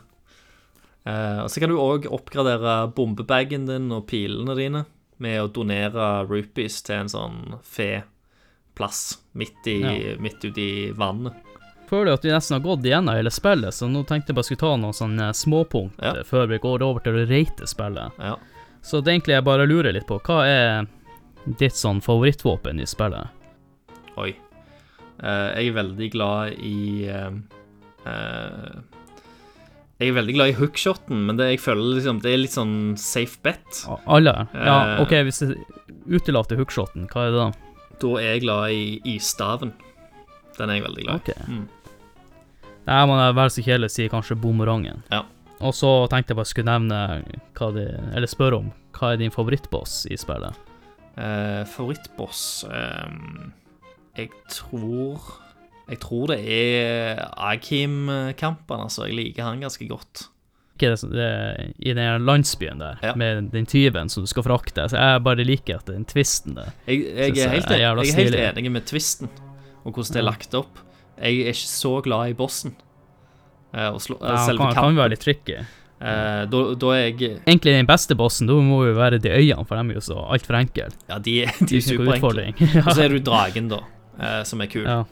Uh, 1.05 1.43
og 1.43 1.51
så 1.53 1.61
kan 1.61 1.69
du 1.69 1.77
òg 1.77 2.07
oppgradere 2.09 2.87
bombebagen 2.97 3.67
din 3.69 3.91
og 3.93 4.07
pilene 4.09 4.55
dine 4.57 4.79
med 5.21 5.37
å 5.37 5.51
donere 5.53 6.25
rupees 6.25 6.79
til 6.81 7.03
en 7.03 7.11
sånn 7.11 7.35
fe-plass 7.61 9.19
midt, 9.37 9.67
i, 9.69 9.75
Ja. 9.83 10.15
midt 10.17 10.41
ute 10.43 10.57
i 10.63 10.91
vannet. 10.97 11.37
Føler 11.85 12.13
at 12.17 12.25
vi 12.25 12.31
nesten 12.33 12.57
har 12.57 12.65
gått 12.65 12.83
igjennom 12.89 13.13
hele 13.13 13.29
spillet, 13.29 13.73
så 13.77 13.85
nå 13.85 14.01
tenkte 14.09 14.33
jeg 14.33 14.39
bare 14.39 14.47
skulle 14.49 14.63
ta 14.65 14.73
noen 14.81 14.97
sånne 14.97 15.29
småpunkt 15.37 16.01
Ja. 16.01 16.15
eh, 16.17 16.23
før 16.23 16.47
vi 16.49 16.57
går 16.57 16.81
over 16.81 16.99
til 17.05 17.13
å 17.13 17.27
rate 17.29 17.67
spillet. 17.69 18.11
Ja. 18.17 18.35
Så 18.81 19.03
det 19.03 19.13
egentlig 19.13 19.35
jeg 19.35 19.43
bare 19.45 19.67
lurer 19.67 19.93
litt 19.93 20.07
på, 20.07 20.19
hva 20.19 20.43
er 20.47 20.87
ditt 21.45 21.73
sånn 21.77 22.01
favorittvåpen 22.01 22.81
i 22.81 22.85
spillet? 22.85 23.29
Oi. 24.17 24.35
Uh, 25.21 25.53
jeg 25.55 25.69
er 25.69 25.77
veldig 25.83 26.11
glad 26.11 26.53
i 26.59 27.05
eh, 27.07 27.27
eh, 27.27 27.31
Jeg 29.95 30.09
er 30.11 30.15
veldig 30.17 30.33
glad 30.35 30.51
i 30.51 30.55
hookshoten, 30.57 31.21
men 31.27 31.37
det, 31.39 31.45
jeg 31.53 31.61
føler 31.63 31.95
liksom, 31.97 32.17
det 32.23 32.31
er 32.33 32.41
litt 32.41 32.55
sånn 32.55 32.75
safe 32.99 33.39
bet. 33.45 33.85
Alle? 34.11 34.33
Ja, 34.53 34.75
Eh. 34.95 35.01
OK, 35.05 35.13
hvis 35.23 35.39
jeg 35.45 35.55
utelater 36.11 36.59
hookshoten, 36.59 37.07
hva 37.13 37.23
er 37.27 37.31
det 37.31 37.39
da? 37.39 37.47
Da 38.03 38.09
er 38.19 38.27
jeg 38.33 38.41
glad 38.43 38.75
i 38.75 39.15
isstaven. 39.15 39.71
Den 40.57 40.69
er 40.69 40.79
jeg 40.81 40.83
veldig 40.87 41.05
glad 41.07 41.15
i. 41.15 41.31
Ok. 41.31 41.47
Mm. 41.47 41.67
Nei, 42.85 42.99
man 43.09 43.19
er 43.23 43.31
vel 43.33 43.49
så 43.49 43.63
kjedelig 43.65 43.87
å 43.89 43.95
si 43.95 44.09
kanskje 44.11 44.35
bumerangen. 44.37 44.99
Ja. 45.11 45.23
Og 45.63 45.71
så 45.73 45.93
tenkte 46.11 46.33
jeg 46.33 46.37
bare 46.41 46.51
skulle 46.51 46.67
nevne 46.75 46.99
hva 47.55 47.69
de, 47.73 47.85
Eller 48.13 48.27
spørre 48.27 48.57
om 48.59 48.67
hva 48.99 49.13
er 49.13 49.21
din 49.23 49.31
favorittboss 49.31 50.01
i 50.11 50.17
spillet? 50.19 50.53
Eh, 51.15 51.63
favorittboss 51.71 52.65
ehm, 52.67 53.53
Jeg 54.19 54.29
tror 54.51 55.23
Jeg 55.89 55.99
tror 56.01 56.31
det 56.33 56.39
er 56.49 57.19
Akim-kampen, 57.37 58.79
altså. 58.87 59.05
Jeg 59.09 59.15
liker 59.19 59.43
han 59.45 59.61
ganske 59.61 59.87
godt. 59.89 60.25
Okay, 60.75 60.89
det, 60.91 61.07
det, 61.13 61.27
I 61.87 61.93
den 61.95 62.25
landsbyen 62.27 62.81
der, 62.81 62.97
Ja. 63.03 63.13
med 63.15 63.51
den 63.53 63.65
tyven 63.65 64.09
som 64.11 64.23
du 64.25 64.27
skal 64.27 64.43
frakte. 64.43 64.89
Så 64.91 64.97
jeg 64.99 65.23
bare 65.23 65.45
liker 65.47 65.77
at 65.79 65.85
den 65.87 66.03
twisten 66.09 66.55
der. 66.57 66.73
Jeg, 66.87 67.05
jeg, 67.05 67.29
er, 67.29 67.35
jeg 67.35 67.49
helt, 67.53 67.71
er 67.71 67.77
jeg 67.77 67.93
er 67.95 68.17
helt 68.17 68.57
enig 68.59 68.71
med 68.75 68.85
twisten 68.89 69.29
og 69.85 69.93
hvordan 69.93 70.11
det 70.13 70.19
er 70.19 70.25
Ja. 70.25 70.29
lagt 70.31 70.53
opp. 70.57 70.81
Jeg 71.21 71.45
er 71.45 71.53
ikke 71.53 71.69
så 71.71 72.01
glad 72.03 72.29
i 72.29 72.33
bossen. 72.33 72.75
Eh, 73.73 73.87
og 73.93 74.01
slå, 74.01 74.17
Ja, 74.21 74.35
selve 74.45 74.57
kan, 74.73 74.73
kan 74.75 74.95
være 74.97 75.09
litt 75.13 75.21
tricky. 75.23 75.55
Eh, 76.01 76.41
da, 76.51 76.59
da 76.75 76.89
er 76.91 77.05
jeg 77.05 77.39
Egentlig 77.47 77.71
den 77.77 77.87
beste 77.87 78.15
bossen, 78.19 78.47
da 78.47 78.53
må 78.59 78.81
jo 78.89 78.93
være 78.97 79.17
de 79.23 79.29
øynene, 79.31 79.63
for 79.65 79.79
de 79.79 79.93
er 79.93 79.95
jo 79.95 80.01
så 80.03 80.17
altfor 80.27 80.57
enkle. 80.59 80.89
Ja, 81.07 81.19
de, 81.19 81.37
de 81.69 81.77
er 81.77 81.81
superenkle. 81.81 82.17
utfordring. 82.17 82.55
Og 82.85 82.91
så 82.91 83.01
ja. 83.01 83.05
er 83.07 83.15
du 83.15 83.19
dragen, 83.23 83.69
da, 83.71 83.79
eh, 84.19 84.41
som 84.43 84.59
er 84.61 84.67
kul. 84.67 84.83
ja. 84.83 85.03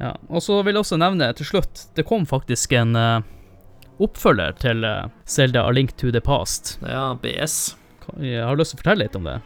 Ja. 0.00 0.16
Og 0.28 0.42
så 0.44 0.58
vil 0.62 0.76
jeg 0.76 0.84
også 0.84 0.98
nevne 1.00 1.28
til 1.38 1.48
slutt, 1.48 1.86
det 1.96 2.06
kom 2.08 2.24
faktisk 2.28 2.72
en 2.78 2.96
uh, 2.98 3.22
oppfølger 4.02 4.56
til 4.62 4.84
uh, 4.86 5.06
Zelda 5.28 5.66
A 5.68 5.72
Link 5.74 5.96
to 6.00 6.10
the 6.14 6.22
Past. 6.24 6.76
Ja, 6.82 7.12
BS. 7.22 7.76
Jeg 8.18 8.42
har 8.42 8.58
lyst 8.58 8.74
til 8.74 8.80
å 8.80 8.82
fortelle 8.82 9.04
litt 9.04 9.18
om 9.18 9.28
det. 9.28 9.38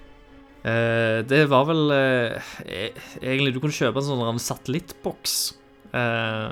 Uh, 0.66 1.20
det 1.28 1.44
var 1.50 1.68
vel 1.68 1.92
eh, 1.94 2.48
e- 2.64 2.94
Egentlig, 3.20 3.52
du 3.54 3.60
kunne 3.62 3.76
kjøpe 3.76 4.00
en 4.00 4.08
sånn 4.08 4.42
satellittboks. 4.42 5.36
Eh, 5.96 6.50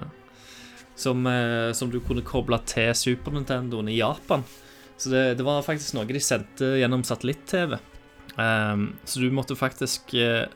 som, 0.95 1.27
eh, 1.27 1.73
som 1.73 1.91
du 1.91 1.99
kunne 2.01 2.23
koble 2.23 2.59
til 2.71 2.93
Super 2.95 3.35
Nintendoen 3.35 3.91
i 3.91 3.99
Japan. 3.99 4.45
Så 4.97 5.11
det, 5.11 5.25
det 5.39 5.47
var 5.47 5.65
faktisk 5.67 5.97
noe 5.97 6.07
de 6.07 6.23
sendte 6.23 6.77
gjennom 6.79 7.03
satellitt-TV. 7.07 7.77
Eh, 8.39 8.85
så 9.05 9.23
du 9.23 9.31
måtte 9.35 9.59
faktisk 9.59 10.15
koble 10.15 10.49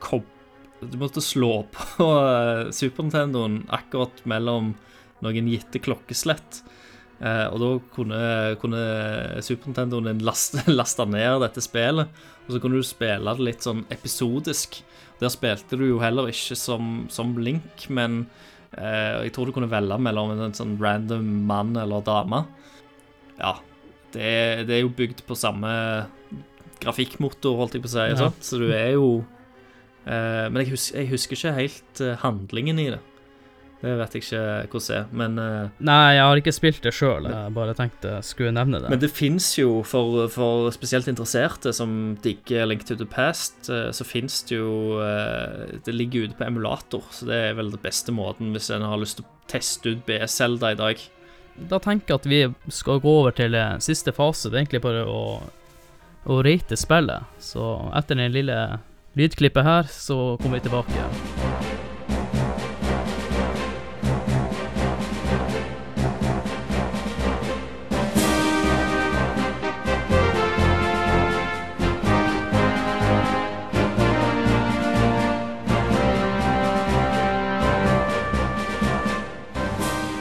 kob 0.00 0.36
Du 0.80 0.96
måtte 0.98 1.20
slå 1.20 1.66
på 1.72 2.06
eh, 2.32 2.70
Super 2.70 3.04
Nintendoen 3.04 3.62
akkurat 3.68 4.24
mellom 4.28 4.74
noen 5.20 5.48
gitte 5.52 5.80
klokkeslett. 5.82 6.62
Eh, 7.20 7.46
og 7.52 7.58
da 7.60 7.70
kunne, 7.92 8.20
kunne 8.62 8.84
Super 9.44 9.70
Nintendoen 9.70 10.08
din 10.08 10.22
laste, 10.24 10.64
laste 10.80 11.04
ned 11.08 11.42
dette 11.44 11.64
spillet. 11.64 12.22
Og 12.46 12.54
så 12.54 12.62
kunne 12.62 12.80
du 12.80 12.86
spille 12.86 13.36
det 13.36 13.46
litt 13.46 13.66
sånn 13.66 13.84
episodisk. 13.92 14.80
Der 15.20 15.32
spilte 15.32 15.76
du 15.76 15.84
jo 15.90 15.98
heller 16.00 16.30
ikke 16.32 16.56
som, 16.56 17.04
som 17.12 17.34
Link, 17.36 17.84
men 17.92 18.22
eh, 18.72 19.26
jeg 19.26 19.34
tror 19.36 19.50
du 19.50 19.56
kunne 19.56 19.70
velge 19.70 20.00
mellom 20.00 20.32
en 20.32 20.56
sånn 20.56 20.78
random 20.80 21.28
mann 21.50 21.76
eller 21.76 22.06
dame. 22.06 22.46
Ja. 23.36 23.58
Det, 24.10 24.64
det 24.66 24.74
er 24.74 24.80
jo 24.80 24.94
bygd 24.96 25.20
på 25.28 25.36
samme 25.38 25.70
grafikkmotor, 26.80 27.60
holdt 27.60 27.76
jeg 27.76 27.84
på 27.84 27.90
å 27.90 27.92
si. 27.92 28.06
Ja. 28.16 28.30
Så 28.42 28.58
du 28.58 28.70
er 28.72 28.96
jo 28.96 29.20
Men 30.10 30.64
jeg 30.64 30.74
husker, 30.74 30.98
jeg 30.98 31.10
husker 31.12 31.38
ikke 31.38 31.56
helt 31.56 32.02
eh, 32.04 32.18
handlingen 32.24 32.82
i 32.82 32.90
det. 32.94 33.00
Det 33.80 33.94
vet 33.96 34.14
jeg 34.14 34.24
ikke 34.26 34.40
hvordan 34.74 34.96
er. 34.98 35.04
Men 35.16 35.38
eh, 35.40 35.84
Nei, 35.88 36.16
jeg 36.16 36.24
har 36.28 36.40
ikke 36.40 36.52
spilt 36.52 36.82
det 36.84 36.92
sjøl, 36.92 37.28
jeg 37.32 37.52
bare 37.56 37.74
tenkte 37.76 38.12
jeg 38.12 38.26
skulle 38.28 38.52
nevne 38.52 38.82
det. 38.82 38.90
Men 38.92 39.00
det 39.00 39.08
fins 39.16 39.46
jo, 39.56 39.80
for, 39.88 40.26
for 40.32 40.68
spesielt 40.74 41.08
interesserte 41.08 41.72
som 41.76 41.94
digger 42.20 42.68
Link 42.68 42.84
to 42.88 42.98
the 43.00 43.08
Past, 43.08 43.70
eh, 43.72 43.88
så 43.96 44.04
fins 44.04 44.42
det 44.50 44.58
jo 44.58 45.00
eh, 45.00 45.78
Det 45.86 45.94
ligger 45.96 46.28
ute 46.28 46.36
på 46.36 46.44
emulator, 46.44 47.06
så 47.14 47.30
det 47.30 47.40
er 47.46 47.56
vel 47.56 47.72
den 47.72 47.82
beste 47.82 48.12
måten 48.12 48.52
hvis 48.52 48.68
en 48.74 48.84
har 48.84 49.00
lyst 49.00 49.20
til 49.20 49.24
å 49.24 49.32
teste 49.50 49.94
ut 49.94 50.04
BS-Selda 50.08 50.74
i 50.74 50.80
dag. 50.80 51.08
Da 51.70 51.80
tenker 51.80 52.12
jeg 52.12 52.20
at 52.20 52.28
vi 52.28 52.74
skal 52.76 53.00
gå 53.00 53.16
over 53.22 53.32
til 53.36 53.56
eh, 53.56 53.78
siste 53.80 54.12
fase. 54.16 54.50
Det 54.50 54.58
er 54.58 54.66
egentlig 54.66 54.84
bare 54.84 55.08
å, 55.08 55.40
å 56.28 56.40
rate 56.44 56.76
spillet. 56.76 57.32
Så 57.40 57.72
etter 57.96 58.20
den 58.20 58.36
lille 58.36 58.60
lydklippet 59.18 59.64
her, 59.64 59.82
så 59.90 60.36
kommer 60.40 60.58
vi 60.58 60.68
tilbake. 60.68 61.06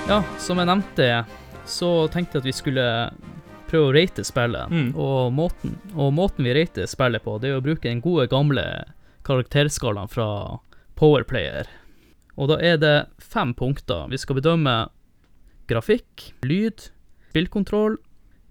Ja, 0.10 0.24
som 0.42 0.58
jeg 0.58 0.66
nevnte, 0.66 1.08
så 1.70 2.08
tenkte 2.10 2.40
jeg 2.40 2.42
at 2.42 2.48
vi 2.50 2.54
skulle 2.58 2.86
prøve 3.70 3.90
å 3.90 3.96
rate 3.96 4.26
spillet. 4.28 4.72
Mm. 4.74 4.90
Og, 4.98 5.34
måten, 5.36 5.78
og 5.96 6.14
måten 6.18 6.48
vi 6.48 6.56
rater 6.58 6.90
spillet 6.90 7.24
på, 7.26 7.38
det 7.42 7.52
er 7.52 7.60
å 7.60 7.66
bruke 7.66 7.88
den 7.88 8.04
gode, 8.04 8.28
gamle 8.32 8.66
karakterskalaen 9.28 10.12
fra 10.12 10.30
Powerplayer. 11.00 11.70
Og 12.40 12.52
da 12.52 12.60
er 12.64 12.80
det 12.80 12.96
fem 13.22 13.54
punkter. 13.54 14.08
Vi 14.12 14.20
skal 14.20 14.40
bedømme 14.40 14.76
grafikk, 15.70 16.32
lyd, 16.48 16.90
spillkontroll, 17.30 18.00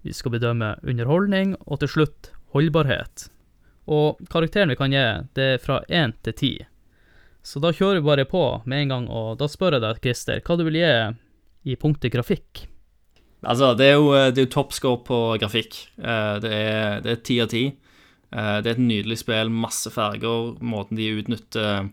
vi 0.01 0.13
skal 0.15 0.33
bedømme 0.37 0.77
underholdning, 0.87 1.55
og 1.67 1.81
til 1.81 1.91
slutt 1.91 2.31
holdbarhet. 2.55 3.27
Og 3.89 4.21
karakteren 4.31 4.71
vi 4.71 4.77
kan 4.79 4.93
gi, 4.93 5.05
det 5.35 5.47
er 5.55 5.63
fra 5.63 5.81
én 5.89 6.13
til 6.23 6.37
ti. 6.37 6.53
Så 7.43 7.61
da 7.63 7.71
kjører 7.73 7.99
vi 7.99 8.07
bare 8.07 8.27
på 8.29 8.43
med 8.69 8.85
en 8.85 8.93
gang, 8.93 9.07
og 9.09 9.39
da 9.39 9.47
spør 9.49 9.77
jeg 9.77 9.85
deg, 9.85 10.01
Christer, 10.03 10.41
hva 10.45 10.57
du 10.59 10.65
vil 10.67 10.79
gi 10.79 10.91
i 11.73 11.77
punktet 11.79 12.13
grafikk? 12.13 12.67
Altså, 13.43 13.73
det 13.79 13.85
er 13.87 13.95
jo, 13.95 14.09
det 14.11 14.41
er 14.41 14.47
jo 14.47 14.51
toppscore 14.51 15.03
på 15.07 15.19
grafikk. 15.39 15.77
Eh, 15.97 16.39
Det 16.43 16.51
er 16.51 17.01
det 17.05 17.23
ti 17.23 17.39
av 17.39 17.47
ti. 17.47 17.65
Eh, 18.31 18.61
Det 18.61 18.67
er 18.67 18.75
et 18.75 18.83
nydelig 18.83 19.17
spill, 19.21 19.49
masse 19.49 19.89
farger, 19.89 20.57
måten 20.61 20.97
de 20.97 21.07
utnytter 21.21 21.89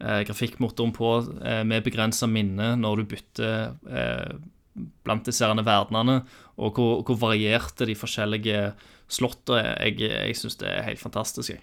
eh, 0.00 0.22
grafikkmotoren 0.28 0.92
på 0.92 1.14
eh, 1.42 1.62
med 1.64 1.84
begrensa 1.84 2.26
minne 2.28 2.74
når 2.76 2.96
du 2.96 3.04
bytter 3.14 3.74
eh, 3.88 4.34
blant 5.04 5.24
disse 5.24 5.46
verdenene, 5.46 6.24
og 6.58 6.74
hvor, 6.74 7.02
hvor 7.06 7.16
varierte 7.30 7.86
de 7.86 7.94
forskjellige 7.94 8.72
slottene 9.08 9.62
er. 9.62 9.76
Jeg, 9.88 10.10
jeg 10.10 10.36
syns 10.36 10.56
det 10.60 10.68
er 10.68 10.82
helt 10.88 11.00
fantastisk. 11.00 11.50
jeg. 11.54 11.62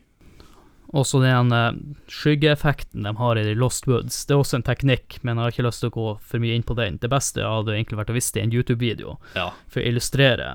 Også 0.92 1.22
den 1.24 1.54
eh, 1.56 1.72
skyggeeffekten 2.12 3.06
de 3.08 3.14
har 3.16 3.40
i 3.40 3.44
The 3.48 3.54
Lost 3.56 3.86
Woods. 3.88 4.26
Det 4.28 4.34
er 4.36 4.42
også 4.42 4.58
en 4.60 4.66
teknikk, 4.68 5.20
men 5.24 5.38
jeg 5.38 5.44
har 5.46 5.54
ikke 5.56 5.66
lyst 5.70 5.80
til 5.86 5.92
å 5.92 5.96
gå 5.96 6.08
for 6.20 6.44
mye 6.44 6.58
inn 6.58 6.66
på 6.68 6.76
den. 6.76 6.98
Det 7.00 7.10
beste 7.14 7.46
hadde 7.48 7.78
egentlig 7.78 8.00
vært 8.02 8.12
å 8.12 8.18
vise 8.18 8.34
det 8.36 8.42
i 8.42 8.48
en 8.50 8.54
YouTube-video, 8.58 9.18
Ja. 9.38 9.50
for 9.72 9.80
å 9.80 9.86
illustrere. 9.88 10.50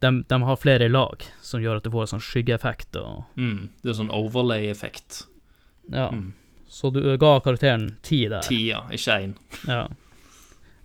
De, 0.00 0.10
de 0.28 0.38
har 0.44 0.56
flere 0.60 0.88
lag 0.92 1.22
som 1.44 1.60
gjør 1.60 1.78
at 1.80 1.84
du 1.84 1.90
får 1.92 2.02
en 2.06 2.12
sånn 2.14 2.24
skyggeeffekt. 2.24 2.96
Mm, 3.36 3.68
det 3.82 3.92
er 3.92 3.98
sånn 4.00 4.12
overlay-effekt. 4.12 5.24
ja. 5.92 6.08
Mm. 6.12 6.32
Så 6.68 6.90
du 6.92 6.98
ga 7.16 7.36
karakteren 7.40 7.92
ti 8.02 8.24
der. 8.28 8.42
Ti, 8.42 8.56
ja, 8.72 8.80
ikke 8.92 9.14
én. 9.22 9.34
Ja. 9.68 9.84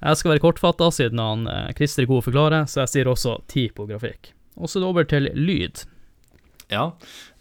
Jeg 0.02 0.18
skal 0.20 0.32
være 0.32 0.42
kortfatta, 0.44 0.88
siden 0.94 1.20
han 1.20 1.48
eh, 1.50 1.72
Christer 1.76 2.04
er 2.06 2.08
god 2.12 2.22
å 2.22 2.26
forklare, 2.28 2.60
så 2.70 2.84
jeg 2.84 2.92
sier 2.94 3.10
også 3.10 3.34
ti 3.52 3.64
på 3.74 3.88
grafikk. 3.90 4.30
Og 4.62 4.70
så 4.70 4.80
er 4.80 4.86
over 4.88 5.04
til 5.10 5.28
lyd. 5.36 5.82
Ja. 6.72 6.86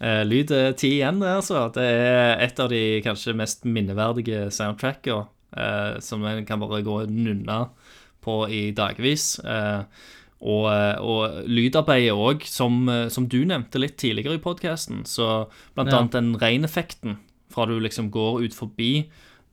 Eh, 0.03 0.21
lyd 0.27 0.51
er 0.51 0.73
ti 0.77 0.97
igjen, 0.99 1.21
det, 1.23 1.29
altså. 1.39 1.65
Det 1.73 1.83
er 1.87 2.41
et 2.43 2.59
av 2.59 2.69
de 2.71 2.81
kanskje 3.05 3.35
mest 3.39 3.63
minneverdige 3.65 4.49
soundtrackene 4.51 5.27
eh, 5.57 5.99
som 6.03 6.23
en 6.27 6.45
kan 6.45 6.59
bare 6.59 6.81
gå 6.83 6.97
nunna 7.09 7.69
på 8.21 8.41
i 8.51 8.71
dagevis. 8.75 9.39
Eh, 9.39 9.83
og, 10.41 10.65
og 11.05 11.43
lydarbeidet 11.45 12.15
òg, 12.17 12.43
som, 12.49 12.79
som 13.13 13.27
du 13.29 13.43
nevnte 13.45 13.77
litt 13.79 13.95
tidligere 14.01 14.39
i 14.39 14.41
podkasten, 14.41 15.03
så 15.05 15.45
blant 15.75 15.91
Ja. 15.93 15.99
annet 15.99 16.15
den 16.17 16.31
reineffekten 16.41 17.19
fra 17.51 17.67
du 17.69 17.75
liksom 17.79 18.09
går 18.11 18.47
ut 18.47 18.55
forbi 18.57 18.91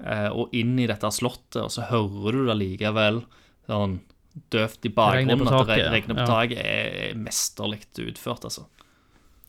eh, 0.04 0.28
og 0.32 0.48
inn 0.56 0.78
i 0.80 0.86
dette 0.88 1.10
slottet, 1.12 1.60
og 1.60 1.70
så 1.74 1.84
hører 1.90 2.32
du 2.38 2.46
det 2.48 2.56
likevel 2.62 3.20
sånn 3.68 3.98
døvt 4.54 4.86
i 4.88 4.92
bakgrunnen. 4.96 5.48
At 5.50 5.66
det 5.74 5.90
regner 5.92 6.14
på 6.16 6.24
Ja. 6.24 6.26
taket 6.30 6.64
er 6.64 7.14
mesterlig 7.20 7.82
utført, 8.06 8.44
altså. 8.48 8.64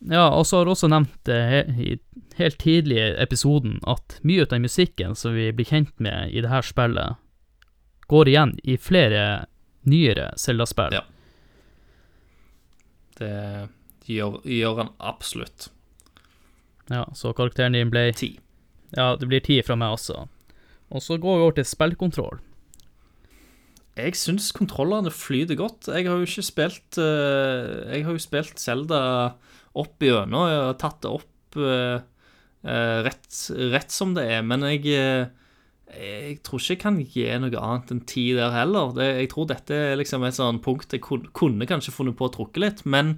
Ja, 0.00 0.30
og 0.32 0.46
så 0.48 0.60
har 0.60 0.64
du 0.64 0.72
også 0.72 0.88
nevnt 0.88 1.16
det 1.28 1.40
i 1.76 1.98
helt 2.40 2.58
tidlig 2.62 2.96
i 2.96 3.08
episoden 3.20 3.78
at 3.88 4.16
mye 4.24 4.46
av 4.46 4.52
den 4.54 4.64
musikken 4.64 5.16
som 5.18 5.34
vi 5.36 5.50
blir 5.52 5.68
kjent 5.68 5.92
med 6.00 6.32
i 6.32 6.40
det 6.40 6.52
her 6.52 6.64
spillet, 6.64 7.18
går 8.10 8.30
igjen 8.32 8.54
i 8.64 8.78
flere 8.80 9.24
nyere 9.88 10.30
Zelda-spill. 10.40 10.96
Ja. 10.96 11.04
Det 13.20 13.34
gjør, 14.08 14.40
gjør 14.48 14.80
han 14.82 14.92
absolutt. 14.98 15.68
Ja, 16.90 17.04
så 17.14 17.34
karakteren 17.36 17.76
din 17.76 17.92
ble 17.92 18.08
Ti. 18.16 18.34
Ja, 18.96 19.14
det 19.14 19.28
blir 19.30 19.42
ti 19.44 19.60
fra 19.62 19.76
meg 19.78 19.94
også. 19.94 20.24
Og 20.90 21.02
så 21.04 21.20
går 21.22 21.36
vi 21.36 21.44
over 21.44 21.54
til 21.54 21.68
spillkontroll. 21.68 22.40
Jeg 24.00 24.16
syns 24.18 24.48
kontrollene 24.56 25.12
flyter 25.14 25.58
godt. 25.58 25.90
Jeg 25.92 26.08
har 26.08 26.18
jo 26.18 26.26
ikke 26.26 26.46
spilt 26.46 26.98
uh, 26.98 27.86
Jeg 27.90 28.04
har 28.06 28.16
jo 28.16 28.22
spilt 28.22 28.58
Zelda 28.58 29.00
opp 29.78 30.02
gjennom. 30.02 30.48
Jeg 30.50 30.62
har 30.66 30.78
tatt 30.80 31.02
det 31.04 31.12
opp 31.12 31.58
eh, 31.60 32.00
eh, 32.64 32.96
rett, 33.06 33.28
rett 33.74 33.94
som 33.94 34.14
det 34.16 34.26
er. 34.38 34.42
Men 34.46 34.66
jeg 34.68 34.86
eh, 34.96 35.28
jeg 35.90 36.36
tror 36.46 36.60
ikke 36.62 36.74
jeg 36.76 36.82
kan 36.84 36.98
gi 37.02 37.24
noe 37.42 37.58
annet 37.66 37.88
enn 37.90 38.04
ti 38.06 38.28
der 38.36 38.52
heller. 38.54 38.92
Det, 38.94 39.08
jeg 39.24 39.30
tror 39.32 39.48
dette 39.50 39.74
er 39.74 39.96
liksom 39.98 40.22
et 40.22 40.36
sånn 40.36 40.60
punkt 40.62 40.94
jeg 40.94 41.02
kunne, 41.02 41.30
kunne 41.34 41.66
kanskje 41.66 41.94
funnet 41.94 42.14
på 42.18 42.28
å 42.28 42.34
trukke 42.36 42.62
litt, 42.62 42.84
men 42.86 43.16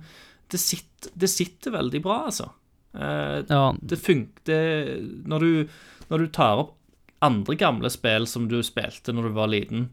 det 0.52 0.60
sitter, 0.60 1.12
det 1.12 1.28
sitter 1.28 1.74
veldig 1.76 2.00
bra, 2.04 2.22
altså. 2.30 2.48
Eh, 2.96 3.42
Ja, 3.48 3.74
det 3.76 3.98
funker 4.00 5.04
når, 5.28 5.44
du, 5.44 5.68
når 6.08 6.24
du 6.24 6.32
tar 6.32 6.64
opp 6.64 6.78
andre 7.22 7.54
gamle 7.60 7.90
spill 7.92 8.24
som 8.26 8.48
du 8.50 8.58
spilte 8.66 9.12
når 9.14 9.28
du 9.28 9.36
var 9.36 9.52
liten, 9.52 9.90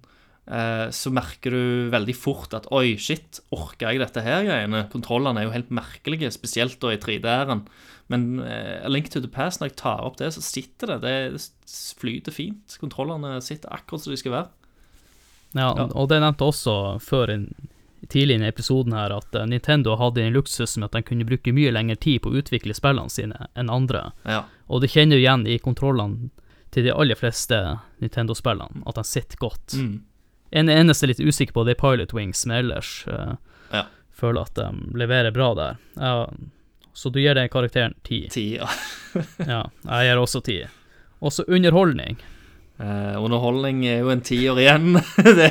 så 0.90 1.12
merker 1.14 1.54
du 1.54 1.90
veldig 1.94 2.16
fort 2.18 2.54
at 2.58 2.66
oi, 2.74 2.96
shit, 2.98 3.38
orker 3.54 3.92
jeg 3.92 4.00
dette 4.02 4.24
her 4.26 4.44
greiene? 4.48 4.86
Kontrollene 4.90 5.44
er 5.44 5.46
jo 5.50 5.54
helt 5.54 5.70
merkelige, 5.70 6.32
spesielt 6.34 6.80
da 6.82 6.94
i 6.96 6.98
3D-æren. 6.98 7.66
Men 8.10 8.40
eh, 8.42 8.88
Link 8.90 9.12
to 9.14 9.22
the 9.22 9.30
Past, 9.30 9.62
når 9.62 9.70
jeg 9.70 9.76
tar 9.84 10.02
opp 10.08 10.18
det, 10.18 10.32
så 10.34 10.42
sitter 10.42 10.96
det. 10.96 11.02
Det, 11.04 11.18
det 11.38 11.98
flyter 12.02 12.34
fint. 12.34 12.78
Kontrollene 12.82 13.36
sitter 13.46 13.70
akkurat 13.76 14.02
som 14.02 14.16
de 14.16 14.18
skal 14.18 14.34
være. 14.34 14.50
ja, 15.54 15.68
Ja. 15.78 15.86
og 15.94 16.10
det 16.10 16.20
nevnte 16.22 16.46
også 16.50 16.74
før 17.02 17.30
en, 17.36 17.46
tidlig 18.10 18.40
i 18.42 18.48
episoden 18.48 18.94
her, 18.98 19.14
at 19.14 19.36
eh, 19.36 19.46
Nintendo 19.46 19.96
hadde 20.00 20.24
en 20.24 20.34
luksus 20.34 20.78
med 20.78 20.90
at 20.90 20.98
de 20.98 21.04
kunne 21.06 21.26
bruke 21.30 21.54
mye 21.54 21.70
lengre 21.76 22.00
tid 22.02 22.22
på 22.24 22.32
å 22.32 22.42
utvikle 22.42 22.74
spillene 22.74 23.10
sine 23.14 23.50
enn 23.54 23.70
andre. 23.70 24.08
Ja. 24.26 24.44
Og 24.70 24.82
det 24.82 24.90
kjenner 24.96 25.20
du 25.20 25.22
igjen 25.22 25.46
i 25.46 25.60
kontrollene 25.62 26.32
til 26.74 26.86
de 26.86 26.94
aller 26.94 27.18
fleste 27.18 27.58
Nintendo-spillene, 28.02 28.84
at 28.88 28.96
de 28.98 29.04
sitter 29.06 29.38
godt. 29.42 29.74
Mm. 29.78 30.00
En 30.52 30.70
eneste 30.70 31.08
litt 31.08 31.20
usikker 31.22 31.54
på, 31.54 31.64
det 31.68 31.76
er 31.78 31.82
Pilot 31.82 32.14
Wings, 32.18 32.46
men 32.50 32.58
ellers 32.66 33.04
uh, 33.08 33.36
Ja. 33.74 33.84
føler 34.16 34.42
at 34.48 34.56
de 34.58 34.70
leverer 34.98 35.32
bra 35.36 35.52
der. 35.56 35.78
Ja, 36.00 36.28
så 36.94 37.12
du 37.14 37.20
gir 37.22 37.36
den 37.38 37.50
karakteren 37.54 37.94
ti. 38.04 38.26
Ti, 38.34 38.48
ja. 38.58 38.68
Ja, 39.46 39.64
jeg 39.86 40.10
gir 40.10 40.20
også 40.22 40.42
ti. 40.46 40.58
Også 41.22 41.44
underholdning. 41.48 42.18
Eh, 42.80 43.16
underholdning 43.20 43.82
er 43.92 43.98
jo 44.06 44.10
en 44.14 44.22
tiår 44.24 44.60
igjen. 44.64 44.94
det, 45.38 45.50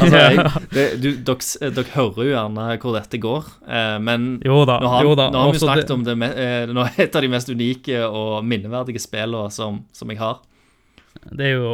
altså, 0.00 0.16
jeg, 0.16 0.44
det, 0.72 0.84
du, 1.02 1.08
dere, 1.28 1.70
dere 1.76 1.92
hører 1.92 2.20
jo 2.24 2.30
gjerne 2.32 2.68
hvor 2.80 2.94
dette 2.96 3.20
går, 3.20 3.50
eh, 3.68 3.96
men 4.00 4.28
Jo 4.46 4.62
da, 4.64 4.78
nå 4.80 4.88
har, 4.94 5.04
jo 5.04 5.14
da. 5.18 5.26
nå 5.34 5.42
har 5.44 5.52
vi 5.52 5.60
snakket 5.60 5.90
det- 5.90 5.96
om 5.98 6.04
det, 6.06 6.14
eh, 6.30 6.70
er 6.72 7.02
et 7.04 7.18
av 7.18 7.26
de 7.26 7.28
mest 7.34 7.52
unike 7.52 8.00
og 8.08 8.40
minneverdige 8.48 9.02
spillene 9.04 9.50
som, 9.52 9.82
som 9.92 10.08
jeg 10.14 10.22
har. 10.22 10.40
Det 11.30 11.46
er 11.46 11.56
jo, 11.58 11.70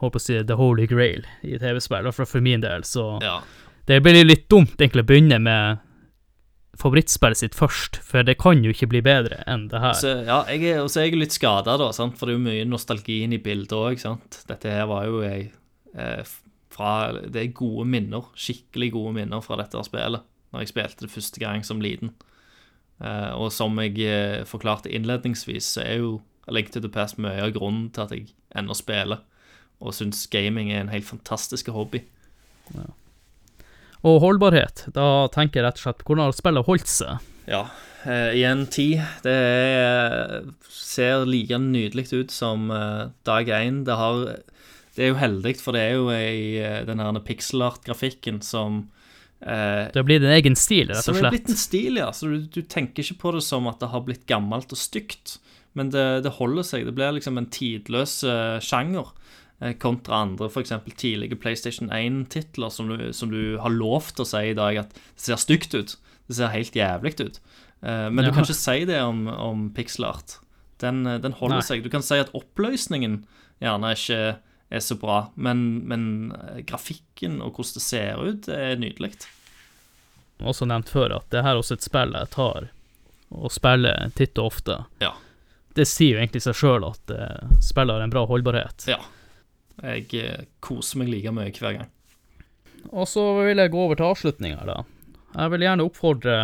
håper 0.00 0.20
å 0.20 0.22
si, 0.22 0.36
the 0.46 0.56
holy 0.58 0.86
grail 0.90 1.24
i 1.42 1.56
TV-spill, 1.60 2.10
for, 2.12 2.28
for 2.28 2.44
min 2.44 2.60
del, 2.64 2.84
så 2.84 3.16
Ja. 3.24 3.40
det 3.88 4.02
blir 4.04 4.24
litt 4.24 4.48
dumt 4.52 4.76
egentlig 4.78 5.04
å 5.06 5.08
begynne 5.08 5.38
med 5.42 5.82
favorittspillet 6.76 7.40
sitt 7.40 7.54
først, 7.56 7.96
for 8.04 8.26
det 8.26 8.36
kan 8.40 8.60
jo 8.64 8.72
ikke 8.74 8.88
bli 8.92 9.00
bedre 9.04 9.40
enn 9.48 9.66
det 9.72 9.80
her. 9.80 9.94
Så, 9.96 10.12
ja, 10.26 10.42
jeg 10.52 10.66
er, 10.74 10.82
og 10.84 10.90
så 10.92 11.00
er 11.00 11.08
jeg 11.08 11.20
litt 11.22 11.36
skada, 11.36 11.78
da, 11.80 11.90
sant? 11.96 12.18
for 12.18 12.28
det 12.28 12.34
er 12.34 12.38
jo 12.38 12.46
mye 12.46 12.66
nostalgi 12.68 13.22
i 13.24 13.40
bildet 13.42 13.72
òg. 13.76 14.02
Dette 14.50 14.74
her 14.74 14.84
var 14.90 15.06
jo 15.08 15.22
jeg 15.24 15.48
eh, 15.96 16.34
fra 16.76 16.90
Det 17.16 17.40
er 17.40 17.54
gode 17.56 17.86
minner, 17.88 18.26
skikkelig 18.36 18.90
gode 18.92 19.14
minner 19.16 19.40
fra 19.44 19.56
dette 19.62 19.80
spillet, 19.86 20.24
når 20.52 20.64
jeg 20.64 20.72
spilte 20.74 21.06
det 21.06 21.12
første 21.14 21.40
gang 21.40 21.64
som 21.64 21.80
liten. 21.80 22.12
Eh, 23.00 23.32
og 23.36 23.48
som 23.52 23.76
jeg 23.80 23.96
eh, 24.04 24.44
forklarte 24.48 24.92
innledningsvis, 24.92 25.72
så 25.78 25.84
er 25.86 26.02
jo 26.02 26.18
Link 26.52 26.70
to 26.74 26.82
the 26.82 26.90
Past 26.92 27.18
mye 27.22 27.42
av 27.42 27.54
grunnen 27.56 27.88
til 27.94 28.06
at 28.06 28.14
jeg 28.14 28.28
ennå 28.56 28.76
spiller, 28.76 29.24
og 29.82 29.96
syns 29.96 30.24
gaming 30.32 30.70
er 30.72 30.84
en 30.84 30.92
helt 30.92 31.08
fantastisk 31.08 31.68
hobby. 31.74 32.04
Og 34.06 34.20
holdbarhet, 34.22 34.86
da 34.94 35.26
tenker 35.34 35.60
jeg 35.60 35.66
rett 35.66 35.80
og 35.80 35.86
slett 35.86 36.04
hvordan 36.06 36.28
har 36.28 36.36
spillet 36.36 36.68
holdt 36.68 36.90
seg? 36.90 37.30
Ja, 37.46 37.62
eh, 38.06 38.36
igjen 38.38 38.66
ti. 38.72 38.88
Det 39.22 39.34
er, 39.34 40.50
ser 40.70 41.26
like 41.28 41.58
nydelig 41.62 42.08
ut 42.14 42.34
som 42.34 42.70
eh, 42.74 43.06
dag 43.26 43.50
én. 43.54 43.84
Det, 43.86 43.96
det 44.96 45.06
er 45.06 45.12
jo 45.12 45.20
heldig, 45.20 45.54
for 45.62 45.76
det 45.76 45.84
er 45.84 45.96
jo 45.98 46.10
i 46.10 46.58
eh, 46.62 46.82
den 46.88 47.02
her 47.02 47.18
pixel-art-grafikken 47.26 48.40
som 48.44 48.84
eh, 49.40 49.86
Det 49.92 50.00
har 50.00 50.08
blitt 50.08 50.26
en 50.26 50.34
egen 50.34 50.58
stil, 50.58 50.90
rett 50.90 51.02
og 51.02 51.04
slett? 51.04 51.20
Som 51.20 51.30
er 51.30 51.36
blitt 51.36 51.52
en 51.52 51.60
stil, 51.60 52.00
ja. 52.02 52.10
Så 52.16 52.30
du, 52.30 52.38
du 52.50 52.62
tenker 52.62 53.04
ikke 53.04 53.20
på 53.26 53.36
det 53.36 53.44
som 53.46 53.68
at 53.70 53.82
det 53.82 53.92
har 53.94 54.06
blitt 54.06 54.26
gammelt 54.30 54.74
og 54.74 54.80
stygt, 54.80 55.38
men 55.76 55.90
det, 55.92 56.04
det 56.24 56.32
holder 56.40 56.64
seg. 56.66 56.86
Det 56.88 56.94
blir 56.96 57.12
liksom 57.16 57.36
en 57.38 57.46
tidløs 57.52 58.16
uh, 58.24 58.56
sjanger. 58.64 59.12
eh, 59.60 59.74
Kontra 59.80 60.22
andre, 60.24 60.48
f.eks. 60.50 60.72
tidlige 60.96 61.36
PlayStation 61.40 61.90
1-titler 61.92 62.72
som, 62.72 62.88
du- 62.90 63.12
som 63.12 63.30
du 63.30 63.58
har 63.62 63.70
lov 63.72 64.08
til 64.16 64.24
å 64.24 64.28
si 64.28 64.42
i 64.50 64.56
dag 64.56 64.76
at 64.82 64.90
det 64.96 65.22
ser 65.28 65.36
stygt 65.40 65.74
ut. 65.76 65.96
Det 66.28 66.36
ser 66.40 66.52
helt 66.56 66.74
jævlig 66.76 67.14
ut. 67.20 67.38
Eh, 67.82 68.08
Men 68.10 68.24
Ja. 68.24 68.30
du 68.30 68.34
kan 68.34 68.44
ikke 68.48 68.58
si 68.58 68.84
det 68.88 69.00
om, 69.04 69.26
om 69.28 69.70
pixel 69.76 70.04
art. 70.08 70.38
Den, 70.82 71.04
den 71.04 71.32
holder 71.32 71.60
Nei. 71.62 71.68
seg. 71.68 71.82
Du 71.84 71.88
kan 71.88 72.02
si 72.04 72.18
at 72.20 72.32
oppløsningen 72.36 73.22
gjerne 73.62 73.92
ikke 73.96 74.36
er 74.68 74.80
så 74.82 74.96
bra, 74.98 75.30
men, 75.36 75.86
men 75.88 76.32
grafikken 76.66 77.38
og 77.40 77.54
hvordan 77.54 77.76
det 77.78 77.82
ser 77.86 78.18
ut, 78.18 78.48
er 78.52 78.76
nydelig. 78.76 79.12
Også 80.42 80.66
nevnt 80.68 80.90
før 80.92 81.14
at 81.16 81.30
det 81.32 81.44
her 81.46 81.54
er 81.54 81.60
også 81.62 81.78
et 81.78 81.86
spill 81.86 82.12
jeg 82.12 82.28
tar 82.34 82.66
og 83.32 83.50
spiller 83.54 84.10
titt 84.18 84.36
og 84.38 84.50
ofte. 84.52 84.74
Ja. 85.00 85.14
Det 85.76 85.84
sier 85.88 86.16
jo 86.16 86.22
egentlig 86.22 86.42
seg 86.46 86.56
sjøl 86.56 86.86
at 86.88 87.12
uh, 87.12 87.56
spillet 87.64 87.96
har 87.96 88.04
en 88.04 88.12
bra 88.12 88.24
holdbarhet. 88.28 88.86
Ja. 88.90 89.00
Jeg 89.84 90.06
eh, 90.16 90.46
koser 90.64 91.02
meg 91.02 91.10
like 91.12 91.32
mye 91.36 91.52
hver 91.52 91.74
gang. 91.76 91.90
Og 92.96 93.04
så 93.10 93.22
vil 93.44 93.60
jeg 93.60 93.72
gå 93.74 93.82
over 93.82 93.98
til 93.98 94.08
avslutninga, 94.08 94.62
da. 94.64 94.78
Jeg 95.36 95.52
vil 95.52 95.66
gjerne 95.66 95.84
oppfordre 95.84 96.36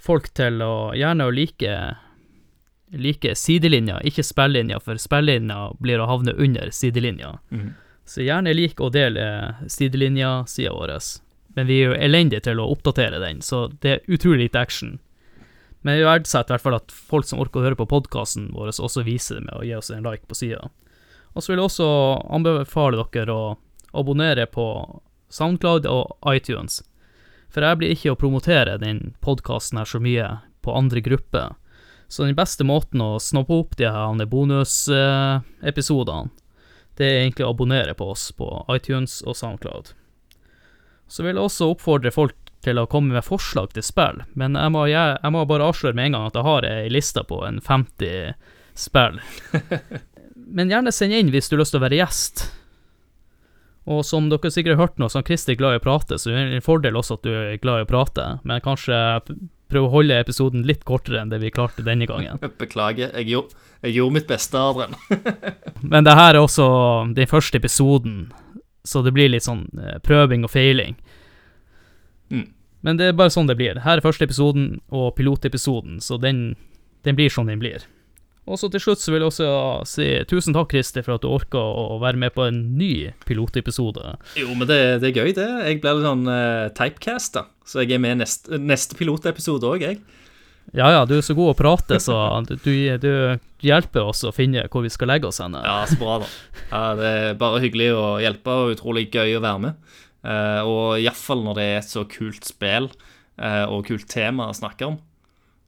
folk 0.00 0.30
til 0.32 0.62
å 0.64 0.72
gjerne 0.96 1.26
å 1.28 1.34
like 1.34 1.74
like 2.92 3.34
sidelinja, 3.34 4.00
ikke 4.04 4.22
spillinja, 4.22 4.80
for 4.80 5.00
spillinja 5.00 5.70
blir 5.80 6.00
å 6.00 6.08
havne 6.10 6.34
under 6.36 6.70
sidelinja. 6.70 7.38
Mm. 7.50 7.70
Så 8.04 8.24
gjerne 8.26 8.52
lik 8.52 8.80
å 8.80 8.90
dele 8.92 9.54
sidelinja-sida 9.70 10.74
vår. 10.76 10.92
Men 11.56 11.68
vi 11.68 11.78
er 11.80 11.92
jo 11.92 11.96
elendige 11.96 12.44
til 12.48 12.60
å 12.60 12.68
oppdatere 12.72 13.20
den, 13.22 13.40
så 13.40 13.66
det 13.80 13.94
er 13.94 14.12
utrolig 14.12 14.48
lite 14.48 14.60
action. 14.60 14.98
Men 15.82 15.98
jeg 15.98 16.06
verdsetter 16.06 16.52
i 16.52 16.56
hvert 16.56 16.66
fall 16.66 16.78
at 16.78 16.94
folk 16.94 17.26
som 17.26 17.40
orker 17.42 17.60
å 17.60 17.66
høre 17.66 17.78
på 17.78 17.88
podkasten 17.90 18.50
vår, 18.54 18.70
også 18.74 19.02
viser 19.06 19.40
det 19.40 19.46
med 19.48 19.58
å 19.58 19.64
gi 19.66 19.74
oss 19.74 19.90
en 19.90 20.06
like 20.06 20.28
på 20.30 20.38
sida. 20.38 20.68
Og 21.32 21.42
så 21.42 21.52
vil 21.52 21.62
jeg 21.62 21.70
også 21.70 21.88
anbefale 22.30 23.06
dere 23.14 23.34
å 23.34 23.56
abonnere 23.98 24.46
på 24.50 24.66
Soundcloud 25.32 25.86
og 25.88 26.16
iTunes. 26.28 26.82
For 27.52 27.64
jeg 27.64 27.78
blir 27.80 27.92
ikke 27.92 28.14
å 28.14 28.20
promotere 28.20 28.78
den 28.80 29.12
podkasten 29.24 29.80
her 29.80 29.88
så 29.88 30.00
mye 30.00 30.28
på 30.64 30.74
andre 30.76 31.02
grupper. 31.04 31.56
Så 32.08 32.26
den 32.26 32.36
beste 32.36 32.64
måten 32.68 33.00
å 33.00 33.20
snoppe 33.20 33.56
opp 33.56 33.76
de 33.80 33.88
her 33.88 34.26
bonusepisodene, 34.28 36.30
det 37.00 37.08
er 37.08 37.20
egentlig 37.22 37.46
å 37.46 37.52
abonnere 37.54 37.94
på 37.96 38.10
oss 38.12 38.26
på 38.36 38.46
iTunes 38.72 39.22
og 39.24 39.36
Soundcloud. 39.38 39.94
Så 41.08 41.24
vil 41.24 41.36
jeg 41.36 41.44
også 41.44 41.70
oppfordre 41.72 42.12
folk 42.12 42.51
til 42.62 42.78
å 42.78 42.86
komme 42.90 43.16
med 43.16 43.26
forslag 43.26 43.74
til 43.74 43.84
spill, 43.86 44.22
men 44.38 44.56
jeg 44.58 44.72
må, 44.74 44.86
jeg, 44.90 45.18
jeg 45.18 45.34
må 45.34 45.44
bare 45.50 45.66
avsløre 45.66 45.98
med 45.98 46.10
en 46.10 46.16
gang 46.16 46.26
at 46.30 46.38
jeg 46.38 46.46
har 46.46 46.66
ei 46.68 46.90
liste 46.92 47.24
på 47.26 47.40
en 47.46 47.60
50 47.62 48.34
spill. 48.78 49.20
men 50.56 50.70
gjerne 50.70 50.94
send 50.94 51.16
inn 51.16 51.32
hvis 51.34 51.50
du 51.50 51.56
har 51.56 51.64
lyst 51.64 51.74
til 51.74 51.82
å 51.82 51.86
være 51.86 52.02
gjest. 52.02 52.44
Og 53.90 54.04
som 54.06 54.28
dere 54.30 54.52
sikkert 54.54 54.76
har 54.76 54.86
hørt 54.86 55.00
nå, 55.02 55.08
er 55.10 55.26
Christer 55.26 55.58
glad 55.58 55.74
i 55.74 55.80
å 55.80 55.82
prate, 55.82 56.18
så 56.18 56.30
det 56.30 56.38
er 56.38 56.54
en 56.54 56.64
fordel 56.64 56.98
også 56.98 57.18
at 57.18 57.26
du 57.26 57.32
er 57.34 57.58
glad 57.62 57.82
i 57.82 57.86
å 57.86 57.90
prate, 57.90 58.28
men 58.46 58.62
kanskje 58.62 59.00
prøve 59.72 59.88
å 59.88 59.94
holde 59.96 60.20
episoden 60.20 60.66
litt 60.68 60.84
kortere 60.88 61.22
enn 61.22 61.32
det 61.32 61.40
vi 61.42 61.50
klarte 61.54 61.84
denne 61.86 62.06
gangen. 62.06 62.38
Beklager. 62.62 63.10
Jeg 63.18 63.32
gjorde, 63.32 63.58
jeg 63.82 63.96
gjorde 63.96 64.18
mitt 64.18 64.28
beste, 64.30 64.60
Adrian. 64.60 64.94
Men 65.92 66.06
det 66.06 66.16
her 66.18 66.36
er 66.36 66.42
også 66.42 66.66
den 67.16 67.30
første 67.30 67.58
episoden, 67.58 68.26
så 68.84 69.02
det 69.02 69.14
blir 69.16 69.32
litt 69.32 69.46
sånn 69.46 69.64
eh, 69.78 69.98
prøving 70.04 70.46
og 70.46 70.52
feiling. 70.52 70.98
Mm. 72.32 72.46
Men 72.82 72.98
det 72.98 73.10
er 73.10 73.18
bare 73.18 73.30
sånn 73.30 73.50
det 73.50 73.58
blir. 73.60 73.78
Her 73.84 74.00
er 74.00 74.04
første 74.04 74.26
episoden 74.26 74.80
og 74.90 75.12
pilotepisoden, 75.18 76.00
så 76.02 76.18
den, 76.18 76.54
den 77.06 77.18
blir 77.18 77.30
sånn 77.30 77.52
den 77.52 77.62
blir. 77.62 77.84
Og 78.42 78.58
så 78.58 78.66
til 78.72 78.82
slutt 78.82 78.98
så 78.98 79.12
vil 79.12 79.22
jeg 79.22 79.30
også 79.30 79.48
si 79.86 80.06
tusen 80.26 80.56
takk, 80.56 80.72
Christer, 80.74 81.04
for 81.06 81.14
at 81.14 81.22
du 81.22 81.28
orka 81.30 81.60
å 81.62 82.00
være 82.02 82.18
med 82.18 82.34
på 82.34 82.48
en 82.48 82.58
ny 82.74 83.12
pilotepisode. 83.28 84.16
Jo, 84.40 84.48
men 84.56 84.66
det, 84.66 84.80
det 85.04 85.12
er 85.12 85.20
gøy, 85.20 85.30
det. 85.36 85.46
Jeg 85.68 85.78
blir 85.84 86.00
litt 86.00 86.08
sånn 86.08 86.26
uh, 86.26 86.72
typecasta, 86.74 87.44
så 87.62 87.84
jeg 87.84 87.94
er 87.94 88.02
med 88.02 88.16
i 88.16 88.20
neste, 88.24 88.58
neste 88.58 88.98
pilotepisode 88.98 89.70
òg, 89.70 89.86
jeg. 89.86 90.02
Ja 90.74 90.88
ja, 90.94 91.04
du 91.06 91.16
er 91.16 91.24
så 91.26 91.34
god 91.38 91.52
å 91.52 91.58
prate, 91.58 91.98
så 92.02 92.16
du, 92.48 92.56
du, 92.62 92.74
du 93.02 93.12
hjelper 93.66 94.10
oss 94.10 94.22
å 94.26 94.30
finne 94.34 94.64
hvor 94.70 94.84
vi 94.84 94.90
skal 94.94 95.10
legge 95.10 95.30
oss 95.30 95.42
henne. 95.42 95.62
Ja, 95.62 95.82
så 95.86 95.98
bra, 96.00 96.20
da. 96.22 96.30
Ja, 96.70 96.82
det 96.98 97.10
er 97.22 97.38
bare 97.38 97.62
hyggelig 97.62 97.92
å 97.94 98.06
hjelpe, 98.22 98.58
og 98.58 98.74
utrolig 98.74 99.08
gøy 99.12 99.36
å 99.38 99.42
være 99.44 99.62
med. 99.68 99.94
Uh, 100.22 100.62
og 100.62 101.02
iallfall 101.02 101.42
når 101.42 101.58
det 101.58 101.64
er 101.66 101.78
et 101.80 101.90
så 101.90 102.04
kult 102.06 102.46
spill 102.46 102.88
uh, 103.42 103.66
og 103.66 103.88
kult 103.88 104.06
tema 104.10 104.50
å 104.50 104.56
snakke 104.56 104.86
om. 104.86 104.98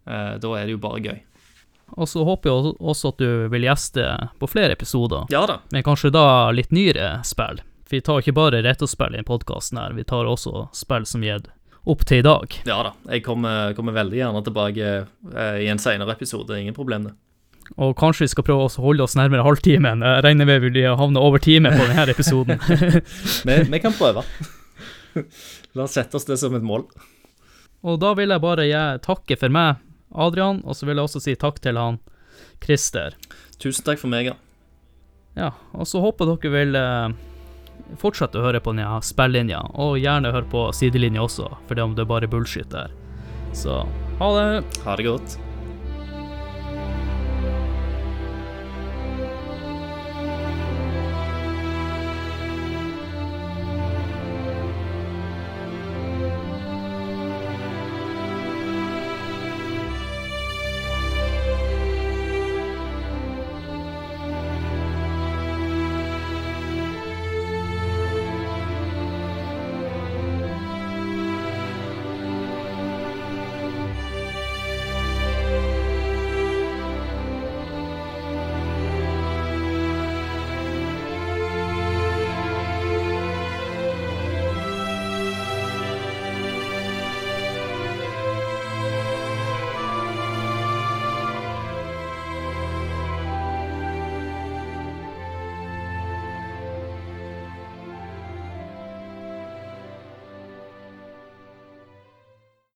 Uh, 0.06 0.36
da 0.38 0.52
er 0.58 0.68
det 0.68 0.76
jo 0.76 0.82
bare 0.82 1.02
gøy. 1.02 1.22
Og 1.94 2.08
så 2.08 2.24
håper 2.26 2.50
jeg 2.50 2.74
også 2.80 3.12
at 3.12 3.20
du 3.20 3.48
vil 3.52 3.66
gjeste 3.66 4.06
på 4.40 4.48
flere 4.50 4.74
episoder, 4.74 5.26
Ja 5.30 5.44
da. 5.46 5.60
men 5.70 5.84
kanskje 5.86 6.10
da 6.14 6.50
litt 6.54 6.72
nyere 6.74 7.20
spill. 7.26 7.60
For 7.84 7.98
vi 7.98 8.00
tar 8.00 8.22
ikke 8.22 8.34
bare 8.34 8.62
retrospill 8.64 9.18
i 9.18 9.26
podkasten 9.26 9.78
her, 9.78 9.92
vi 9.94 10.06
tar 10.08 10.26
også 10.26 10.68
spill 10.74 11.06
som 11.06 11.22
gir 11.22 11.44
opp 11.84 12.04
til 12.08 12.22
i 12.22 12.24
dag. 12.24 12.56
Ja 12.64 12.78
da. 12.86 12.94
Jeg 13.12 13.24
kommer, 13.26 13.74
kommer 13.76 13.96
veldig 13.96 14.16
gjerne 14.16 14.42
tilbake 14.46 14.94
eh, 15.04 15.58
i 15.60 15.68
en 15.68 15.78
senere 15.82 16.16
episode. 16.16 16.56
Ingen 16.56 16.76
problem, 16.76 17.10
det. 17.10 17.14
Og 17.80 17.94
kanskje 17.98 18.26
vi 18.26 18.32
skal 18.34 18.46
prøve 18.46 18.66
å 18.66 18.82
holde 18.84 19.06
oss 19.06 19.16
nærmere 19.18 19.44
halvtimen. 19.46 20.04
Jeg 20.04 20.24
regner 20.26 20.48
med 20.48 20.62
vi 20.62 20.70
vil 20.76 20.96
havne 21.00 21.22
over 21.22 21.42
time 21.42 21.72
på 21.72 21.86
denne 21.88 22.06
episoden. 22.12 22.60
Vi, 23.48 23.56
vi 23.72 23.80
kan 23.82 23.94
prøve. 23.96 24.22
La 25.74 25.86
oss 25.86 25.94
sette 25.96 26.16
oss 26.18 26.26
det 26.28 26.38
som 26.40 26.54
et 26.56 26.64
mål. 26.64 26.86
og 27.84 27.98
da 28.00 28.14
vil 28.16 28.32
jeg 28.32 28.40
bare 28.42 28.64
jeg 28.66 29.02
takke 29.04 29.36
for 29.38 29.52
meg, 29.52 29.82
Adrian, 30.14 30.62
og 30.64 30.76
så 30.76 30.86
vil 30.86 30.96
jeg 30.98 31.08
også 31.08 31.20
si 31.22 31.34
takk 31.38 31.60
til 31.62 31.78
han 31.78 31.98
Christer. 32.64 33.16
Tusen 33.60 33.84
takk 33.86 34.00
for 34.00 34.10
meg, 34.12 34.30
ja. 34.32 34.36
Ja, 35.34 35.50
og 35.74 35.86
så 35.90 36.00
håper 36.02 36.30
dere 36.30 36.52
vil 36.54 36.78
eh, 36.78 37.14
fortsette 38.00 38.38
å 38.38 38.46
høre 38.46 38.62
på 38.62 38.74
denne 38.74 39.00
spillinja, 39.04 39.60
og 39.74 39.98
gjerne 40.00 40.32
høre 40.34 40.48
på 40.50 40.68
sidelinja 40.76 41.26
også, 41.26 41.50
for 41.66 41.74
det 41.74 41.84
om 41.84 41.96
det 41.98 42.06
er 42.06 42.12
bare 42.14 42.30
bullshit 42.30 42.70
der. 42.74 42.94
Så 43.54 43.82
ha 44.20 44.30
det. 44.38 44.64
Ha 44.86 44.96
det 44.98 45.10
godt. 45.10 45.38